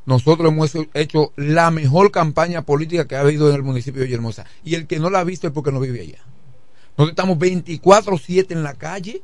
Nosotros 0.08 0.52
hemos 0.52 0.72
hecho 0.96 1.32
la 1.36 1.70
mejor 1.70 2.10
campaña 2.10 2.64
política 2.64 3.08
que 3.08 3.16
ha 3.16 3.20
habido 3.20 3.50
en 3.50 3.56
el 3.56 3.62
municipio 3.62 4.02
de 4.02 4.08
Villahermosa. 4.08 4.48
Y 4.66 4.74
el 4.74 4.88
que 4.88 4.98
no 4.98 5.12
la 5.12 5.20
ha 5.20 5.24
visto 5.24 5.46
es 5.46 5.54
porque 5.54 5.72
no 5.72 5.80
vive 5.80 6.02
allá. 6.02 6.24
Nosotros 6.98 7.10
estamos 7.10 7.38
24-7 7.38 8.48
en 8.50 8.64
la 8.64 8.74
calle, 8.74 9.22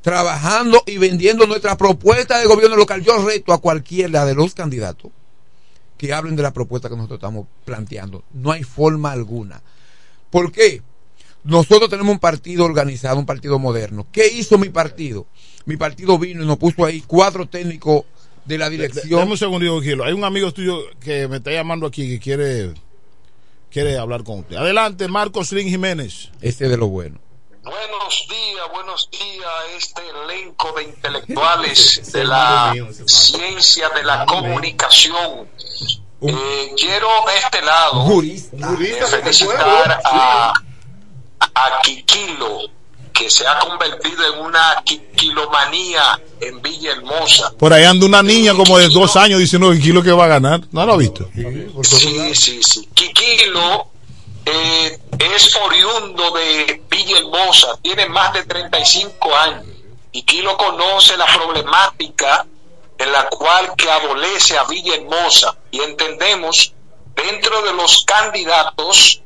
trabajando 0.00 0.82
y 0.84 0.98
vendiendo 0.98 1.46
nuestra 1.46 1.76
propuesta 1.76 2.40
de 2.40 2.46
gobierno 2.46 2.74
local. 2.74 3.04
Yo 3.04 3.24
reto 3.24 3.52
a 3.52 3.60
cualquiera 3.60 4.24
de 4.24 4.34
los 4.34 4.52
candidatos 4.52 5.12
que 5.96 6.12
hablen 6.12 6.34
de 6.34 6.42
la 6.42 6.52
propuesta 6.52 6.88
que 6.88 6.96
nosotros 6.96 7.18
estamos 7.18 7.46
planteando. 7.64 8.24
No 8.32 8.50
hay 8.50 8.64
forma 8.64 9.12
alguna. 9.12 9.62
¿Por 10.28 10.50
qué? 10.50 10.82
Nosotros 11.44 11.88
tenemos 11.88 12.12
un 12.12 12.18
partido 12.18 12.64
organizado, 12.64 13.16
un 13.16 13.26
partido 13.26 13.60
moderno. 13.60 14.08
¿Qué 14.10 14.26
hizo 14.26 14.58
mi 14.58 14.70
partido? 14.70 15.26
Mi 15.64 15.76
partido 15.76 16.18
vino 16.18 16.42
y 16.42 16.46
nos 16.46 16.58
puso 16.58 16.84
ahí 16.84 17.02
cuatro 17.06 17.46
técnicos 17.46 18.04
de 18.44 18.58
la 18.58 18.68
dirección. 18.68 19.20
Dame 19.20 19.32
un 19.32 19.38
segundito, 19.38 19.80
Gilo. 19.80 20.04
Hay 20.04 20.12
un 20.12 20.24
amigo 20.24 20.52
tuyo 20.52 20.80
que 21.00 21.28
me 21.28 21.36
está 21.36 21.50
llamando 21.50 21.86
aquí 21.86 22.08
que 22.08 22.18
quiere, 22.18 22.74
quiere 23.70 23.98
hablar 23.98 24.24
con 24.24 24.40
usted. 24.40 24.56
Adelante, 24.56 25.08
Marcos 25.08 25.52
Lin 25.52 25.68
Jiménez. 25.68 26.30
Ese 26.40 26.68
de 26.68 26.76
lo 26.76 26.88
bueno. 26.88 27.18
Buenos 27.62 28.26
días, 28.28 28.66
buenos 28.72 29.08
días 29.12 29.46
a 29.46 29.76
este 29.76 30.02
elenco 30.24 30.72
de 30.72 30.82
intelectuales 30.82 32.12
de 32.12 32.24
la 32.24 32.74
ciencia 33.06 33.88
de 33.90 34.02
la 34.02 34.26
comunicación. 34.26 35.48
Eh, 36.22 36.72
quiero 36.76 37.08
de 37.26 37.36
este 37.36 37.62
lado 37.62 38.22
eh, 38.22 39.06
felicitar 39.08 40.00
a, 40.04 40.52
a 41.40 41.80
Quiquilo, 41.82 42.62
que 43.22 43.30
se 43.30 43.46
ha 43.46 43.58
convertido 43.60 44.34
en 44.34 44.40
una 44.40 44.82
quiquilomanía 44.84 46.20
en 46.40 46.60
Villahermosa. 46.60 47.52
Por 47.56 47.72
ahí 47.72 47.84
anda 47.84 48.04
una 48.04 48.22
niña 48.22 48.52
como 48.52 48.78
de 48.78 48.88
dos 48.88 49.14
años 49.16 49.38
diciendo 49.38 49.70
que 49.70 49.78
Kilo 49.78 50.02
que 50.02 50.10
va 50.10 50.24
a 50.24 50.28
ganar. 50.28 50.60
¿No 50.72 50.84
lo 50.84 50.94
ha 50.94 50.96
visto? 50.96 51.28
Sí, 51.82 52.34
sí, 52.34 52.60
sí. 52.62 52.88
Quiquilo 52.92 53.86
eh, 54.44 54.98
es 55.20 55.56
oriundo 55.56 56.32
de 56.32 56.82
Villahermosa, 56.90 57.78
tiene 57.80 58.06
más 58.06 58.32
de 58.32 58.42
35 58.42 59.36
años. 59.36 59.66
Y 60.10 60.22
Kilo 60.24 60.56
conoce 60.56 61.16
la 61.16 61.26
problemática 61.26 62.44
en 62.98 63.12
la 63.12 63.28
cual 63.28 63.72
que 63.76 63.88
adolece 63.88 64.58
a 64.58 64.64
Villahermosa. 64.64 65.56
Y 65.70 65.80
entendemos, 65.80 66.74
dentro 67.14 67.62
de 67.62 67.72
los 67.72 68.04
candidatos, 68.04 69.21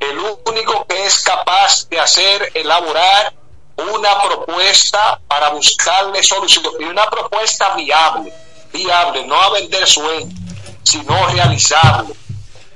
el 0.00 0.18
único 0.46 0.86
que 0.86 1.06
es 1.06 1.20
capaz 1.22 1.88
de 1.88 1.98
hacer, 1.98 2.52
elaborar 2.54 3.34
una 3.76 4.20
propuesta 4.22 5.20
para 5.28 5.50
buscarle 5.50 6.22
solución. 6.22 6.64
Y 6.80 6.84
una 6.84 7.08
propuesta 7.08 7.74
viable, 7.74 8.32
viable, 8.72 9.24
no 9.26 9.40
a 9.40 9.50
vender 9.50 9.86
sueños, 9.86 10.34
sino 10.82 11.26
realizable. 11.28 12.14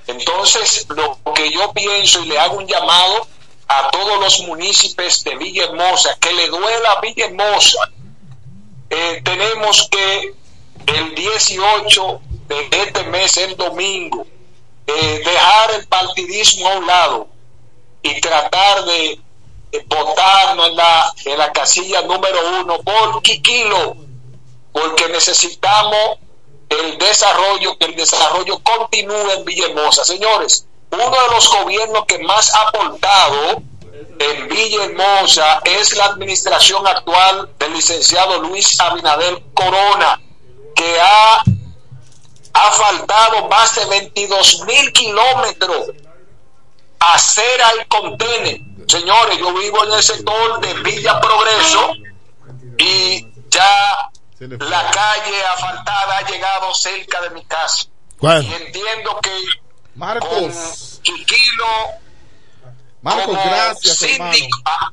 Entonces, 0.07 0.87
lo 0.89 1.19
que 1.35 1.51
yo 1.53 1.73
pienso 1.73 2.21
y 2.21 2.27
le 2.27 2.39
hago 2.39 2.59
un 2.59 2.67
llamado 2.67 3.27
a 3.69 3.91
todos 3.91 4.21
los 4.21 4.41
municipios 4.41 5.25
de 5.25 5.37
Villahermosa, 5.37 6.17
que 6.19 6.33
le 6.33 6.49
duela 6.49 6.93
a 6.93 7.01
Villahermosa, 7.01 7.91
eh, 8.91 9.23
tenemos 9.25 9.89
que 9.91 10.35
el 10.87 11.15
18 11.15 12.21
de 12.49 12.69
este 12.71 13.05
mes, 13.05 13.37
el 13.39 13.57
domingo, 13.57 14.27
eh, 14.87 15.23
dejar 15.25 15.71
el 15.73 15.87
partidismo 15.87 16.69
a 16.69 16.77
un 16.77 16.87
lado 16.87 17.29
y 18.03 18.21
tratar 18.21 18.85
de, 18.85 19.21
votarnos 19.87 20.69
en 20.69 20.77
la, 20.77 21.15
en 21.25 21.39
la 21.39 21.53
casilla 21.53 22.03
número 22.03 22.39
uno 22.61 22.83
por 22.83 23.23
Quiquilo, 23.23 23.97
porque 24.73 25.09
necesitamos 25.09 26.19
el 26.69 26.99
desarrollo, 26.99 27.77
que 27.79 27.87
el 27.87 27.97
desarrollo 27.97 28.59
continúe 28.63 29.31
en 29.31 29.45
Villahermosa. 29.45 30.05
Señores, 30.05 30.67
uno 30.91 31.11
de 31.11 31.35
los 31.35 31.49
gobiernos 31.49 32.05
que 32.07 32.19
más 32.19 32.55
ha 32.55 32.69
aportado 32.69 33.63
en 34.19 34.49
Villahermosa 34.49 35.61
es 35.65 35.97
la 35.97 36.07
administración 36.07 36.87
actual 36.87 37.51
del 37.59 37.73
licenciado 37.73 38.39
Luis 38.43 38.79
Abinader 38.81 39.43
Corona, 39.55 40.21
que 40.75 41.01
ha, 41.01 41.43
ha 42.55 42.71
faltado 42.73 43.49
más 43.49 43.75
de 43.77 43.85
22 43.87 44.65
mil 44.67 44.93
kilómetros 44.93 45.87
acera 46.99 47.67
y 47.81 47.85
contener. 47.87 48.61
Señores, 48.87 49.39
yo 49.39 49.53
vivo 49.55 49.85
en 49.85 49.93
el 49.93 50.03
sector 50.03 50.61
de 50.61 50.75
Villa 50.83 51.21
Progreso 51.21 51.93
y 52.79 53.27
ya 53.49 54.11
la 54.39 54.91
calle 54.91 55.45
asfaltada 55.55 56.19
ha 56.19 56.27
llegado 56.29 56.75
cerca 56.75 57.21
de 57.23 57.31
mi 57.31 57.45
casa. 57.45 57.87
Y 58.43 58.53
entiendo 58.55 59.19
que 59.23 59.31
Marcos. 59.95 60.29
con 60.29 61.03
Chiquilo, 61.03 61.67
Marcos, 63.03 63.35
gracias, 63.45 64.03
hermano. 64.03 64.33
síndico- 64.33 64.63
ah, 64.65 64.93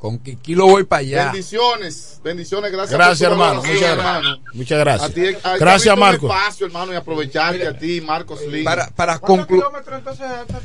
Con 0.00 0.18
Quiquilo 0.18 0.66
voy 0.66 0.84
para 0.84 1.00
allá. 1.00 1.24
Bendiciones, 1.26 2.22
bendiciones, 2.24 2.72
gracias. 2.72 2.96
Gracias, 2.96 3.30
hermano. 3.30 3.62
Muchas 3.62 3.82
hermano. 3.82 4.20
gracias. 4.20 4.54
Muchas 4.54 4.78
gracias. 4.78 5.10
A 5.10 5.12
ti, 5.12 5.20
que 5.20 5.58
Gracias, 5.58 5.98
Marcos. 5.98 6.30
espacio, 6.30 6.66
hermano, 6.66 6.94
y 6.94 6.96
aprovecharte 6.96 7.66
a 7.66 7.78
ti, 7.78 8.00
Marcos 8.00 8.40
Lin. 8.46 8.64
Para, 8.64 8.88
para 8.88 9.18
concluir. 9.18 9.62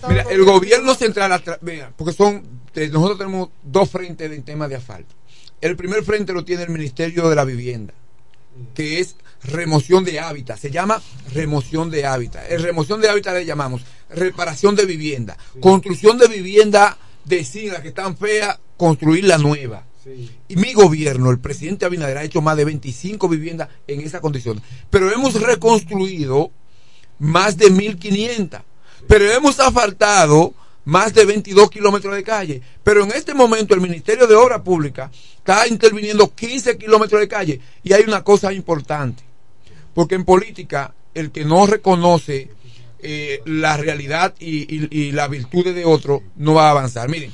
Mira, 0.07 0.25
el 0.29 0.45
gobierno 0.45 0.95
central, 0.95 1.43
mira, 1.59 1.91
porque 1.97 2.13
son, 2.13 2.61
nosotros 2.73 3.17
tenemos 3.17 3.49
dos 3.61 3.89
frentes 3.89 4.31
en 4.31 4.43
tema 4.43 4.69
de 4.69 4.77
asfalto. 4.77 5.13
El 5.59 5.75
primer 5.75 6.05
frente 6.05 6.31
lo 6.31 6.45
tiene 6.45 6.63
el 6.63 6.69
Ministerio 6.69 7.27
de 7.27 7.35
la 7.35 7.43
Vivienda, 7.43 7.93
que 8.73 9.01
es 9.01 9.17
remoción 9.43 10.05
de 10.05 10.21
hábitat, 10.21 10.57
se 10.57 10.71
llama 10.71 11.01
remoción 11.33 11.91
de 11.91 12.05
hábitat. 12.05 12.49
En 12.49 12.63
remoción 12.63 13.01
de 13.01 13.09
hábitat 13.09 13.33
le 13.33 13.45
llamamos 13.45 13.81
reparación 14.09 14.77
de 14.77 14.85
vivienda, 14.85 15.35
construcción 15.59 16.17
de 16.17 16.29
vivienda 16.29 16.97
de 17.25 17.43
siglas 17.43 17.81
que 17.81 17.89
están 17.89 18.15
feas, 18.15 18.59
construir 18.77 19.23
la 19.26 19.38
nueva. 19.38 19.84
Y 20.47 20.56
mi 20.57 20.73
gobierno, 20.73 21.31
el 21.31 21.39
presidente 21.39 21.85
Abinader, 21.85 22.18
ha 22.18 22.23
hecho 22.23 22.41
más 22.41 22.56
de 22.57 22.65
25 22.65 23.27
viviendas 23.27 23.69
en 23.88 24.02
esa 24.02 24.22
condición. 24.22 24.61
Pero 24.89 25.11
hemos 25.11 25.34
reconstruido 25.41 26.52
más 27.19 27.57
de 27.57 27.72
1.500. 27.72 28.61
Pero 29.07 29.31
hemos 29.31 29.60
asfaltado 29.60 30.53
más 30.85 31.14
de 31.14 31.26
22 31.26 31.69
kilómetros 31.72 32.15
de 32.15 32.23
calle. 32.23 32.61
Pero 32.84 33.03
en 33.03 33.11
este 33.11 33.34
momento 33.34 33.73
el 33.73 33.81
Ministerio 33.81 34.27
de 34.27 34.35
Obra 34.35 34.64
Pública 34.64 35.10
está 35.38 35.68
interviniendo 35.68 36.34
15 36.34 36.77
kilómetros 36.77 37.19
de 37.22 37.27
calle. 37.27 37.60
Y 37.84 37.93
hay 37.93 38.03
una 38.03 38.23
cosa 38.23 38.53
importante. 38.53 39.23
Porque 39.93 40.15
en 40.15 40.26
política, 40.26 40.93
el 41.15 41.31
que 41.31 41.45
no 41.45 41.65
reconoce 41.65 42.49
eh, 43.07 43.41
la 43.45 43.77
realidad 43.77 44.35
y, 44.39 44.76
y- 44.76 44.88
y 44.91 45.11
las 45.11 45.30
virtudes 45.30 45.73
de 45.76 45.85
otro 45.85 46.22
no 46.35 46.53
va 46.56 46.68
a 46.68 46.72
avanzar. 46.72 47.07
Miren, 47.10 47.31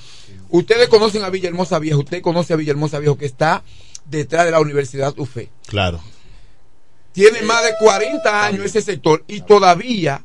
ustedes 0.52 0.88
conocen 0.88 1.24
a 1.24 1.30
Villahermosa 1.30 1.80
Viejo, 1.80 2.00
usted 2.00 2.22
conoce 2.22 2.54
a 2.54 2.58
Villahermosa 2.58 3.00
Viejo 3.00 3.18
que 3.18 3.26
está 3.26 3.64
detrás 4.06 4.46
de 4.46 4.52
la 4.52 4.60
Universidad 4.60 5.18
UFE. 5.18 5.50
Claro. 5.68 6.00
Tiene 7.12 7.42
más 7.42 7.64
de 7.64 7.72
40 7.80 8.46
años 8.46 8.66
ese 8.66 8.82
sector 8.82 9.24
y 9.28 9.42
todavía 9.42 10.24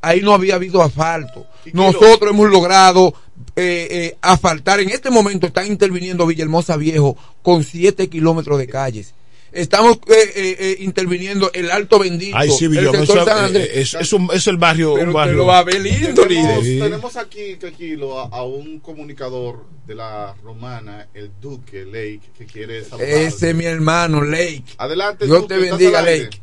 ahí 0.00 0.20
no 0.20 0.32
había 0.32 0.54
habido 0.54 0.82
asfalto. 0.82 1.46
Nosotros 1.72 2.30
hemos 2.30 2.50
logrado 2.50 3.14
eh, 3.56 3.88
eh, 3.90 4.16
asfaltar. 4.20 4.80
En 4.80 4.90
este 4.90 5.10
momento 5.10 5.46
están 5.46 5.66
interviniendo 5.66 6.26
Villahermosa 6.26 6.76
Viejo 6.76 7.16
con 7.42 7.64
7 7.64 8.08
kilómetros 8.08 8.58
de 8.58 8.68
calles. 8.68 9.14
Estamos 9.54 9.96
eh, 10.08 10.32
eh, 10.34 10.56
eh, 10.58 10.76
interviniendo 10.80 11.50
el 11.52 11.70
Alto 11.70 11.98
Bendito, 12.00 12.36
Ay, 12.36 12.50
sí, 12.50 12.64
el 12.66 12.90
sector 12.90 13.24
San 13.24 13.38
eh, 13.38 13.40
Andrés. 13.46 13.70
es, 13.72 13.94
es, 13.94 14.12
un- 14.12 14.28
es 14.32 14.46
el 14.48 14.56
barrio. 14.56 14.94
Pero 14.94 15.06
un 15.08 15.12
barrio. 15.12 15.34
lo 15.36 15.46
va 15.46 15.58
a 15.60 15.64
ver 15.64 15.80
lindo, 15.80 16.22
tenemos, 16.26 16.62
líder. 16.64 16.84
tenemos 16.90 17.16
aquí, 17.16 17.56
Kikilo, 17.60 18.18
a, 18.20 18.24
a 18.24 18.42
un 18.44 18.80
comunicador 18.80 19.64
de 19.86 19.94
la 19.94 20.34
romana, 20.42 21.08
el 21.14 21.30
Duque 21.40 21.84
Lake, 21.84 22.20
que 22.36 22.46
quiere 22.46 22.84
saludar. 22.84 23.08
Ese 23.08 23.50
es 23.50 23.54
mi 23.56 23.64
hermano, 23.64 24.22
Lake. 24.22 24.64
Adelante, 24.78 25.26
Dios 25.26 25.42
Duque, 25.42 25.54
te 25.54 25.60
bendiga. 25.60 26.02
Lake. 26.02 26.40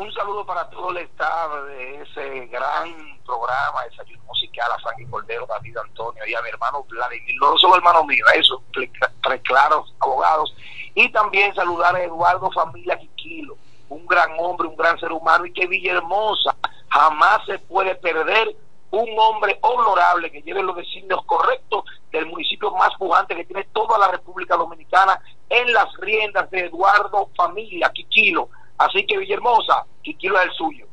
Un 0.00 0.10
saludo 0.14 0.46
para 0.46 0.66
todo 0.70 0.92
el 0.92 0.96
staff 0.96 1.62
de 1.66 2.00
ese 2.00 2.46
gran 2.46 3.18
programa, 3.26 3.84
Desayuno 3.84 4.22
Musical, 4.24 4.70
a 4.72 4.78
Frankie 4.78 5.04
Cordero, 5.04 5.46
David 5.46 5.76
Antonio 5.76 6.26
y 6.26 6.34
a 6.34 6.40
mi 6.40 6.48
hermano 6.48 6.82
Vladimir, 6.84 7.36
no 7.38 7.58
solo 7.58 7.76
hermano 7.76 8.02
mío, 8.04 8.24
eso, 8.34 8.62
tres 8.72 9.42
claros 9.42 9.94
abogados. 10.00 10.56
Y 10.94 11.12
también 11.12 11.54
saludar 11.54 11.94
a 11.94 12.02
Eduardo 12.02 12.50
Familia 12.50 12.98
Quiquilo, 12.98 13.58
un 13.90 14.06
gran 14.06 14.30
hombre, 14.38 14.68
un 14.68 14.76
gran 14.76 14.98
ser 14.98 15.12
humano 15.12 15.44
y 15.44 15.52
que 15.52 15.66
Villahermosa 15.66 16.56
jamás 16.88 17.44
se 17.44 17.58
puede 17.58 17.94
perder 17.96 18.56
un 18.92 19.08
hombre 19.18 19.58
honorable 19.60 20.32
que 20.32 20.40
lleve 20.40 20.62
los 20.62 20.76
designios 20.76 21.22
correctos 21.26 21.84
del 22.10 22.24
municipio 22.24 22.70
más 22.70 22.94
pujante 22.98 23.36
que 23.36 23.44
tiene 23.44 23.64
toda 23.74 23.98
la 23.98 24.08
República 24.08 24.56
Dominicana 24.56 25.20
en 25.50 25.70
las 25.74 25.94
riendas 25.98 26.50
de 26.50 26.60
Eduardo 26.68 27.28
Familia, 27.36 27.90
Quiquilo. 27.92 28.48
Así 28.80 29.04
que 29.06 29.18
Villahermosa, 29.18 29.84
Quiquilo 30.02 30.38
es 30.40 30.46
el 30.46 30.52
suyo. 30.56 30.86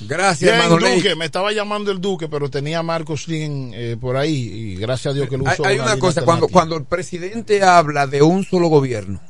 Gracias, 0.00 0.40
Bien, 0.50 0.54
hermano 0.62 0.78
Ley. 0.78 0.96
Duque, 0.96 1.14
me 1.16 1.24
estaba 1.24 1.52
llamando 1.52 1.90
el 1.90 2.00
Duque, 2.00 2.28
pero 2.28 2.50
tenía 2.50 2.80
a 2.80 2.82
Marcos 2.82 3.28
Lin 3.28 3.72
eh, 3.74 3.96
por 3.98 4.16
ahí 4.16 4.34
y 4.34 4.74
gracias 4.76 5.12
a 5.12 5.14
Dios 5.14 5.28
que 5.28 5.38
lo 5.38 5.46
Hay, 5.46 5.54
usó. 5.54 5.66
hay 5.66 5.76
la 5.78 5.84
una 5.84 5.98
cosa, 5.98 6.22
cuando, 6.22 6.48
cuando 6.48 6.76
el 6.76 6.84
presidente 6.84 7.62
habla 7.62 8.06
de 8.06 8.20
un 8.22 8.44
solo 8.44 8.68
gobierno, 8.68 9.20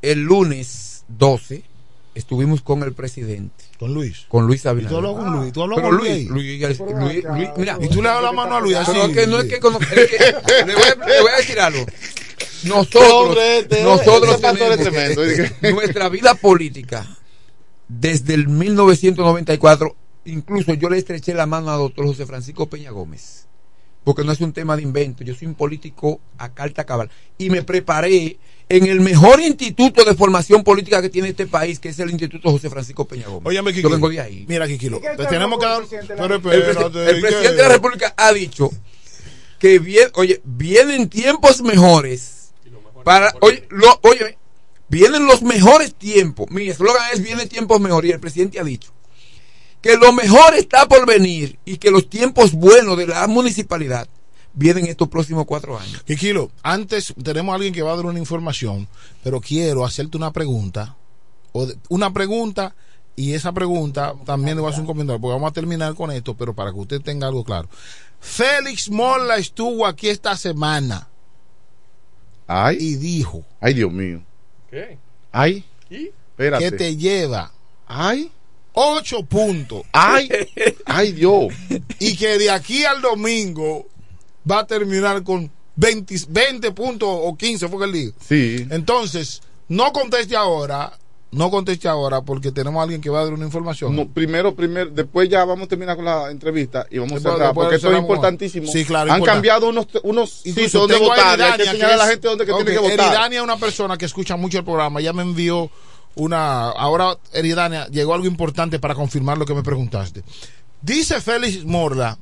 el 0.00 0.20
lunes 0.20 1.04
12 1.08 1.62
estuvimos 2.14 2.62
con 2.62 2.82
el 2.82 2.92
presidente. 2.94 3.64
¿Con 3.78 3.92
Luis? 3.92 4.24
Con 4.28 4.46
Luis 4.46 4.64
¿Y 4.64 4.68
Abinader. 4.68 4.90
tú 4.90 4.96
hablas 5.06 5.22
con 5.24 5.32
Luis? 5.40 5.52
¿Tú 5.52 5.62
hablas 5.62 5.76
Pero 5.76 5.88
con 5.90 5.98
Luis, 5.98 6.28
Luis? 6.30 6.60
Luis, 6.60 6.78
Luis- 6.78 7.24
Luis- 7.24 7.48
mira. 7.58 7.76
¿Y 7.80 7.88
tú 7.88 8.02
le 8.02 8.08
das 8.08 8.22
la 8.22 8.32
mano 8.32 8.56
a 8.56 8.60
Luis 8.60 8.76
así? 8.76 8.92
Pero 8.94 9.12
que 9.12 9.26
no 9.26 9.38
es 9.40 9.44
que, 9.46 9.60
cono- 9.60 9.78
es 9.80 10.10
que- 10.10 10.64
le, 10.66 10.74
voy 10.74 10.82
a, 10.84 11.06
le 11.06 11.20
voy 11.20 11.30
a 11.30 11.36
decir 11.36 11.60
algo. 11.60 11.84
Nosotros, 12.64 13.36
nosotros 13.82 14.40
tenemos 14.40 14.78
nuestra 15.74 16.08
vida 16.08 16.34
política 16.34 17.06
desde 17.88 18.34
el 18.34 18.48
1994, 18.48 19.94
incluso 20.24 20.74
yo 20.74 20.88
le 20.88 20.98
estreché 20.98 21.34
la 21.34 21.46
mano 21.46 21.70
a 21.70 21.76
doctor 21.76 22.06
José 22.06 22.26
Francisco 22.26 22.66
Peña 22.68 22.90
Gómez, 22.90 23.46
porque 24.02 24.24
no 24.24 24.32
es 24.32 24.40
un 24.40 24.52
tema 24.52 24.76
de 24.76 24.82
invento, 24.82 25.22
yo 25.24 25.34
soy 25.34 25.46
un 25.48 25.54
político 25.54 26.20
a 26.38 26.52
carta 26.52 26.84
cabal 26.84 27.10
y 27.38 27.50
me 27.50 27.62
preparé 27.62 28.38
en 28.70 28.86
el 28.86 29.00
mejor 29.02 29.40
instituto 29.40 30.02
de 30.04 30.14
formación 30.14 30.64
política 30.64 31.02
que 31.02 31.10
tiene 31.10 31.28
este 31.28 31.46
país, 31.46 31.78
que 31.78 31.90
es 31.90 31.98
el 31.98 32.10
Instituto 32.10 32.50
José 32.50 32.70
Francisco 32.70 33.04
Peña 33.06 33.26
Gómez. 33.28 33.46
Óyeme, 33.48 33.74
yo 33.74 33.90
vengo 33.90 34.08
de 34.08 34.20
ahí. 34.20 34.46
Mira, 34.48 34.66
Kikilo, 34.66 35.00
te 35.00 35.26
tenemos 35.26 35.58
que 35.58 35.66
dar. 35.66 35.82
Pero 36.16 36.34
El, 36.34 36.42
presi- 36.42 36.68
espérate, 36.70 37.10
el 37.10 37.20
presidente 37.20 37.56
de 37.56 37.62
la 37.62 37.68
República 37.68 38.14
ha 38.16 38.32
dicho 38.32 38.70
que 39.58 39.78
bien, 39.78 40.08
oye, 40.14 40.40
vienen 40.44 41.08
tiempos 41.08 41.62
mejores 41.62 42.50
para, 43.04 43.34
oye, 43.40 43.66
lo, 43.70 43.98
oye, 44.02 44.38
vienen 44.88 45.26
los 45.26 45.42
mejores 45.42 45.94
tiempos. 45.94 46.46
Mi 46.50 46.68
eslogan 46.68 47.02
es 47.12 47.22
vienen 47.22 47.48
tiempos 47.48 47.80
mejores 47.80 48.10
y 48.10 48.14
el 48.14 48.20
presidente 48.20 48.60
ha 48.60 48.64
dicho 48.64 48.90
que 49.80 49.96
lo 49.98 50.12
mejor 50.14 50.54
está 50.54 50.88
por 50.88 51.04
venir 51.06 51.58
y 51.66 51.76
que 51.76 51.90
los 51.90 52.08
tiempos 52.08 52.52
buenos 52.52 52.96
de 52.96 53.06
la 53.06 53.26
municipalidad 53.26 54.08
vienen 54.54 54.86
estos 54.86 55.08
próximos 55.08 55.44
cuatro 55.44 55.78
años. 55.78 56.02
Kikilo, 56.04 56.50
antes 56.62 57.12
tenemos 57.22 57.52
a 57.52 57.56
alguien 57.56 57.74
que 57.74 57.82
va 57.82 57.92
a 57.92 57.96
dar 57.96 58.06
una 58.06 58.18
información, 58.18 58.88
pero 59.22 59.40
quiero 59.42 59.84
hacerte 59.84 60.16
una 60.16 60.32
pregunta. 60.32 60.96
O 61.52 61.66
de- 61.66 61.76
una 61.90 62.10
pregunta 62.14 62.74
y 63.14 63.34
esa 63.34 63.52
pregunta 63.52 64.14
también 64.24 64.56
le 64.56 64.62
voy 64.62 64.68
a 64.68 64.72
hacer 64.72 64.80
un 64.80 64.86
comentario, 64.86 65.20
porque 65.20 65.34
vamos 65.34 65.50
a 65.50 65.54
terminar 65.54 65.94
con 65.94 66.10
esto, 66.10 66.34
pero 66.34 66.54
para 66.54 66.72
que 66.72 66.78
usted 66.78 67.00
tenga 67.02 67.26
algo 67.26 67.44
claro. 67.44 67.68
Félix 68.20 68.88
Mola 68.90 69.36
estuvo 69.36 69.86
aquí 69.86 70.08
esta 70.08 70.36
semana 70.36 71.08
Ay. 72.46 72.76
y 72.80 72.94
dijo 72.96 73.44
Ay, 73.60 73.74
Dios 73.74 73.92
mío. 73.92 74.22
¿Qué? 74.70 74.98
Ay. 75.32 75.64
¿Y? 75.90 76.10
Espérate. 76.30 76.64
que 76.64 76.72
te 76.76 76.96
lleva 76.96 77.52
Ay. 77.86 78.30
ocho 78.72 79.24
puntos 79.24 79.82
Ay. 79.92 80.28
Ay, 80.86 81.12
Dios. 81.12 81.52
y 81.98 82.16
que 82.16 82.38
de 82.38 82.50
aquí 82.50 82.84
al 82.84 83.00
domingo 83.02 83.86
va 84.50 84.60
a 84.60 84.66
terminar 84.66 85.22
con 85.22 85.50
20, 85.76 86.14
20 86.28 86.70
puntos 86.72 87.08
o 87.10 87.36
15, 87.36 87.68
fue 87.68 87.78
que 87.78 87.84
él 87.84 87.92
dijo. 87.92 88.12
Sí. 88.20 88.66
Entonces, 88.70 89.42
no 89.68 89.92
conteste 89.92 90.36
ahora, 90.36 90.96
no 91.34 91.50
conteste 91.50 91.88
ahora 91.88 92.22
porque 92.22 92.52
tenemos 92.52 92.80
a 92.80 92.82
alguien 92.84 93.00
que 93.00 93.10
va 93.10 93.20
a 93.20 93.24
dar 93.24 93.32
una 93.34 93.44
información. 93.44 93.94
No, 93.94 94.08
primero, 94.08 94.54
primero, 94.54 94.90
después 94.90 95.28
ya 95.28 95.44
vamos 95.44 95.66
a 95.66 95.68
terminar 95.68 95.96
con 95.96 96.04
la 96.04 96.30
entrevista 96.30 96.86
y 96.90 96.98
vamos 96.98 97.18
a 97.18 97.20
cerrar, 97.30 97.52
porque 97.54 97.76
esto 97.76 97.92
es 97.92 97.98
importantísimo. 97.98 98.66
Sí, 98.70 98.84
claro, 98.84 99.10
Han 99.12 99.18
importante. 99.18 99.36
cambiado 99.48 99.68
unos, 99.68 99.86
unos 100.04 100.30
sitios 100.30 100.72
donde 100.72 100.96
votar. 100.98 101.40
Hay 101.42 101.58
que 101.58 101.68
a 101.84 101.96
la 101.96 102.04
es- 102.04 102.10
gente 102.10 102.28
dónde 102.28 102.46
que 102.46 102.52
tiene 102.54 102.70
que 102.72 102.78
votar. 102.78 102.98
Eridania 103.08 103.38
es 103.38 103.44
una 103.44 103.56
persona 103.56 103.96
que 103.98 104.04
escucha 104.06 104.36
mucho 104.36 104.58
el 104.58 104.64
programa. 104.64 105.00
Ya 105.00 105.12
me 105.12 105.22
envió 105.22 105.70
una. 106.14 106.70
Ahora, 106.70 107.18
Eridania, 107.32 107.86
llegó 107.88 108.14
algo 108.14 108.26
importante 108.26 108.78
para 108.78 108.94
confirmar 108.94 109.36
lo 109.36 109.44
que 109.44 109.54
me 109.54 109.62
preguntaste. 109.62 110.22
Dice 110.80 111.20
Félix 111.20 111.64
Morla 111.64 112.18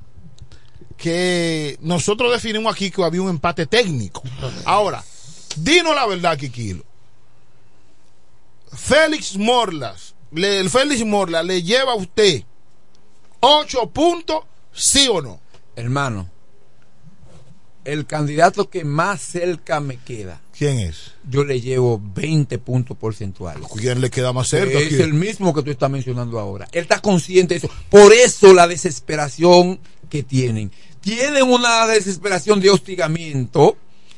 que 0.97 1.77
nosotros 1.81 2.31
definimos 2.33 2.73
aquí 2.75 2.91
que 2.91 3.03
había 3.03 3.23
un 3.23 3.29
empate 3.31 3.67
técnico. 3.67 4.23
Ahora, 4.65 5.03
dinos 5.57 5.95
la 5.95 6.07
verdad, 6.07 6.37
Kikilo. 6.39 6.85
Félix 8.73 9.37
Morlas, 9.37 10.15
le, 10.33 10.61
el 10.61 10.71
Félix 10.71 11.05
Morla 11.05 11.43
le 11.43 11.63
lleva 11.63 11.93
a 11.93 11.97
usted 11.97 12.43
ocho 13.41 13.91
puntos, 13.91 14.45
sí 14.73 15.09
o 15.11 15.21
no. 15.21 15.41
Hermano, 15.77 16.29
el 17.85 18.07
candidato 18.07 18.71
que 18.71 18.85
más 18.85 19.21
cerca 19.21 19.81
me 19.81 19.97
queda, 19.97 20.41
¿Quién 20.57 20.79
es? 20.79 21.13
yo 21.29 21.45
le 21.45 21.61
llevo 21.61 22.01
20 22.15 22.59
puntos 22.59 22.97
porcentuales. 22.97 23.67
¿Quién 23.77 24.01
le 24.01 24.11
queda 24.11 24.33
más 24.33 24.49
cerca? 24.49 24.79
Es 24.79 24.89
¿Quién? 24.89 25.01
el 25.03 25.15
mismo 25.15 25.53
que 25.53 25.63
tú 25.63 25.71
estás 25.71 25.91
mencionando 25.91 26.39
ahora. 26.39 26.69
Él 26.73 26.83
está 26.83 27.01
consciente 27.01 27.55
de 27.55 27.59
eso. 27.59 27.71
Por 27.91 28.13
eso 28.13 28.55
la 28.55 28.69
desesperación 28.69 29.81
que 30.09 30.23
tienen. 30.23 30.71
Tienen 31.01 31.43
una 31.51 31.87
desesperación 31.89 32.61
de 32.61 32.71
hostigamiento 32.71 33.77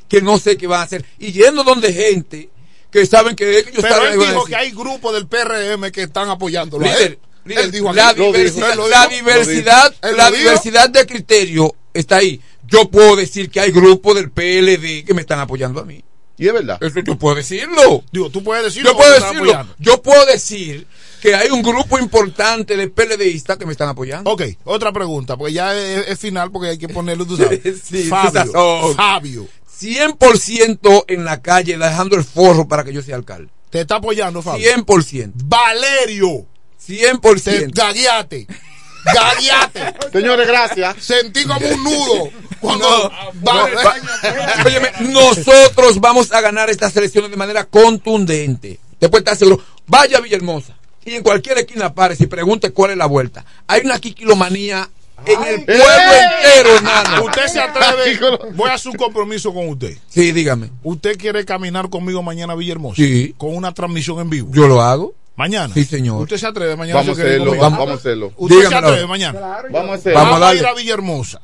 que 0.08 0.20
no 0.20 0.38
sé 0.38 0.58
qué 0.58 0.66
van 0.66 0.80
a 0.80 0.84
hacer. 0.84 1.04
Y 1.18 1.32
yendo 1.32 1.64
donde 1.64 1.92
gente 1.92 2.50
que 2.94 3.06
saben 3.06 3.34
que 3.34 3.58
ellos 3.58 3.72
Pero 3.74 3.88
están 3.88 4.12
él 4.12 4.20
dijo 4.20 4.44
que 4.44 4.54
hay 4.54 4.70
grupos 4.70 5.12
del 5.14 5.26
PRM 5.26 5.90
que 5.90 6.02
están 6.04 6.30
apoyándolo. 6.30 6.86
a 6.86 6.88
Líder, 6.90 7.02
él. 7.02 7.18
líder, 7.44 7.64
Él 7.64 7.70
dijo 7.72 7.88
aquí. 7.88 7.96
la, 7.96 8.14
dijo. 8.14 8.26
diversidad, 8.32 8.76
la 8.88 9.06
diversidad, 9.08 9.94
la 10.16 10.30
diversidad 10.30 10.88
de 10.90 11.04
criterio 11.04 11.74
está 11.92 12.18
ahí. 12.18 12.40
Yo 12.68 12.88
puedo 12.88 13.16
decir 13.16 13.50
que 13.50 13.58
hay 13.58 13.72
grupos 13.72 14.14
del 14.14 14.30
PLD 14.30 15.04
que 15.04 15.12
me 15.12 15.22
están 15.22 15.40
apoyando 15.40 15.80
a 15.80 15.84
mí. 15.84 16.04
Y 16.38 16.46
es 16.46 16.52
verdad. 16.52 16.78
Eso 16.80 17.00
yo 17.00 17.18
puedo 17.18 17.34
decirlo. 17.34 18.04
Digo, 18.12 18.30
tú 18.30 18.44
puedes 18.44 18.62
decirlo. 18.64 18.92
Yo 18.92 18.96
puedo 18.96 19.12
decirlo. 19.12 19.66
Yo 19.80 20.00
puedo 20.02 20.26
decir 20.26 20.86
que 21.20 21.34
hay 21.34 21.50
un 21.50 21.62
grupo 21.62 21.98
importante 21.98 22.76
de 22.76 22.86
PLDistas 22.88 23.56
que 23.58 23.66
me 23.66 23.72
están 23.72 23.88
apoyando. 23.88 24.30
Ok, 24.30 24.42
otra 24.64 24.92
pregunta, 24.92 25.36
porque 25.36 25.52
ya 25.52 25.74
es, 25.76 26.06
es 26.08 26.18
final 26.20 26.52
porque 26.52 26.68
hay 26.68 26.78
que 26.78 26.88
ponerlo, 26.88 27.26
tú 27.26 27.36
sabes. 27.36 27.60
Sí, 27.84 28.04
Fabio. 28.04 28.94
Fabio. 28.94 29.48
100% 29.80 31.04
en 31.08 31.24
la 31.24 31.40
calle, 31.42 31.76
dejando 31.78 32.16
el 32.16 32.24
forro 32.24 32.66
para 32.68 32.84
que 32.84 32.92
yo 32.92 33.02
sea 33.02 33.16
alcalde. 33.16 33.50
Te 33.70 33.80
está 33.80 33.96
apoyando, 33.96 34.40
Fabio. 34.42 34.64
100%. 34.76 35.32
Valerio. 35.34 36.46
100%. 36.86 37.42
Te, 37.42 37.66
gagueate. 37.72 38.46
Gagueate. 39.04 39.94
Señores, 40.12 40.46
gracias. 40.46 40.96
Sentí 41.02 41.44
como 41.44 41.66
un 41.66 41.84
nudo. 41.84 42.30
Cuando 42.60 42.88
No, 42.88 43.10
va- 43.46 43.68
va- 43.68 44.64
Óyeme, 44.64 44.90
nosotros 45.00 46.00
vamos 46.00 46.32
a 46.32 46.40
ganar 46.40 46.70
estas 46.70 46.96
elecciones 46.96 47.30
de 47.30 47.36
manera 47.36 47.64
contundente. 47.64 48.78
Después 49.00 49.20
está 49.22 49.34
seguro. 49.34 49.62
Vaya 49.86 50.18
a 50.18 50.20
Villahermosa 50.20 50.76
y 51.04 51.14
en 51.16 51.22
cualquier 51.22 51.58
esquina 51.58 51.92
pare 51.92 52.16
y 52.18 52.26
pregunte 52.26 52.70
cuál 52.70 52.92
es 52.92 52.96
la 52.96 53.04
vuelta. 53.06 53.44
Hay 53.66 53.82
una 53.84 53.98
quiquilomanía 53.98 54.88
en 55.26 55.42
el 55.42 55.64
pueblo 55.64 55.84
entero, 55.84 56.76
hermano. 56.76 57.24
Usted 57.24 57.46
se 57.46 57.60
atreve. 57.60 58.18
Voy 58.54 58.70
a 58.70 58.74
hacer 58.74 58.92
un 58.92 58.98
compromiso 58.98 59.52
con 59.52 59.68
usted. 59.68 59.96
Sí, 60.08 60.32
dígame. 60.32 60.70
¿Usted 60.82 61.16
quiere 61.16 61.44
caminar 61.44 61.88
conmigo 61.88 62.22
mañana 62.22 62.52
a 62.52 62.56
Villahermosa? 62.56 62.96
Sí. 62.96 63.34
Con 63.38 63.56
una 63.56 63.72
transmisión 63.72 64.20
en 64.20 64.30
vivo. 64.30 64.48
Yo 64.52 64.66
lo 64.66 64.82
hago. 64.82 65.14
Mañana. 65.36 65.74
Sí, 65.74 65.84
señor. 65.84 66.22
¿Usted 66.22 66.36
se 66.36 66.46
atreve 66.46 66.76
mañana? 66.76 67.00
Vamos 67.00 67.18
a 67.18 67.22
hacerlo. 67.22 67.50
Vamos, 67.56 67.78
vamos 67.78 67.90
a 67.90 67.94
hacerlo. 67.94 68.32
¿Usted 68.36 68.56
Dígamelo. 68.56 68.80
se 68.80 68.86
atreve 68.86 69.06
mañana? 69.08 69.40
Vamos 69.70 69.90
a 69.90 69.94
hacerlo. 69.94 70.20
Vamos 70.20 70.42
a 70.42 70.54
ir 70.54 70.66
a 70.66 70.74
Villahermosa 70.74 71.40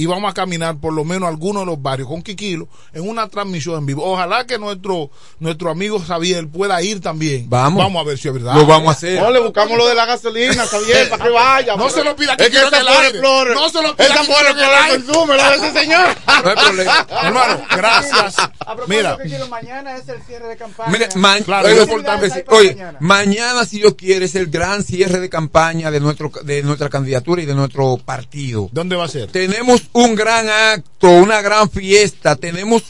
y 0.00 0.06
vamos 0.06 0.30
a 0.30 0.32
caminar 0.34 0.78
por 0.78 0.94
lo 0.94 1.04
menos 1.04 1.28
algunos 1.28 1.60
de 1.62 1.66
los 1.66 1.82
barrios 1.82 2.08
con 2.08 2.22
Kikilo 2.22 2.68
en 2.94 3.06
una 3.06 3.28
transmisión 3.28 3.76
en 3.76 3.84
vivo. 3.84 4.02
Ojalá 4.02 4.46
que 4.46 4.58
nuestro 4.58 5.10
nuestro 5.40 5.70
amigo 5.70 5.98
Javier 5.98 6.48
pueda 6.48 6.80
ir 6.80 7.02
también. 7.02 7.50
Vamos. 7.50 7.82
Vamos 7.84 8.00
a 8.00 8.08
ver 8.08 8.16
si 8.16 8.28
es 8.28 8.32
verdad. 8.32 8.54
Lo 8.54 8.64
vamos 8.64 8.88
a 8.88 8.92
hacer. 8.92 9.20
No, 9.20 9.30
le 9.30 9.40
buscamos 9.40 9.76
lo 9.76 9.86
de 9.86 9.94
la 9.94 10.06
gasolina, 10.06 10.66
Javier, 10.66 11.10
para 11.10 11.22
que 11.24 11.30
vaya. 11.30 11.76
No 11.76 11.90
se 11.90 12.02
lo 12.02 12.16
pida 12.16 12.32
a 12.32 12.36
Es 12.36 12.48
que 12.48 12.56
esa 12.56 12.70
flor. 13.10 13.54
No 13.54 13.68
se 13.68 13.82
lo 13.82 13.94
pida 13.94 14.06
Esa 14.06 14.24
flor 14.24 14.56
la 14.56 14.88
consume, 14.88 15.36
la 15.36 15.50
de 15.50 15.56
ese 15.56 15.72
señor. 15.80 16.08
No 16.44 16.50
hay 16.50 16.56
problema. 16.56 17.06
Hermano, 17.22 17.62
gracias. 17.76 18.38
A 18.38 18.48
propósito, 18.48 18.86
Mira, 18.88 19.18
que 19.18 19.28
quiero, 19.28 19.48
mañana 19.48 19.96
es 19.96 20.08
el 20.08 20.22
cierre 20.22 20.48
de 20.48 20.56
campaña. 20.56 20.90
Mire, 20.92 21.08
ma- 21.16 21.38
Claro, 21.40 21.68
es 21.68 21.82
importante. 21.82 22.44
oye, 22.48 22.70
oye, 22.72 22.86
mañana, 23.00 23.66
si 23.66 23.78
Dios 23.80 23.94
quiere, 23.96 24.24
es 24.24 24.34
el 24.34 24.46
gran 24.46 24.82
cierre 24.82 25.20
de 25.20 25.28
campaña 25.28 25.90
de 25.90 26.00
nuestro 26.00 26.30
de 26.42 26.62
nuestra 26.62 26.88
candidatura 26.88 27.42
y 27.42 27.46
de 27.46 27.54
nuestro 27.54 27.98
partido. 27.98 28.68
¿dónde 28.72 28.96
va 28.96 29.04
a 29.04 29.08
ser? 29.08 29.30
Tenemos 29.30 29.82
un 29.92 30.14
gran 30.14 30.48
acto, 30.48 31.08
una 31.08 31.42
gran 31.42 31.70
fiesta, 31.70 32.36
tenemos 32.36 32.82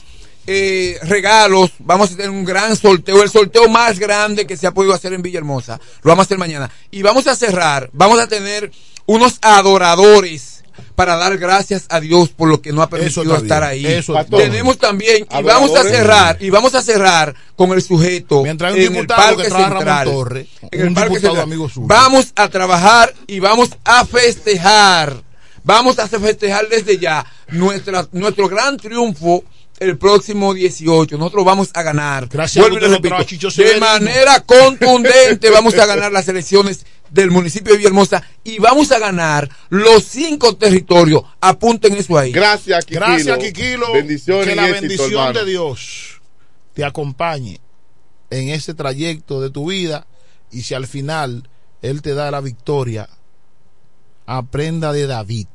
eh, 0.46 0.98
regalos, 1.02 1.70
vamos 1.78 2.12
a 2.12 2.16
tener 2.16 2.30
un 2.30 2.44
gran 2.44 2.76
sorteo, 2.76 3.22
el 3.22 3.30
sorteo 3.30 3.68
más 3.68 3.98
grande 3.98 4.46
que 4.46 4.56
se 4.56 4.66
ha 4.66 4.72
podido 4.72 4.94
hacer 4.94 5.12
en 5.12 5.22
Villahermosa, 5.22 5.80
lo 6.02 6.10
vamos 6.10 6.24
a 6.24 6.26
hacer 6.26 6.38
mañana. 6.38 6.70
Y 6.90 7.02
vamos 7.02 7.26
a 7.26 7.36
cerrar, 7.36 7.90
vamos 7.92 8.18
a 8.18 8.26
tener 8.26 8.70
unos 9.06 9.38
adoradores 9.42 10.60
para 10.94 11.16
dar 11.16 11.36
gracias 11.38 11.86
a 11.88 12.00
Dios 12.00 12.30
por 12.30 12.48
lo 12.48 12.60
que 12.60 12.72
nos 12.72 12.84
ha 12.84 12.88
permitido 12.88 13.36
estar 13.36 13.62
ahí. 13.62 13.86
eso. 13.86 14.14
Tenemos 14.30 14.78
también, 14.78 15.26
y 15.30 15.42
vamos 15.42 15.74
a 15.76 15.82
cerrar, 15.82 16.36
y 16.40 16.50
vamos 16.50 16.74
a 16.74 16.82
cerrar 16.82 17.34
con 17.56 17.72
el 17.72 17.82
sujeto 17.82 18.42
Mientras 18.42 18.74
en 18.74 18.96
el 18.96 19.06
Parque 19.06 19.44
Central. 19.44 20.46
En 20.70 20.86
el 20.86 20.94
Parque 20.94 21.20
Central. 21.20 21.42
amigo 21.42 21.68
suyo. 21.68 21.86
Vamos 21.86 22.32
a 22.34 22.48
trabajar 22.48 23.14
y 23.26 23.40
vamos 23.40 23.70
a 23.84 24.04
festejar. 24.04 25.29
Vamos 25.70 26.00
a 26.00 26.08
festejar 26.08 26.68
desde 26.68 26.98
ya 26.98 27.24
nuestra, 27.50 28.08
nuestro 28.10 28.48
gran 28.48 28.76
triunfo 28.76 29.44
el 29.78 29.96
próximo 29.96 30.52
18. 30.52 31.16
Nosotros 31.16 31.44
vamos 31.44 31.70
a 31.74 31.84
ganar. 31.84 32.26
Gracias 32.26 32.68
Vuelvo 32.68 32.84
a 32.84 32.88
repito, 32.88 33.48
de 33.56 33.78
manera 33.78 34.40
contundente 34.40 35.48
vamos 35.48 35.78
a 35.78 35.86
ganar 35.86 36.10
las 36.10 36.26
elecciones 36.26 36.84
del 37.08 37.30
municipio 37.30 37.70
de 37.70 37.78
Villahermosa 37.78 38.20
y 38.42 38.58
vamos 38.58 38.90
a 38.90 38.98
ganar 38.98 39.48
los 39.68 40.02
cinco 40.02 40.56
territorios. 40.56 41.22
Apunten 41.40 41.94
eso 41.94 42.18
ahí. 42.18 42.32
Gracias, 42.32 42.84
Kikilo. 42.84 43.06
Gracias, 43.06 43.38
Kikilo. 43.38 43.92
Bendiciones 43.92 44.48
que 44.48 44.56
la 44.56 44.68
éxito, 44.70 44.80
bendición 44.80 45.12
hermano. 45.12 45.38
de 45.38 45.44
Dios 45.52 46.20
te 46.74 46.84
acompañe 46.84 47.60
en 48.30 48.48
ese 48.48 48.74
trayecto 48.74 49.40
de 49.40 49.50
tu 49.50 49.70
vida 49.70 50.08
y 50.50 50.62
si 50.62 50.74
al 50.74 50.88
final 50.88 51.48
Él 51.80 52.02
te 52.02 52.14
da 52.14 52.32
la 52.32 52.40
victoria, 52.40 53.08
aprenda 54.26 54.92
de 54.92 55.06
David. 55.06 55.46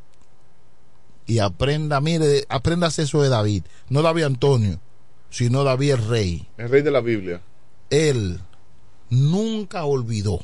Y 1.27 1.39
aprenda, 1.39 2.02
mire, 2.02 2.45
aprendas 2.49 2.99
eso 2.99 3.22
de 3.22 3.30
David. 3.30 3.64
No 3.89 4.02
David 4.02 4.23
Antonio, 4.23 4.80
sino 5.30 5.64
David 5.64 5.91
el 5.91 6.07
rey. 6.07 6.47
El 6.57 6.69
rey 6.69 6.81
de 6.81 6.91
la 6.91 7.02
Biblia. 7.02 7.41
Él 7.89 8.39
nunca 9.10 9.85
olvidó 9.85 10.39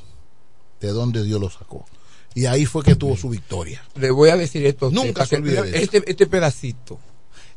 de 0.79 0.89
dónde 0.89 1.23
Dios 1.23 1.39
lo 1.39 1.49
sacó. 1.49 1.85
Y 2.33 2.45
ahí 2.45 2.65
fue 2.65 2.83
que 2.83 2.95
tuvo 2.95 3.17
su 3.17 3.29
victoria. 3.29 3.83
Le 3.95 4.09
voy 4.09 4.29
a 4.29 4.37
decir 4.37 4.65
esto. 4.65 4.89
Nunca 4.89 5.25
se 5.25 5.35
olvide 5.35 5.61
de 5.63 5.69
eso. 5.69 5.77
este, 5.77 6.09
este 6.09 6.27
pedacito. 6.27 6.99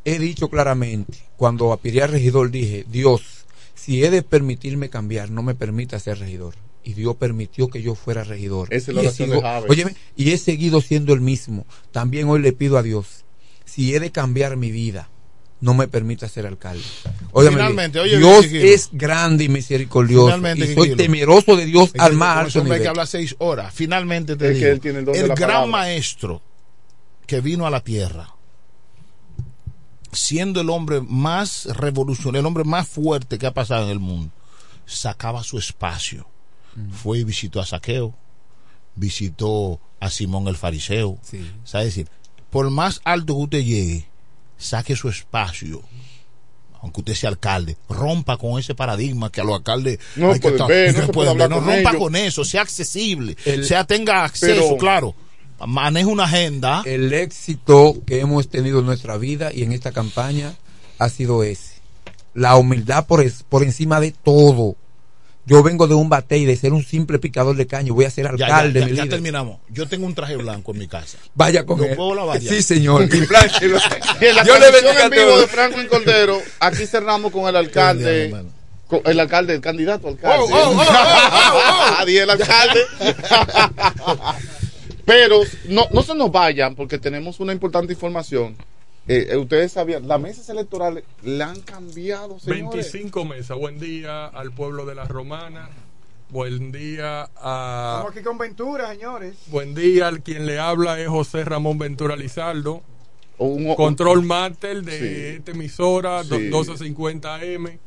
He 0.05 0.18
dicho 0.18 0.51
claramente, 0.51 1.18
cuando 1.36 1.72
aspiré 1.72 2.02
a 2.02 2.06
regidor 2.06 2.51
dije, 2.51 2.84
Dios, 2.90 3.22
si 3.74 4.05
he 4.05 4.10
de 4.10 4.22
permitirme 4.22 4.90
cambiar, 4.90 5.30
no 5.30 5.42
me 5.42 5.55
permita 5.55 5.98
ser 5.98 6.18
regidor. 6.18 6.55
Y 6.85 6.93
Dios 6.93 7.16
permitió 7.16 7.69
que 7.69 7.81
yo 7.81 7.94
fuera 7.94 8.24
regidor. 8.24 8.69
Esa 8.70 8.77
es 8.77 8.89
y, 8.89 8.93
la 8.93 9.01
he 9.01 9.05
oración 9.06 9.31
de 9.31 9.36
óyeme, 9.69 9.97
y 10.16 10.31
he 10.32 10.39
seguido 10.39 10.81
siendo 10.81 11.15
el 11.15 11.20
mismo. 11.20 11.66
También 11.93 12.28
hoy 12.28 12.43
le 12.43 12.52
pido 12.52 12.77
a 12.77 12.82
Dios, 12.82 13.24
si 13.65 13.94
he 13.94 14.01
de 14.01 14.12
cambiar 14.12 14.56
mi 14.56 14.70
vida, 14.70 15.09
no 15.61 15.73
me 15.73 15.89
permita 15.89 16.28
ser 16.28 16.47
alcalde. 16.47 16.85
Finalmente, 17.32 17.98
oye, 17.98 18.19
Dios 18.19 18.44
es 18.44 18.90
grande 18.93 19.44
y 19.44 19.48
misericordioso. 19.48 20.27
Finalmente, 20.27 20.65
y 20.65 20.74
soy 20.74 20.90
Kikilo. 20.90 20.97
temeroso 20.97 21.56
de 21.56 21.65
Dios 21.65 21.93
al 21.97 22.20
hay 22.70 22.81
que 22.81 22.89
hablar 22.89 23.06
seis 23.06 23.35
horas. 23.39 23.73
Finalmente 23.73 24.36
te 24.36 24.51
Es 24.51 24.59
que 24.59 24.59
digo, 24.59 24.73
él 24.73 24.81
tiene 24.81 24.98
el 24.98 25.05
don 25.06 25.15
de 25.15 25.27
la 25.27 25.35
gran 25.35 25.48
palabra. 25.48 25.66
maestro 25.66 26.43
que 27.27 27.40
vino 27.40 27.66
a 27.66 27.70
la 27.70 27.81
tierra, 27.81 28.35
siendo 30.12 30.61
el 30.61 30.69
hombre 30.69 31.01
más 31.01 31.65
revolucionario, 31.65 32.40
el 32.40 32.47
hombre 32.47 32.65
más 32.65 32.86
fuerte 32.86 33.39
que 33.39 33.47
ha 33.47 33.55
pasado 33.55 33.85
en 33.85 33.90
el 33.90 34.01
mundo, 34.01 34.32
sacaba 34.85 35.43
su 35.43 35.59
espacio. 35.59 36.27
Fue 37.02 37.18
y 37.18 37.24
visitó 37.24 37.60
a 37.60 37.66
Saqueo, 37.66 38.14
visitó 38.96 39.80
a 40.01 40.10
Simón 40.10 40.48
el 40.48 40.56
fariseo. 40.56 41.18
¿Sabe 41.64 41.86
decir? 41.86 42.09
Por 42.51 42.70
más 42.70 43.01
alto 43.05 43.34
que 43.36 43.42
usted 43.42 43.64
llegue, 43.64 44.06
saque 44.59 44.96
su 44.96 45.09
espacio. 45.09 45.82
Aunque 46.82 47.01
usted 47.01 47.14
sea 47.14 47.30
alcalde, 47.30 47.78
rompa 47.88 48.36
con 48.36 48.59
ese 48.60 48.74
paradigma 48.74 49.32
que 49.32 49.40
a 49.40 49.44
los 49.44 49.55
alcaldes 49.56 49.98
No 50.16 50.28
hay 50.32 50.34
que 50.34 50.40
pueden 50.40 50.56
estar- 50.56 50.68
ver, 50.68 50.92
no 50.94 51.01
que 51.01 51.06
se 51.06 51.12
puede 51.12 51.30
hablar. 51.30 51.48
No, 51.51 51.56
con 51.56 51.64
rompa 51.66 51.90
ellos. 51.90 51.96
con 52.02 52.16
eso, 52.16 52.44
sea 52.44 52.60
accesible, 52.60 53.36
El- 53.46 53.64
sea 53.64 53.84
tenga 53.84 54.24
acceso, 54.24 54.62
Pero- 54.62 54.76
claro. 54.76 55.14
Maneja 55.66 56.09
una 56.09 56.24
agenda. 56.24 56.82
El 56.84 57.12
éxito 57.14 57.94
que 58.06 58.20
hemos 58.20 58.48
tenido 58.48 58.80
en 58.80 58.86
nuestra 58.86 59.16
vida 59.16 59.51
y 59.55 59.62
en 59.62 59.72
esta 59.72 59.92
campaña 59.92 60.55
ha 60.98 61.09
sido 61.09 61.42
ese. 61.42 61.74
La 62.34 62.56
humildad 62.56 63.06
por, 63.06 63.22
es- 63.22 63.44
por 63.48 63.62
encima 63.62 63.98
de 64.01 64.10
todo. 64.10 64.76
Yo 65.46 65.62
vengo 65.62 65.86
de 65.86 65.94
un 65.94 66.08
bate 66.08 66.38
y 66.38 66.46
de 66.46 66.56
ser 66.56 66.72
un 66.72 66.82
simple 66.82 67.18
picador 67.18 67.54
de 67.56 67.66
caño. 67.66 67.92
Voy 67.92 68.06
a 68.06 68.10
ser 68.10 68.24
Ya, 68.24 68.36
ya, 68.36 68.44
alcalde. 68.46 68.94
ya, 68.94 69.06
terminamos. 69.06 69.58
Yo 69.68 69.86
tengo 69.86 70.06
un 70.06 70.14
traje 70.14 70.36
blanco 70.36 70.72
en 70.72 70.78
mi 70.78 70.88
casa. 70.88 71.18
Vaya 71.34 71.66
con 71.66 71.78
¿Lo 71.78 71.84
él. 71.84 71.96
puedo 71.96 72.14
lavar 72.14 72.40
ya? 72.40 72.50
Sí, 72.50 72.62
señor. 72.62 73.02
Y 73.12 74.32
la 74.32 74.42
Dios 74.44 74.58
le 74.60 74.70
bendiga 74.70 75.04
en 75.04 75.10
vivo 75.10 75.38
de 75.38 75.46
Franklin 75.46 75.86
Cordero, 75.86 76.40
aquí 76.60 76.86
cerramos 76.86 77.30
con 77.30 77.46
el 77.46 77.56
alcalde. 77.56 78.34
con 78.86 79.00
el 79.04 79.20
alcalde, 79.20 79.54
el 79.54 79.60
candidato 79.60 80.08
alcalde. 80.08 80.46
Oh, 80.50 80.56
oh, 80.56 80.70
oh, 80.70 80.80
oh, 80.80 80.82
oh, 80.82 81.58
oh. 81.58 81.94
Adiós, 81.98 82.22
el 82.24 82.30
alcalde. 82.30 82.80
Pero 85.04 85.40
no, 85.68 85.86
no 85.92 86.02
se 86.02 86.14
nos 86.14 86.32
vayan 86.32 86.74
porque 86.74 86.98
tenemos 86.98 87.38
una 87.40 87.52
importante 87.52 87.92
información. 87.92 88.56
Eh, 89.06 89.28
eh, 89.31 89.36
ustedes 89.36 89.72
sabían, 89.72 90.09
las 90.09 90.18
mesas 90.20 90.48
electorales 90.48 91.05
la 91.22 91.51
han 91.51 91.60
cambiado, 91.60 92.39
señores. 92.40 92.72
25 92.93 93.24
mesas. 93.26 93.59
Buen 93.59 93.78
día 93.78 94.26
al 94.26 94.51
pueblo 94.52 94.86
de 94.86 94.94
la 94.94 95.05
Romana. 95.05 95.68
Buen 96.31 96.72
día 96.72 97.28
a. 97.36 97.97
Estamos 97.98 98.12
aquí 98.16 98.24
con 98.24 98.39
Ventura, 98.39 98.89
señores. 98.90 99.35
Buen 99.48 99.74
día, 99.74 100.09
al 100.09 100.22
quien 100.22 100.47
le 100.47 100.59
habla 100.59 100.98
es 100.98 101.09
José 101.09 101.44
Ramón 101.44 101.78
Ventura 101.78 102.16
Lizardo. 102.16 102.82
Un- 103.36 103.74
Control 103.74 104.22
Master 104.24 104.82
de 104.82 104.98
Sí. 104.98 105.36
esta 105.39 105.51
emisora, 105.51 106.24
Sí. 106.24 106.31
1250 106.35 107.35
AM. 107.35 107.78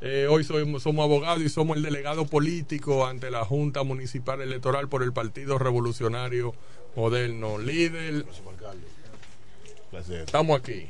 Eh, 0.00 0.26
hoy 0.30 0.44
somos, 0.44 0.82
somos 0.82 1.04
abogados 1.04 1.42
y 1.42 1.48
somos 1.48 1.76
el 1.76 1.82
delegado 1.82 2.24
político 2.26 3.04
ante 3.04 3.30
la 3.30 3.44
Junta 3.44 3.82
Municipal 3.82 4.40
Electoral 4.40 4.88
por 4.88 5.02
el 5.02 5.12
Partido 5.12 5.58
Revolucionario 5.58 6.54
Moderno. 6.96 7.58
Líder. 7.58 8.24
Estamos 9.92 10.58
aquí. 10.60 10.86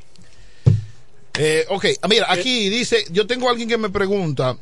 Eh, 1.39 1.65
ok, 1.69 1.85
ah, 2.03 2.09
mira, 2.09 2.27
aquí 2.33 2.69
dice, 2.69 3.05
yo 3.11 3.27
tengo 3.27 3.47
a 3.49 3.53
alguien 3.53 3.69
que 3.69 3.79
me 3.79 3.91
pregunta, 3.91 4.57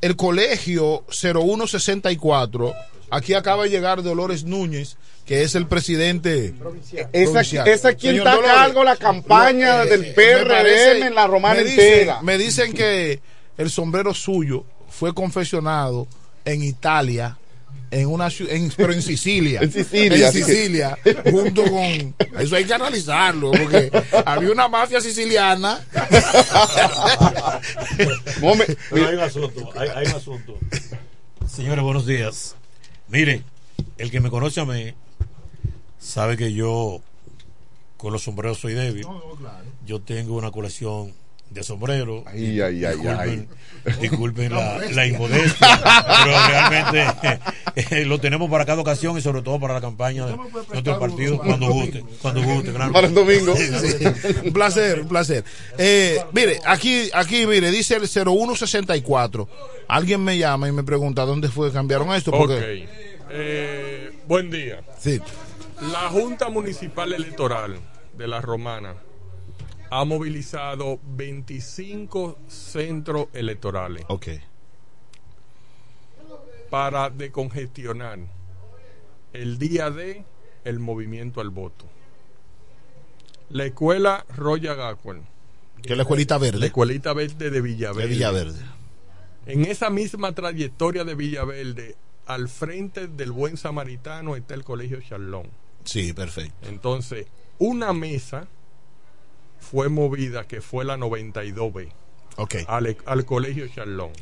el 0.00 0.14
colegio 0.16 1.04
0164, 1.08 2.74
aquí 3.10 3.34
acaba 3.34 3.64
de 3.64 3.70
llegar 3.70 4.02
Dolores 4.02 4.44
Núñez, 4.44 4.96
que 5.26 5.42
es 5.42 5.54
el 5.56 5.66
presidente 5.66 6.46
Esa, 6.46 6.58
provincial. 7.32 7.68
esa 7.68 7.90
es 7.90 7.96
quien 7.96 8.16
está 8.18 8.32
a 8.32 8.34
Dolores, 8.36 8.54
cargo 8.54 8.78
de 8.80 8.84
la 8.84 8.96
campaña 8.96 9.78
lo- 9.78 9.84
eh, 9.84 9.96
del 9.96 10.14
PRM 10.14 10.48
parece- 10.48 11.06
en 11.06 11.14
la 11.14 11.26
romana 11.26 11.54
me 11.56 11.64
dicen- 11.64 11.92
entera. 11.92 12.22
me 12.22 12.38
dicen 12.38 12.72
que 12.74 13.20
el 13.58 13.70
sombrero 13.70 14.14
suyo 14.14 14.64
fue 14.88 15.12
confeccionado 15.14 16.06
en 16.44 16.62
Italia, 16.62 17.38
en 17.94 18.08
una 18.08 18.28
en, 18.28 18.72
pero 18.76 18.92
en 18.92 19.02
Sicilia. 19.02 19.60
En 19.62 19.72
Sicilia, 19.72 20.26
En. 20.26 20.32
Sicilia, 20.32 20.98
junto 21.30 21.62
con. 21.62 22.14
Eso 22.38 22.56
hay 22.56 22.64
que 22.64 22.74
analizarlo, 22.74 23.52
porque 23.52 23.90
había 24.26 24.50
una 24.50 24.68
mafia 24.68 25.00
siciliana. 25.00 25.80
Pero 28.90 29.08
hay 29.08 29.14
un 29.14 29.20
asunto, 29.20 29.70
hay, 29.76 29.88
hay 29.94 30.06
un 30.06 30.12
asunto. 30.12 30.58
Señores, 31.48 31.84
buenos 31.84 32.04
días. 32.06 32.56
Miren, 33.08 33.44
el 33.96 34.10
que 34.10 34.20
me 34.20 34.28
conoce 34.30 34.60
a 34.60 34.64
mí 34.64 34.92
sabe 35.98 36.36
que 36.36 36.52
yo 36.52 37.00
con 37.96 38.12
los 38.12 38.24
sombreros 38.24 38.58
soy 38.58 38.74
débil. 38.74 39.06
Yo 39.86 40.00
tengo 40.00 40.36
una 40.36 40.50
colección 40.50 41.14
de 41.54 41.62
sombreros. 41.62 42.24
Ay, 42.26 42.60
ay, 42.60 42.84
ay, 42.84 42.96
disculpen, 42.96 43.48
disculpen 44.00 44.52
la, 44.52 44.78
la 44.92 45.06
inmodestia, 45.06 45.80
pero 46.24 46.46
realmente 46.48 47.40
eh, 47.76 48.04
lo 48.04 48.18
tenemos 48.18 48.50
para 48.50 48.66
cada 48.66 48.82
ocasión 48.82 49.16
y 49.16 49.20
sobre 49.20 49.42
todo 49.42 49.58
para 49.60 49.74
la 49.74 49.80
campaña 49.80 50.26
de 50.26 50.36
nuestro 50.36 50.98
partido 50.98 51.38
cuando 51.38 51.68
guste, 51.68 52.04
cuando 52.20 52.42
guste, 52.42 52.72
claro. 52.72 52.92
Para 52.92 53.06
el 53.06 53.14
domingo. 53.14 53.54
Sí, 53.56 53.70
un 54.44 54.52
placer, 54.52 55.00
un 55.00 55.08
placer. 55.08 55.44
Eh, 55.78 56.20
mire, 56.32 56.58
aquí, 56.66 57.08
aquí, 57.14 57.46
mire, 57.46 57.70
dice 57.70 57.96
el 57.96 58.08
0164. 58.08 59.48
Alguien 59.88 60.22
me 60.22 60.36
llama 60.36 60.68
y 60.68 60.72
me 60.72 60.82
pregunta 60.82 61.24
dónde 61.24 61.48
fue 61.48 61.68
que 61.68 61.74
cambiaron 61.74 62.12
esto. 62.14 62.30
Porque, 62.30 62.54
Ok. 62.54 62.90
Eh, 63.36 64.12
buen 64.28 64.50
día. 64.50 64.80
Sí. 64.98 65.20
La 65.92 66.08
Junta 66.08 66.50
Municipal 66.50 67.12
Electoral 67.12 67.76
de 68.16 68.28
la 68.28 68.40
Romana 68.40 68.94
ha 69.90 70.04
movilizado 70.04 70.98
25 71.16 72.38
centros 72.48 73.28
electorales 73.32 74.04
para 76.70 77.10
decongestionar 77.10 78.18
el 79.32 79.58
día 79.58 79.90
de 79.90 80.24
el 80.64 80.78
movimiento 80.78 81.40
al 81.40 81.50
voto. 81.50 81.86
La 83.50 83.66
escuela 83.66 84.24
Roya 84.34 84.74
Gackwell. 84.74 85.22
Que 85.82 85.92
es 85.92 85.96
la 85.96 86.02
escuelita 86.02 86.38
verde. 86.38 86.58
La 86.58 86.66
escuelita 86.66 87.12
verde 87.12 87.50
de 87.50 87.60
Villaverde. 87.60 88.02
De 88.02 88.08
Villaverde. 88.08 88.60
En 89.46 89.66
esa 89.66 89.90
misma 89.90 90.34
trayectoria 90.34 91.04
de 91.04 91.14
Villaverde, 91.14 91.96
al 92.26 92.48
frente 92.48 93.06
del 93.06 93.32
Buen 93.32 93.58
Samaritano 93.58 94.36
está 94.36 94.54
el 94.54 94.64
Colegio 94.64 95.00
Charlón. 95.02 95.48
Sí, 95.84 96.14
perfecto. 96.14 96.68
Entonces, 96.68 97.26
una 97.58 97.92
mesa 97.92 98.48
fue 99.64 99.88
movida, 99.88 100.46
que 100.46 100.60
fue 100.60 100.84
la 100.84 100.96
92B, 100.96 101.90
Ok. 102.36 102.54
al, 102.68 102.96
al 103.06 103.24
Colegio 103.24 103.66
Charlón. 103.68 104.12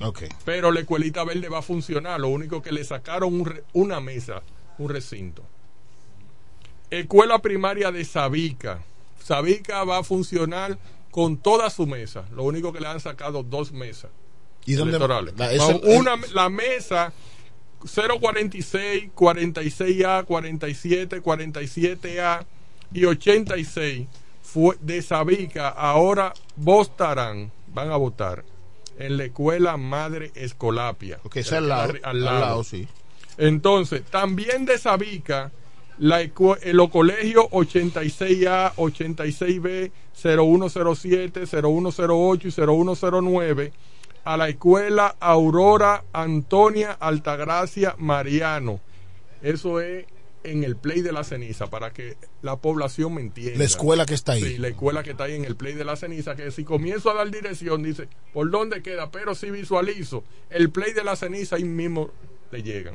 Pero 0.44 0.70
la 0.70 0.80
escuelita 0.80 1.24
verde 1.24 1.48
va 1.48 1.58
a 1.58 1.62
funcionar, 1.62 2.20
lo 2.20 2.28
único 2.28 2.62
que 2.62 2.72
le 2.72 2.84
sacaron 2.84 3.34
un 3.34 3.46
re- 3.46 3.64
una 3.74 4.00
mesa, 4.00 4.42
un 4.78 4.88
recinto. 4.88 5.42
Escuela 6.90 7.38
primaria 7.40 7.90
de 7.90 8.04
Sabica. 8.04 8.82
Sabica 9.22 9.84
va 9.84 9.98
a 9.98 10.04
funcionar 10.04 10.78
con 11.10 11.36
toda 11.36 11.70
su 11.70 11.86
mesa, 11.86 12.24
lo 12.34 12.42
único 12.44 12.72
que 12.72 12.80
le 12.80 12.86
han 12.88 13.00
sacado 13.00 13.42
dos 13.42 13.72
mesas 13.72 14.10
¿Y 14.66 14.74
dónde- 14.74 14.96
electorales. 14.96 15.34
la- 15.36 15.52
eso- 15.52 15.80
eh, 15.84 15.98
una, 15.98 16.16
la 16.34 16.48
mesa 16.48 17.12
046, 17.84 19.10
46A, 19.14 20.24
47, 20.24 21.20
47A, 21.22 22.44
y 22.94 23.04
86 23.06 24.06
fue 24.52 24.76
de 24.80 25.00
Sabica, 25.00 25.68
ahora 25.70 26.34
votarán, 26.56 27.50
van 27.68 27.90
a 27.90 27.96
votar 27.96 28.44
en 28.98 29.16
la 29.16 29.24
escuela 29.24 29.78
Madre 29.78 30.30
Escolapia. 30.34 31.20
Que 31.30 31.40
es 31.40 31.52
al 31.52 31.68
lado, 31.68 31.94
Al 32.02 32.16
al 32.18 32.24
lado. 32.24 32.64
sí. 32.64 32.86
Entonces, 33.38 34.02
también 34.04 34.66
de 34.66 34.76
Sabica, 34.76 35.52
la, 35.98 36.20
los 36.72 36.90
colegios 36.90 37.46
86A, 37.46 38.74
86B, 38.74 39.90
0107, 40.14 41.46
0108 41.46 42.48
y 42.48 42.50
0109, 42.50 43.72
a 44.24 44.36
la 44.36 44.48
escuela 44.50 45.16
Aurora 45.18 46.04
Antonia 46.12 46.92
Altagracia 47.00 47.94
Mariano. 47.98 48.80
Eso 49.40 49.80
es 49.80 50.04
en 50.44 50.64
el 50.64 50.76
Play 50.76 51.02
de 51.02 51.12
la 51.12 51.24
Ceniza, 51.24 51.68
para 51.68 51.92
que 51.92 52.16
la 52.42 52.56
población 52.56 53.14
me 53.14 53.20
entienda. 53.20 53.58
La 53.58 53.64
escuela 53.64 54.06
que 54.06 54.14
está 54.14 54.32
ahí. 54.32 54.42
Sí, 54.42 54.56
la 54.58 54.68
escuela 54.68 55.02
que 55.02 55.10
está 55.12 55.24
ahí 55.24 55.34
en 55.34 55.44
el 55.44 55.56
Play 55.56 55.74
de 55.74 55.84
la 55.84 55.96
Ceniza, 55.96 56.36
que 56.36 56.50
si 56.50 56.64
comienzo 56.64 57.10
a 57.10 57.14
dar 57.14 57.30
dirección, 57.30 57.82
dice, 57.82 58.08
¿por 58.32 58.50
dónde 58.50 58.82
queda? 58.82 59.10
Pero 59.10 59.34
si 59.34 59.50
visualizo 59.50 60.24
el 60.50 60.70
Play 60.70 60.92
de 60.92 61.04
la 61.04 61.16
Ceniza, 61.16 61.56
ahí 61.56 61.64
mismo 61.64 62.10
le 62.50 62.62
llegan. 62.62 62.94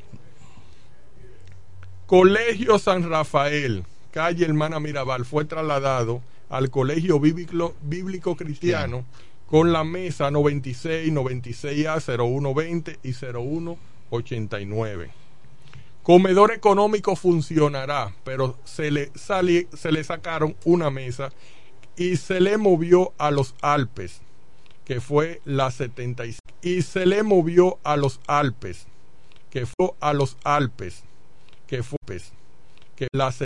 Colegio 2.05 2.79
San 2.79 3.09
Rafael, 3.09 3.83
calle 4.11 4.45
Hermana 4.45 4.79
Mirabal, 4.79 5.25
fue 5.25 5.45
trasladado 5.45 6.21
al 6.49 6.69
Colegio 6.69 7.19
Bíblico, 7.19 7.75
Bíblico 7.81 8.37
Cristiano 8.37 9.05
con 9.47 9.71
la 9.71 9.83
mesa 9.83 10.29
96, 10.29 11.11
96A, 11.11 11.99
0120 12.01 12.99
y 13.03 13.13
0189. 13.13 15.09
Comedor 16.07 16.53
económico 16.53 17.17
funcionará, 17.17 18.15
pero 18.23 18.57
se 18.63 18.91
le, 18.91 19.11
sali- 19.15 19.67
se 19.73 19.91
le 19.91 20.05
sacaron 20.05 20.55
una 20.63 20.89
mesa 20.89 21.33
y 21.97 22.15
se 22.15 22.39
le 22.39 22.57
movió 22.57 23.11
a 23.17 23.29
los 23.29 23.55
Alpes, 23.61 24.21
que 24.85 25.01
fue 25.01 25.41
la 25.43 25.69
76. 25.69 26.39
Y 26.61 26.83
se 26.83 27.05
le 27.05 27.23
movió 27.23 27.77
a 27.83 27.97
los 27.97 28.21
Alpes, 28.25 28.87
que 29.49 29.65
fue 29.65 29.91
a 29.99 30.13
los 30.13 30.37
Alpes, 30.45 31.03
que 31.67 31.83
fue 31.83 31.97
que 32.95 33.09
la 33.11 33.33